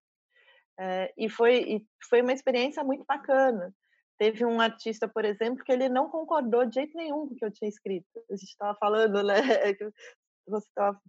é, 0.79 1.13
e 1.17 1.29
foi 1.29 1.57
e 1.63 1.87
foi 2.09 2.23
uma 2.23 2.33
experiência 2.33 2.83
muito 2.85 3.05
bacana. 3.05 3.75
Teve 4.19 4.45
um 4.45 4.61
artista, 4.61 5.09
por 5.09 5.25
exemplo, 5.25 5.65
que 5.65 5.73
ele 5.73 5.89
não 5.89 6.09
concordou 6.09 6.65
de 6.65 6.75
jeito 6.77 6.97
nenhum 6.97 7.27
com 7.27 7.35
o 7.35 7.37
que 7.37 7.45
eu 7.45 7.51
tinha 7.51 7.69
escrito. 7.69 8.07
A 8.31 8.37
gente 8.37 8.51
estava 8.51 8.77
falando, 8.79 9.23
né? 9.23 9.35
Você 10.47 10.67
estava 10.69 11.01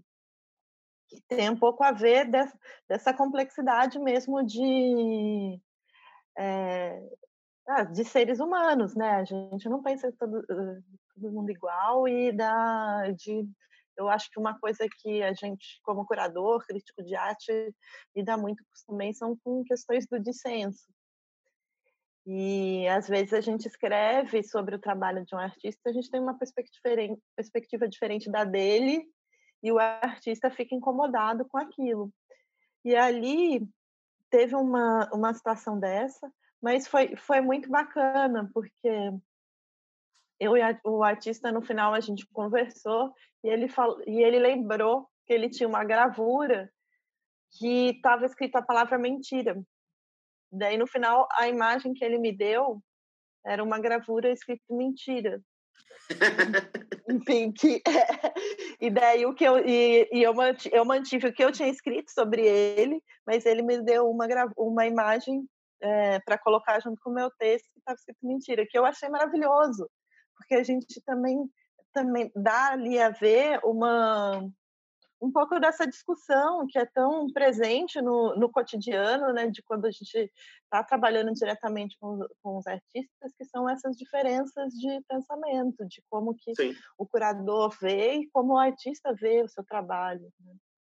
que 1.13 1.21
tem 1.27 1.49
um 1.49 1.57
pouco 1.57 1.83
a 1.83 1.91
ver 1.91 2.25
dessa, 2.29 2.57
dessa 2.89 3.13
complexidade 3.13 3.99
mesmo 3.99 4.43
de 4.43 5.59
é, 6.37 6.99
de 7.91 8.03
seres 8.05 8.39
humanos, 8.39 8.95
né? 8.95 9.11
A 9.15 9.23
gente 9.23 9.69
não 9.69 9.81
pensa 9.81 10.11
todo, 10.19 10.43
todo 11.15 11.31
mundo 11.31 11.49
igual 11.51 12.07
e 12.07 12.31
da 12.31 13.11
de 13.11 13.47
eu 13.95 14.09
acho 14.09 14.29
que 14.31 14.39
uma 14.39 14.57
coisa 14.59 14.87
que 15.01 15.21
a 15.21 15.33
gente, 15.33 15.79
como 15.83 16.05
curador, 16.05 16.65
crítico 16.65 17.03
de 17.03 17.15
arte, 17.15 17.51
lida 18.15 18.35
muito 18.37 18.63
também 18.87 19.13
são 19.13 19.37
com 19.43 19.63
questões 19.63 20.07
do 20.07 20.19
dissenso. 20.19 20.87
E 22.25 22.87
às 22.87 23.07
vezes 23.07 23.33
a 23.33 23.41
gente 23.41 23.67
escreve 23.67 24.43
sobre 24.43 24.75
o 24.75 24.79
trabalho 24.79 25.25
de 25.25 25.35
um 25.35 25.37
artista, 25.37 25.89
a 25.89 25.93
gente 25.93 26.09
tem 26.09 26.21
uma 26.21 26.37
perspectiva 26.37 27.87
diferente 27.87 28.31
da 28.31 28.43
dele, 28.43 29.05
e 29.61 29.71
o 29.71 29.79
artista 29.79 30.49
fica 30.49 30.75
incomodado 30.75 31.45
com 31.45 31.57
aquilo. 31.57 32.11
E 32.83 32.95
ali 32.95 33.67
teve 34.33 34.55
uma, 34.55 35.07
uma 35.13 35.31
situação 35.31 35.79
dessa, 35.79 36.27
mas 36.59 36.87
foi, 36.87 37.15
foi 37.15 37.39
muito 37.39 37.69
bacana, 37.69 38.49
porque 38.51 39.11
eu 40.39 40.57
e 40.57 40.61
a, 40.63 40.75
o 40.83 41.03
artista, 41.03 41.51
no 41.51 41.61
final, 41.61 41.93
a 41.93 41.99
gente 41.99 42.25
conversou 42.33 43.13
e 43.43 43.47
ele, 43.47 43.67
falou, 43.67 44.01
e 44.07 44.23
ele 44.23 44.39
lembrou 44.39 45.07
que 45.27 45.33
ele 45.33 45.51
tinha 45.51 45.69
uma 45.69 45.83
gravura 45.83 46.67
que 47.59 47.91
estava 47.91 48.25
escrita 48.25 48.57
a 48.57 48.65
palavra 48.65 48.97
mentira. 48.97 49.61
Daí, 50.51 50.77
no 50.77 50.87
final, 50.87 51.27
a 51.33 51.47
imagem 51.47 51.93
que 51.93 52.03
ele 52.03 52.17
me 52.17 52.35
deu 52.35 52.81
era 53.45 53.63
uma 53.63 53.79
gravura 53.79 54.31
escrita 54.31 54.63
mentira. 54.67 55.39
Enfim, 57.09 57.51
que, 57.51 57.81
e 58.79 58.89
daí 58.89 59.25
o 59.25 59.33
que 59.33 59.43
eu 59.43 59.57
e, 59.57 60.07
e 60.11 60.23
eu, 60.23 60.33
mantive, 60.33 60.75
eu 60.75 60.85
mantive 60.85 61.27
o 61.27 61.33
que 61.33 61.43
eu 61.43 61.51
tinha 61.51 61.69
escrito 61.69 62.11
sobre 62.11 62.45
ele, 62.45 63.01
mas 63.25 63.45
ele 63.45 63.61
me 63.61 63.81
deu 63.81 64.09
uma 64.09 64.27
uma 64.57 64.85
imagem 64.85 65.47
é, 65.81 66.19
para 66.19 66.37
colocar 66.37 66.79
junto 66.81 67.01
com 67.01 67.09
o 67.09 67.13
meu 67.13 67.29
texto 67.37 67.69
que 67.73 67.79
estava 67.79 67.95
escrito 67.95 68.19
mentira, 68.23 68.65
que 68.67 68.77
eu 68.77 68.85
achei 68.85 69.09
maravilhoso, 69.09 69.89
porque 70.37 70.55
a 70.55 70.63
gente 70.63 71.01
também 71.05 71.49
também 71.93 72.31
dá 72.35 72.71
ali 72.71 72.99
a 72.99 73.09
ver 73.09 73.59
uma 73.63 74.49
um 75.23 75.31
pouco 75.31 75.57
dessa 75.57 75.87
discussão 75.87 76.67
que 76.67 76.77
é 76.77 76.85
tão 76.85 77.31
presente 77.31 78.01
no, 78.01 78.35
no 78.35 78.51
cotidiano, 78.51 79.31
né, 79.31 79.47
de 79.47 79.63
quando 79.63 79.85
a 79.85 79.91
gente 79.91 80.29
está 80.63 80.83
trabalhando 80.83 81.31
diretamente 81.31 81.97
com, 81.97 82.19
com 82.41 82.57
os 82.57 82.67
artistas, 82.67 83.33
que 83.37 83.45
são 83.45 83.69
essas 83.69 83.95
diferenças 83.95 84.73
de 84.73 85.01
pensamento, 85.07 85.87
de 85.87 86.03
como 86.09 86.35
que 86.35 86.53
Sim. 86.55 86.75
o 86.97 87.07
curador 87.07 87.73
vê 87.81 88.15
e 88.15 88.29
como 88.31 88.53
o 88.53 88.57
artista 88.57 89.13
vê 89.13 89.41
o 89.41 89.47
seu 89.47 89.63
trabalho. 89.63 90.29
Né? 90.41 90.55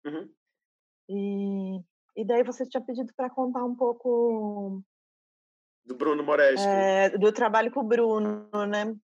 Uhum. 0.07 0.33
E, 1.07 1.79
e 2.15 2.25
daí 2.25 2.43
você 2.43 2.65
tinha 2.67 2.81
pedido 2.81 3.13
para 3.15 3.29
contar 3.29 3.63
um 3.63 3.75
pouco 3.75 4.81
do 5.85 5.93
Bruno 5.93 6.23
Moresco. 6.23 6.67
É, 6.67 7.15
do 7.15 7.31
trabalho 7.31 7.71
com 7.71 7.81
o 7.81 7.87
Bruno, 7.87 8.49
né? 8.67 8.95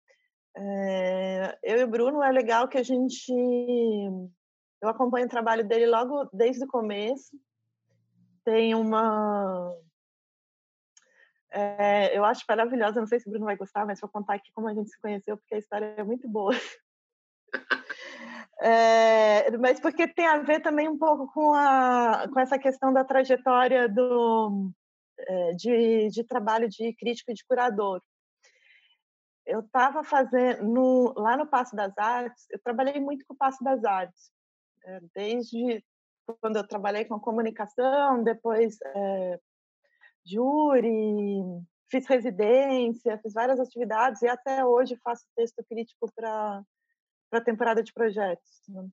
É, 0.57 1.59
eu 1.63 1.81
e 1.81 1.85
o 1.85 1.89
Bruno 1.89 2.23
é 2.23 2.33
legal 2.33 2.67
que 2.69 2.79
a 2.79 2.83
gente 2.83 3.35
eu 4.83 4.89
acompanho 4.89 5.27
o 5.27 5.31
trabalho 5.31 5.67
dele 5.67 5.87
logo 5.87 6.29
desde 6.33 6.65
o 6.65 6.69
começo. 6.69 7.39
Tem 8.45 8.75
uma. 8.75 9.75
É, 11.51 12.17
eu 12.17 12.25
acho 12.25 12.45
maravilhosa, 12.49 13.01
não 13.01 13.07
sei 13.07 13.19
se 13.19 13.27
o 13.27 13.31
Bruno 13.31 13.45
vai 13.45 13.57
gostar, 13.57 13.85
mas 13.85 14.01
vou 14.01 14.09
contar 14.09 14.35
aqui 14.35 14.53
como 14.53 14.69
a 14.69 14.75
gente 14.75 14.91
se 14.91 15.01
conheceu, 15.01 15.37
porque 15.37 15.57
a 15.57 15.59
história 15.59 15.95
é 15.97 16.05
muito 16.05 16.29
boa. 16.29 16.53
É, 18.63 19.57
mas 19.57 19.81
porque 19.81 20.07
tem 20.07 20.27
a 20.27 20.37
ver 20.37 20.61
também 20.61 20.87
um 20.87 20.99
pouco 20.99 21.33
com, 21.33 21.55
a, 21.55 22.29
com 22.31 22.39
essa 22.39 22.59
questão 22.59 22.93
da 22.93 23.03
trajetória 23.03 23.89
do, 23.89 24.71
é, 25.19 25.53
de, 25.55 26.09
de 26.11 26.25
trabalho 26.25 26.69
de 26.69 26.93
crítico 26.95 27.31
e 27.31 27.35
de 27.35 27.43
curador. 27.47 28.03
Eu 29.47 29.61
estava 29.61 30.05
fazendo, 30.05 30.63
no, 30.63 31.15
lá 31.17 31.39
no 31.39 31.47
Passo 31.47 31.75
das 31.75 31.97
Artes, 31.97 32.47
eu 32.51 32.61
trabalhei 32.63 33.01
muito 33.01 33.25
com 33.27 33.33
o 33.33 33.37
Passo 33.37 33.65
das 33.65 33.83
Artes. 33.83 34.31
É, 34.85 35.01
desde 35.15 35.85
quando 36.41 36.57
eu 36.57 36.67
trabalhei 36.67 37.05
com 37.05 37.19
comunicação, 37.19 38.23
depois 38.23 38.79
é, 38.83 39.41
júri, 40.25 41.43
fiz 41.91 42.07
residência, 42.07 43.19
fiz 43.19 43.33
várias 43.33 43.59
atividades 43.59 44.23
e 44.23 44.29
até 44.29 44.65
hoje 44.65 44.97
faço 45.03 45.27
texto 45.37 45.65
crítico 45.69 46.11
para 46.15 46.63
a 47.33 47.41
temporada 47.41 47.83
de 47.83 47.93
projetos. 47.93 48.63
Né? 48.69 48.89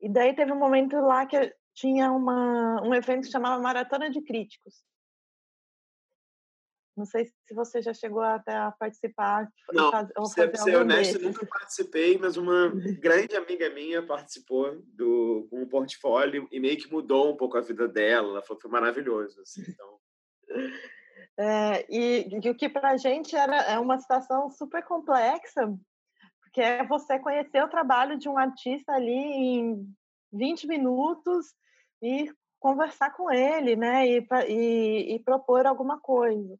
E 0.00 0.08
daí 0.08 0.34
teve 0.34 0.52
um 0.52 0.58
momento 0.58 0.96
lá 0.96 1.26
que 1.26 1.54
tinha 1.74 2.12
uma, 2.12 2.80
um 2.82 2.94
evento 2.94 3.24
que 3.24 3.32
chamava 3.32 3.60
Maratona 3.60 4.10
de 4.10 4.22
Críticos. 4.22 4.84
Não 6.96 7.04
sei 7.04 7.24
se 7.24 7.54
você 7.54 7.82
já 7.82 7.92
chegou 7.92 8.22
até 8.22 8.54
a 8.54 8.70
participar. 8.70 9.48
Não, 9.72 9.90
fazer, 9.90 10.12
ser, 10.26 10.56
ser 10.56 10.76
honesto, 10.76 11.14
desses. 11.14 11.22
nunca 11.22 11.46
participei, 11.46 12.16
mas 12.18 12.36
uma 12.36 12.70
grande 13.00 13.34
amiga 13.34 13.68
minha 13.70 14.04
participou 14.04 14.80
do, 14.86 15.48
com 15.50 15.62
um 15.62 15.68
portfólio 15.68 16.48
e 16.52 16.60
meio 16.60 16.76
que 16.76 16.90
mudou 16.90 17.32
um 17.32 17.36
pouco 17.36 17.58
a 17.58 17.60
vida 17.60 17.88
dela. 17.88 18.28
Ela 18.28 18.42
falou 18.42 18.56
que 18.56 18.62
foi 18.62 18.70
maravilhoso. 18.70 19.40
Assim, 19.40 19.62
então... 19.66 19.98
É, 21.36 21.84
e, 21.90 22.28
e, 22.30 22.50
o 22.50 22.54
que 22.54 22.68
para 22.68 22.90
a 22.90 22.96
gente 22.96 23.34
era, 23.34 23.56
é 23.62 23.78
uma 23.78 23.98
situação 23.98 24.48
super 24.50 24.84
complexa, 24.84 25.76
porque 26.42 26.60
é 26.60 26.86
você 26.86 27.18
conhecer 27.18 27.62
o 27.64 27.68
trabalho 27.68 28.16
de 28.16 28.28
um 28.28 28.38
artista 28.38 28.92
ali 28.92 29.10
em 29.10 29.94
20 30.32 30.68
minutos 30.68 31.54
e 32.00 32.32
conversar 32.60 33.10
com 33.10 33.30
ele, 33.30 33.74
né, 33.74 34.06
e, 34.06 34.26
e, 34.48 35.14
e 35.16 35.18
propor 35.18 35.66
alguma 35.66 36.00
coisa. 36.00 36.56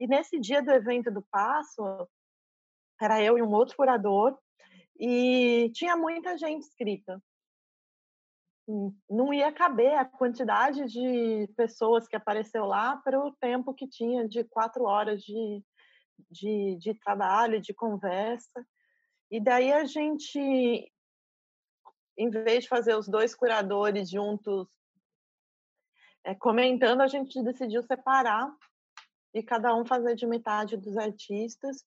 E 0.00 0.06
nesse 0.06 0.38
dia 0.38 0.62
do 0.62 0.70
evento 0.70 1.10
do 1.10 1.22
Passo, 1.22 2.08
era 3.00 3.22
eu 3.22 3.36
e 3.38 3.42
um 3.42 3.52
outro 3.52 3.76
curador, 3.76 4.38
e 4.98 5.70
tinha 5.74 5.96
muita 5.96 6.36
gente 6.38 6.58
inscrita. 6.66 7.22
Não 9.10 9.34
ia 9.34 9.52
caber 9.52 9.94
a 9.94 10.04
quantidade 10.04 10.84
de 10.84 11.48
pessoas 11.56 12.06
que 12.06 12.14
apareceu 12.14 12.64
lá 12.64 12.96
para 12.98 13.18
o 13.18 13.32
tempo 13.32 13.74
que 13.74 13.88
tinha 13.88 14.28
de 14.28 14.44
quatro 14.44 14.84
horas 14.84 15.20
de, 15.22 15.62
de, 16.30 16.76
de 16.76 16.94
trabalho, 16.94 17.60
de 17.60 17.74
conversa. 17.74 18.64
E 19.30 19.40
daí 19.40 19.72
a 19.72 19.84
gente, 19.84 20.38
em 22.16 22.30
vez 22.30 22.64
de 22.64 22.68
fazer 22.68 22.94
os 22.94 23.08
dois 23.08 23.34
curadores 23.34 24.08
juntos 24.08 24.68
é, 26.24 26.34
comentando, 26.34 27.00
a 27.00 27.08
gente 27.08 27.42
decidiu 27.42 27.82
separar 27.82 28.54
e 29.34 29.42
cada 29.42 29.74
um 29.74 29.84
fazer 29.84 30.14
de 30.14 30.26
metade 30.26 30.76
dos 30.76 30.96
artistas. 30.96 31.84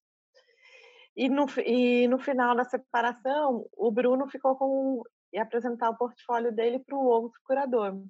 E 1.16 1.30
no, 1.30 1.46
e 1.66 2.08
no 2.08 2.20
final 2.20 2.56
da 2.56 2.66
separação, 2.66 3.68
o 3.74 3.90
Bruno 3.92 4.28
ficou 4.28 4.56
com 4.56 5.04
e 5.32 5.38
apresentar 5.38 5.90
o 5.90 5.98
portfólio 5.98 6.52
dele 6.52 6.80
para 6.80 6.96
o 6.96 7.06
outro 7.06 7.40
curador. 7.44 8.02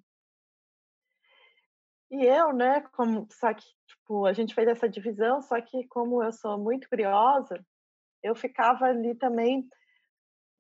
E 2.12 2.24
eu, 2.24 2.54
né, 2.54 2.82
como 2.94 3.28
só 3.32 3.52
que 3.52 3.66
tipo, 3.88 4.26
a 4.26 4.34
gente 4.34 4.54
fez 4.54 4.68
essa 4.68 4.88
divisão, 4.88 5.42
só 5.42 5.60
que 5.60 5.88
como 5.88 6.24
eu 6.24 6.32
sou 6.32 6.58
muito 6.58 6.88
curiosa, 6.88 7.66
eu 8.22 8.36
ficava 8.36 8.86
ali 8.86 9.16
também 9.16 9.68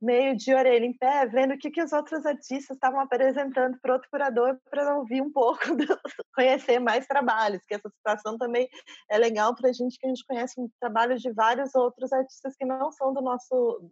meio 0.01 0.35
de 0.35 0.53
orelha 0.53 0.85
em 0.85 0.93
pé, 0.93 1.25
vendo 1.25 1.53
o 1.53 1.57
que, 1.57 1.71
que 1.71 1.81
os 1.81 1.91
outros 1.93 2.25
artistas 2.25 2.75
estavam 2.75 2.99
apresentando 2.99 3.79
para 3.79 3.93
outro 3.93 4.09
curador 4.09 4.59
para 4.69 4.97
ouvir 4.97 5.21
um 5.21 5.31
pouco, 5.31 5.63
do, 5.75 5.99
conhecer 6.33 6.79
mais 6.79 7.07
trabalhos, 7.07 7.63
que 7.65 7.75
essa 7.75 7.89
situação 7.89 8.37
também 8.37 8.67
é 9.09 9.17
legal 9.17 9.55
para 9.55 9.69
a 9.69 9.73
gente, 9.73 9.97
que 9.97 10.05
a 10.05 10.09
gente 10.09 10.25
conhece 10.25 10.55
trabalhos 10.79 11.21
de 11.21 11.31
vários 11.31 11.73
outros 11.75 12.11
artistas 12.11 12.55
que 12.55 12.65
não 12.65 12.91
são 12.91 13.13
do 13.13 13.21
nosso 13.21 13.89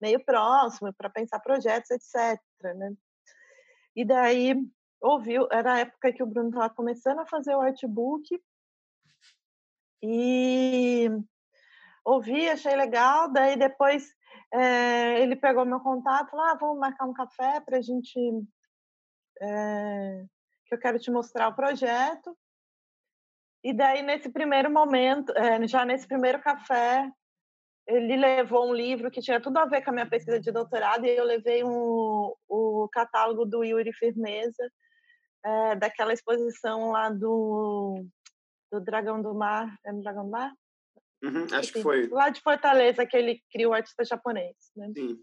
meio 0.00 0.22
próximo, 0.24 0.92
para 0.92 1.08
pensar 1.08 1.40
projetos, 1.40 1.90
etc. 1.90 2.38
Né? 2.62 2.92
E 3.96 4.04
daí, 4.04 4.54
ouviu, 5.00 5.48
era 5.50 5.74
a 5.74 5.78
época 5.80 6.12
que 6.12 6.22
o 6.22 6.26
Bruno 6.26 6.48
estava 6.48 6.68
começando 6.68 7.20
a 7.20 7.26
fazer 7.26 7.54
o 7.54 7.60
artbook, 7.60 8.26
e 10.06 11.08
ouvi, 12.04 12.46
achei 12.50 12.76
legal, 12.76 13.32
daí 13.32 13.56
depois 13.56 14.14
é, 14.54 15.20
ele 15.20 15.34
pegou 15.34 15.64
meu 15.64 15.80
contato, 15.80 16.30
falou, 16.30 16.46
ah, 16.46 16.54
vamos 16.54 16.78
marcar 16.78 17.06
um 17.06 17.12
café 17.12 17.60
para 17.60 17.78
a 17.78 17.82
gente, 17.82 18.16
é, 19.40 20.24
que 20.66 20.74
eu 20.74 20.78
quero 20.78 20.98
te 20.98 21.10
mostrar 21.10 21.48
o 21.48 21.56
projeto. 21.56 22.36
E 23.64 23.72
daí, 23.72 24.02
nesse 24.02 24.28
primeiro 24.28 24.70
momento, 24.70 25.32
é, 25.36 25.66
já 25.66 25.84
nesse 25.84 26.06
primeiro 26.06 26.40
café, 26.40 27.10
ele 27.86 28.16
levou 28.16 28.70
um 28.70 28.74
livro 28.74 29.10
que 29.10 29.20
tinha 29.20 29.40
tudo 29.40 29.58
a 29.58 29.66
ver 29.66 29.82
com 29.82 29.90
a 29.90 29.92
minha 29.92 30.08
pesquisa 30.08 30.38
de 30.38 30.52
doutorado, 30.52 31.04
e 31.04 31.10
eu 31.10 31.24
levei 31.24 31.64
um, 31.64 32.32
o 32.48 32.88
catálogo 32.92 33.44
do 33.44 33.64
Yuri 33.64 33.92
Firmeza, 33.92 34.70
daquela 35.78 36.14
exposição 36.14 36.90
lá 36.90 37.10
do, 37.10 38.06
do 38.72 38.80
Dragão 38.80 39.20
do 39.20 39.34
Mar. 39.34 39.78
É 39.84 39.92
no 39.92 40.00
Dragão 40.00 40.24
do 40.24 40.30
Mar? 40.30 40.50
Uhum, 41.24 41.44
acho 41.44 41.70
Enfim, 41.70 41.72
que 41.72 41.82
foi. 41.82 42.06
Lá 42.08 42.28
de 42.28 42.40
Fortaleza, 42.42 43.06
que 43.06 43.16
ele 43.16 43.42
criou 43.50 43.72
o 43.72 43.74
artista 43.74 44.04
japonês. 44.04 44.56
Né? 44.76 44.92
Sim. 44.94 45.18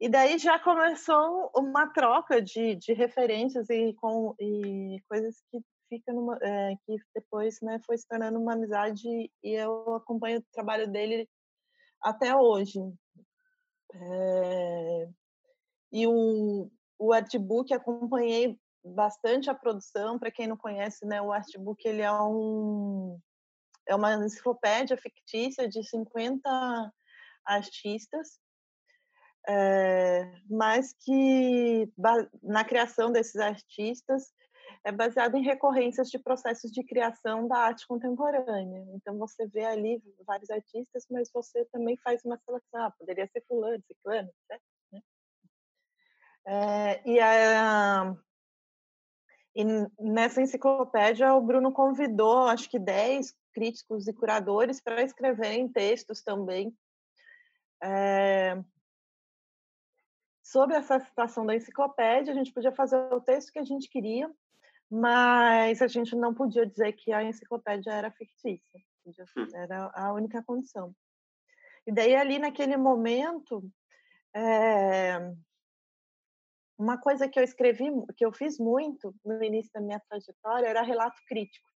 E 0.00 0.08
daí 0.08 0.38
já 0.38 0.58
começou 0.58 1.50
uma 1.54 1.86
troca 1.92 2.42
de, 2.42 2.74
de 2.74 2.92
referências 2.92 3.68
e, 3.70 3.94
com, 3.94 4.34
e 4.40 4.98
coisas 5.08 5.36
que 5.50 5.60
fica 5.88 6.12
numa, 6.12 6.38
é, 6.42 6.74
que 6.84 6.96
depois 7.14 7.60
né, 7.60 7.78
foi 7.84 7.96
se 7.98 8.08
tornando 8.08 8.40
uma 8.40 8.54
amizade 8.54 9.06
e 9.06 9.30
eu 9.44 9.94
acompanho 9.94 10.38
o 10.38 10.44
trabalho 10.52 10.90
dele 10.90 11.28
até 12.02 12.34
hoje. 12.34 12.80
É, 13.92 15.08
e 15.92 16.06
o, 16.06 16.70
o 16.98 17.12
artbook 17.12 17.72
acompanhei 17.74 18.58
bastante 18.84 19.50
a 19.50 19.54
produção. 19.54 20.18
Para 20.18 20.30
quem 20.30 20.46
não 20.46 20.56
conhece, 20.56 21.04
né, 21.06 21.20
o 21.20 21.32
artbook 21.32 21.86
ele 21.86 22.02
é 22.02 22.12
um 22.12 23.20
é 23.90 23.94
uma 23.94 24.14
enciclopédia 24.14 24.96
fictícia 24.96 25.68
de 25.68 25.82
50 25.82 26.92
artistas, 27.44 28.38
é, 29.48 30.32
mas 30.48 30.92
que 30.92 31.92
na 32.42 32.64
criação 32.64 33.10
desses 33.10 33.36
artistas 33.36 34.32
é 34.84 34.92
baseado 34.92 35.34
em 35.36 35.42
recorrências 35.42 36.08
de 36.08 36.18
processos 36.18 36.70
de 36.70 36.84
criação 36.84 37.48
da 37.48 37.58
arte 37.58 37.86
contemporânea. 37.86 38.86
Então 38.94 39.18
você 39.18 39.46
vê 39.48 39.64
ali 39.64 40.00
vários 40.24 40.50
artistas, 40.50 41.04
mas 41.10 41.28
você 41.32 41.64
também 41.66 41.96
faz 41.96 42.24
uma 42.24 42.38
seleção. 42.38 42.84
Ah, 42.86 42.92
poderia 42.92 43.26
ser 43.26 43.44
fulano, 43.48 43.82
ciclano, 43.86 44.30
certo? 44.46 44.62
Né? 44.92 45.02
É, 46.46 47.10
e, 47.10 47.18
a, 47.18 48.16
e 49.54 49.64
nessa 49.98 50.40
enciclopédia 50.40 51.34
o 51.34 51.40
Bruno 51.40 51.72
convidou, 51.72 52.46
acho 52.46 52.70
que 52.70 52.78
10 52.78 53.34
críticos 53.52 54.06
e 54.06 54.12
curadores 54.12 54.80
para 54.80 55.02
escreverem 55.02 55.68
textos 55.68 56.22
também 56.22 56.72
é, 57.82 58.62
sobre 60.42 60.76
essa 60.76 61.00
situação 61.00 61.44
da 61.44 61.54
enciclopédia. 61.54 62.32
A 62.32 62.36
gente 62.36 62.52
podia 62.52 62.72
fazer 62.72 62.96
o 63.12 63.20
texto 63.20 63.52
que 63.52 63.58
a 63.58 63.64
gente 63.64 63.88
queria, 63.88 64.30
mas 64.90 65.82
a 65.82 65.86
gente 65.86 66.14
não 66.14 66.34
podia 66.34 66.66
dizer 66.66 66.92
que 66.92 67.12
a 67.12 67.22
enciclopédia 67.22 67.92
era 67.92 68.10
fictícia, 68.10 68.80
hum. 69.06 69.46
era 69.54 69.90
a 69.94 70.12
única 70.12 70.42
condição. 70.42 70.94
E 71.86 71.92
daí, 71.92 72.14
ali 72.14 72.38
naquele 72.38 72.76
momento, 72.76 73.68
é, 74.34 75.32
uma 76.80 76.98
coisa 76.98 77.28
que 77.28 77.38
eu 77.38 77.44
escrevi, 77.44 77.90
que 78.16 78.24
eu 78.24 78.32
fiz 78.32 78.58
muito 78.58 79.14
no 79.22 79.42
início 79.44 79.70
da 79.74 79.82
minha 79.82 80.00
trajetória, 80.08 80.66
era 80.66 80.80
relato 80.80 81.20
crítico. 81.28 81.68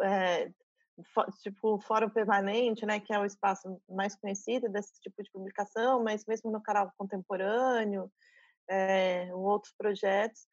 É, 0.00 0.52
tipo 1.42 1.80
Fórum 1.80 2.08
Permanente, 2.08 2.86
né, 2.86 3.00
que 3.00 3.12
é 3.12 3.18
o 3.18 3.24
espaço 3.24 3.80
mais 3.88 4.14
conhecido 4.14 4.68
desse 4.68 4.92
tipo 5.00 5.20
de 5.20 5.30
publicação, 5.32 6.02
mas 6.04 6.24
mesmo 6.26 6.50
no 6.50 6.62
canal 6.62 6.92
contemporâneo, 6.96 8.08
é, 8.68 9.34
outros 9.34 9.74
projetos, 9.76 10.46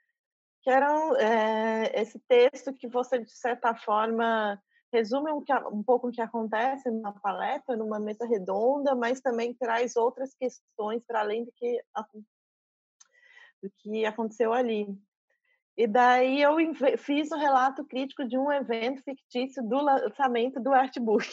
que 0.64 0.72
eram 0.72 1.16
é, 1.18 2.02
esse 2.02 2.18
texto 2.28 2.74
que 2.74 2.88
você, 2.88 3.20
de 3.20 3.30
certa 3.30 3.76
forma, 3.76 4.60
resume 4.91 5.32
um, 5.32 5.43
um 5.72 5.84
pouco 5.84 6.08
o 6.08 6.12
que 6.12 6.22
acontece 6.22 6.89
numa 6.89 7.14
palestra, 7.14 7.78
numa 7.78 8.00
mesa 8.00 8.26
redonda, 8.26 8.96
mas 8.96 9.22
também 9.22 9.54
traz 9.54 9.96
outras 9.96 10.34
questões 10.34 11.04
para 11.06 11.20
além 11.20 11.46
do 11.46 11.52
que, 11.52 11.80
do 13.66 13.72
que 13.78 14.05
aconteceu 14.05 14.53
ali. 14.53 14.88
E 15.78 15.88
daí 15.88 16.41
eu 16.41 16.55
fiz 16.97 17.32
o 17.32 17.36
um 17.36 17.39
relato 17.39 17.84
crítico 17.84 18.26
de 18.26 18.38
um 18.38 18.51
evento 18.51 19.03
fictício 19.03 19.61
do 19.63 19.82
lançamento 19.82 20.59
do 20.61 20.72
artbook. 20.72 21.28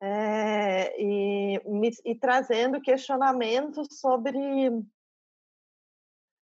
É, 0.00 1.02
e, 1.02 1.58
e, 2.04 2.14
trazendo 2.14 2.82
questionamentos 2.82 3.88
sobre 3.98 4.38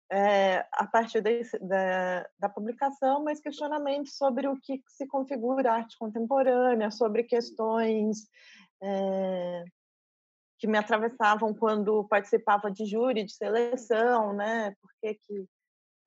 é, 0.10 0.66
a 0.72 0.88
partir 0.88 1.22
da, 1.22 2.26
da, 2.40 2.50
publicação, 2.50 3.24
mas 3.24 3.42
questionamentos 3.42 4.16
sobre 4.16 4.48
o 4.48 4.58
que 4.58 4.82
se 4.88 5.06
configura 5.06 5.74
arte 5.74 5.98
contemporânea, 5.98 6.90
sobre 6.90 7.24
questões 7.24 8.26
é, 8.82 9.66
que 10.62 10.68
me 10.68 10.78
atravessavam 10.78 11.56
quando 11.56 12.08
participava 12.08 12.70
de 12.70 12.86
júri, 12.86 13.24
de 13.24 13.34
seleção, 13.34 14.32
né? 14.32 14.76
Por 14.80 14.92
que, 15.02 15.16
que 15.16 15.46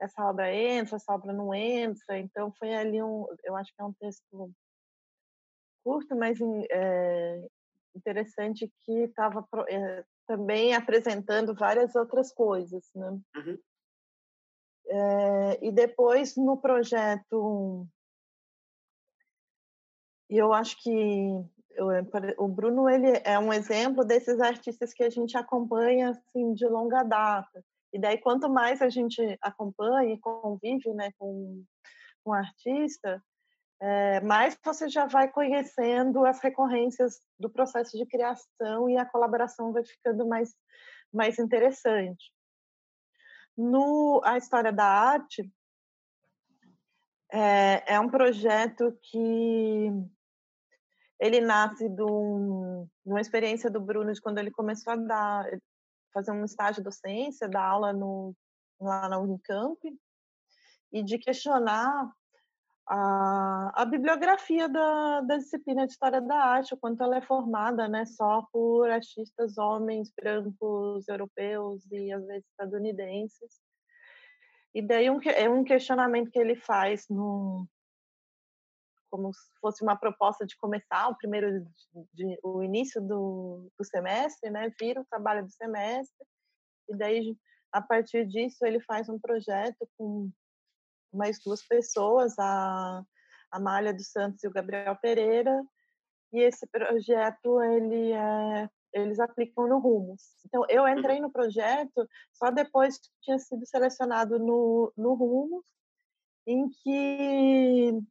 essa 0.00 0.24
obra 0.24 0.54
entra, 0.54 0.94
essa 0.94 1.12
obra 1.12 1.32
não 1.32 1.52
entra? 1.52 2.16
Então, 2.20 2.52
foi 2.56 2.72
ali 2.72 3.02
um, 3.02 3.26
eu 3.42 3.56
acho 3.56 3.74
que 3.74 3.82
é 3.82 3.84
um 3.84 3.92
texto 3.94 4.52
curto, 5.82 6.14
mas 6.14 6.38
é, 6.70 7.48
interessante 7.96 8.72
que 8.84 8.92
estava 9.00 9.44
é, 9.68 10.04
também 10.24 10.72
apresentando 10.72 11.52
várias 11.52 11.96
outras 11.96 12.32
coisas, 12.32 12.88
né? 12.94 13.10
Uhum. 13.34 13.58
É, 14.86 15.66
e 15.66 15.72
depois 15.72 16.36
no 16.36 16.56
projeto, 16.56 17.88
e 20.30 20.38
eu 20.38 20.52
acho 20.52 20.80
que 20.80 20.90
o 22.38 22.48
Bruno 22.48 22.88
ele 22.88 23.20
é 23.24 23.38
um 23.38 23.52
exemplo 23.52 24.04
desses 24.04 24.40
artistas 24.40 24.92
que 24.92 25.02
a 25.02 25.10
gente 25.10 25.36
acompanha 25.36 26.10
assim 26.10 26.54
de 26.54 26.66
longa 26.66 27.02
data. 27.02 27.64
E 27.92 27.98
daí 27.98 28.18
quanto 28.18 28.48
mais 28.48 28.82
a 28.82 28.88
gente 28.88 29.20
acompanha 29.40 30.14
e 30.14 30.18
convive, 30.18 30.92
né, 30.94 31.10
com 31.18 31.64
um 32.26 32.32
artista, 32.32 33.22
é, 33.80 34.20
mais 34.20 34.58
você 34.64 34.88
já 34.88 35.06
vai 35.06 35.30
conhecendo 35.30 36.24
as 36.24 36.40
recorrências 36.40 37.20
do 37.38 37.50
processo 37.50 37.96
de 37.96 38.06
criação 38.06 38.88
e 38.88 38.96
a 38.96 39.04
colaboração 39.04 39.72
vai 39.72 39.84
ficando 39.84 40.26
mais 40.26 40.54
mais 41.12 41.38
interessante. 41.38 42.32
No 43.56 44.20
A 44.24 44.36
História 44.36 44.72
da 44.72 44.84
Arte, 44.84 45.48
é, 47.32 47.94
é 47.94 48.00
um 48.00 48.08
projeto 48.08 48.98
que 49.00 49.90
ele 51.24 51.40
nasce 51.40 51.88
de, 51.88 52.02
um, 52.02 52.86
de, 53.04 53.10
uma 53.10 53.20
experiência 53.20 53.70
do 53.70 53.80
Bruno 53.80 54.12
de 54.12 54.20
quando 54.20 54.38
ele 54.38 54.50
começou 54.50 54.92
a 54.92 54.96
dar, 54.96 55.46
fazer 56.12 56.32
um 56.32 56.44
estágio 56.44 56.82
de 56.82 56.84
docência, 56.84 57.48
dar 57.48 57.64
aula 57.64 57.94
no, 57.94 58.34
lá 58.78 59.08
na 59.08 59.18
Unicamp, 59.18 59.78
e 60.92 61.02
de 61.02 61.18
questionar 61.18 62.12
a, 62.86 63.72
a 63.74 63.84
bibliografia 63.86 64.68
da, 64.68 65.22
da 65.22 65.38
disciplina 65.38 65.86
de 65.86 65.92
História 65.92 66.20
da 66.20 66.36
Arte, 66.36 66.74
o 66.74 66.76
quanto 66.76 67.02
ela 67.02 67.16
é 67.16 67.22
formada 67.22 67.88
né, 67.88 68.04
só 68.04 68.46
por 68.52 68.90
artistas 68.90 69.56
homens 69.56 70.12
brancos, 70.14 71.08
europeus 71.08 71.90
e 71.90 72.12
às 72.12 72.26
vezes 72.26 72.44
estadunidenses. 72.50 73.62
E 74.74 74.82
daí 74.82 75.08
um, 75.08 75.18
é 75.24 75.48
um 75.48 75.64
questionamento 75.64 76.30
que 76.30 76.38
ele 76.38 76.54
faz 76.54 77.06
no, 77.08 77.66
como 79.14 79.32
se 79.32 79.48
fosse 79.60 79.84
uma 79.84 79.96
proposta 79.96 80.44
de 80.44 80.56
começar 80.56 81.08
o 81.08 81.16
primeiro 81.16 81.64
de, 82.12 82.36
o 82.42 82.64
início 82.64 83.00
do, 83.00 83.70
do 83.78 83.84
semestre, 83.84 84.50
né? 84.50 84.72
Vira 84.80 85.00
o 85.00 85.04
trabalho 85.04 85.44
do 85.44 85.52
semestre 85.52 86.26
e 86.88 86.96
daí 86.96 87.36
a 87.70 87.80
partir 87.80 88.26
disso 88.26 88.66
ele 88.66 88.80
faz 88.80 89.08
um 89.08 89.16
projeto 89.16 89.88
com 89.96 90.32
mais 91.12 91.38
duas 91.44 91.64
pessoas, 91.64 92.36
a 92.40 93.04
Amália 93.52 93.94
dos 93.94 94.10
Santos 94.10 94.42
e 94.42 94.48
o 94.48 94.52
Gabriel 94.52 94.96
Pereira, 94.96 95.62
e 96.32 96.40
esse 96.40 96.66
projeto 96.66 97.62
ele 97.62 98.10
é, 98.10 98.68
eles 98.92 99.20
aplicam 99.20 99.68
no 99.68 99.78
Rumos. 99.78 100.22
Então 100.44 100.64
eu 100.68 100.88
entrei 100.88 101.20
no 101.20 101.30
projeto 101.30 102.08
só 102.32 102.50
depois 102.50 102.98
que 102.98 103.08
tinha 103.22 103.38
sido 103.38 103.64
selecionado 103.64 104.40
no, 104.40 104.92
no 104.96 105.14
Rumos, 105.14 105.64
em 106.48 106.68
que 106.68 108.02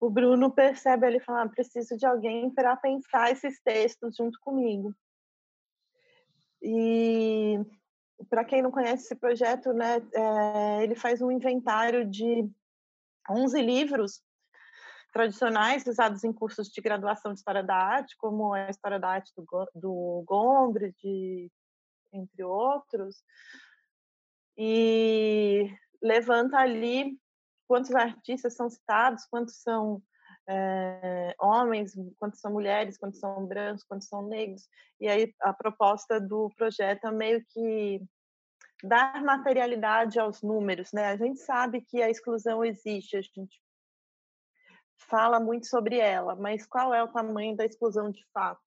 o 0.00 0.08
Bruno 0.08 0.50
percebe 0.50 1.06
ele 1.06 1.20
falar, 1.20 1.42
ah, 1.42 1.48
preciso 1.48 1.96
de 1.96 2.06
alguém 2.06 2.50
para 2.50 2.76
pensar 2.76 3.30
esses 3.30 3.60
textos 3.62 4.14
junto 4.16 4.38
comigo. 4.40 4.94
E 6.62 7.58
para 8.28 8.44
quem 8.44 8.62
não 8.62 8.70
conhece 8.70 9.04
esse 9.04 9.16
projeto, 9.16 9.72
né, 9.72 9.96
é, 10.14 10.82
ele 10.82 10.94
faz 10.94 11.20
um 11.20 11.30
inventário 11.30 12.08
de 12.08 12.48
11 13.28 13.60
livros 13.62 14.22
tradicionais 15.12 15.86
usados 15.86 16.22
em 16.22 16.32
cursos 16.32 16.68
de 16.68 16.80
graduação 16.80 17.32
de 17.32 17.38
História 17.38 17.62
da 17.62 17.74
Arte, 17.74 18.16
como 18.18 18.52
a 18.52 18.70
História 18.70 18.98
da 18.98 19.08
Arte 19.08 19.32
do, 19.36 19.44
do 19.74 20.22
Gombrich, 20.26 21.50
entre 22.12 22.44
outros, 22.44 23.16
e 24.56 25.70
levanta 26.02 26.58
ali 26.58 27.18
quantos 27.68 27.94
artistas 27.94 28.54
são 28.54 28.70
citados, 28.70 29.26
quantos 29.26 29.62
são 29.62 30.02
é, 30.48 31.34
homens, 31.38 31.92
quantos 32.18 32.40
são 32.40 32.50
mulheres, 32.50 32.96
quantos 32.96 33.20
são 33.20 33.46
brancos, 33.46 33.84
quantos 33.84 34.08
são 34.08 34.26
negros. 34.26 34.66
E 34.98 35.06
aí 35.06 35.34
a 35.42 35.52
proposta 35.52 36.18
do 36.18 36.50
projeto 36.56 37.06
é 37.06 37.12
meio 37.12 37.44
que 37.50 38.02
dar 38.82 39.22
materialidade 39.22 40.18
aos 40.18 40.42
números, 40.42 40.90
né? 40.92 41.06
A 41.06 41.16
gente 41.16 41.40
sabe 41.40 41.82
que 41.82 42.02
a 42.02 42.08
exclusão 42.08 42.64
existe, 42.64 43.16
a 43.16 43.20
gente 43.20 43.62
fala 44.96 45.38
muito 45.38 45.66
sobre 45.66 45.98
ela, 45.98 46.34
mas 46.34 46.66
qual 46.66 46.94
é 46.94 47.02
o 47.02 47.12
tamanho 47.12 47.56
da 47.56 47.66
exclusão 47.66 48.10
de 48.10 48.24
fato? 48.32 48.60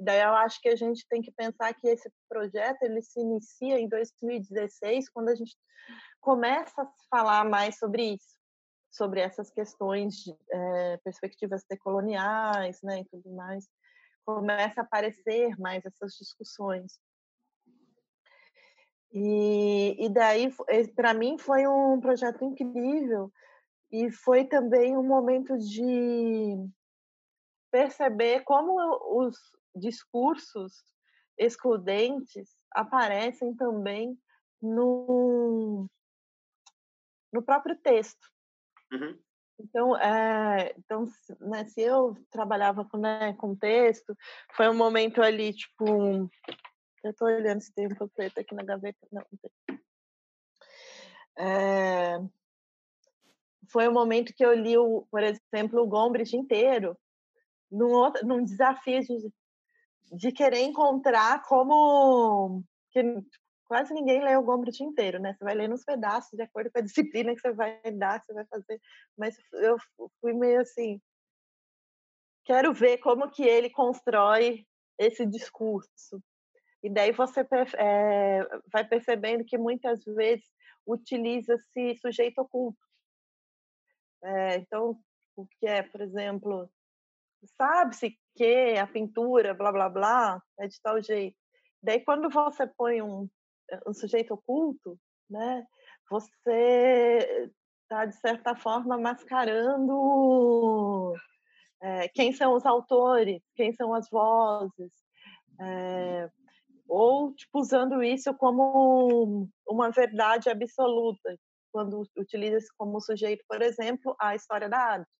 Daí 0.00 0.20
eu 0.20 0.34
acho 0.34 0.60
que 0.60 0.68
a 0.68 0.76
gente 0.76 1.06
tem 1.08 1.20
que 1.20 1.32
pensar 1.32 1.74
que 1.74 1.88
esse 1.88 2.10
projeto 2.28 2.82
ele 2.82 3.02
se 3.02 3.20
inicia 3.20 3.78
em 3.78 3.88
2016, 3.88 5.10
quando 5.10 5.28
a 5.28 5.34
gente 5.34 5.56
começa 6.20 6.82
a 6.82 6.88
falar 7.10 7.44
mais 7.44 7.78
sobre 7.78 8.14
isso 8.14 8.37
sobre 8.90 9.20
essas 9.20 9.50
questões 9.50 10.14
de 10.16 10.34
é, 10.50 10.96
perspectivas 10.98 11.64
decoloniais, 11.68 12.80
né, 12.82 13.00
e 13.00 13.04
tudo 13.04 13.30
mais, 13.34 13.68
começa 14.24 14.80
a 14.80 14.84
aparecer 14.84 15.58
mais 15.58 15.84
essas 15.84 16.12
discussões. 16.14 16.98
E, 19.12 20.04
e 20.04 20.08
daí, 20.10 20.52
para 20.94 21.14
mim, 21.14 21.38
foi 21.38 21.66
um 21.66 22.00
projeto 22.00 22.44
incrível 22.44 23.32
e 23.90 24.10
foi 24.10 24.44
também 24.44 24.96
um 24.96 25.02
momento 25.02 25.56
de 25.56 26.56
perceber 27.70 28.42
como 28.44 28.76
os 29.18 29.36
discursos 29.74 30.84
excludentes 31.38 32.50
aparecem 32.72 33.54
também 33.54 34.18
no, 34.60 35.88
no 37.32 37.42
próprio 37.42 37.76
texto. 37.78 38.28
Uhum. 38.92 39.18
Então, 39.60 39.96
é, 39.96 40.72
então 40.78 41.04
né, 41.40 41.64
se 41.64 41.80
eu 41.80 42.16
trabalhava 42.30 42.84
com, 42.84 42.96
né, 42.96 43.32
com 43.34 43.56
texto, 43.56 44.16
foi 44.54 44.68
um 44.68 44.74
momento 44.74 45.20
ali, 45.20 45.52
tipo, 45.52 46.30
eu 47.02 47.10
estou 47.10 47.26
olhando 47.28 47.60
se 47.60 47.74
tem 47.74 47.86
um 47.86 47.94
panfleto 47.94 48.38
aqui 48.38 48.54
na 48.54 48.62
gaveta, 48.62 48.98
não, 49.10 49.22
não 49.30 49.38
tem. 49.38 49.80
É, 51.40 52.18
foi 53.70 53.88
um 53.88 53.92
momento 53.92 54.32
que 54.34 54.44
eu 54.44 54.52
li, 54.54 54.76
o, 54.78 55.06
por 55.10 55.22
exemplo, 55.22 55.82
o 55.82 55.86
Gombrich 55.86 56.36
inteiro, 56.36 56.96
num, 57.70 57.90
outro, 57.90 58.26
num 58.26 58.42
desafio 58.42 59.00
de, 59.00 59.32
de 60.12 60.32
querer 60.32 60.60
encontrar 60.60 61.42
como 61.42 62.62
que, 62.90 63.02
quase 63.68 63.92
ninguém 63.92 64.24
lê 64.24 64.34
o 64.34 64.42
Gombrich 64.42 64.82
inteiro, 64.82 65.20
né? 65.20 65.34
Você 65.34 65.44
vai 65.44 65.54
ler 65.54 65.68
nos 65.68 65.84
pedaços, 65.84 66.32
de 66.32 66.42
acordo 66.42 66.70
com 66.72 66.78
a 66.78 66.82
disciplina 66.82 67.34
que 67.34 67.40
você 67.40 67.52
vai 67.52 67.80
dar, 67.92 68.20
você 68.20 68.32
vai 68.32 68.46
fazer. 68.46 68.80
Mas 69.16 69.36
eu 69.52 69.76
fui 70.20 70.32
meio 70.32 70.60
assim, 70.62 71.00
quero 72.44 72.72
ver 72.72 72.98
como 72.98 73.30
que 73.30 73.42
ele 73.42 73.68
constrói 73.70 74.66
esse 74.98 75.26
discurso. 75.26 76.20
E 76.82 76.88
daí 76.88 77.12
você 77.12 77.46
é, 77.76 78.40
vai 78.72 78.86
percebendo 78.86 79.44
que 79.44 79.58
muitas 79.58 80.02
vezes 80.04 80.46
utiliza-se 80.86 81.96
sujeito 82.00 82.38
oculto. 82.38 82.78
É, 84.24 84.56
então, 84.56 84.98
o 85.36 85.46
que 85.46 85.66
é, 85.66 85.82
por 85.82 86.00
exemplo, 86.00 86.70
sabe-se 87.56 88.18
que 88.34 88.78
a 88.78 88.86
pintura, 88.86 89.52
blá, 89.54 89.70
blá, 89.70 89.88
blá, 89.88 90.42
é 90.58 90.66
de 90.66 90.80
tal 90.80 91.02
jeito. 91.02 91.36
Daí, 91.82 92.00
quando 92.00 92.30
você 92.30 92.66
põe 92.66 93.02
um 93.02 93.28
um 93.86 93.92
sujeito 93.92 94.34
oculto, 94.34 94.98
né? 95.28 95.66
Você 96.10 97.50
está 97.82 98.04
de 98.04 98.16
certa 98.16 98.54
forma 98.54 98.98
mascarando 98.98 99.94
é, 101.82 102.08
quem 102.08 102.32
são 102.32 102.54
os 102.54 102.66
autores, 102.66 103.42
quem 103.54 103.72
são 103.72 103.94
as 103.94 104.08
vozes, 104.10 104.92
é, 105.60 106.28
ou 106.88 107.34
tipo, 107.34 107.60
usando 107.60 108.02
isso 108.02 108.34
como 108.34 109.48
uma 109.66 109.90
verdade 109.90 110.48
absoluta, 110.48 111.36
quando 111.70 112.02
utiliza-se 112.16 112.68
como 112.76 113.00
sujeito, 113.00 113.44
por 113.48 113.62
exemplo, 113.62 114.16
a 114.18 114.34
história 114.34 114.68
da 114.68 114.78
arte. 114.78 115.10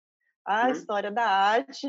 A 0.45 0.65
uhum. 0.65 0.73
história 0.73 1.11
da 1.11 1.27
arte 1.27 1.87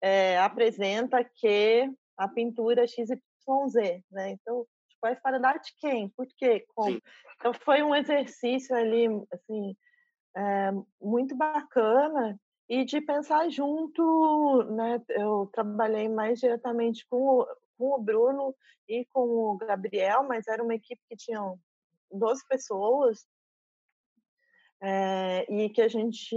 é, 0.00 0.38
apresenta 0.38 1.22
que 1.22 1.88
a 2.16 2.28
pintura 2.28 2.86
XYZ, 2.86 4.02
né? 4.10 4.30
Então, 4.32 4.66
vai 5.02 5.40
dar 5.40 5.58
de 5.58 5.74
quem? 5.78 6.08
Por 6.10 6.26
quê? 6.36 6.64
Como? 6.74 6.92
Sim. 6.92 7.00
Então 7.36 7.52
foi 7.52 7.82
um 7.82 7.94
exercício 7.94 8.74
ali, 8.74 9.06
assim, 9.32 9.76
é, 10.36 10.70
muito 11.00 11.36
bacana 11.36 12.38
e 12.68 12.84
de 12.84 13.00
pensar 13.00 13.50
junto, 13.50 14.62
né? 14.70 15.02
Eu 15.10 15.50
trabalhei 15.52 16.08
mais 16.08 16.38
diretamente 16.38 17.06
com 17.10 17.40
o, 17.40 17.46
com 17.76 17.94
o 17.94 18.02
Bruno 18.02 18.54
e 18.88 19.04
com 19.12 19.20
o 19.20 19.58
Gabriel, 19.58 20.22
mas 20.22 20.46
era 20.46 20.62
uma 20.62 20.74
equipe 20.74 21.02
que 21.08 21.16
tinha 21.16 21.40
12 22.10 22.46
pessoas 22.48 23.26
é, 24.80 25.46
e 25.52 25.68
que 25.70 25.82
a 25.82 25.88
gente 25.88 26.36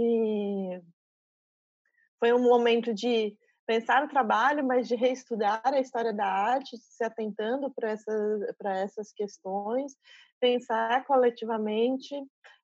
foi 2.18 2.32
um 2.32 2.42
momento 2.42 2.94
de 2.94 3.36
pensar 3.66 4.04
o 4.04 4.08
trabalho, 4.08 4.64
mas 4.64 4.86
de 4.86 4.94
reestudar 4.94 5.60
a 5.64 5.80
história 5.80 6.12
da 6.12 6.26
arte, 6.26 6.76
se 6.78 7.02
atentando 7.02 7.70
para 7.74 7.90
essas, 7.90 8.42
essas 8.64 9.12
questões, 9.12 9.96
pensar 10.40 11.04
coletivamente, 11.04 12.14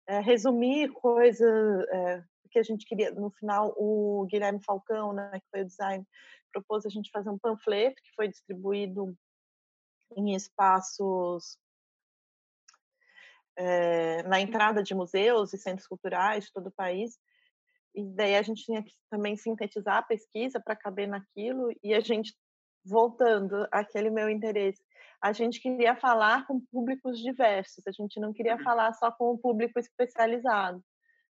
é, 0.06 0.20
resumir 0.20 0.92
coisas 0.92 1.84
é, 1.88 2.24
que 2.50 2.58
a 2.58 2.62
gente 2.62 2.86
queria. 2.86 3.10
No 3.10 3.30
final, 3.30 3.74
o 3.76 4.26
Guilherme 4.30 4.62
Falcão, 4.64 5.12
né, 5.12 5.30
que 5.40 5.50
foi 5.50 5.62
o 5.62 5.66
design, 5.66 6.06
propôs 6.52 6.86
a 6.86 6.88
gente 6.88 7.10
fazer 7.10 7.30
um 7.30 7.38
panfleto 7.38 8.00
que 8.02 8.14
foi 8.14 8.28
distribuído 8.28 9.16
em 10.16 10.34
espaços 10.34 11.58
é, 13.56 14.22
na 14.24 14.40
entrada 14.40 14.82
de 14.82 14.94
museus 14.94 15.52
e 15.52 15.58
centros 15.58 15.86
culturais 15.86 16.44
de 16.44 16.52
todo 16.52 16.68
o 16.68 16.72
país, 16.72 17.18
e 17.94 18.04
daí 18.14 18.36
a 18.36 18.42
gente 18.42 18.64
tinha 18.64 18.82
que 18.82 18.92
também 19.10 19.36
sintetizar 19.36 19.98
a 19.98 20.02
pesquisa 20.02 20.60
para 20.60 20.76
caber 20.76 21.08
naquilo 21.08 21.70
e 21.82 21.94
a 21.94 22.00
gente 22.00 22.34
voltando 22.84 23.66
àquele 23.70 24.10
meu 24.10 24.28
interesse 24.28 24.82
a 25.22 25.32
gente 25.32 25.60
queria 25.60 25.94
falar 25.94 26.46
com 26.46 26.60
públicos 26.72 27.18
diversos 27.18 27.86
a 27.86 27.92
gente 27.92 28.18
não 28.18 28.32
queria 28.32 28.56
uhum. 28.56 28.62
falar 28.62 28.92
só 28.94 29.10
com 29.12 29.32
o 29.32 29.38
público 29.38 29.78
especializado 29.78 30.82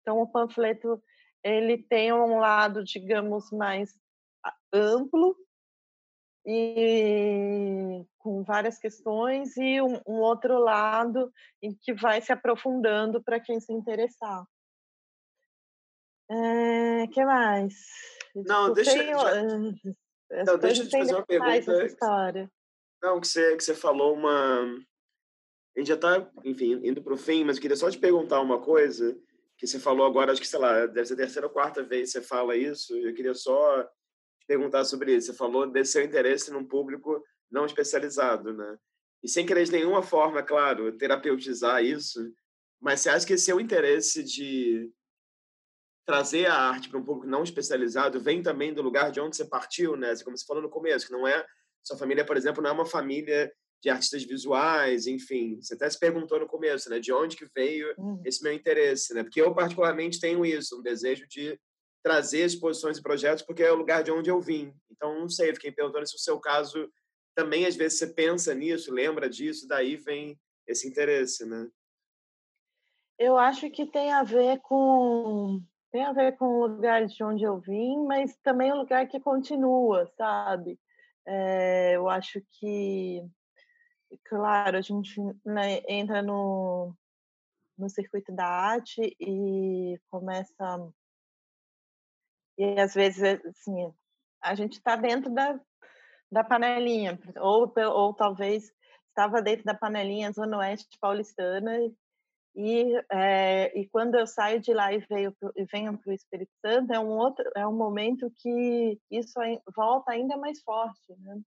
então 0.01 0.19
o 0.19 0.27
panfleto 0.27 1.03
ele 1.45 1.79
tem 1.79 2.13
um 2.13 2.39
lado 2.39 2.83
digamos 2.83 3.51
mais 3.53 3.95
amplo 4.73 5.37
e 6.45 8.05
com 8.19 8.43
várias 8.45 8.79
questões 8.79 9.57
e 9.57 9.81
um, 9.83 10.01
um 10.07 10.21
outro 10.21 10.59
lado 10.59 11.33
em 11.61 11.77
que 11.83 11.93
vai 11.93 12.21
se 12.21 12.33
aprofundando 12.33 13.23
para 13.23 13.41
quem 13.41 13.61
se 13.61 13.73
interessar 13.73 14.45
é, 16.31 17.07
que 17.09 17.25
mais? 17.25 17.75
Não, 18.35 18.73
deixa 18.73 18.97
eu. 18.97 19.19
Já... 19.19 19.43
Não, 20.45 20.59
deixa 20.59 20.83
eu 20.83 20.89
te 20.89 20.99
fazer 20.99 21.15
uma 21.15 21.27
pergunta. 21.27 21.87
História. 21.87 22.51
Não, 23.03 23.21
que 23.21 23.29
você, 23.29 23.57
que 23.57 23.65
você 23.65 23.75
falou 23.75 24.15
uma. 24.15 24.63
A 25.77 25.79
gente 25.79 25.89
já 25.89 25.95
está, 25.95 26.31
enfim, 26.45 26.81
indo 26.83 27.03
para 27.03 27.13
o 27.13 27.19
fim, 27.19 27.45
mas 27.45 27.57
eu 27.57 27.63
queria 27.63 27.77
só 27.77 27.91
te 27.91 27.99
perguntar 27.99 28.41
uma 28.41 28.61
coisa 28.61 29.17
que 29.59 29.67
você 29.67 29.79
falou 29.79 30.07
agora, 30.07 30.33
acho 30.33 30.41
que, 30.41 30.49
sei 30.49 30.59
lá, 30.59 30.87
deve 30.87 31.07
ser 31.07 31.15
a 31.15 31.17
terceira 31.17 31.47
ou 31.47 31.53
quarta 31.53 31.83
vez 31.83 32.13
que 32.13 32.19
você 32.19 32.23
fala 32.27 32.57
isso, 32.57 32.95
eu 32.97 33.15
queria 33.15 33.35
só 33.35 33.83
te 33.83 34.47
perguntar 34.47 34.85
sobre 34.85 35.15
isso. 35.15 35.29
Você 35.29 35.35
falou 35.35 35.67
desse 35.67 35.93
seu 35.93 36.03
interesse 36.03 36.51
num 36.51 36.65
público 36.65 37.23
não 37.51 37.65
especializado, 37.65 38.53
né? 38.53 38.77
E 39.23 39.29
sem 39.29 39.47
querer 39.47 39.65
de 39.65 39.73
nenhuma 39.73 40.03
forma, 40.03 40.43
claro, 40.43 40.93
terapeutizar 40.93 41.83
isso, 41.83 42.21
mas 42.81 43.01
você 43.01 43.09
acha 43.09 43.27
que 43.27 43.33
esse 43.33 43.47
seu 43.47 43.59
interesse 43.59 44.23
de 44.23 44.91
trazer 46.07 46.47
a 46.47 46.55
arte 46.55 46.89
para 46.89 46.99
um 46.99 47.05
público 47.05 47.27
não 47.27 47.43
especializado 47.43 48.21
vem 48.21 48.43
também 48.43 48.73
do 48.73 48.81
lugar 48.81 49.11
de 49.11 49.21
onde 49.21 49.37
você 49.37 49.45
partiu, 49.45 49.97
né? 49.97 50.15
Como 50.25 50.39
você 50.39 50.47
falou 50.47 50.63
no 50.63 50.71
começo, 50.71 51.07
que 51.07 51.13
não 51.13 51.27
é 51.27 51.45
sua 51.83 51.99
família, 51.99 52.25
por 52.25 52.37
exemplo, 52.37 52.63
não 52.63 52.71
é 52.71 52.73
uma 52.73 52.87
família 52.87 53.53
de 53.83 53.91
artistas 53.91 54.23
visuais, 54.23 55.07
enfim. 55.07 55.61
Você 55.61 55.75
até 55.75 55.91
se 55.91 55.99
perguntou 55.99 56.39
no 56.39 56.47
começo, 56.47 56.89
né? 56.89 57.01
De 57.01 57.13
onde 57.13 57.37
que 57.37 57.47
veio 57.55 57.93
uhum. 57.99 58.23
esse 58.25 58.43
meu 58.43 58.53
interesse, 58.53 59.13
né? 59.15 59.25
Porque 59.25 59.41
eu 59.41 59.53
particularmente 59.53 60.21
tenho 60.21 60.47
isso, 60.47 60.79
um 60.79 60.83
desejo 60.83 61.27
de 61.29 61.59
trazer 62.03 62.45
exposições 62.45 62.99
e 62.99 63.03
projetos, 63.03 63.43
porque 63.43 63.65
é 63.65 63.73
o 63.73 63.77
lugar 63.77 64.05
de 64.05 64.13
onde 64.13 64.31
eu 64.31 64.41
vim. 64.41 64.73
Então, 64.89 65.19
não 65.19 65.29
sei, 65.29 65.53
fiquei 65.53 65.73
perguntando 65.73 66.07
se 66.07 66.15
o 66.15 66.21
seu 66.21 66.39
caso 66.39 66.89
também 67.35 67.67
às 67.67 67.75
vezes 67.75 67.99
você 67.99 68.07
pensa 68.07 68.55
nisso, 68.55 68.93
lembra 68.93 69.29
disso, 69.29 69.67
daí 69.67 69.97
vem 69.97 70.41
esse 70.67 70.89
interesse, 70.89 71.45
né? 71.45 71.69
Eu 73.19 73.37
acho 73.37 73.69
que 73.71 73.87
tem 73.87 74.13
a 74.13 74.23
ver 74.23 74.61
com 74.61 75.61
tem 75.97 76.05
a 76.05 76.13
ver 76.13 76.37
com 76.37 76.45
o 76.45 76.67
lugar 76.67 77.07
de 77.07 77.25
onde 77.25 77.43
eu 77.43 77.59
vim, 77.59 78.05
mas 78.05 78.37
também 78.43 78.71
o 78.71 78.77
lugar 78.77 79.09
que 79.09 79.19
continua, 79.19 80.07
sabe? 80.19 80.79
É, 81.27 81.97
eu 81.97 82.07
acho 82.11 82.39
que, 82.51 83.27
claro, 84.27 84.77
a 84.77 84.83
gente 84.83 85.19
né, 85.43 85.81
entra 85.89 86.21
no, 86.21 86.95
no 87.79 87.89
circuito 87.89 88.31
da 88.31 88.45
arte 88.45 89.17
e 89.19 89.99
começa 90.11 90.55
e 92.59 92.79
às 92.79 92.93
vezes 92.93 93.23
assim 93.47 93.91
a 94.43 94.55
gente 94.55 94.75
está 94.75 94.97
dentro 94.97 95.33
da, 95.33 95.59
da 96.31 96.45
panelinha 96.45 97.19
ou 97.41 97.73
ou 97.75 98.13
talvez 98.13 98.71
estava 99.09 99.41
dentro 99.41 99.65
da 99.65 99.75
panelinha 99.75 100.31
zona 100.31 100.59
oeste 100.59 100.99
paulistana 101.01 101.73
e, 102.57 102.97
é, 103.13 103.79
e 103.79 103.87
quando 103.87 104.15
eu 104.15 104.27
saio 104.27 104.59
de 104.59 104.73
lá 104.73 104.91
e, 104.91 104.99
veio, 104.99 105.37
e 105.55 105.65
venho 105.67 105.99
para 105.99 106.11
o 106.11 106.15
Espírito 106.15 106.53
Santo, 106.65 106.91
é 106.91 106.99
um, 106.99 107.19
outro, 107.19 107.45
é 107.55 107.67
um 107.67 107.77
momento 107.77 108.33
que 108.35 108.99
isso 109.11 109.35
volta 109.77 110.13
ainda 110.13 110.39
mais 110.39 110.63
forte. 110.63 111.13
Né? 111.19 111.39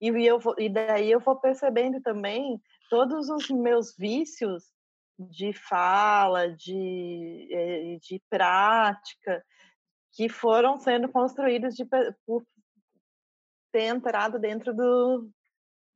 E, 0.00 0.08
eu 0.24 0.38
vou, 0.38 0.54
e 0.56 0.68
daí 0.68 1.10
eu 1.10 1.18
vou 1.18 1.40
percebendo 1.40 2.00
também 2.00 2.62
todos 2.88 3.28
os 3.28 3.50
meus 3.50 3.96
vícios 3.96 4.62
de 5.18 5.52
fala, 5.52 6.54
de, 6.54 7.48
eh, 7.50 7.98
de 8.00 8.22
prática, 8.30 9.44
que 10.12 10.28
foram 10.28 10.78
sendo 10.78 11.08
construídos 11.08 11.74
de, 11.74 11.84
por 12.24 12.44
ter 13.72 13.86
entrado 13.86 14.38
dentro 14.38 14.72
do, 14.72 15.28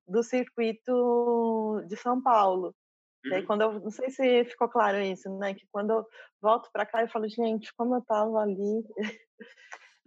do 0.09 0.23
circuito 0.25 1.85
de 1.87 1.97
São 1.97 2.21
Paulo. 2.21 2.75
E 3.27 3.35
aí, 3.35 3.43
quando 3.45 3.63
eu, 3.63 3.81
não 3.81 3.91
sei 3.91 4.11
se 4.11 4.45
ficou 4.45 4.69
claro 4.69 5.01
isso, 5.01 5.29
né? 5.39 5.55
Que 5.55 5.67
quando 5.73 5.91
eu 5.91 6.07
volto 6.41 6.71
para 6.73 6.87
cá, 6.87 7.03
eu 7.03 7.09
falo, 7.09 7.29
gente, 7.29 7.75
como 7.75 7.95
eu 7.97 7.99
estava 7.99 8.39
ali, 8.39 8.85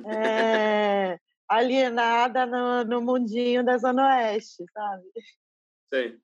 é, 0.05 1.19
alienada 1.47 2.45
no, 2.45 2.83
no 2.85 3.01
mundinho 3.01 3.63
da 3.63 3.77
Zona 3.77 4.07
Oeste, 4.07 4.63
sabe? 4.71 5.03
Sim. 5.93 6.21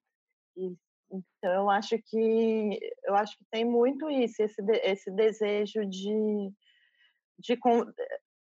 E, 0.55 0.75
então, 1.11 1.53
eu 1.53 1.69
acho 1.69 1.97
que 2.05 2.79
eu 3.03 3.15
acho 3.15 3.37
que 3.37 3.45
tem 3.51 3.65
muito 3.65 4.09
isso, 4.09 4.41
esse, 4.41 4.61
esse 4.83 5.11
desejo 5.11 5.85
de, 5.85 6.51
de, 7.39 7.59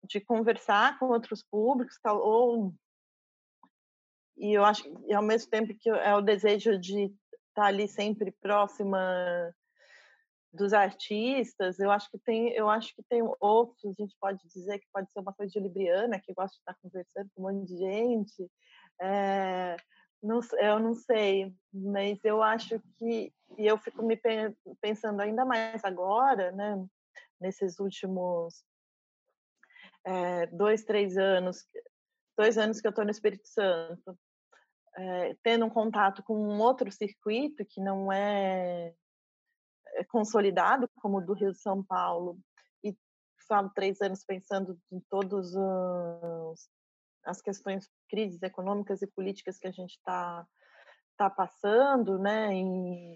de 0.03 0.21
conversar 0.21 0.99
com 0.99 1.07
outros 1.07 1.43
públicos, 1.43 1.97
tal, 2.03 2.21
ou 2.21 2.73
e 4.37 4.53
eu 4.53 4.63
acho 4.63 4.83
e 5.07 5.13
ao 5.13 5.23
mesmo 5.23 5.49
tempo 5.49 5.73
que 5.79 5.89
é 5.89 6.15
o 6.15 6.21
desejo 6.21 6.77
de 6.79 7.13
tá 7.53 7.65
ali 7.65 7.87
sempre 7.87 8.31
próxima 8.31 8.99
dos 10.53 10.73
artistas. 10.73 11.79
Eu 11.79 11.91
acho 11.91 12.09
que 12.11 12.19
tem, 12.19 12.49
eu 12.49 12.69
acho 12.69 12.93
que 12.95 13.03
tem 13.09 13.21
outros, 13.39 13.85
a 13.85 14.01
gente 14.01 14.15
pode 14.19 14.39
dizer 14.47 14.79
que 14.79 14.87
pode 14.93 15.11
ser 15.11 15.19
uma 15.19 15.33
coisa 15.33 15.51
de 15.51 15.59
libriana, 15.59 16.19
que 16.19 16.33
gosta 16.33 16.55
de 16.55 16.61
estar 16.61 16.75
conversando 16.81 17.29
com 17.33 17.41
um 17.41 17.51
monte 17.51 17.67
de 17.67 17.77
gente. 17.77 18.51
É, 19.01 19.77
não, 20.21 20.39
eu 20.59 20.79
não 20.79 20.93
sei, 20.93 21.53
mas 21.73 22.23
eu 22.23 22.43
acho 22.43 22.79
que 22.97 23.33
e 23.57 23.67
eu 23.67 23.77
fico 23.77 24.03
me 24.03 24.19
pensando 24.79 25.21
ainda 25.21 25.43
mais 25.43 25.83
agora, 25.83 26.51
né? 26.51 26.85
Nesses 27.39 27.79
últimos 27.79 28.63
é, 30.05 30.45
dois, 30.47 30.83
três 30.83 31.17
anos, 31.17 31.67
dois 32.37 32.57
anos 32.57 32.79
que 32.79 32.87
eu 32.87 32.91
estou 32.91 33.03
no 33.03 33.11
Espírito 33.11 33.47
Santo, 33.47 34.17
é, 34.97 35.35
tendo 35.43 35.65
um 35.65 35.69
contato 35.69 36.23
com 36.23 36.35
um 36.35 36.59
outro 36.59 36.91
circuito 36.91 37.65
que 37.65 37.81
não 37.81 38.11
é, 38.11 38.93
é 39.95 40.03
consolidado, 40.05 40.89
como 40.95 41.17
o 41.17 41.21
do 41.21 41.33
Rio 41.33 41.51
de 41.51 41.59
São 41.59 41.83
Paulo, 41.83 42.37
e 42.83 42.95
falo 43.47 43.71
três 43.73 44.01
anos 44.01 44.23
pensando 44.23 44.77
em 44.91 44.99
todas 45.09 45.53
as 47.25 47.41
questões, 47.41 47.89
crises 48.09 48.41
econômicas 48.41 49.01
e 49.01 49.07
políticas 49.07 49.57
que 49.57 49.67
a 49.67 49.71
gente 49.71 49.91
está 49.91 50.45
tá 51.17 51.29
passando, 51.29 52.17
né, 52.17 52.53
e, 52.53 53.15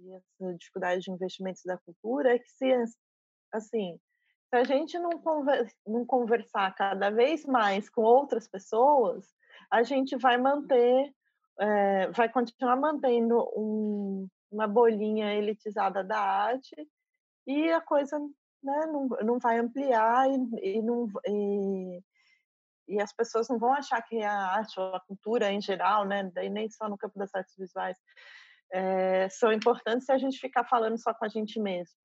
e 0.00 0.12
essa 0.14 0.54
dificuldade 0.58 1.02
de 1.02 1.10
investimentos 1.12 1.62
da 1.64 1.78
cultura, 1.78 2.34
é 2.34 2.38
que 2.38 2.50
se, 2.50 2.72
assim, 3.52 4.00
se 4.48 4.56
a 4.56 4.64
gente 4.64 4.98
não, 4.98 5.10
conver, 5.20 5.72
não 5.86 6.04
conversar 6.04 6.74
cada 6.74 7.10
vez 7.10 7.44
mais 7.44 7.88
com 7.88 8.02
outras 8.02 8.48
pessoas, 8.48 9.32
a 9.74 9.82
gente 9.82 10.16
vai 10.16 10.36
manter, 10.36 11.12
é, 11.58 12.08
vai 12.12 12.28
continuar 12.28 12.76
mantendo 12.76 13.40
um, 13.56 14.28
uma 14.50 14.68
bolinha 14.68 15.34
elitizada 15.34 16.04
da 16.04 16.18
arte 16.20 16.76
e 17.44 17.72
a 17.72 17.80
coisa 17.80 18.16
né, 18.62 18.86
não, 18.86 19.08
não 19.22 19.38
vai 19.40 19.58
ampliar 19.58 20.30
e, 20.30 20.76
e 20.76 20.80
não, 20.82 21.08
e, 21.26 22.00
e, 22.88 23.00
as 23.00 23.12
pessoas 23.12 23.48
não 23.48 23.58
vão 23.58 23.72
achar 23.72 24.00
que 24.02 24.22
a 24.22 24.32
arte 24.32 24.78
ou 24.78 24.94
a 24.94 25.00
cultura 25.00 25.50
em 25.50 25.60
geral, 25.60 26.06
né, 26.06 26.30
daí 26.32 26.48
nem 26.48 26.70
só 26.70 26.88
no 26.88 26.96
campo 26.96 27.18
das 27.18 27.34
artes 27.34 27.54
visuais, 27.58 27.98
é, 28.72 29.28
são 29.28 29.52
importantes 29.52 30.06
se 30.06 30.12
a 30.12 30.18
gente 30.18 30.38
ficar 30.38 30.64
falando 30.64 30.96
só 30.98 31.12
com 31.12 31.24
a 31.24 31.28
gente 31.28 31.58
mesmo. 31.58 31.96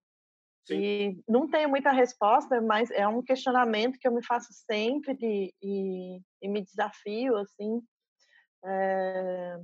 Sim. 0.66 0.76
E 0.76 1.24
não 1.28 1.50
tenho 1.50 1.70
muita 1.70 1.92
resposta, 1.92 2.62
mas 2.62 2.92
é 2.92 3.08
um 3.08 3.22
questionamento 3.22 3.98
que 3.98 4.08
eu 4.08 4.14
me 4.14 4.24
faço 4.24 4.54
sempre 4.54 5.18
e, 5.22 5.54
e, 5.62 6.22
e 6.42 6.48
me 6.48 6.62
desafio, 6.62 7.38
assim, 7.38 7.82
é, 8.64 9.60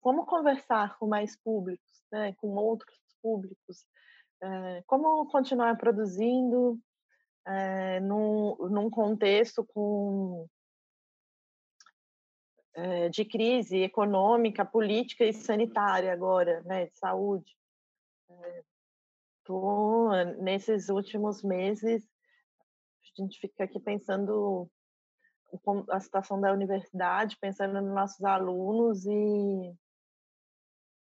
como 0.00 0.26
conversar 0.26 0.98
com 0.98 1.06
mais 1.06 1.36
públicos, 1.36 2.04
né, 2.12 2.32
com 2.34 2.48
outros 2.54 2.96
públicos, 3.22 3.84
é, 4.42 4.82
como 4.86 5.26
continuar 5.26 5.76
produzindo 5.76 6.78
é, 7.46 8.00
num, 8.00 8.56
num 8.68 8.90
contexto 8.90 9.64
com 9.64 10.46
é, 12.74 13.08
de 13.08 13.24
crise 13.24 13.78
econômica, 13.78 14.64
política 14.64 15.24
e 15.24 15.32
sanitária 15.32 16.12
agora, 16.12 16.62
né, 16.62 16.86
de 16.86 16.96
saúde. 16.98 17.56
É, 18.28 18.64
nesses 20.38 20.88
últimos 20.88 21.42
meses, 21.42 22.04
a 23.18 23.22
gente 23.22 23.38
fica 23.38 23.64
aqui 23.64 23.80
pensando 23.80 24.70
a 25.90 26.00
situação 26.00 26.40
da 26.40 26.52
universidade, 26.52 27.38
pensando 27.40 27.80
nos 27.80 27.94
nossos 27.94 28.24
alunos 28.24 29.06
e, 29.06 29.74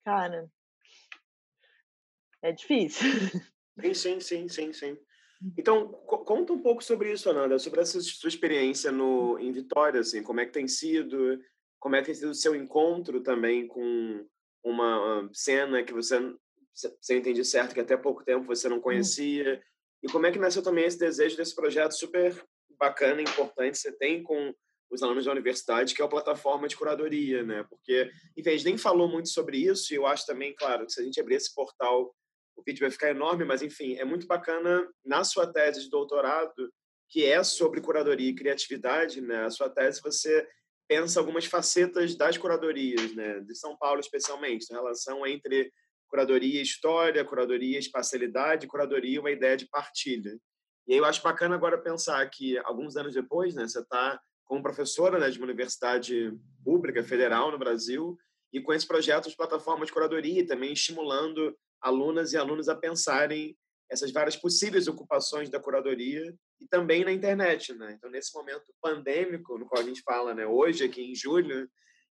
cara, 0.05 0.51
é 2.43 2.53
difícil. 2.53 3.07
Sim, 3.81 3.95
sim, 3.95 4.21
sim, 4.21 4.49
sim, 4.49 4.73
sim. 4.75 4.99
Então, 5.57 5.89
conta 5.89 6.53
um 6.53 6.61
pouco 6.61 6.85
sobre 6.85 7.11
isso, 7.13 7.31
Ananda, 7.31 7.59
sobre 7.59 7.81
essa 7.81 7.99
sua 8.01 8.29
experiência 8.29 8.93
no, 8.93 9.39
em 9.39 9.51
Vitória, 9.53 10.01
assim, 10.01 10.23
como 10.23 10.39
é 10.41 10.45
que 10.45 10.53
tem 10.53 10.69
sido, 10.69 11.41
como 11.79 11.97
é 11.97 12.01
que 12.01 12.07
tem 12.07 12.15
sido 12.15 12.31
o 12.31 12.35
seu 12.35 12.55
encontro 12.55 13.23
também 13.23 13.67
com 13.67 14.27
uma 14.63 15.31
cena 15.33 15.83
que 15.83 15.95
você 15.95 16.19
se 16.75 17.13
eu 17.15 17.19
entendi 17.19 17.45
certo, 17.45 17.75
que 17.75 17.81
até 17.81 17.97
pouco 17.97 18.25
tempo 18.25 18.47
você 18.47 18.69
não 18.69 18.79
hum. 18.79 18.83
conhecia. 18.83 19.63
E 20.03 20.09
como 20.11 20.27
é 20.27 20.33
que 20.33 20.39
nasceu 20.39 20.63
também 20.63 20.85
esse 20.85 20.99
desejo 20.99 21.37
desse 21.37 21.55
projeto 21.55 21.93
super 21.93 22.43
bacana, 22.79 23.21
importante, 23.21 23.79
você 23.79 23.93
tem 23.93 24.23
com 24.23 24.55
os 24.91 25.03
alunos 25.03 25.25
da 25.25 25.31
universidade, 25.31 25.95
que 25.95 26.03
é 26.03 26.05
a 26.05 26.09
plataforma 26.09 26.67
de 26.67 26.77
curadoria, 26.77 27.45
né? 27.45 27.65
Porque, 27.69 28.11
enfim, 28.37 28.49
a 28.49 28.53
gente 28.53 28.65
nem 28.65 28.79
falou 28.79 29.09
muito 29.09 29.29
sobre 29.29 29.59
isso, 29.59 29.93
e 29.93 29.97
eu 29.97 30.07
acho 30.07 30.27
também, 30.27 30.55
claro, 30.55 30.85
que 30.85 30.93
se 30.93 31.01
a 31.01 31.05
gente 31.05 31.21
abrir 31.21 31.37
esse 31.37 31.55
portal, 31.55 32.13
o 32.57 32.63
vídeo 32.67 32.81
vai 32.81 32.91
ficar 32.91 33.11
enorme, 33.11 33.45
mas, 33.45 33.63
enfim, 33.63 33.97
é 33.97 34.05
muito 34.05 34.27
bacana 34.27 34.89
na 35.05 35.23
sua 35.23 35.47
tese 35.47 35.85
de 35.85 35.91
doutorado, 35.91 36.73
que 37.09 37.25
é 37.25 37.43
sobre 37.45 37.81
curadoria 37.81 38.31
e 38.31 38.35
criatividade, 38.35 39.21
né? 39.21 39.45
A 39.45 39.51
sua 39.51 39.71
tese, 39.71 40.01
você 40.03 40.47
pensa 40.89 41.21
algumas 41.21 41.45
facetas 41.45 42.17
das 42.17 42.37
curadorias, 42.37 43.15
né? 43.15 43.41
De 43.41 43.55
São 43.55 43.77
Paulo, 43.77 44.01
especialmente, 44.01 44.67
na 44.73 44.79
relação 44.79 45.25
entre 45.25 45.73
curadoria 46.11 46.61
história, 46.61 47.25
curadoria 47.25 47.79
espacialidade, 47.79 48.67
curadoria 48.67 49.21
uma 49.21 49.31
ideia 49.31 49.57
de 49.57 49.69
partilha. 49.69 50.37
E 50.87 50.93
aí 50.93 50.99
eu 50.99 51.05
acho 51.05 51.23
bacana 51.23 51.55
agora 51.55 51.79
pensar 51.79 52.29
que, 52.29 52.59
alguns 52.59 52.97
anos 52.97 53.15
depois, 53.15 53.55
né, 53.55 53.67
você 53.67 53.81
está 53.81 54.21
como 54.45 54.63
professora 54.63 55.19
né, 55.21 55.31
de 55.31 55.39
uma 55.39 55.47
universidade 55.47 56.37
pública, 56.65 57.05
federal 57.05 57.53
no 57.53 57.59
Brasil, 57.59 58.19
e 58.53 58.61
com 58.61 58.73
esse 58.73 58.87
projeto 58.87 59.29
de 59.29 59.37
plataforma 59.37 59.87
de 59.87 59.93
curadoria, 59.93 60.45
também 60.45 60.73
estimulando 60.73 61.57
alunas 61.81 62.33
e 62.33 62.37
alunos 62.37 62.69
a 62.69 62.75
pensarem 62.75 63.57
essas 63.89 64.11
várias 64.11 64.37
possíveis 64.37 64.89
ocupações 64.89 65.49
da 65.49 65.61
curadoria 65.61 66.35
e 66.61 66.67
também 66.67 67.05
na 67.05 67.13
internet, 67.13 67.73
né? 67.75 67.95
Então 67.97 68.11
nesse 68.11 68.35
momento 68.35 68.73
pandêmico 68.81 69.59
no 69.59 69.67
qual 69.67 69.83
a 69.83 69.85
gente 69.85 70.03
fala, 70.03 70.35
né, 70.35 70.47
hoje 70.47 70.85
aqui 70.85 71.03
em 71.03 71.15
julho, 71.15 71.69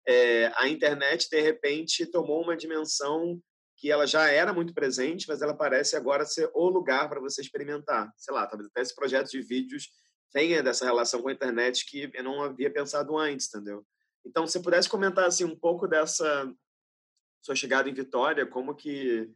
é, 0.06 0.50
a 0.56 0.68
internet 0.68 1.28
de 1.30 1.40
repente 1.40 2.06
tomou 2.06 2.42
uma 2.42 2.56
dimensão 2.56 3.40
que 3.78 3.92
ela 3.92 4.06
já 4.06 4.28
era 4.28 4.52
muito 4.52 4.74
presente, 4.74 5.26
mas 5.28 5.40
ela 5.40 5.54
parece 5.54 5.96
agora 5.96 6.26
ser 6.26 6.50
o 6.52 6.68
lugar 6.68 7.08
para 7.08 7.20
você 7.20 7.40
experimentar. 7.40 8.12
Sei 8.16 8.34
lá, 8.34 8.44
talvez 8.44 8.68
até 8.68 8.82
esse 8.82 8.94
projeto 8.94 9.30
de 9.30 9.40
vídeos 9.40 9.88
venha 10.34 10.62
dessa 10.62 10.84
relação 10.84 11.22
com 11.22 11.28
a 11.28 11.32
internet 11.32 11.86
que 11.86 12.10
eu 12.12 12.24
não 12.24 12.42
havia 12.42 12.72
pensado 12.72 13.16
antes, 13.16 13.46
entendeu? 13.46 13.86
Então, 14.26 14.48
se 14.48 14.60
pudesse 14.60 14.88
comentar 14.88 15.26
assim 15.26 15.44
um 15.44 15.56
pouco 15.56 15.86
dessa 15.86 16.52
sua 17.40 17.54
chegada 17.54 17.88
em 17.88 17.94
Vitória, 17.94 18.44
como 18.44 18.74
que, 18.74 19.30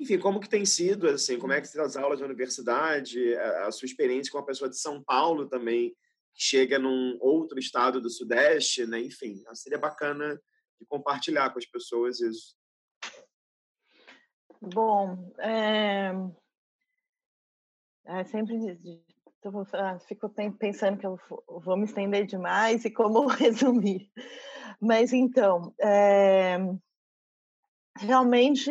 enfim, 0.00 0.18
como 0.18 0.40
que 0.40 0.48
tem 0.48 0.64
sido 0.64 1.06
assim, 1.06 1.38
como 1.38 1.52
é 1.52 1.60
que 1.60 1.78
as 1.78 1.94
aulas 1.94 2.20
da 2.20 2.24
universidade, 2.24 3.34
a, 3.36 3.66
a 3.66 3.70
sua 3.70 3.84
experiência 3.84 4.32
com 4.32 4.38
uma 4.38 4.46
pessoa 4.46 4.70
de 4.70 4.78
São 4.78 5.02
Paulo 5.02 5.46
também 5.46 5.90
que 6.34 6.42
chega 6.42 6.78
num 6.78 7.18
outro 7.20 7.58
estado 7.58 8.00
do 8.00 8.08
Sudeste, 8.08 8.86
né? 8.86 8.98
Enfim, 8.98 9.44
seria 9.52 9.78
bacana 9.78 10.40
de 10.80 10.86
compartilhar 10.86 11.50
com 11.50 11.58
as 11.58 11.66
pessoas 11.66 12.18
isso. 12.20 12.57
Bom, 14.60 15.32
é, 15.38 16.12
é 18.06 18.24
sempre 18.24 18.56
então, 19.38 19.64
fico 20.00 20.28
pensando 20.58 20.98
que 20.98 21.06
eu 21.06 21.18
vou 21.46 21.76
me 21.76 21.84
estender 21.84 22.26
demais 22.26 22.84
e 22.84 22.90
como 22.90 23.26
resumir. 23.28 24.10
Mas 24.80 25.12
então, 25.12 25.72
é, 25.80 26.56
realmente 27.96 28.70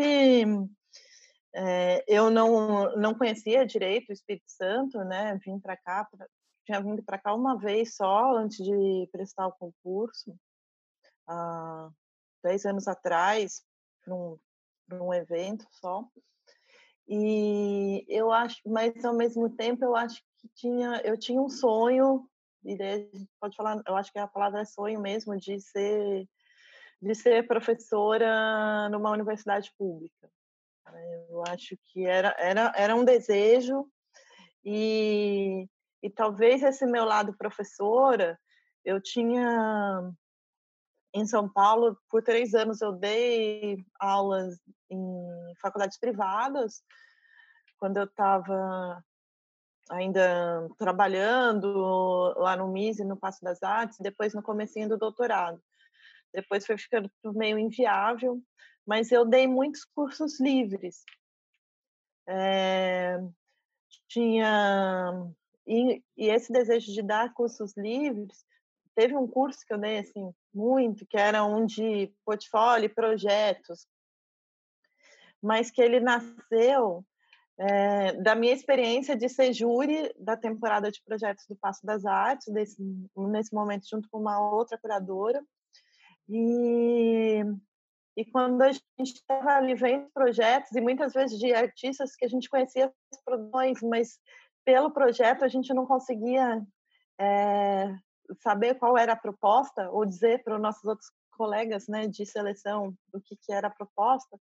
é, 1.54 2.04
eu 2.08 2.30
não, 2.30 2.96
não 2.98 3.16
conhecia 3.16 3.66
direito 3.66 4.10
o 4.10 4.14
Espírito 4.14 4.50
Santo, 4.52 5.00
né? 5.06 5.40
Vim 5.44 5.60
para 5.60 5.78
cá, 5.78 6.06
pra, 6.06 6.28
tinha 6.66 6.82
vindo 6.82 7.02
para 7.02 7.18
cá 7.18 7.34
uma 7.34 7.58
vez 7.58 7.96
só 7.96 8.36
antes 8.36 8.58
de 8.58 9.08
prestar 9.12 9.48
o 9.48 9.54
concurso, 9.54 10.36
há 11.28 11.90
dez 12.44 12.66
anos 12.66 12.88
atrás, 12.88 13.64
para 14.04 14.14
um, 14.14 14.38
um 14.92 15.14
evento 15.14 15.66
só. 15.72 16.04
E 17.08 18.06
eu 18.08 18.32
acho, 18.32 18.62
mas 18.66 19.04
ao 19.06 19.14
mesmo 19.14 19.50
tempo 19.50 19.84
eu 19.84 19.96
acho 19.96 20.22
que 20.40 20.50
tinha, 20.50 21.02
eu 21.04 21.18
tinha 21.18 21.42
um 21.42 21.50
sonho, 21.50 22.28
e 22.66 22.78
pode 23.40 23.56
falar, 23.56 23.82
eu 23.88 23.96
acho 23.96 24.12
que 24.12 24.20
a 24.20 24.28
palavra 24.28 24.62
é 24.62 24.66
sonho 24.66 25.00
mesmo, 25.00 25.38
de 25.38 25.60
ser, 25.60 26.28
de 27.02 27.16
ser 27.16 27.48
professora 27.48 28.90
numa 28.90 29.12
universidade 29.12 29.72
pública. 29.78 30.30
Eu 31.30 31.44
acho 31.48 31.78
que 31.88 32.06
era, 32.06 32.36
era, 32.38 32.74
era 32.76 32.96
um 32.96 33.06
desejo 33.06 33.90
e, 34.64 35.68
e 36.04 36.10
talvez 36.10 36.62
esse 36.64 36.86
meu 36.86 37.06
lado 37.06 37.36
professora, 37.38 38.38
eu 38.84 39.02
tinha 39.02 40.12
em 41.18 41.26
São 41.26 41.50
Paulo, 41.50 41.98
por 42.10 42.22
três 42.22 42.54
anos 42.54 42.82
eu 42.82 42.92
dei 42.92 43.78
aulas 44.00 44.60
em 44.90 45.54
faculdades 45.62 45.98
privadas, 45.98 46.84
quando 47.80 47.98
eu 47.98 48.06
estava 48.06 49.04
ainda 49.90 50.68
trabalhando 50.78 52.34
lá 52.38 52.56
no 52.56 52.68
MISE, 52.68 53.04
no 53.04 53.18
Passo 53.18 53.44
das 53.44 53.64
Artes, 53.64 53.98
depois 54.00 54.34
no 54.34 54.44
comecinho 54.44 54.90
do 54.90 54.98
doutorado. 54.98 55.62
Depois 56.34 56.66
foi 56.66 56.78
ficando 56.78 57.10
meio 57.34 57.58
inviável, 57.58 58.42
mas 58.86 59.12
eu 59.12 59.26
dei 59.26 59.48
muitos 59.48 59.86
cursos 59.86 60.40
livres. 60.40 61.04
É, 62.28 63.18
tinha 64.08 65.14
e, 65.66 66.04
e, 66.18 66.30
esse 66.30 66.52
desejo 66.52 66.92
de 66.92 67.02
dar 67.02 67.34
cursos 67.34 67.76
livres 67.76 68.46
teve 68.98 69.16
um 69.16 69.28
curso 69.28 69.60
que 69.66 69.74
eu 69.74 69.78
dei 69.78 70.00
assim 70.00 70.34
muito 70.54 71.06
que 71.06 71.18
era 71.18 71.46
um 71.46 71.66
de 71.66 72.12
portfólio 72.26 72.88
e 72.88 72.94
projetos 72.94 73.88
mas 75.42 75.70
que 75.70 75.82
ele 75.82 76.00
nasceu 76.00 77.06
é, 77.60 78.14
da 78.22 78.36
minha 78.36 78.54
experiência 78.54 79.16
de 79.16 79.28
ser 79.28 79.52
júri 79.52 80.14
da 80.20 80.38
temporada 80.38 80.92
de 80.92 81.02
projetos 81.04 81.46
do 81.48 81.56
Passo 81.56 81.86
das 81.86 82.06
Artes, 82.06 82.54
desse, 82.54 82.78
nesse 83.16 83.54
momento, 83.54 83.88
junto 83.90 84.08
com 84.10 84.20
uma 84.20 84.40
outra 84.52 84.78
curadora. 84.78 85.44
E, 86.30 87.44
e 88.16 88.26
quando 88.26 88.62
a 88.62 88.72
gente 88.72 88.84
estava 89.00 89.54
ali 89.54 89.74
vendo 89.74 90.10
projetos, 90.14 90.72
e 90.76 90.82
muitas 90.82 91.14
vezes 91.14 91.40
de 91.40 91.54
artistas 91.54 92.16
que 92.16 92.26
a 92.26 92.30
gente 92.30 92.50
conhecia 92.50 92.94
as 93.12 93.24
produções, 93.24 93.82
mas 93.82 94.20
pelo 94.64 94.92
projeto 94.92 95.44
a 95.44 95.48
gente 95.48 95.74
não 95.74 95.86
conseguia 95.86 96.62
é, 97.20 97.96
saber 98.42 98.76
qual 98.76 98.98
era 98.98 99.14
a 99.14 99.18
proposta, 99.18 99.90
ou 99.90 100.06
dizer 100.06 100.44
para 100.44 100.56
os 100.56 100.62
nossos 100.62 100.84
outros 100.86 101.10
colegas 101.32 101.88
né, 101.88 102.08
de 102.08 102.26
seleção 102.26 102.94
o 103.14 103.22
que, 103.22 103.36
que 103.36 103.54
era 103.54 103.68
a 103.68 103.74
proposta, 103.74 104.38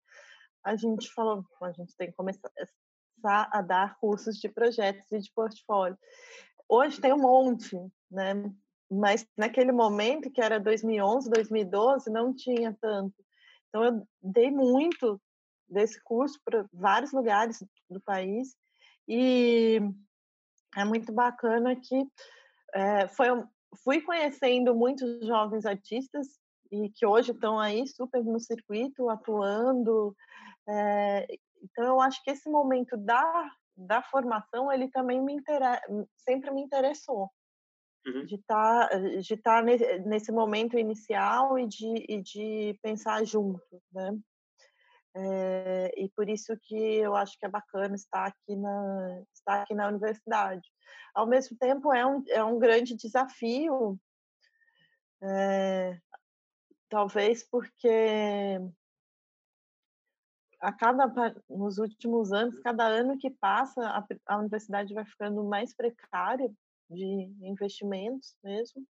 a 0.63 0.75
gente 0.75 1.11
falou, 1.13 1.43
a 1.61 1.71
gente 1.71 1.95
tem 1.95 2.09
que 2.09 2.15
começar 2.15 2.49
a 3.23 3.61
dar 3.61 3.97
cursos 3.99 4.37
de 4.37 4.49
projetos 4.49 5.11
e 5.11 5.19
de 5.19 5.31
portfólio. 5.33 5.97
Hoje 6.67 6.99
tem 6.99 7.13
um 7.13 7.21
monte, 7.21 7.77
né? 8.09 8.33
Mas 8.89 9.27
naquele 9.37 9.71
momento, 9.71 10.31
que 10.31 10.41
era 10.41 10.59
2011, 10.59 11.29
2012, 11.29 12.09
não 12.09 12.33
tinha 12.33 12.75
tanto. 12.81 13.13
Então 13.69 13.83
eu 13.83 14.07
dei 14.21 14.49
muito 14.49 15.21
desse 15.67 16.01
curso 16.03 16.39
para 16.43 16.65
vários 16.71 17.11
lugares 17.11 17.63
do 17.89 17.99
país 18.01 18.55
e 19.07 19.79
é 20.75 20.83
muito 20.83 21.11
bacana 21.11 21.75
que 21.75 22.07
é, 22.73 23.07
foi, 23.07 23.27
fui 23.83 24.01
conhecendo 24.01 24.75
muitos 24.75 25.25
jovens 25.25 25.65
artistas 25.65 26.27
e 26.71 26.89
que 26.89 27.05
hoje 27.05 27.31
estão 27.31 27.59
aí 27.59 27.87
super 27.87 28.23
no 28.23 28.39
circuito, 28.39 29.09
atuando, 29.09 30.15
é, 30.67 31.27
então, 31.63 31.85
eu 31.85 32.01
acho 32.01 32.23
que 32.23 32.31
esse 32.31 32.49
momento 32.49 32.95
da, 32.97 33.51
da 33.75 34.01
formação, 34.03 34.71
ele 34.71 34.89
também 34.89 35.21
me 35.21 35.41
sempre 36.17 36.51
me 36.51 36.61
interessou. 36.61 37.29
Uhum. 38.05 38.23
De 38.25 38.35
estar 38.35 38.87
tá, 38.87 38.97
de 38.97 39.33
estar 39.33 39.59
tá 39.59 39.61
nesse, 39.63 39.99
nesse 39.99 40.31
momento 40.31 40.77
inicial 40.77 41.57
e 41.57 41.67
de, 41.67 42.05
e 42.07 42.21
de 42.21 42.79
pensar 42.81 43.23
junto, 43.25 43.81
né? 43.91 44.15
É, 45.17 45.93
e 45.97 46.09
por 46.09 46.27
isso 46.27 46.57
que 46.63 46.75
eu 46.75 47.15
acho 47.15 47.39
que 47.39 47.45
é 47.45 47.49
bacana 47.49 47.95
estar 47.95 48.25
aqui 48.25 48.55
na, 48.55 49.23
estar 49.33 49.61
aqui 49.61 49.73
na 49.73 49.87
universidade. 49.87 50.69
Ao 51.13 51.25
mesmo 51.25 51.57
tempo, 51.57 51.93
é 51.93 52.05
um, 52.05 52.23
é 52.27 52.43
um 52.43 52.59
grande 52.59 52.95
desafio, 52.95 53.97
é, 55.23 55.97
talvez 56.89 57.47
porque 57.49 58.59
a 60.59 60.73
cada 60.73 61.05
nos 61.49 61.77
últimos 61.77 62.33
anos, 62.33 62.59
cada 62.59 62.85
ano 62.85 63.17
que 63.17 63.29
passa, 63.29 63.87
a, 63.87 64.05
a 64.25 64.37
universidade 64.37 64.93
vai 64.93 65.05
ficando 65.05 65.43
mais 65.45 65.73
precária 65.73 66.51
de 66.89 67.31
investimentos 67.41 68.37
mesmo. 68.43 68.85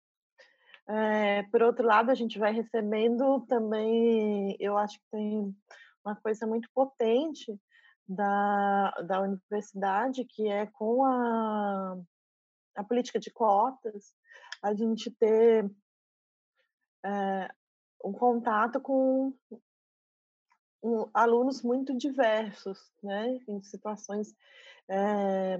É, 0.88 1.44
por 1.44 1.64
outro 1.64 1.86
lado, 1.86 2.12
a 2.12 2.16
gente 2.16 2.38
vai 2.38 2.52
recebendo 2.52 3.42
também, 3.48 4.56
eu 4.60 4.78
acho 4.78 5.00
que 5.00 5.06
tem 5.12 5.56
uma 6.04 6.16
coisa 6.16 6.46
muito 6.46 6.70
potente 6.74 7.60
da, 8.08 8.92
da 9.08 9.22
universidade, 9.22 10.26
que 10.26 10.48
é 10.48 10.66
com 10.68 11.06
a, 11.06 11.98
a 12.76 12.84
política 12.84 13.20
de 13.20 13.32
cotas, 13.32 14.14
a 14.62 14.74
gente 14.74 15.10
ter 15.12 15.70
é, 17.06 17.50
um 18.04 18.12
contato 18.12 18.80
com 18.80 19.34
um, 20.84 21.10
alunos 21.14 21.62
muito 21.62 21.96
diversos, 21.98 22.92
né, 23.02 23.40
em 23.48 23.62
situações 23.64 24.36
é, 24.90 25.60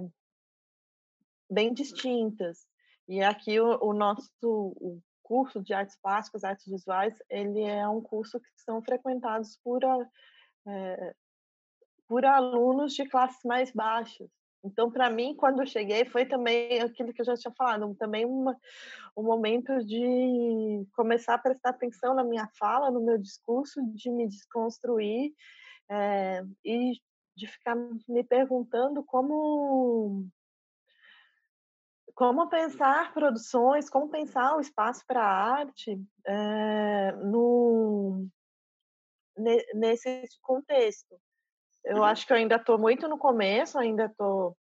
bem 1.50 1.72
distintas. 1.72 2.66
E 3.08 3.22
aqui 3.22 3.60
o, 3.60 3.78
o 3.82 3.92
nosso 3.92 4.30
o 4.42 5.02
curso 5.32 5.62
de 5.62 5.72
artes 5.72 5.96
plásticas, 5.96 6.44
artes 6.44 6.66
visuais, 6.66 7.14
ele 7.30 7.62
é 7.62 7.88
um 7.88 8.02
curso 8.02 8.38
que 8.38 8.48
são 8.58 8.82
frequentados 8.82 9.58
por, 9.64 9.80
é, 10.66 11.14
por 12.06 12.22
alunos 12.26 12.92
de 12.92 13.08
classes 13.08 13.40
mais 13.42 13.72
baixas. 13.72 14.28
Então, 14.62 14.90
para 14.90 15.08
mim, 15.08 15.34
quando 15.34 15.62
eu 15.62 15.66
cheguei, 15.66 16.04
foi 16.04 16.26
também 16.26 16.82
aquilo 16.82 17.14
que 17.14 17.22
eu 17.22 17.24
já 17.24 17.34
tinha 17.34 17.54
falado, 17.56 17.94
também 17.94 18.26
uma, 18.26 18.54
um 19.16 19.22
momento 19.22 19.82
de 19.86 20.86
começar 20.94 21.36
a 21.36 21.38
prestar 21.38 21.70
atenção 21.70 22.14
na 22.14 22.22
minha 22.22 22.46
fala, 22.58 22.90
no 22.90 23.00
meu 23.00 23.16
discurso, 23.16 23.80
de 23.94 24.10
me 24.10 24.28
desconstruir 24.28 25.32
é, 25.90 26.44
e 26.62 26.92
de 27.34 27.46
ficar 27.46 27.74
me 28.06 28.22
perguntando 28.22 29.02
como 29.02 30.28
como 32.14 32.48
pensar 32.48 33.12
produções, 33.12 33.88
como 33.88 34.08
pensar 34.08 34.56
o 34.56 34.60
espaço 34.60 35.04
para 35.06 35.22
a 35.22 35.52
arte 35.58 36.00
é, 36.26 37.12
no, 37.12 38.26
nesse 39.74 40.28
contexto. 40.40 41.16
Eu 41.84 41.98
uhum. 41.98 42.04
acho 42.04 42.26
que 42.26 42.32
eu 42.32 42.36
ainda 42.36 42.56
estou 42.56 42.78
muito 42.78 43.08
no 43.08 43.18
começo, 43.18 43.78
ainda 43.78 44.06
estou 44.06 44.56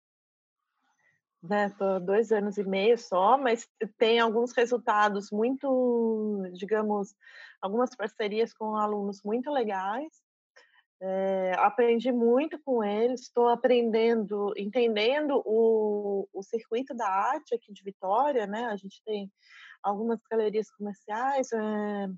né, 1.43 1.71
tô 1.71 1.99
dois 2.01 2.31
anos 2.33 2.59
e 2.59 2.65
meio 2.65 2.99
só, 2.99 3.39
mas 3.39 3.67
tem 3.97 4.21
alguns 4.21 4.53
resultados 4.53 5.31
muito, 5.31 6.43
digamos, 6.53 7.15
algumas 7.61 7.95
parcerias 7.95 8.53
com 8.53 8.77
alunos 8.77 9.23
muito 9.25 9.51
legais. 9.51 10.13
É, 11.03 11.53
aprendi 11.57 12.13
muito 12.13 12.59
com 12.63 12.85
eles, 12.85 13.23
estou 13.23 13.49
aprendendo, 13.49 14.53
entendendo 14.55 15.43
o, 15.47 16.29
o 16.31 16.43
circuito 16.43 16.95
da 16.95 17.09
arte 17.09 17.55
aqui 17.55 17.73
de 17.73 17.83
Vitória, 17.83 18.47
né? 18.47 18.67
A 18.67 18.77
gente 18.77 19.03
tem 19.05 19.33
algumas 19.83 20.21
galerias 20.31 20.71
comerciais, 20.71 21.51
é, 21.53 22.09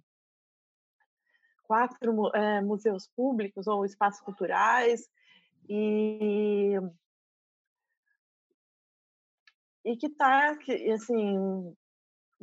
quatro 1.72 2.30
é, 2.34 2.60
museus 2.60 3.08
públicos 3.16 3.66
ou 3.66 3.84
espaços 3.84 4.20
culturais 4.20 5.08
e 5.68 6.74
e 9.84 9.96
que 9.96 10.06
está 10.06 10.50
assim 10.94 11.74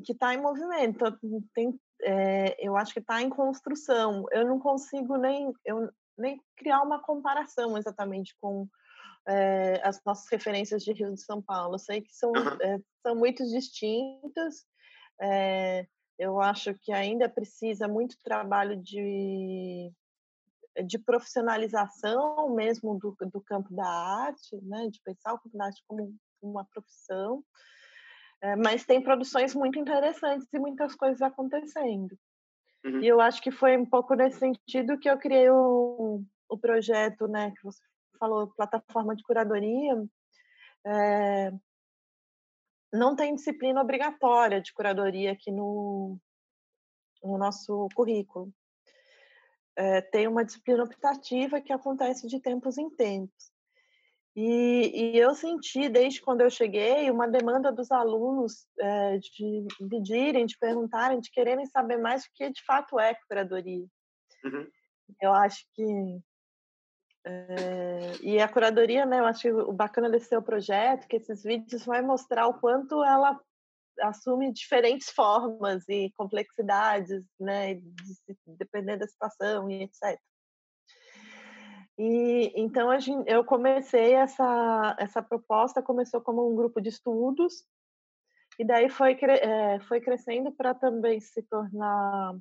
que 0.04 0.14
está 0.14 0.34
em 0.34 0.42
movimento 0.42 1.06
tem 1.54 1.80
é, 2.02 2.56
eu 2.66 2.76
acho 2.76 2.94
que 2.94 3.00
está 3.00 3.22
em 3.22 3.30
construção 3.30 4.26
eu 4.32 4.48
não 4.48 4.60
consigo 4.60 5.16
nem 5.18 5.54
eu 5.64 5.90
nem 6.20 6.42
criar 6.56 6.82
uma 6.82 7.02
comparação 7.02 7.78
exatamente 7.78 8.36
com 8.40 8.68
é, 9.28 9.82
as 9.84 10.04
nossas 10.04 10.28
referências 10.32 10.84
de 10.84 10.94
Rio 10.94 11.14
de 11.14 11.22
São 11.22 11.42
Paulo. 11.42 11.76
Eu 11.76 11.80
sei 11.80 12.02
que 12.02 12.14
são, 12.14 12.32
é, 12.62 12.80
são 13.02 13.16
muito 13.16 13.44
distintas. 13.46 14.66
É, 15.22 15.88
eu 16.18 16.40
acho 16.40 16.74
que 16.76 16.92
ainda 16.92 17.30
precisa 17.30 17.88
muito 17.88 18.18
trabalho 18.24 18.76
de, 18.82 19.92
de 20.86 21.00
profissionalização 21.00 22.54
mesmo 22.54 22.98
do, 22.98 23.16
do 23.32 23.42
campo 23.42 23.74
da 23.74 23.88
arte, 23.88 24.60
né? 24.64 24.88
de 24.90 25.02
pensar 25.02 25.34
o 25.34 25.40
campo 25.40 25.58
da 25.58 25.66
arte 25.66 25.84
como 25.88 26.14
uma 26.42 26.66
profissão. 26.66 27.44
mas 28.64 28.86
tem 28.86 29.02
produções 29.02 29.54
muito 29.54 29.78
interessantes 29.78 30.48
e 30.54 30.60
muitas 30.60 30.96
coisas 30.96 31.22
acontecendo. 31.22 32.18
Uhum. 32.86 33.02
E 33.02 33.08
eu 33.08 33.20
acho 33.20 33.42
que 33.42 33.52
foi 33.52 33.78
um 33.78 33.86
pouco 33.86 34.14
nesse 34.14 34.40
sentido 34.40 34.98
que 34.98 35.10
eu 35.10 35.18
criei 35.18 35.50
o, 35.50 36.24
o 36.48 36.58
projeto, 36.58 37.28
né, 37.28 37.52
que 37.52 37.64
você 37.64 37.82
falou, 38.20 38.54
plataforma 38.56 39.16
de 39.16 39.24
curadoria. 39.24 40.04
É, 40.86 41.52
não 42.92 43.16
tem 43.16 43.36
disciplina 43.36 43.82
obrigatória 43.82 44.62
de 44.62 44.74
curadoria 44.74 45.32
aqui 45.32 45.52
no, 45.52 46.18
no 47.24 47.38
nosso 47.38 47.88
currículo. 47.96 48.52
É, 49.76 50.02
tem 50.02 50.28
uma 50.28 50.44
disciplina 50.44 50.84
optativa 50.84 51.62
que 51.62 51.72
acontece 51.72 52.28
de 52.28 52.40
tempos 52.42 52.78
em 52.78 52.90
tempos. 52.90 53.52
E, 54.42 55.18
e, 55.18 55.18
eu 55.18 55.36
senti, 55.36 55.90
desde 55.90 56.22
quando 56.22 56.40
eu 56.40 56.50
cheguei, 56.50 57.12
uma 57.12 57.28
demanda 57.28 57.74
dos 57.74 57.92
alunos 57.92 58.66
é, 58.80 59.18
de 59.18 59.68
pedirem, 59.90 60.46
de 60.46 60.58
perguntarem, 60.58 61.20
de 61.20 61.30
quererem 61.30 61.66
saber 61.66 61.98
mais 61.98 62.24
o 62.24 62.30
que 62.34 62.50
de 62.50 62.64
fato 62.64 62.98
é 62.98 63.14
curadoria. 63.28 63.86
Uhum. 64.46 64.66
Eu 65.22 65.34
acho 65.34 65.66
que. 65.74 66.22
É, 67.26 68.16
e 68.22 68.40
a 68.40 68.48
curadoria, 68.48 69.06
né? 69.06 69.20
Eu 69.20 69.26
acho 69.26 69.42
que 69.42 69.52
o 69.52 69.74
bacana 69.74 70.10
desse 70.10 70.30
seu 70.30 70.42
projeto, 70.42 71.06
que 71.10 71.18
esses 71.18 71.44
vídeos 71.44 71.86
vai 71.86 72.02
mostrar 72.02 72.48
o 72.48 72.58
quanto 72.62 73.04
ela 73.04 73.38
assume 74.00 74.54
diferentes 74.54 75.10
formas 75.10 75.84
e 75.90 76.14
complexidades, 76.16 77.26
né? 77.38 77.74
De, 77.74 77.94
dependendo 78.58 79.00
da 79.00 79.08
situação 79.08 79.70
e 79.70 79.84
etc. 79.84 80.18
E 82.02 82.54
então 82.56 82.98
gente, 82.98 83.30
eu 83.30 83.44
comecei 83.44 84.14
essa 84.14 84.96
essa 84.98 85.22
proposta 85.22 85.84
começou 85.84 86.22
como 86.22 86.50
um 86.50 86.56
grupo 86.56 86.80
de 86.80 86.88
estudos 86.88 87.66
e 88.58 88.64
daí 88.64 88.90
foi 88.90 89.18
é, 89.22 89.82
foi 89.82 90.00
crescendo 90.00 90.50
para 90.54 90.74
também 90.74 91.20
se 91.20 91.44
tornar 91.44 92.38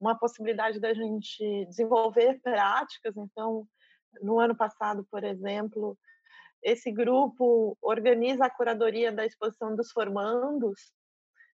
uma 0.00 0.16
possibilidade 0.16 0.78
da 0.78 0.94
gente 0.94 1.66
desenvolver 1.66 2.40
práticas. 2.40 3.16
Então, 3.16 3.66
no 4.22 4.38
ano 4.38 4.56
passado, 4.56 5.04
por 5.10 5.24
exemplo, 5.24 5.98
esse 6.62 6.92
grupo 6.92 7.76
organiza 7.82 8.44
a 8.44 8.50
curadoria 8.50 9.10
da 9.10 9.26
exposição 9.26 9.74
dos 9.74 9.90
formandos. 9.90 10.92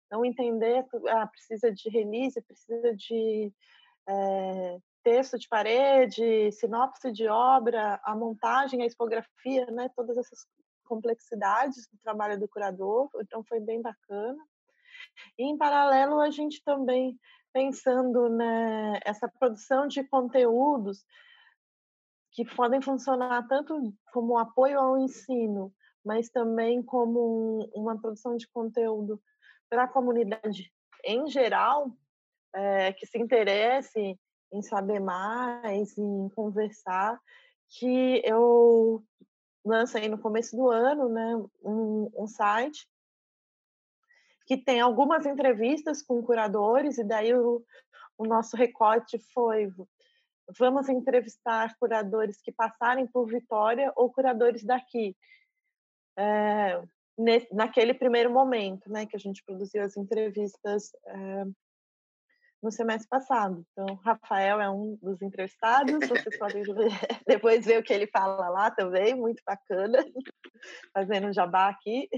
Então, 0.07 0.25
entender, 0.27 0.85
ah, 1.09 1.27
precisa 1.27 1.73
de 1.73 1.89
release, 1.89 2.41
precisa 2.43 2.95
de 2.95 3.51
é, 4.07 4.79
texto 5.05 5.39
de 5.39 5.47
parede, 5.47 6.51
sinopse 6.53 7.13
de 7.13 7.29
obra, 7.29 8.01
a 8.03 8.17
montagem, 8.17 8.83
a 8.83 8.87
expografia, 8.87 9.67
né, 9.67 9.91
todas 9.95 10.17
essas 10.17 10.47
complexidades 10.85 11.87
do 11.93 11.99
trabalho 11.99 12.41
do 12.41 12.49
curador, 12.49 13.09
então 13.21 13.45
foi 13.45 13.61
bem 13.61 13.81
bacana. 13.83 14.43
E 15.39 15.45
em 15.45 15.57
paralelo 15.57 16.21
a 16.21 16.31
gente 16.31 16.63
também 16.65 17.19
pensando 17.53 18.29
né, 18.31 18.99
essa 19.05 19.29
produção 19.29 19.87
de 19.87 20.03
conteúdos 20.05 21.05
que 22.33 22.45
podem 22.45 22.81
funcionar 22.81 23.47
tanto 23.47 23.95
como 24.13 24.39
apoio 24.39 24.81
ao 24.81 24.99
ensino, 24.99 25.73
mas 26.05 26.29
também 26.31 26.83
como 26.83 27.71
uma 27.75 27.99
produção 28.01 28.37
de 28.37 28.49
conteúdo 28.49 29.23
para 29.71 29.85
a 29.85 29.89
comunidade 29.89 30.73
em 31.05 31.29
geral, 31.29 31.91
é, 32.55 32.93
que 32.93 33.07
se 33.07 33.19
interesse 33.19 34.19
em 34.53 34.63
saber 34.63 35.01
mais, 35.01 35.97
em 35.99 36.29
conversar, 36.31 37.21
que 37.69 38.23
eu 38.25 39.03
lancei 39.65 40.09
no 40.09 40.19
começo 40.19 40.57
do 40.57 40.71
ano, 40.71 41.09
né, 41.09 41.37
um, 41.63 42.11
um 42.17 42.27
site 42.27 42.89
que 44.47 44.57
tem 44.57 44.81
algumas 44.81 45.25
entrevistas 45.25 46.03
com 46.03 46.23
curadores, 46.23 46.99
e 46.99 47.05
daí 47.05 47.35
o, 47.35 47.65
o 48.19 48.27
nosso 48.27 48.57
recorte 48.57 49.19
foi 49.33 49.73
vamos 50.59 50.89
entrevistar 50.89 51.75
curadores 51.79 52.41
que 52.41 52.53
passarem 52.53 53.07
por 53.07 53.27
Vitória 53.27 53.93
ou 53.97 54.13
curadores 54.13 54.63
daqui. 54.63 55.17
É, 56.17 56.83
naquele 57.53 57.95
primeiro 57.95 58.31
momento, 58.31 58.91
né, 58.91 59.07
que 59.07 59.17
a 59.17 59.19
gente 59.19 59.43
produziu 59.45 59.83
as 59.83 59.97
entrevistas 59.97 60.93
é, 61.07 61.45
no 62.65 62.73
semestre 62.73 63.07
passado. 63.09 63.63
Então, 63.71 63.95
Rafael 63.97 64.59
é 64.59 64.71
um 64.71 64.99
dos 65.03 65.21
entrevistados, 65.21 66.09
vocês 66.09 66.39
podem 66.41 66.63
depois 67.29 67.67
ver 67.67 67.79
o 67.79 67.83
que 67.83 67.93
ele 67.93 68.07
fala 68.07 68.49
lá 68.49 68.71
também, 68.71 69.15
muito 69.15 69.43
bacana, 69.47 70.03
fazendo 70.95 71.33
jabá 71.33 71.69
aqui. 71.69 72.09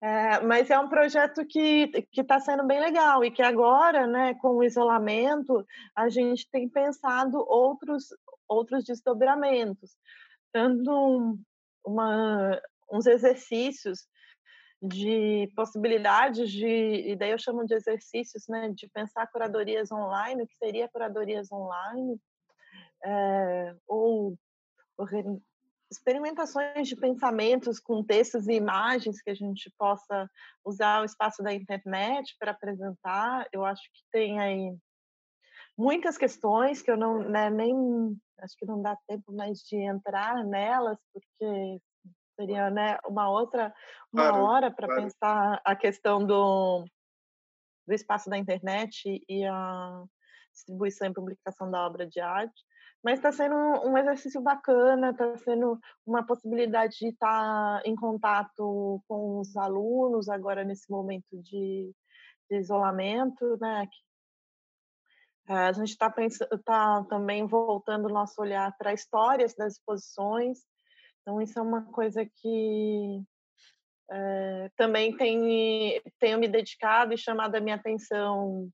É, 0.00 0.40
mas 0.40 0.70
é 0.70 0.78
um 0.78 0.88
projeto 0.88 1.44
que 1.44 1.90
está 2.16 2.38
sendo 2.38 2.64
bem 2.64 2.78
legal 2.78 3.24
e 3.24 3.30
que 3.30 3.42
agora, 3.42 4.06
né, 4.06 4.34
com 4.34 4.50
o 4.50 4.62
isolamento, 4.62 5.66
a 5.96 6.08
gente 6.08 6.48
tem 6.48 6.68
pensado 6.68 7.44
outros, 7.48 8.04
outros 8.48 8.84
desdobramentos, 8.84 9.96
dando 10.54 11.36
uma, 11.84 12.60
uns 12.92 13.06
exercícios 13.06 14.06
de 14.82 15.50
possibilidades 15.54 16.50
de, 16.50 16.66
e 16.66 17.14
daí 17.14 17.30
eu 17.30 17.38
chamo 17.38 17.64
de 17.64 17.74
exercícios, 17.74 18.44
né, 18.48 18.70
de 18.70 18.88
pensar 18.88 19.28
curadorias 19.28 19.92
online, 19.92 20.42
o 20.42 20.46
que 20.46 20.56
seria 20.56 20.88
curadorias 20.88 21.52
online, 21.52 22.20
é, 23.04 23.76
ou, 23.86 24.36
ou 24.98 25.06
experimentações 25.88 26.88
de 26.88 26.96
pensamentos 26.96 27.78
com 27.78 28.02
textos 28.02 28.48
e 28.48 28.54
imagens 28.54 29.22
que 29.22 29.30
a 29.30 29.34
gente 29.34 29.72
possa 29.78 30.28
usar 30.64 31.02
o 31.02 31.04
espaço 31.04 31.42
da 31.42 31.52
internet 31.52 32.34
para 32.38 32.50
apresentar. 32.50 33.46
Eu 33.52 33.64
acho 33.64 33.82
que 33.82 34.02
tem 34.10 34.40
aí 34.40 34.74
muitas 35.76 36.18
questões 36.18 36.82
que 36.82 36.90
eu 36.90 36.96
não 36.96 37.18
né, 37.28 37.50
nem 37.50 38.18
acho 38.38 38.56
que 38.56 38.66
não 38.66 38.82
dá 38.82 38.96
tempo 39.06 39.32
mais 39.32 39.58
de 39.58 39.76
entrar 39.76 40.44
nelas 40.44 40.98
porque 41.12 41.80
seria 42.42 42.70
né, 42.70 42.98
uma 43.06 43.30
outra 43.30 43.72
uma 44.12 44.28
claro, 44.28 44.44
hora 44.44 44.70
para 44.70 44.86
claro. 44.88 45.02
pensar 45.02 45.60
a 45.64 45.76
questão 45.76 46.24
do, 46.24 46.84
do 47.86 47.94
espaço 47.94 48.28
da 48.28 48.36
internet 48.36 49.24
e 49.28 49.44
a 49.44 50.04
distribuição 50.52 51.08
e 51.08 51.14
publicação 51.14 51.70
da 51.70 51.86
obra 51.86 52.06
de 52.06 52.20
arte. 52.20 52.62
Mas 53.02 53.18
está 53.18 53.32
sendo 53.32 53.56
um 53.56 53.96
exercício 53.96 54.40
bacana, 54.40 55.10
está 55.10 55.36
sendo 55.38 55.78
uma 56.06 56.24
possibilidade 56.24 56.98
de 57.00 57.08
estar 57.08 57.80
tá 57.80 57.82
em 57.84 57.96
contato 57.96 59.02
com 59.08 59.40
os 59.40 59.56
alunos 59.56 60.28
agora 60.28 60.62
nesse 60.62 60.90
momento 60.90 61.42
de, 61.42 61.92
de 62.50 62.56
isolamento, 62.58 63.56
né? 63.60 63.88
A 65.48 65.72
gente 65.72 65.88
está 65.88 66.12
tá 66.64 67.04
também 67.08 67.44
voltando 67.46 68.06
o 68.06 68.12
nosso 68.12 68.40
olhar 68.40 68.72
para 68.78 68.92
histórias 68.92 69.52
das 69.56 69.72
exposições, 69.72 70.60
então, 71.22 71.40
isso 71.40 71.58
é 71.58 71.62
uma 71.62 71.84
coisa 71.84 72.24
que 72.24 73.22
é, 74.10 74.70
também 74.76 75.16
tem, 75.16 76.02
tenho 76.18 76.38
me 76.38 76.48
dedicado 76.48 77.14
e 77.14 77.18
chamado 77.18 77.54
a 77.54 77.60
minha 77.60 77.76
atenção, 77.76 78.68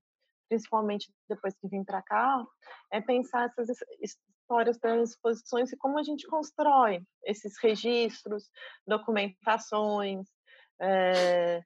principalmente 0.49 1.11
depois 1.29 1.55
que 1.55 1.67
vim 1.67 1.83
para 1.83 2.01
cá, 2.01 2.43
é 2.91 2.99
pensar 2.99 3.45
essas 3.45 3.69
histórias 4.01 4.77
das 4.79 5.11
exposições 5.11 5.71
e 5.71 5.77
como 5.77 5.99
a 5.99 6.03
gente 6.03 6.27
constrói 6.27 7.03
esses 7.23 7.53
registros, 7.61 8.49
documentações, 8.85 10.27
é, 10.81 11.61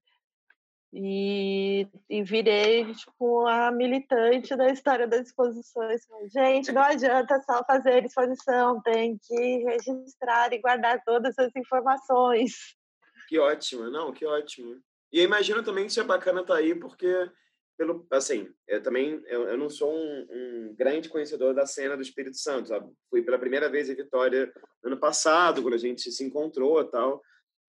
e, 0.94 1.88
e, 2.08 2.24
virei 2.24 2.94
tipo 2.94 3.48
a 3.48 3.72
militante 3.72 4.56
da 4.56 4.70
história 4.70 5.08
das 5.08 5.28
exposições. 5.28 6.02
Gente, 6.32 6.72
não 6.72 6.84
adianta 6.84 7.42
só 7.42 7.64
fazer 7.66 8.06
exposição, 8.06 8.80
tem 8.82 9.18
que 9.18 9.58
registrar 9.64 10.54
e 10.54 10.60
guardar 10.60 11.04
todas 11.04 11.38
as 11.40 11.52
informações. 11.56 12.76
Que 13.28 13.40
ótimo, 13.40 13.90
não, 13.90 14.14
que 14.14 14.24
ótimo. 14.24 14.80
E 15.12 15.18
eu 15.18 15.24
imagino 15.24 15.64
também 15.64 15.86
que 15.86 15.92
isso 15.92 16.00
é 16.00 16.04
bacana 16.04 16.42
estar 16.42 16.54
tá 16.54 16.60
aí, 16.60 16.76
porque 16.76 17.28
pelo 17.76 18.06
assim, 18.12 18.48
eu 18.68 18.82
também 18.84 19.20
eu, 19.26 19.48
eu 19.48 19.58
não 19.58 19.72
sou 19.72 19.92
um, 19.92 20.28
um, 20.30 20.76
grande 20.78 21.10
conhecedor 21.10 21.56
da 21.56 21.66
cena 21.66 21.96
do 21.96 22.04
Espírito 22.04 22.38
Santo, 22.38 22.70
sabe? 22.70 22.88
Fui 23.10 23.24
pela 23.24 23.40
primeira 23.40 23.68
vez 23.68 23.90
em 23.90 23.96
Vitória 23.96 24.54
ano 24.84 24.98
passado, 24.98 25.64
quando 25.64 25.74
a 25.74 25.80
gente 25.80 26.12
se 26.12 26.24
encontrou, 26.24 26.84
tal. 26.86 27.20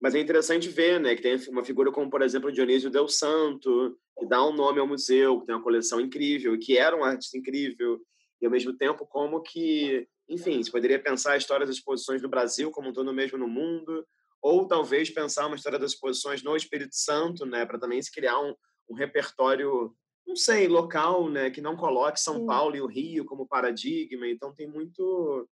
Mas 0.01 0.13
é 0.13 0.19
interessante 0.19 0.69
ver, 0.69 0.99
né, 0.99 1.15
que 1.15 1.21
tem 1.21 1.37
uma 1.49 1.63
figura 1.63 1.91
como, 1.91 2.09
por 2.09 2.21
exemplo, 2.21 2.51
Dionísio 2.51 2.89
Del 2.89 3.07
Santo, 3.07 3.97
que 4.19 4.25
dá 4.25 4.45
um 4.45 4.53
nome 4.53 4.79
ao 4.79 4.87
museu, 4.87 5.39
que 5.39 5.45
tem 5.45 5.55
uma 5.55 5.63
coleção 5.63 5.99
incrível, 5.99 6.57
que 6.59 6.77
era 6.77 6.95
um 6.95 7.03
artista 7.03 7.37
incrível, 7.37 7.99
e 8.41 8.45
ao 8.45 8.51
mesmo 8.51 8.75
tempo 8.75 9.05
como 9.05 9.41
que, 9.41 10.07
enfim, 10.29 10.61
se 10.61 10.71
poderia 10.71 10.99
pensar 10.99 11.33
a 11.33 11.37
história 11.37 11.65
das 11.65 11.75
exposições 11.75 12.21
no 12.21 12.29
Brasil 12.29 12.69
como 12.71 12.89
um 12.89 12.93
todo 12.93 13.13
mesmo 13.13 13.37
no 13.37 13.47
mundo, 13.47 14.05
ou 14.41 14.67
talvez 14.67 15.09
pensar 15.09 15.47
uma 15.47 15.55
história 15.55 15.79
das 15.79 15.93
exposições 15.93 16.43
no 16.43 16.55
Espírito 16.55 16.95
Santo, 16.95 17.45
né, 17.45 17.65
para 17.65 17.79
também 17.79 18.01
se 18.01 18.11
criar 18.11 18.39
um, 18.39 18.53
um 18.89 18.93
repertório, 18.93 19.95
não 20.27 20.35
sei, 20.35 20.67
local, 20.67 21.29
né, 21.29 21.49
que 21.49 21.61
não 21.61 21.75
coloque 21.75 22.19
São 22.19 22.39
Sim. 22.39 22.45
Paulo 22.45 22.75
e 22.75 22.81
o 22.81 22.87
Rio 22.87 23.25
como 23.25 23.47
paradigma. 23.47 24.27
Então 24.27 24.53
tem 24.53 24.67
muito 24.67 25.47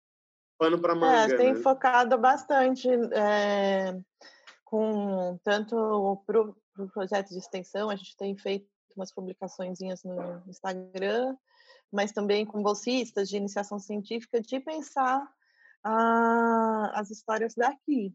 pano 0.59 0.79
para 0.79 0.93
é, 0.93 0.95
manga. 0.95 1.33
É, 1.33 1.37
tem 1.37 1.53
né? 1.53 1.59
focado 1.61 2.17
bastante 2.17 2.89
é, 3.13 3.97
com 4.65 5.39
tanto 5.43 5.75
o 5.75 6.17
pro 6.17 6.55
projeto 6.93 7.29
de 7.29 7.39
extensão, 7.39 7.89
a 7.89 7.95
gente 7.95 8.15
tem 8.15 8.37
feito 8.37 8.67
umas 8.95 9.13
publicações 9.13 9.79
no 10.05 10.43
Instagram, 10.47 11.35
mas 11.91 12.11
também 12.11 12.45
com 12.45 12.61
bolsistas 12.61 13.27
de 13.27 13.37
iniciação 13.37 13.79
científica, 13.79 14.39
de 14.39 14.59
pensar 14.59 15.27
ah, 15.83 16.91
as 16.95 17.09
histórias 17.09 17.53
daqui. 17.53 18.13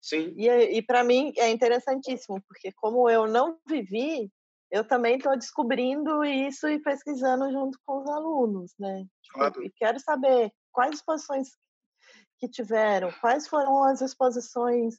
Sim. 0.00 0.34
E, 0.36 0.48
e 0.48 0.82
para 0.82 1.02
mim 1.02 1.32
é 1.36 1.50
interessantíssimo, 1.50 2.40
porque 2.46 2.70
como 2.72 3.10
eu 3.10 3.26
não 3.26 3.58
vivi, 3.66 4.30
eu 4.70 4.86
também 4.86 5.16
estou 5.16 5.36
descobrindo 5.36 6.24
isso 6.24 6.68
e 6.68 6.78
pesquisando 6.78 7.50
junto 7.50 7.78
com 7.84 8.02
os 8.02 8.08
alunos, 8.08 8.72
né? 8.78 9.04
Tipo, 9.22 9.38
claro. 9.38 9.64
E 9.64 9.70
quero 9.70 9.98
saber 9.98 10.52
quais 10.70 10.96
exposições 10.96 11.48
que 12.38 12.48
tiveram, 12.48 13.10
quais 13.20 13.48
foram 13.48 13.84
as 13.84 14.00
exposições 14.00 14.98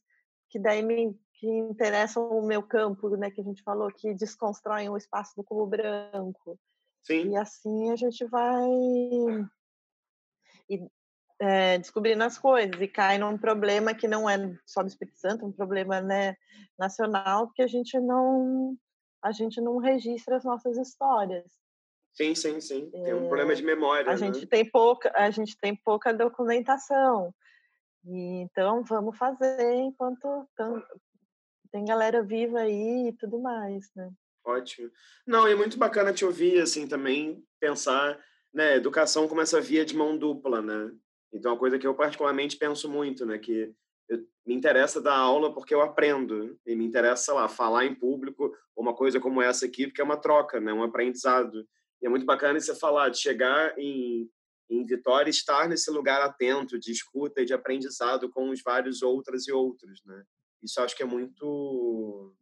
que 0.49 0.59
daí 0.59 0.81
me 0.81 1.18
que 1.39 1.47
interessam 1.47 2.27
o 2.30 2.45
meu 2.45 2.64
campo, 2.64 3.15
né? 3.15 3.30
Que 3.30 3.41
a 3.41 3.43
gente 3.43 3.61
falou 3.61 3.91
que 3.91 4.14
desconstroem 4.15 4.89
o 4.89 4.97
espaço 4.97 5.35
do 5.35 5.43
cubo 5.43 5.68
branco. 5.68 6.59
Sim. 7.03 7.30
E 7.30 7.38
assim 7.38 7.91
a 7.91 7.95
gente 7.95 8.26
vai 8.26 8.68
e, 10.69 10.88
é, 11.39 11.77
descobrindo 11.77 12.23
as 12.23 12.38
coisas 12.38 12.81
e 12.81 12.88
cai 12.88 13.18
num 13.18 13.38
problema 13.38 13.93
que 13.93 14.07
não 14.07 14.30
é 14.30 14.38
só 14.65 14.81
do 14.81 14.88
Espírito 14.88 15.18
Santo, 15.19 15.45
um 15.45 15.51
problema 15.51 16.01
né, 16.01 16.35
nacional, 16.77 17.47
porque 17.47 17.61
a 17.61 17.68
gente 17.68 17.99
não 17.99 18.76
a 19.22 19.31
gente 19.31 19.59
não 19.59 19.77
registra 19.77 20.38
as 20.38 20.43
nossas 20.43 20.77
histórias. 20.77 21.51
Sim, 22.18 22.34
sim, 22.34 22.60
sim. 22.60 22.89
Tem 22.89 23.14
um 23.14 23.26
é, 23.26 23.27
problema 23.27 23.53
de 23.53 23.64
memória. 23.64 24.11
A 24.11 24.18
né? 24.18 24.18
gente 24.18 24.48
tem 24.48 24.65
pouca, 24.65 25.11
a 25.15 25.30
gente 25.30 25.56
tem 25.56 25.76
pouca 25.76 26.11
documentação. 26.11 27.31
E, 28.03 28.41
então 28.41 28.84
vamos 28.84 29.15
fazer 29.15 29.72
enquanto 29.76 30.49
tem 31.72 31.85
galera 31.85 32.23
viva 32.23 32.61
aí 32.61 33.10
e 33.10 33.14
tudo 33.14 33.39
mais, 33.39 33.91
né? 33.95 34.10
Ótimo. 34.44 34.89
Não, 35.27 35.45
é 35.45 35.53
muito 35.53 35.77
bacana 35.77 36.11
te 36.11 36.26
ouvir 36.26 36.60
assim 36.60 36.88
também 36.88 37.44
pensar, 37.60 38.18
né, 38.52 38.77
educação 38.77 39.27
como 39.27 39.41
essa 39.41 39.61
via 39.61 39.85
de 39.85 39.95
mão 39.95 40.18
dupla, 40.18 40.61
né? 40.61 40.91
Então, 41.31 41.52
é 41.52 41.53
uma 41.53 41.60
coisa 41.60 41.77
que 41.77 41.85
eu 41.85 41.94
particularmente 41.94 42.57
penso 42.57 42.89
muito, 42.89 43.26
né? 43.26 43.38
Que 43.38 43.73
eu, 44.10 44.26
me 44.45 44.56
interessa 44.56 45.02
dar 45.02 45.18
aula 45.18 45.53
porque 45.53 45.76
eu 45.76 45.81
aprendo. 45.81 46.57
E 46.65 46.76
me 46.76 46.85
interessa, 46.85 47.26
sei 47.26 47.34
lá, 47.34 47.48
falar 47.48 47.85
em 47.85 47.94
público, 47.94 48.52
uma 48.76 48.95
coisa 48.95 49.19
como 49.19 49.41
essa 49.41 49.65
aqui, 49.65 49.85
porque 49.85 50.02
é 50.02 50.03
uma 50.03 50.18
troca, 50.18 50.60
né? 50.60 50.72
Um 50.72 50.84
aprendizado. 50.84 51.68
E 52.01 52.07
é 52.07 52.09
muito 52.09 52.25
bacana 52.25 52.59
você 52.59 52.75
falar, 52.75 53.09
de 53.09 53.19
chegar 53.19 53.77
em, 53.77 54.29
em 54.69 54.85
Vitória 54.85 55.29
e 55.29 55.31
estar 55.31 55.67
nesse 55.67 55.89
lugar 55.89 56.21
atento, 56.21 56.79
de 56.79 56.91
escuta 56.91 57.41
e 57.41 57.45
de 57.45 57.53
aprendizado 57.53 58.29
com 58.29 58.49
os 58.49 58.61
vários 58.61 59.01
outras 59.01 59.47
e 59.47 59.51
outros, 59.51 60.03
né? 60.05 60.23
Isso 60.61 60.81
acho 60.81 60.95
que 60.95 61.03
é 61.03 61.05
muito... 61.05 62.35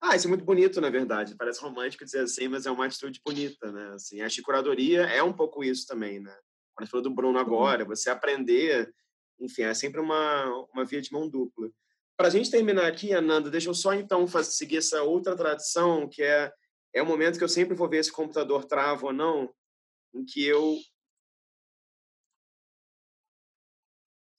Ah, 0.00 0.14
isso 0.14 0.26
é 0.26 0.28
muito 0.28 0.44
bonito, 0.44 0.80
na 0.80 0.90
verdade. 0.90 1.36
Parece 1.36 1.60
romântico 1.60 2.04
dizer 2.04 2.20
assim, 2.20 2.46
mas 2.46 2.66
é 2.66 2.70
uma 2.70 2.86
atitude 2.86 3.20
bonita, 3.24 3.72
né? 3.72 3.94
Assim, 3.94 4.20
acho 4.20 4.36
que 4.36 4.42
curadoria 4.42 5.02
é 5.02 5.22
um 5.22 5.32
pouco 5.32 5.64
isso 5.64 5.86
também, 5.86 6.20
né? 6.20 6.36
Quando 6.74 6.88
falou 6.88 7.02
do 7.02 7.14
Bruno 7.14 7.38
agora, 7.38 7.84
você 7.84 8.08
aprender, 8.08 8.92
enfim, 9.40 9.62
é 9.62 9.74
sempre 9.74 10.00
uma, 10.00 10.44
uma 10.72 10.84
via 10.84 11.00
de 11.00 11.12
mão 11.12 11.28
dupla. 11.28 11.68
Para 12.16 12.28
a 12.28 12.30
gente 12.30 12.50
terminar 12.50 12.86
aqui, 12.86 13.12
Ananda, 13.12 13.50
deixa 13.50 13.68
eu 13.68 13.74
só 13.74 13.94
então 13.94 14.26
seguir 14.44 14.78
essa 14.78 15.02
outra 15.02 15.36
tradição, 15.36 16.08
que 16.08 16.22
é, 16.22 16.52
é 16.94 17.02
o 17.02 17.06
momento 17.06 17.38
que 17.38 17.44
eu 17.44 17.48
sempre 17.48 17.74
vou 17.74 17.88
ver 17.88 18.04
se 18.04 18.10
o 18.10 18.14
computador 18.14 18.64
trava 18.64 19.06
ou 19.06 19.12
não, 19.12 19.52
em 20.14 20.24
que 20.24 20.44
eu. 20.44 20.76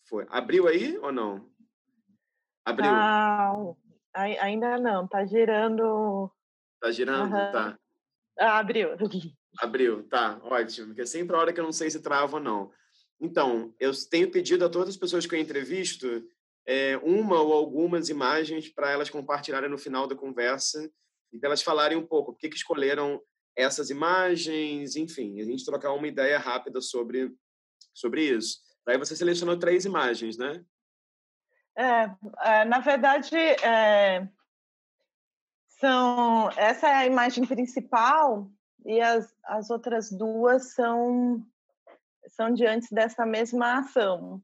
Foi. 0.07 0.25
Abriu 0.29 0.67
aí 0.67 0.97
ou 0.97 1.11
não? 1.11 1.49
Abriu. 2.65 2.91
Não, 2.91 3.77
ainda 4.13 4.77
não, 4.79 5.07
tá 5.07 5.25
girando. 5.25 6.31
Tá 6.79 6.91
girando? 6.91 7.33
Uhum. 7.33 7.51
Tá. 7.51 7.79
Ah, 8.39 8.59
abriu. 8.59 8.89
Abriu, 9.57 10.07
tá, 10.07 10.39
ótimo. 10.43 10.87
Porque 10.87 11.01
é 11.01 11.05
sempre 11.05 11.35
a 11.35 11.39
hora 11.39 11.51
que 11.51 11.59
eu 11.59 11.63
não 11.63 11.71
sei 11.71 11.89
se 11.89 12.01
trava 12.01 12.37
ou 12.37 12.41
não. 12.41 12.71
Então, 13.19 13.73
eu 13.79 13.91
tenho 14.09 14.31
pedido 14.31 14.63
a 14.63 14.69
todas 14.69 14.89
as 14.89 14.97
pessoas 14.97 15.25
que 15.25 15.35
eu 15.35 15.39
entrevisto 15.39 16.23
é, 16.65 16.95
uma 16.97 17.41
ou 17.41 17.51
algumas 17.51 18.09
imagens 18.09 18.69
para 18.69 18.91
elas 18.91 19.09
compartilharem 19.09 19.69
no 19.69 19.77
final 19.77 20.07
da 20.07 20.15
conversa 20.15 20.89
e 21.31 21.39
para 21.39 21.49
elas 21.49 21.61
falarem 21.61 21.97
um 21.97 22.05
pouco 22.05 22.33
por 22.33 22.39
que, 22.39 22.49
que 22.49 22.55
escolheram 22.55 23.21
essas 23.55 23.89
imagens, 23.89 24.95
enfim, 24.95 25.39
a 25.41 25.45
gente 25.45 25.65
trocar 25.65 25.93
uma 25.93 26.07
ideia 26.07 26.39
rápida 26.39 26.81
sobre, 26.81 27.33
sobre 27.93 28.23
isso. 28.23 28.59
Aí 28.87 28.97
você 28.97 29.15
selecionou 29.15 29.57
três 29.57 29.85
imagens, 29.85 30.37
né? 30.37 30.63
É, 31.75 32.09
é 32.41 32.65
na 32.65 32.79
verdade, 32.79 33.35
é, 33.35 34.27
são 35.79 36.49
essa 36.57 36.87
é 36.87 36.95
a 36.95 37.05
imagem 37.05 37.45
principal 37.45 38.49
e 38.85 38.99
as, 38.99 39.33
as 39.43 39.69
outras 39.69 40.09
duas 40.09 40.73
são, 40.73 41.45
são 42.27 42.53
diante 42.53 42.93
dessa 42.93 43.25
mesma 43.25 43.79
ação. 43.79 44.41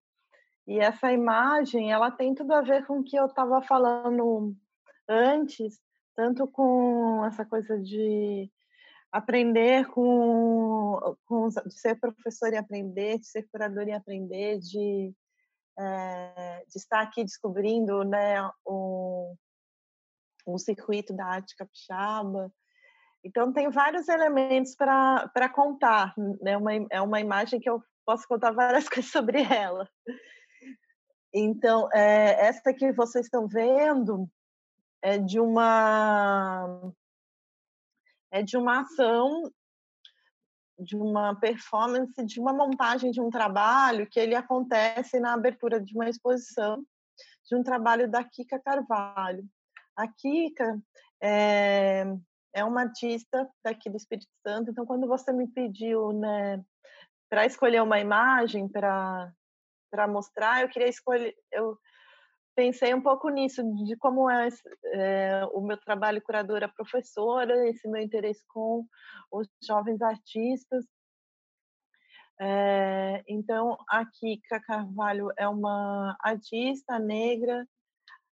E 0.68 0.80
essa 0.80 1.12
imagem, 1.12 1.92
ela 1.92 2.10
tem 2.10 2.34
tudo 2.34 2.54
a 2.54 2.62
ver 2.62 2.86
com 2.86 3.00
o 3.00 3.04
que 3.04 3.16
eu 3.16 3.28
estava 3.28 3.62
falando 3.62 4.56
antes, 5.08 5.80
tanto 6.16 6.48
com 6.48 7.24
essa 7.26 7.46
coisa 7.46 7.80
de 7.80 8.52
aprender 9.12 9.88
com, 9.88 11.16
com 11.26 11.48
de 11.48 11.80
ser 11.80 12.00
professor 12.00 12.52
e 12.54 12.58
aprender, 12.58 13.20
de 13.20 13.28
ser 13.28 13.44
curador 13.52 13.88
e 13.88 13.94
aprender, 13.94 14.60
de, 14.60 15.14
é, 15.80 16.64
de 16.68 16.78
estar 16.78 17.02
aqui 17.02 17.24
descobrindo 17.24 18.04
né, 18.04 18.50
o, 18.66 19.36
o 20.46 20.58
circuito 20.58 21.16
da 21.16 21.26
arte 21.26 21.56
capixaba, 21.56 22.52
então, 23.26 23.52
tem 23.52 23.72
vários 23.72 24.08
elementos 24.08 24.76
para 24.76 25.50
contar. 25.52 26.14
Né? 26.40 26.56
Uma, 26.56 26.72
é 26.92 27.02
uma 27.02 27.20
imagem 27.20 27.60
que 27.60 27.68
eu 27.68 27.82
posso 28.06 28.28
contar 28.28 28.52
várias 28.54 28.88
coisas 28.88 29.12
sobre 29.12 29.42
ela. 29.42 29.90
Então, 31.34 31.90
é, 31.92 32.54
que 32.78 32.92
vocês 32.94 33.26
estão 33.26 33.48
vendo 33.48 34.30
é 35.06 35.20
de 35.20 35.40
uma 35.40 36.92
é 38.32 38.42
de 38.42 38.58
uma 38.58 38.82
ação, 38.82 39.44
de 40.80 40.98
uma 40.98 41.36
performance, 41.40 42.26
de 42.26 42.40
uma 42.40 42.52
montagem 42.52 43.12
de 43.12 43.22
um 43.22 43.30
trabalho 43.30 44.10
que 44.10 44.20
ele 44.20 44.34
acontece 44.34 45.20
na 45.20 45.34
abertura 45.34 45.80
de 45.80 45.94
uma 45.94 46.10
exposição 46.10 46.84
de 47.48 47.56
um 47.56 47.62
trabalho 47.62 48.10
da 48.10 48.24
Kika 48.24 48.60
Carvalho. 48.60 49.48
A 49.96 50.08
Kika 50.08 50.82
é, 51.22 52.04
é 52.52 52.66
uma 52.66 52.82
artista 52.82 53.48
daqui 53.64 53.92
do 53.92 53.98
Espírito 53.98 54.28
Santo. 54.42 54.72
Então, 54.72 54.88
quando 54.88 55.08
você 55.08 55.32
me 55.32 55.48
pediu, 55.48 56.12
né, 56.14 56.66
para 57.30 57.46
escolher 57.46 57.84
uma 57.84 58.00
imagem 58.00 58.68
para 58.68 59.32
mostrar, 60.10 60.64
eu 60.64 60.70
queria 60.70 60.90
escolher, 60.90 61.36
eu 61.52 61.78
pensei 62.56 62.94
um 62.94 63.02
pouco 63.02 63.30
nisso 63.30 63.62
de 63.86 63.96
como 63.98 64.30
é, 64.30 64.48
é, 64.94 65.46
o 65.52 65.62
meu 65.62 65.78
trabalho 65.78 66.22
curadora 66.22 66.70
professora, 66.70 67.68
esse 67.68 67.88
meu 67.88 68.02
interesse 68.02 68.44
com 68.48 68.86
os 69.32 69.48
jovens 69.62 70.02
artistas. 70.02 70.86
É, 72.40 73.24
então, 73.28 73.78
a 73.90 74.06
Kika 74.06 74.60
Carvalho 74.62 75.30
é 75.38 75.48
uma 75.48 76.16
artista 76.20 76.98
negra 76.98 77.68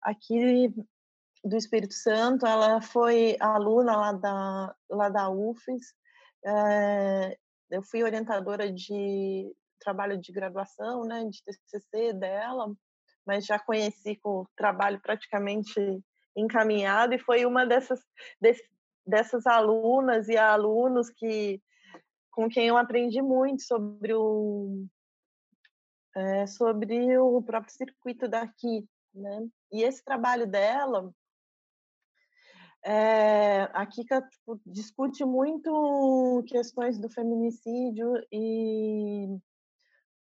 aqui 0.02 0.74
do 1.44 1.56
Espírito 1.56 1.94
Santo, 1.94 2.46
ela 2.46 2.82
foi 2.82 3.38
aluna 3.40 3.96
lá 3.96 4.12
da, 4.12 4.76
lá 4.90 5.10
da 5.10 5.30
UFES, 5.30 5.94
é, 6.46 7.38
eu 7.70 7.82
fui 7.82 8.04
orientadora 8.04 8.72
de 8.72 9.54
trabalho 9.80 10.18
de 10.18 10.32
graduação, 10.32 11.06
né, 11.06 11.26
de 11.26 11.44
TCC 11.44 12.14
dela, 12.14 12.74
mas 13.28 13.46
já 13.46 13.60
conheci 13.60 14.16
com 14.16 14.42
o 14.42 14.48
trabalho 14.56 15.00
praticamente 15.02 16.02
encaminhado 16.36 17.14
e 17.14 17.20
foi 17.20 17.46
uma 17.46 17.66
dessas, 17.66 18.00
desse, 18.40 18.64
dessas 19.06 19.46
alunas 19.46 20.30
e 20.30 20.38
alunos 20.38 21.10
que 21.10 21.62
com 22.32 22.48
quem 22.48 22.68
eu 22.68 22.78
aprendi 22.78 23.22
muito 23.22 23.64
sobre 23.64 24.14
o 24.14 24.86
é, 26.16 26.48
sobre 26.48 27.18
o 27.20 27.42
próprio 27.44 27.72
circuito 27.74 28.28
daqui, 28.28 28.88
né? 29.14 29.48
E 29.72 29.84
esse 29.84 30.04
trabalho 30.04 30.48
dela 30.48 31.12
é, 32.84 33.64
a 33.74 33.86
Kika 33.86 34.22
tipo, 34.22 34.60
discute 34.66 35.26
muito 35.26 36.44
questões 36.48 36.98
do 36.98 37.10
feminicídio 37.10 38.14
e, 38.32 39.28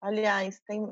aliás, 0.00 0.60
tem 0.66 0.86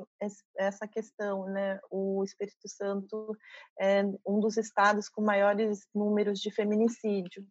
essa 0.55 0.87
questão, 0.87 1.45
né? 1.47 1.79
O 1.89 2.23
Espírito 2.23 2.67
Santo 2.67 3.35
é 3.79 4.03
um 4.25 4.39
dos 4.39 4.57
estados 4.57 5.09
com 5.09 5.21
maiores 5.21 5.87
números 5.93 6.39
de 6.39 6.51
feminicídio. 6.51 7.45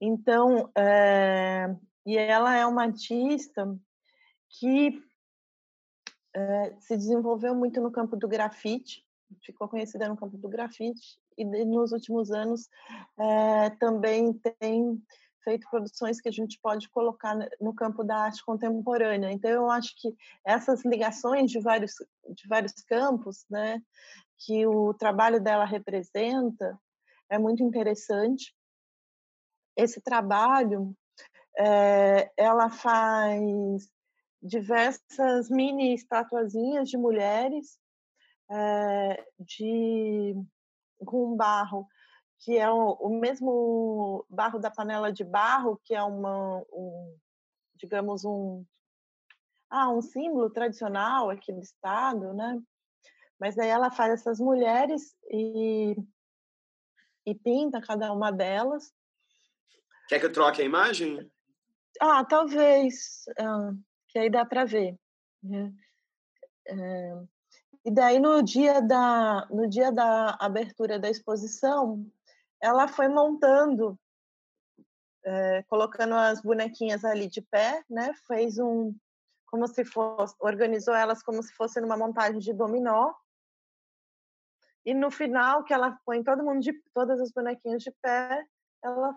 Então, 0.00 0.70
é, 0.76 1.74
e 2.04 2.16
ela 2.16 2.54
é 2.54 2.66
uma 2.66 2.82
artista 2.82 3.74
que 4.58 5.02
é, 6.34 6.76
se 6.80 6.96
desenvolveu 6.96 7.54
muito 7.54 7.80
no 7.80 7.90
campo 7.90 8.16
do 8.16 8.28
grafite, 8.28 9.02
ficou 9.42 9.68
conhecida 9.68 10.08
no 10.08 10.16
campo 10.16 10.36
do 10.36 10.48
grafite 10.48 11.18
e 11.36 11.44
nos 11.44 11.92
últimos 11.92 12.30
anos 12.30 12.68
é, 13.18 13.70
também 13.70 14.32
tem 14.60 15.02
feito 15.46 15.70
produções 15.70 16.20
que 16.20 16.28
a 16.28 16.32
gente 16.32 16.58
pode 16.60 16.88
colocar 16.88 17.38
no 17.60 17.72
campo 17.72 18.02
da 18.02 18.16
arte 18.16 18.44
contemporânea. 18.44 19.30
Então 19.30 19.48
eu 19.48 19.70
acho 19.70 19.94
que 19.96 20.12
essas 20.44 20.84
ligações 20.84 21.52
de 21.52 21.60
vários 21.60 21.94
de 22.28 22.48
vários 22.48 22.72
campos, 22.82 23.46
né, 23.48 23.80
que 24.38 24.66
o 24.66 24.92
trabalho 24.92 25.40
dela 25.40 25.64
representa, 25.64 26.76
é 27.30 27.38
muito 27.38 27.62
interessante. 27.62 28.52
Esse 29.76 30.00
trabalho, 30.00 30.92
é, 31.56 32.32
ela 32.36 32.68
faz 32.68 33.88
diversas 34.42 35.48
mini 35.48 35.94
estatuazinhas 35.94 36.88
de 36.88 36.96
mulheres 36.96 37.78
é, 38.50 39.24
de 39.38 40.34
com 41.04 41.36
barro 41.36 41.86
que 42.38 42.56
é 42.56 42.70
o, 42.70 42.92
o, 42.92 43.20
mesmo 43.20 44.24
barro 44.28 44.58
da 44.58 44.70
panela 44.70 45.12
de 45.12 45.24
barro 45.24 45.80
que 45.84 45.94
é 45.94 46.02
uma 46.02 46.58
um, 46.72 47.16
digamos 47.76 48.24
um 48.24 48.64
ah 49.70 49.90
um 49.90 50.00
símbolo 50.00 50.50
tradicional 50.50 51.30
aqui 51.30 51.52
do 51.52 51.60
estado 51.60 52.32
né? 52.34 52.60
Mas 53.38 53.58
aí 53.58 53.68
ela 53.68 53.90
faz 53.90 54.12
essas 54.14 54.38
mulheres 54.38 55.14
e 55.30 55.96
e 57.28 57.34
pinta 57.34 57.80
cada 57.80 58.12
uma 58.12 58.30
delas. 58.30 58.94
Quer 60.08 60.20
que 60.20 60.26
eu 60.26 60.32
troque 60.32 60.62
a 60.62 60.64
imagem? 60.64 61.30
Ah 62.00 62.24
talvez 62.24 63.24
ah, 63.38 63.72
que 64.08 64.18
aí 64.18 64.30
dá 64.30 64.44
para 64.44 64.64
ver 64.64 64.96
né? 65.42 65.72
é, 66.68 67.22
e 67.84 67.90
daí 67.90 68.18
no 68.18 68.42
dia 68.42 68.80
da 68.80 69.46
no 69.50 69.68
dia 69.68 69.92
da 69.92 70.36
abertura 70.40 70.98
da 70.98 71.08
exposição, 71.08 72.04
ela 72.60 72.88
foi 72.88 73.08
montando, 73.08 73.98
é, 75.24 75.62
colocando 75.64 76.14
as 76.14 76.40
bonequinhas 76.40 77.04
ali 77.04 77.28
de 77.28 77.42
pé, 77.42 77.84
né? 77.88 78.12
Fez 78.26 78.58
um 78.58 78.94
como 79.46 79.68
se 79.68 79.84
fosse 79.84 80.34
organizou 80.40 80.94
elas 80.94 81.22
como 81.22 81.42
se 81.42 81.52
fosse 81.54 81.80
numa 81.80 81.96
montagem 81.96 82.38
de 82.38 82.52
dominó. 82.52 83.14
E 84.84 84.94
no 84.94 85.10
final 85.10 85.64
que 85.64 85.74
ela 85.74 85.98
põe 86.04 86.22
todo 86.22 86.44
mundo 86.44 86.60
de 86.60 86.72
todas 86.94 87.20
as 87.20 87.32
bonequinhas 87.32 87.82
de 87.82 87.90
pé, 88.02 88.44
ela 88.82 89.14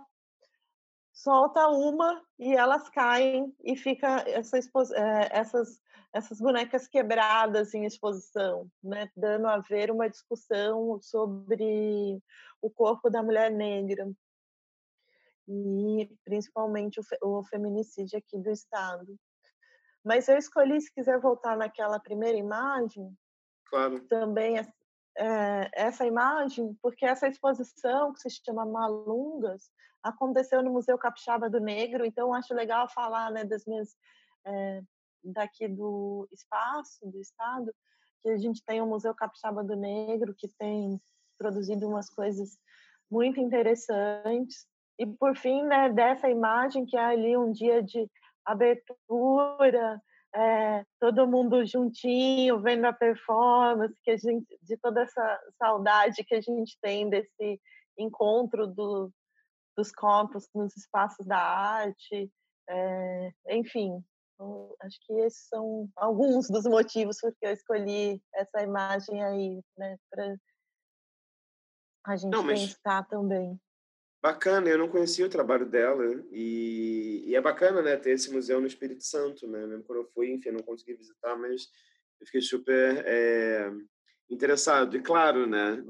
solta 1.20 1.68
uma 1.68 2.24
e 2.38 2.56
elas 2.56 2.90
caem 2.90 3.54
e 3.62 3.76
fica 3.76 4.24
essa, 4.28 4.58
é, 4.58 5.38
essas 5.38 5.82
essas 6.12 6.40
bonecas 6.40 6.88
quebradas 6.88 7.74
em 7.76 7.86
exposição, 7.86 8.68
né, 8.84 9.12
dando 9.16 9.48
a 9.48 9.60
ver 9.60 9.92
uma 9.92 10.10
discussão 10.10 11.00
sobre 11.02 12.20
o 12.62 12.70
corpo 12.70 13.12
da 13.12 13.22
mulher 13.22 13.52
negra 13.52 14.12
e 15.48 16.10
principalmente 16.26 17.00
o, 17.00 17.04
o 17.40 17.44
feminicídio 17.44 18.18
aqui 18.18 18.40
do 18.40 18.50
estado. 18.50 19.16
Mas 20.04 20.28
eu 20.28 20.38
escolhi, 20.38 20.82
se 20.82 20.92
quiser 20.92 21.20
voltar 21.20 21.56
naquela 21.56 22.00
primeira 22.00 22.38
imagem, 22.38 23.16
claro. 23.66 24.02
também 24.08 24.58
é, 25.20 25.70
essa 25.74 26.06
imagem, 26.06 26.78
porque 26.82 27.06
essa 27.06 27.28
exposição 27.28 28.14
que 28.14 28.22
se 28.22 28.30
chama 28.30 28.66
Malungas 28.66 29.70
aconteceu 30.02 30.64
no 30.64 30.72
Museu 30.72 30.98
Capixaba 30.98 31.50
do 31.50 31.60
Negro, 31.60 32.06
então 32.06 32.34
acho 32.34 32.54
legal 32.54 32.90
falar 32.90 33.30
né, 33.30 33.44
das 33.44 33.66
minhas 33.66 33.98
é, 34.46 34.82
daqui 35.22 35.68
do 35.68 36.26
espaço 36.32 37.06
do 37.06 37.20
estado, 37.20 37.74
que 38.24 38.30
a 38.30 38.38
gente 38.38 38.64
tem 38.64 38.82
o 38.82 38.88
Museu 38.88 39.14
Capixaba 39.14 39.62
do 39.62 39.76
Negro, 39.76 40.34
que 40.38 40.48
tem 40.58 41.00
produzido 41.38 41.86
umas 41.86 42.10
coisas 42.10 42.58
muito 43.12 43.42
interessantes. 43.42 44.66
E 44.98 45.06
por 45.06 45.36
fim, 45.36 45.64
né, 45.64 45.90
dessa 45.90 46.30
imagem 46.30 46.86
que 46.86 46.96
é 46.96 47.04
ali 47.04 47.36
um 47.36 47.52
dia 47.52 47.84
de 47.84 48.10
abertura, 48.46 50.02
é, 50.36 50.86
todo 51.00 51.28
mundo 51.28 51.66
juntinho, 51.66 52.62
vendo 52.62 52.86
a 52.86 52.94
performance, 52.94 53.96
que 54.04 54.12
a 54.12 54.18
gente, 54.18 54.46
de 54.62 54.78
toda 54.78 55.02
essa 55.02 55.42
saudade 55.58 56.24
que 56.24 56.36
a 56.36 56.42
gente 56.42 56.78
tem 56.82 57.10
desse 57.10 57.60
encontro 57.98 58.68
do, 58.68 59.12
dos 59.76 59.92
corpos 59.92 60.48
nos 60.54 60.76
espaços 60.78 61.26
da 61.26 61.40
arte, 61.40 62.32
é, 62.70 63.32
enfim, 63.50 64.04
acho 64.82 64.98
que 65.06 65.14
esses 65.14 65.48
são 65.48 65.90
alguns 65.96 66.48
dos 66.48 66.66
motivos 66.66 67.18
porque 67.20 67.46
eu 67.46 67.52
escolhi 67.52 68.22
essa 68.34 68.62
imagem 68.62 69.24
aí, 69.24 69.62
né, 69.78 69.98
para 70.10 70.36
a 72.06 72.16
gente 72.16 72.32
não, 72.32 72.46
pensar 72.46 73.06
também. 73.08 73.60
Bacana, 74.22 74.70
eu 74.70 74.78
não 74.78 74.90
conhecia 74.90 75.26
o 75.26 75.30
trabalho 75.30 75.66
dela 75.66 76.04
e, 76.30 77.24
e, 77.26 77.36
é 77.36 77.42
bacana, 77.42 77.82
né, 77.82 77.96
ter 77.96 78.12
esse 78.12 78.32
museu 78.34 78.60
no 78.60 78.68
Espírito 78.68 79.04
Santo, 79.04 79.48
né? 79.48 79.66
Mesmo 79.66 79.84
quando 79.84 80.00
eu 80.00 80.10
fui, 80.14 80.30
enfim, 80.32 80.52
não 80.52 80.62
consegui 80.62 80.94
visitar, 80.94 81.38
mas 81.38 81.70
eu 82.20 82.26
fiquei 82.26 82.42
super 82.42 83.02
é, 83.06 83.72
interessado. 84.30 84.98
E 84.98 85.02
claro, 85.02 85.48
né, 85.48 85.82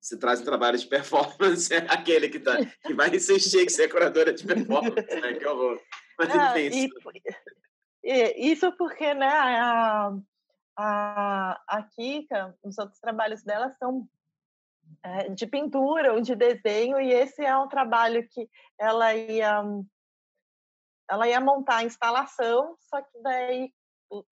se 0.00 0.18
traz 0.18 0.40
um 0.40 0.44
trabalho 0.44 0.76
de 0.76 0.86
performance, 0.86 1.72
é 1.74 1.78
aquele 1.88 2.28
que, 2.28 2.40
tá, 2.40 2.56
que 2.84 2.92
vai 2.92 3.14
insistir 3.14 3.64
que 3.64 3.70
você 3.70 3.84
é 3.84 3.88
curadora 3.88 4.32
de 4.32 4.44
performance, 4.44 5.20
né? 5.20 5.34
Que 5.34 5.46
horror. 5.46 5.80
Mas, 6.18 6.30
ah, 6.30 6.60
enfim, 6.60 6.88
isso 8.36 8.72
porque, 8.76 9.14
né, 9.14 9.28
a, 9.28 10.12
a, 10.76 11.62
a 11.68 11.82
Kika, 11.82 12.56
os 12.62 12.78
outros 12.78 12.98
trabalhos 12.98 13.42
dela 13.42 13.74
são 13.78 14.08
de 15.34 15.46
pintura 15.46 16.12
ou 16.12 16.20
de 16.20 16.34
desenho, 16.34 17.00
e 17.00 17.12
esse 17.12 17.44
é 17.44 17.56
um 17.56 17.68
trabalho 17.68 18.26
que 18.28 18.48
ela 18.78 19.14
ia, 19.14 19.62
ela 21.08 21.28
ia 21.28 21.40
montar 21.40 21.78
a 21.78 21.84
instalação, 21.84 22.76
só 22.80 23.00
que 23.00 23.22
daí, 23.22 23.72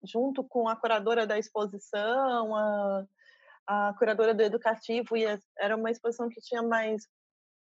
junto 0.03 0.43
com 0.43 0.67
a 0.67 0.75
curadora 0.75 1.27
da 1.27 1.38
exposição, 1.38 2.55
a, 2.55 3.05
a 3.67 3.95
curadora 3.97 4.34
do 4.34 4.41
educativo, 4.41 5.15
e 5.15 5.25
era 5.57 5.75
uma 5.75 5.91
exposição 5.91 6.30
que 6.30 6.41
tinha 6.41 6.61
mais 6.63 7.07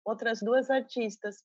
outras 0.05 0.41
duas 0.41 0.71
artistas, 0.71 1.37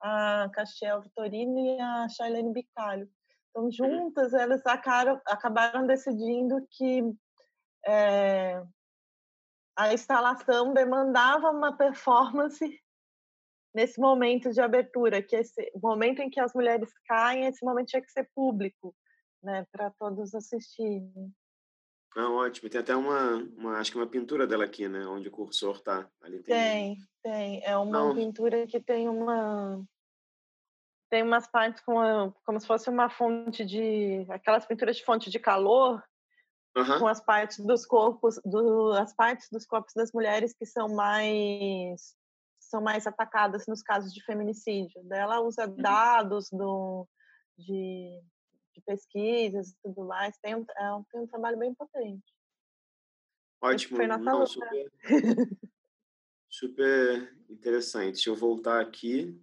a 0.00 0.50
Castiel 0.52 1.00
Vitorino 1.00 1.58
e 1.58 1.80
a 1.80 2.08
Shailene 2.08 2.52
Bicalho. 2.52 3.08
Então, 3.50 3.70
juntas, 3.70 4.34
elas 4.34 4.64
acabaram, 4.66 5.20
acabaram 5.26 5.86
decidindo 5.86 6.66
que 6.70 7.14
é, 7.86 8.62
a 9.76 9.92
instalação 9.92 10.72
demandava 10.72 11.50
uma 11.50 11.76
performance 11.76 12.80
nesse 13.74 14.00
momento 14.00 14.52
de 14.52 14.60
abertura, 14.60 15.20
que 15.20 15.34
esse 15.34 15.72
momento 15.82 16.20
em 16.20 16.30
que 16.30 16.38
as 16.38 16.54
mulheres 16.54 16.92
caem, 17.06 17.46
esse 17.46 17.64
momento 17.64 17.88
tinha 17.88 18.02
que 18.02 18.10
ser 18.10 18.30
público, 18.34 18.94
né, 19.42 19.66
para 19.72 19.90
todos 19.90 20.34
assistirem. 20.34 21.34
Ah, 22.16 22.30
ótimo. 22.30 22.70
Tem 22.70 22.80
até 22.80 22.94
uma, 22.94 23.38
uma, 23.56 23.78
acho 23.78 23.90
que 23.90 23.98
uma 23.98 24.06
pintura 24.06 24.46
dela 24.46 24.64
aqui, 24.64 24.88
né, 24.88 25.04
onde 25.06 25.26
o 25.26 25.32
cursor 25.32 25.76
está. 25.76 26.08
Ali 26.22 26.40
tem, 26.44 26.54
tem, 26.54 26.98
tem. 27.22 27.64
É 27.64 27.76
uma 27.76 27.90
Não. 27.90 28.14
pintura 28.14 28.66
que 28.68 28.80
tem 28.80 29.08
uma 29.08 29.84
tem 31.10 31.22
umas 31.22 31.46
partes 31.46 31.80
com 31.84 32.32
como 32.44 32.58
se 32.58 32.66
fosse 32.66 32.88
uma 32.88 33.08
fonte 33.08 33.64
de 33.64 34.24
aquelas 34.28 34.66
pinturas 34.66 34.96
de 34.96 35.04
fonte 35.04 35.30
de 35.30 35.38
calor 35.38 36.02
uhum. 36.76 36.98
com 36.98 37.06
as 37.06 37.20
partes 37.20 37.58
dos 37.60 37.86
corpos 37.86 38.40
do, 38.44 38.92
as 38.92 39.14
partes 39.14 39.48
dos 39.50 39.64
corpos 39.64 39.94
das 39.94 40.12
mulheres 40.12 40.52
que 40.52 40.66
são 40.66 40.88
mais 40.88 42.14
são 42.58 42.80
mais 42.80 43.06
atacadas 43.06 43.66
nos 43.66 43.82
casos 43.82 44.12
de 44.12 44.24
feminicídio. 44.24 45.00
Ela 45.12 45.40
usa 45.40 45.68
uhum. 45.68 45.76
dados 45.76 46.48
do, 46.50 47.06
de, 47.56 48.20
de, 48.74 48.80
pesquisas 48.84 49.70
e 49.70 49.76
tudo 49.82 50.06
mais. 50.06 50.36
Tem 50.38 50.56
um, 50.56 50.62
é, 50.62 51.02
tem 51.12 51.20
um 51.20 51.26
trabalho 51.26 51.58
bem 51.58 51.74
potente. 51.74 52.24
Ótimo. 53.62 53.96
Foi 53.96 54.06
nossa 54.06 54.24
Não, 54.24 54.46
super, 54.46 54.90
super 56.50 57.36
interessante. 57.48 58.14
Deixa 58.14 58.30
eu 58.30 58.34
voltar 58.34 58.80
aqui. 58.80 59.40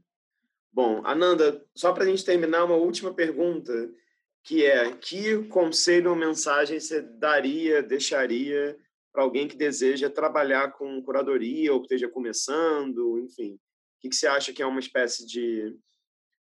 Bom, 0.73 1.05
Ananda, 1.05 1.65
só 1.75 1.93
para 1.93 2.03
a 2.03 2.07
gente 2.07 2.25
terminar, 2.25 2.65
uma 2.65 2.75
última 2.75 3.13
pergunta, 3.13 3.71
que 4.43 4.65
é, 4.65 4.95
que 4.95 5.43
conselho 5.47 6.09
ou 6.09 6.15
mensagem 6.15 6.79
você 6.79 7.01
daria, 7.01 7.83
deixaria 7.83 8.77
para 9.11 9.23
alguém 9.23 9.47
que 9.47 9.55
deseja 9.55 10.09
trabalhar 10.09 10.71
com 10.71 11.01
curadoria 11.03 11.73
ou 11.73 11.79
que 11.79 11.85
esteja 11.85 12.09
começando, 12.09 13.19
enfim? 13.19 13.55
O 13.55 13.59
que, 13.99 14.13
você 14.13 14.27
acha 14.27 14.53
que 14.53 14.61
é 14.61 14.65
uma 14.65 14.79
espécie 14.79 15.25
de 15.25 15.77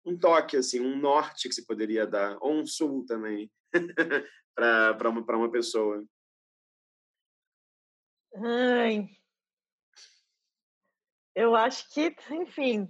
um 0.05 0.17
toque, 0.17 0.57
assim, 0.57 0.81
um 0.81 0.97
norte 0.97 1.49
que 1.49 1.55
se 1.55 1.67
poderia 1.67 2.07
dar, 2.07 2.37
ou 2.41 2.53
um 2.53 2.67
sul 2.67 3.05
também, 3.07 3.51
para 4.55 5.09
uma, 5.09 5.21
uma 5.21 5.51
pessoa? 5.51 6.05
Ai, 8.35 9.09
eu 11.35 11.57
acho 11.57 11.89
que, 11.93 12.15
enfim, 12.31 12.89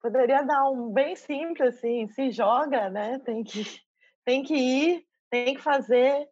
poderia 0.00 0.42
dar 0.42 0.70
um 0.70 0.92
bem 0.92 1.16
simples, 1.16 1.74
assim, 1.74 2.06
se 2.08 2.30
joga, 2.30 2.88
né? 2.90 3.18
Tem 3.20 3.42
que, 3.42 3.64
tem 4.26 4.42
que 4.42 4.54
ir, 4.54 5.06
tem 5.30 5.54
que 5.54 5.62
fazer, 5.62 6.28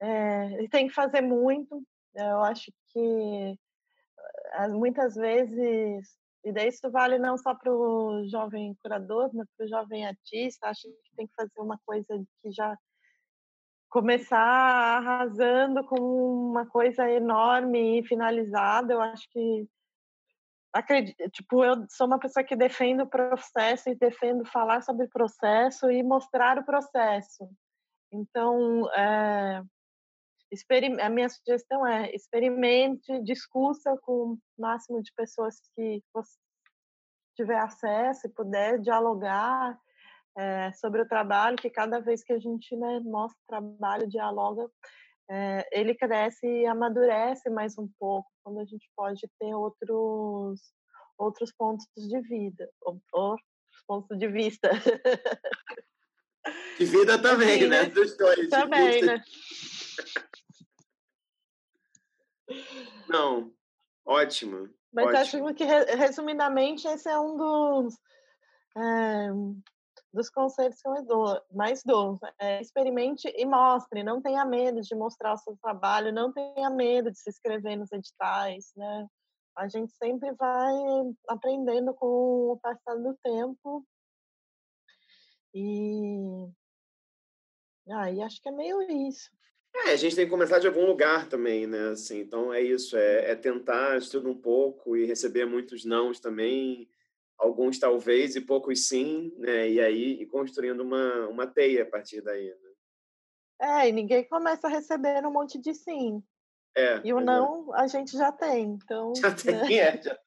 é, 0.00 0.68
tem 0.68 0.86
que 0.86 0.94
fazer 0.94 1.22
muito. 1.22 1.82
Eu 2.14 2.42
acho 2.44 2.70
que 2.90 3.58
eh, 4.54 4.68
muitas 4.68 5.14
vezes, 5.14 6.06
e 6.44 6.52
daí 6.52 6.68
isso 6.68 6.90
vale 6.90 7.18
não 7.18 7.38
só 7.38 7.54
para 7.54 7.72
o 7.72 8.28
jovem 8.28 8.76
curador, 8.82 9.30
mas 9.32 9.48
para 9.56 9.66
o 9.66 9.68
jovem 9.68 10.06
artista, 10.06 10.68
acho 10.68 10.82
que 10.82 11.16
tem 11.16 11.26
que 11.26 11.34
fazer 11.34 11.60
uma 11.60 11.78
coisa 11.86 12.22
que 12.42 12.52
já 12.52 12.76
começar 13.88 14.38
arrasando 14.38 15.82
com 15.86 15.96
uma 16.50 16.66
coisa 16.66 17.10
enorme 17.10 18.00
e 18.00 18.06
finalizada. 18.06 18.92
Eu 18.92 19.00
acho 19.00 19.26
que 19.30 19.66
acredito, 20.72 21.30
tipo, 21.30 21.64
eu 21.64 21.86
sou 21.90 22.06
uma 22.06 22.18
pessoa 22.18 22.44
que 22.44 22.56
defende 22.56 23.02
o 23.02 23.06
processo 23.06 23.88
e 23.88 23.94
defendo 23.94 24.44
falar 24.44 24.82
sobre 24.82 25.06
o 25.06 25.10
processo 25.10 25.90
e 25.90 26.02
mostrar 26.02 26.58
o 26.58 26.64
processo. 26.64 27.48
Então, 28.12 28.90
é, 28.94 29.62
a 31.02 31.10
minha 31.10 31.28
sugestão 31.28 31.86
é 31.86 32.14
experimente, 32.14 33.22
discussa 33.22 33.96
com 34.02 34.32
o 34.32 34.38
máximo 34.58 35.02
de 35.02 35.12
pessoas 35.14 35.60
que 35.74 36.02
você 36.12 36.36
tiver 37.36 37.58
acesso 37.58 38.26
e 38.26 38.30
puder 38.30 38.80
dialogar 38.80 39.78
é, 40.36 40.72
sobre 40.72 41.02
o 41.02 41.08
trabalho, 41.08 41.56
que 41.56 41.70
cada 41.70 42.00
vez 42.00 42.22
que 42.22 42.32
a 42.32 42.38
gente 42.38 42.74
né, 42.76 43.00
mostra 43.00 43.38
o 43.38 43.46
trabalho, 43.48 44.08
dialoga, 44.08 44.68
é, 45.30 45.68
ele 45.72 45.94
cresce 45.94 46.46
e 46.46 46.66
amadurece 46.66 47.50
mais 47.50 47.76
um 47.78 47.88
pouco, 47.98 48.28
quando 48.42 48.60
a 48.60 48.64
gente 48.64 48.88
pode 48.96 49.28
ter 49.38 49.54
outros 49.54 50.60
outros 51.18 51.52
pontos 51.52 51.86
de 51.96 52.20
vida, 52.20 52.70
ou, 52.80 53.00
outros 53.12 53.46
pontos 53.86 54.16
de 54.16 54.28
vista. 54.28 54.70
De 56.78 56.84
vida 56.84 57.18
também, 57.20 57.68
né? 57.68 57.82
né? 57.82 57.88
Dos 57.90 58.16
dois. 58.16 58.48
Também, 58.48 59.02
né? 59.02 59.22
Não, 63.08 63.52
ótimo. 64.06 64.70
Mas 64.92 65.06
ótimo. 65.06 65.48
acho 65.48 65.54
que, 65.54 65.64
resumidamente, 65.64 66.86
esse 66.86 67.08
é 67.08 67.18
um 67.18 67.36
dos, 67.36 67.94
é, 68.76 69.28
dos 70.12 70.30
conselhos 70.30 70.80
que 70.80 70.88
eu 70.88 71.02
dou, 71.04 71.40
mais 71.52 71.82
dou. 71.84 72.18
É, 72.38 72.60
experimente 72.60 73.28
e 73.36 73.44
mostre. 73.44 74.02
Não 74.02 74.20
tenha 74.20 74.44
medo 74.44 74.80
de 74.80 74.94
mostrar 74.94 75.34
o 75.34 75.38
seu 75.38 75.56
trabalho, 75.62 76.12
não 76.12 76.32
tenha 76.32 76.70
medo 76.70 77.10
de 77.10 77.18
se 77.18 77.30
inscrever 77.30 77.76
nos 77.76 77.92
editais, 77.92 78.72
né? 78.76 79.06
A 79.56 79.68
gente 79.68 79.92
sempre 79.94 80.32
vai 80.34 80.74
aprendendo 81.28 81.92
com 81.94 82.52
o 82.52 82.60
passar 82.62 82.94
do 82.96 83.16
tempo. 83.22 83.84
E 85.52 86.48
aí 87.90 88.22
acho 88.22 88.40
que 88.40 88.48
é 88.48 88.52
meio 88.52 88.80
isso. 88.82 89.30
É, 89.74 89.92
a 89.92 89.96
gente 89.96 90.16
tem 90.16 90.24
que 90.24 90.30
começar 90.30 90.58
de 90.58 90.66
algum 90.66 90.86
lugar 90.86 91.28
também, 91.28 91.66
né? 91.66 91.90
Assim, 91.90 92.20
então 92.20 92.52
é 92.52 92.60
isso, 92.60 92.96
é, 92.96 93.32
é 93.32 93.34
tentar 93.34 93.96
estudar 93.96 94.28
um 94.28 94.38
pouco 94.40 94.96
e 94.96 95.04
receber 95.04 95.46
muitos 95.46 95.84
nãos 95.84 96.20
também, 96.20 96.88
alguns 97.38 97.78
talvez 97.78 98.34
e 98.34 98.40
poucos 98.40 98.88
sim, 98.88 99.32
né? 99.38 99.68
E 99.70 99.80
aí 99.80 100.22
ir 100.22 100.26
construindo 100.26 100.80
uma, 100.80 101.28
uma 101.28 101.46
teia 101.46 101.84
a 101.84 101.86
partir 101.86 102.20
daí, 102.20 102.48
né? 102.48 102.68
É, 103.60 103.88
e 103.88 103.92
ninguém 103.92 104.24
começa 104.24 104.66
a 104.66 104.70
receber 104.70 105.24
um 105.26 105.32
monte 105.32 105.58
de 105.58 105.74
sim. 105.74 106.22
É, 106.76 107.00
e 107.04 107.12
o 107.12 107.20
não 107.20 107.72
a 107.74 107.86
gente 107.86 108.12
já 108.12 108.30
tem, 108.30 108.78
então... 108.82 109.12
Já 109.16 109.32
tem, 109.32 109.54
né? 109.54 109.74
é. 109.74 110.02
Já... 110.02 110.18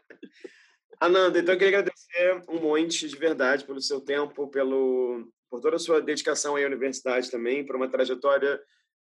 Ananda, 1.00 1.38
então 1.38 1.54
eu 1.54 1.58
queria 1.58 1.78
agradecer 1.78 2.42
um 2.48 2.60
monte 2.60 3.08
de 3.08 3.16
verdade 3.16 3.64
pelo 3.64 3.80
seu 3.80 4.00
tempo, 4.00 4.48
pelo, 4.48 5.30
por 5.50 5.60
toda 5.60 5.76
a 5.76 5.80
sua 5.80 6.00
dedicação 6.00 6.56
à 6.56 6.60
universidade 6.60 7.30
também, 7.30 7.66
por 7.66 7.76
uma 7.76 7.90
trajetória 7.90 8.58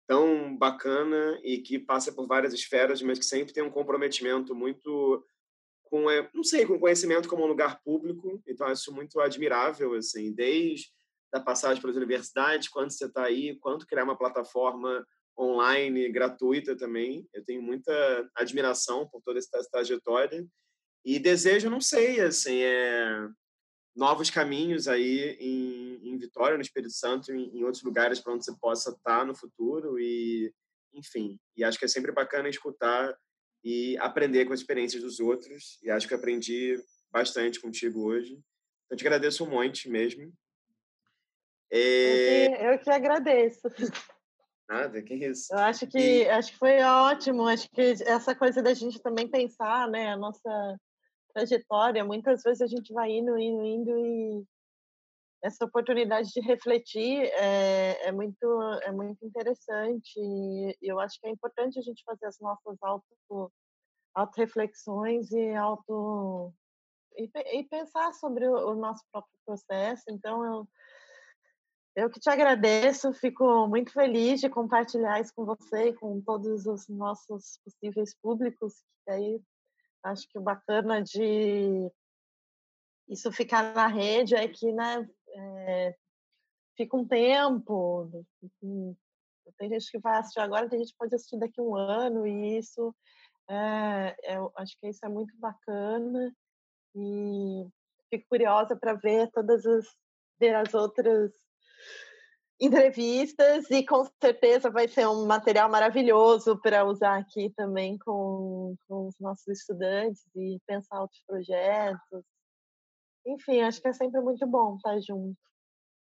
tão 0.06 0.56
bacana 0.56 1.38
e 1.42 1.58
que 1.58 1.78
passa 1.78 2.12
por 2.12 2.26
várias 2.26 2.52
esferas, 2.54 3.02
mas 3.02 3.18
que 3.18 3.24
sempre 3.24 3.52
tem 3.52 3.62
um 3.62 3.70
comprometimento 3.70 4.54
muito 4.54 5.24
com, 5.92 6.10
é, 6.10 6.26
não 6.32 6.42
sei, 6.42 6.64
com 6.64 6.80
conhecimento 6.80 7.28
como 7.28 7.44
um 7.44 7.46
lugar 7.46 7.78
público. 7.82 8.42
Então, 8.46 8.66
acho 8.66 8.90
muito 8.94 9.20
admirável, 9.20 9.92
assim, 9.92 10.32
desde 10.32 10.90
a 11.30 11.38
passagem 11.38 11.82
pelas 11.82 11.96
universidades, 11.96 12.70
quando 12.70 12.90
você 12.90 13.04
está 13.04 13.24
aí, 13.24 13.58
quanto 13.58 13.86
criar 13.86 14.04
uma 14.04 14.16
plataforma 14.16 15.06
online 15.38 16.10
gratuita 16.10 16.74
também. 16.74 17.28
Eu 17.30 17.44
tenho 17.44 17.60
muita 17.60 17.92
admiração 18.34 19.06
por 19.06 19.20
toda 19.20 19.38
essa 19.38 19.68
trajetória 19.70 20.46
e 21.04 21.18
desejo, 21.18 21.68
não 21.68 21.80
sei, 21.80 22.22
assim, 22.22 22.62
é 22.62 23.28
novos 23.94 24.30
caminhos 24.30 24.88
aí 24.88 25.36
em, 25.38 26.08
em 26.08 26.16
Vitória, 26.16 26.56
no 26.56 26.62
Espírito 26.62 26.94
Santo, 26.94 27.34
em, 27.34 27.58
em 27.58 27.64
outros 27.64 27.82
lugares 27.82 28.18
para 28.18 28.32
onde 28.32 28.46
você 28.46 28.56
possa 28.58 28.92
estar 28.92 29.26
no 29.26 29.34
futuro 29.34 30.00
e, 30.00 30.50
enfim, 30.94 31.38
e 31.54 31.62
acho 31.62 31.78
que 31.78 31.84
é 31.84 31.88
sempre 31.88 32.12
bacana 32.12 32.48
escutar 32.48 33.14
e 33.64 33.96
aprender 33.98 34.44
com 34.44 34.52
as 34.52 34.60
experiências 34.60 35.02
dos 35.02 35.20
outros 35.20 35.78
e 35.82 35.90
acho 35.90 36.08
que 36.08 36.14
aprendi 36.14 36.76
bastante 37.10 37.60
contigo 37.60 38.02
hoje. 38.04 38.38
Então, 38.86 38.96
te 38.96 39.06
agradeço 39.06 39.44
um 39.44 39.50
monte 39.50 39.88
mesmo. 39.88 40.32
É... 41.70 42.46
Eu, 42.46 42.56
que, 42.56 42.64
eu 42.64 42.78
que 42.80 42.90
agradeço. 42.90 43.60
Nada, 44.68 45.02
que 45.02 45.14
isso. 45.14 45.52
Eu 45.52 45.58
acho 45.58 45.86
que, 45.86 45.98
e... 45.98 46.28
acho 46.28 46.52
que 46.52 46.58
foi 46.58 46.82
ótimo. 46.82 47.46
Acho 47.46 47.70
que 47.70 47.94
essa 48.04 48.34
coisa 48.34 48.62
da 48.62 48.74
gente 48.74 49.00
também 49.00 49.28
pensar, 49.28 49.88
né, 49.88 50.12
a 50.12 50.16
nossa 50.16 50.78
trajetória, 51.32 52.04
muitas 52.04 52.42
vezes 52.42 52.60
a 52.60 52.66
gente 52.66 52.92
vai 52.92 53.10
indo, 53.10 53.38
indo, 53.38 53.64
indo 53.64 53.98
e 53.98 54.44
essa 55.42 55.64
oportunidade 55.64 56.30
de 56.30 56.40
refletir 56.40 57.22
é, 57.34 58.08
é 58.08 58.12
muito 58.12 58.46
é 58.82 58.92
muito 58.92 59.24
interessante 59.24 60.18
e 60.18 60.76
eu 60.80 61.00
acho 61.00 61.20
que 61.20 61.26
é 61.26 61.30
importante 61.30 61.78
a 61.78 61.82
gente 61.82 62.04
fazer 62.04 62.26
as 62.26 62.38
nossas 62.40 62.76
auto 62.82 63.52
auto 64.14 64.36
reflexões 64.36 65.30
e 65.32 65.54
auto 65.54 66.52
e, 67.16 67.30
e 67.58 67.64
pensar 67.64 68.12
sobre 68.14 68.46
o, 68.48 68.70
o, 68.70 68.74
nosso 68.74 69.02
próprio 69.10 69.38
processo. 69.44 70.04
Então 70.08 70.44
eu 70.44 70.68
eu 71.94 72.08
que 72.08 72.20
te 72.20 72.30
agradeço, 72.30 73.12
fico 73.12 73.66
muito 73.66 73.92
feliz 73.92 74.40
de 74.40 74.48
compartilhar 74.48 75.20
isso 75.20 75.34
com 75.34 75.44
você 75.44 75.88
e 75.88 75.94
com 75.94 76.22
todos 76.22 76.64
os 76.66 76.88
nossos 76.88 77.58
possíveis 77.64 78.14
públicos, 78.14 78.82
aí 79.06 79.42
Acho 80.02 80.28
que 80.28 80.38
o 80.38 80.42
bacana 80.42 81.00
de 81.00 81.90
isso 83.08 83.30
ficar 83.30 83.74
na 83.74 83.86
rede 83.86 84.34
é 84.34 84.48
que 84.48 84.72
né, 84.72 85.08
é, 85.34 85.94
fica 86.76 86.96
um 86.96 87.06
tempo. 87.06 88.08
Tem 89.58 89.68
gente 89.68 89.90
que 89.90 89.98
vai 89.98 90.18
assistir 90.18 90.40
agora, 90.40 90.68
tem 90.68 90.78
gente 90.78 90.92
que 90.92 90.98
pode 90.98 91.14
assistir 91.14 91.38
daqui 91.38 91.60
a 91.60 91.64
um 91.64 91.76
ano, 91.76 92.26
e 92.26 92.58
isso 92.58 92.94
é, 93.48 94.16
é, 94.24 94.36
acho 94.56 94.76
que 94.80 94.88
isso 94.88 95.04
é 95.04 95.08
muito 95.08 95.36
bacana. 95.38 96.34
E 96.94 97.66
fico 98.10 98.28
curiosa 98.28 98.76
para 98.76 98.94
ver 98.94 99.30
todas 99.30 99.64
as, 99.64 99.86
ver 100.38 100.54
as 100.54 100.74
outras 100.74 101.32
entrevistas 102.60 103.68
e 103.70 103.84
com 103.84 104.04
certeza 104.22 104.70
vai 104.70 104.86
ser 104.86 105.08
um 105.08 105.26
material 105.26 105.68
maravilhoso 105.68 106.56
para 106.60 106.84
usar 106.84 107.18
aqui 107.18 107.50
também 107.56 107.98
com, 107.98 108.76
com 108.86 109.08
os 109.08 109.18
nossos 109.18 109.48
estudantes 109.48 110.22
e 110.36 110.58
pensar 110.66 111.00
outros 111.00 111.22
projetos. 111.26 112.24
Enfim, 113.26 113.60
acho 113.60 113.80
que 113.80 113.88
é 113.88 113.92
sempre 113.92 114.20
muito 114.20 114.46
bom 114.46 114.76
estar 114.76 114.98
junto. 115.00 115.38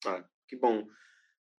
Ah, 0.07 0.24
que 0.49 0.57
bom. 0.57 0.87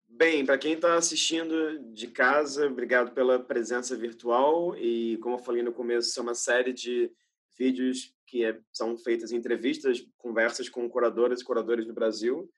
Bem, 0.07 0.45
para 0.45 0.57
quem 0.57 0.73
está 0.73 0.95
assistindo 0.95 1.79
de 1.93 2.07
casa, 2.07 2.67
obrigado 2.67 3.13
pela 3.13 3.39
presença 3.39 3.95
virtual 3.95 4.77
e, 4.77 5.17
como 5.17 5.35
eu 5.35 5.39
falei 5.39 5.63
no 5.63 5.73
começo, 5.73 6.17
é 6.19 6.23
uma 6.23 6.35
série 6.35 6.71
de 6.71 7.11
vídeos 7.57 8.13
que 8.27 8.45
é, 8.45 8.59
são 8.71 8.97
feitas 8.97 9.31
entrevistas, 9.31 10.05
conversas 10.17 10.69
com 10.69 10.89
curadoras 10.89 11.41
e 11.41 11.45
curadores 11.45 11.85
do 11.85 11.93
Brasil. 11.93 12.49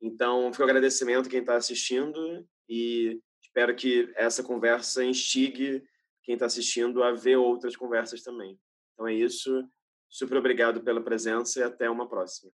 Então, 0.00 0.52
fica 0.52 0.64
o 0.64 0.66
agradecimento 0.66 1.26
a 1.26 1.30
quem 1.30 1.40
está 1.40 1.56
assistindo 1.56 2.46
e 2.68 3.20
espero 3.42 3.74
que 3.74 4.12
essa 4.16 4.42
conversa 4.42 5.04
instigue 5.04 5.82
quem 6.24 6.34
está 6.34 6.46
assistindo 6.46 7.02
a 7.02 7.12
ver 7.12 7.36
outras 7.36 7.76
conversas 7.76 8.22
também. 8.22 8.58
Então 8.92 9.06
é 9.06 9.14
isso. 9.14 9.68
Super 10.14 10.36
obrigado 10.36 10.80
pela 10.80 11.02
presença 11.02 11.58
e 11.58 11.62
até 11.64 11.90
uma 11.90 12.08
próxima. 12.08 12.52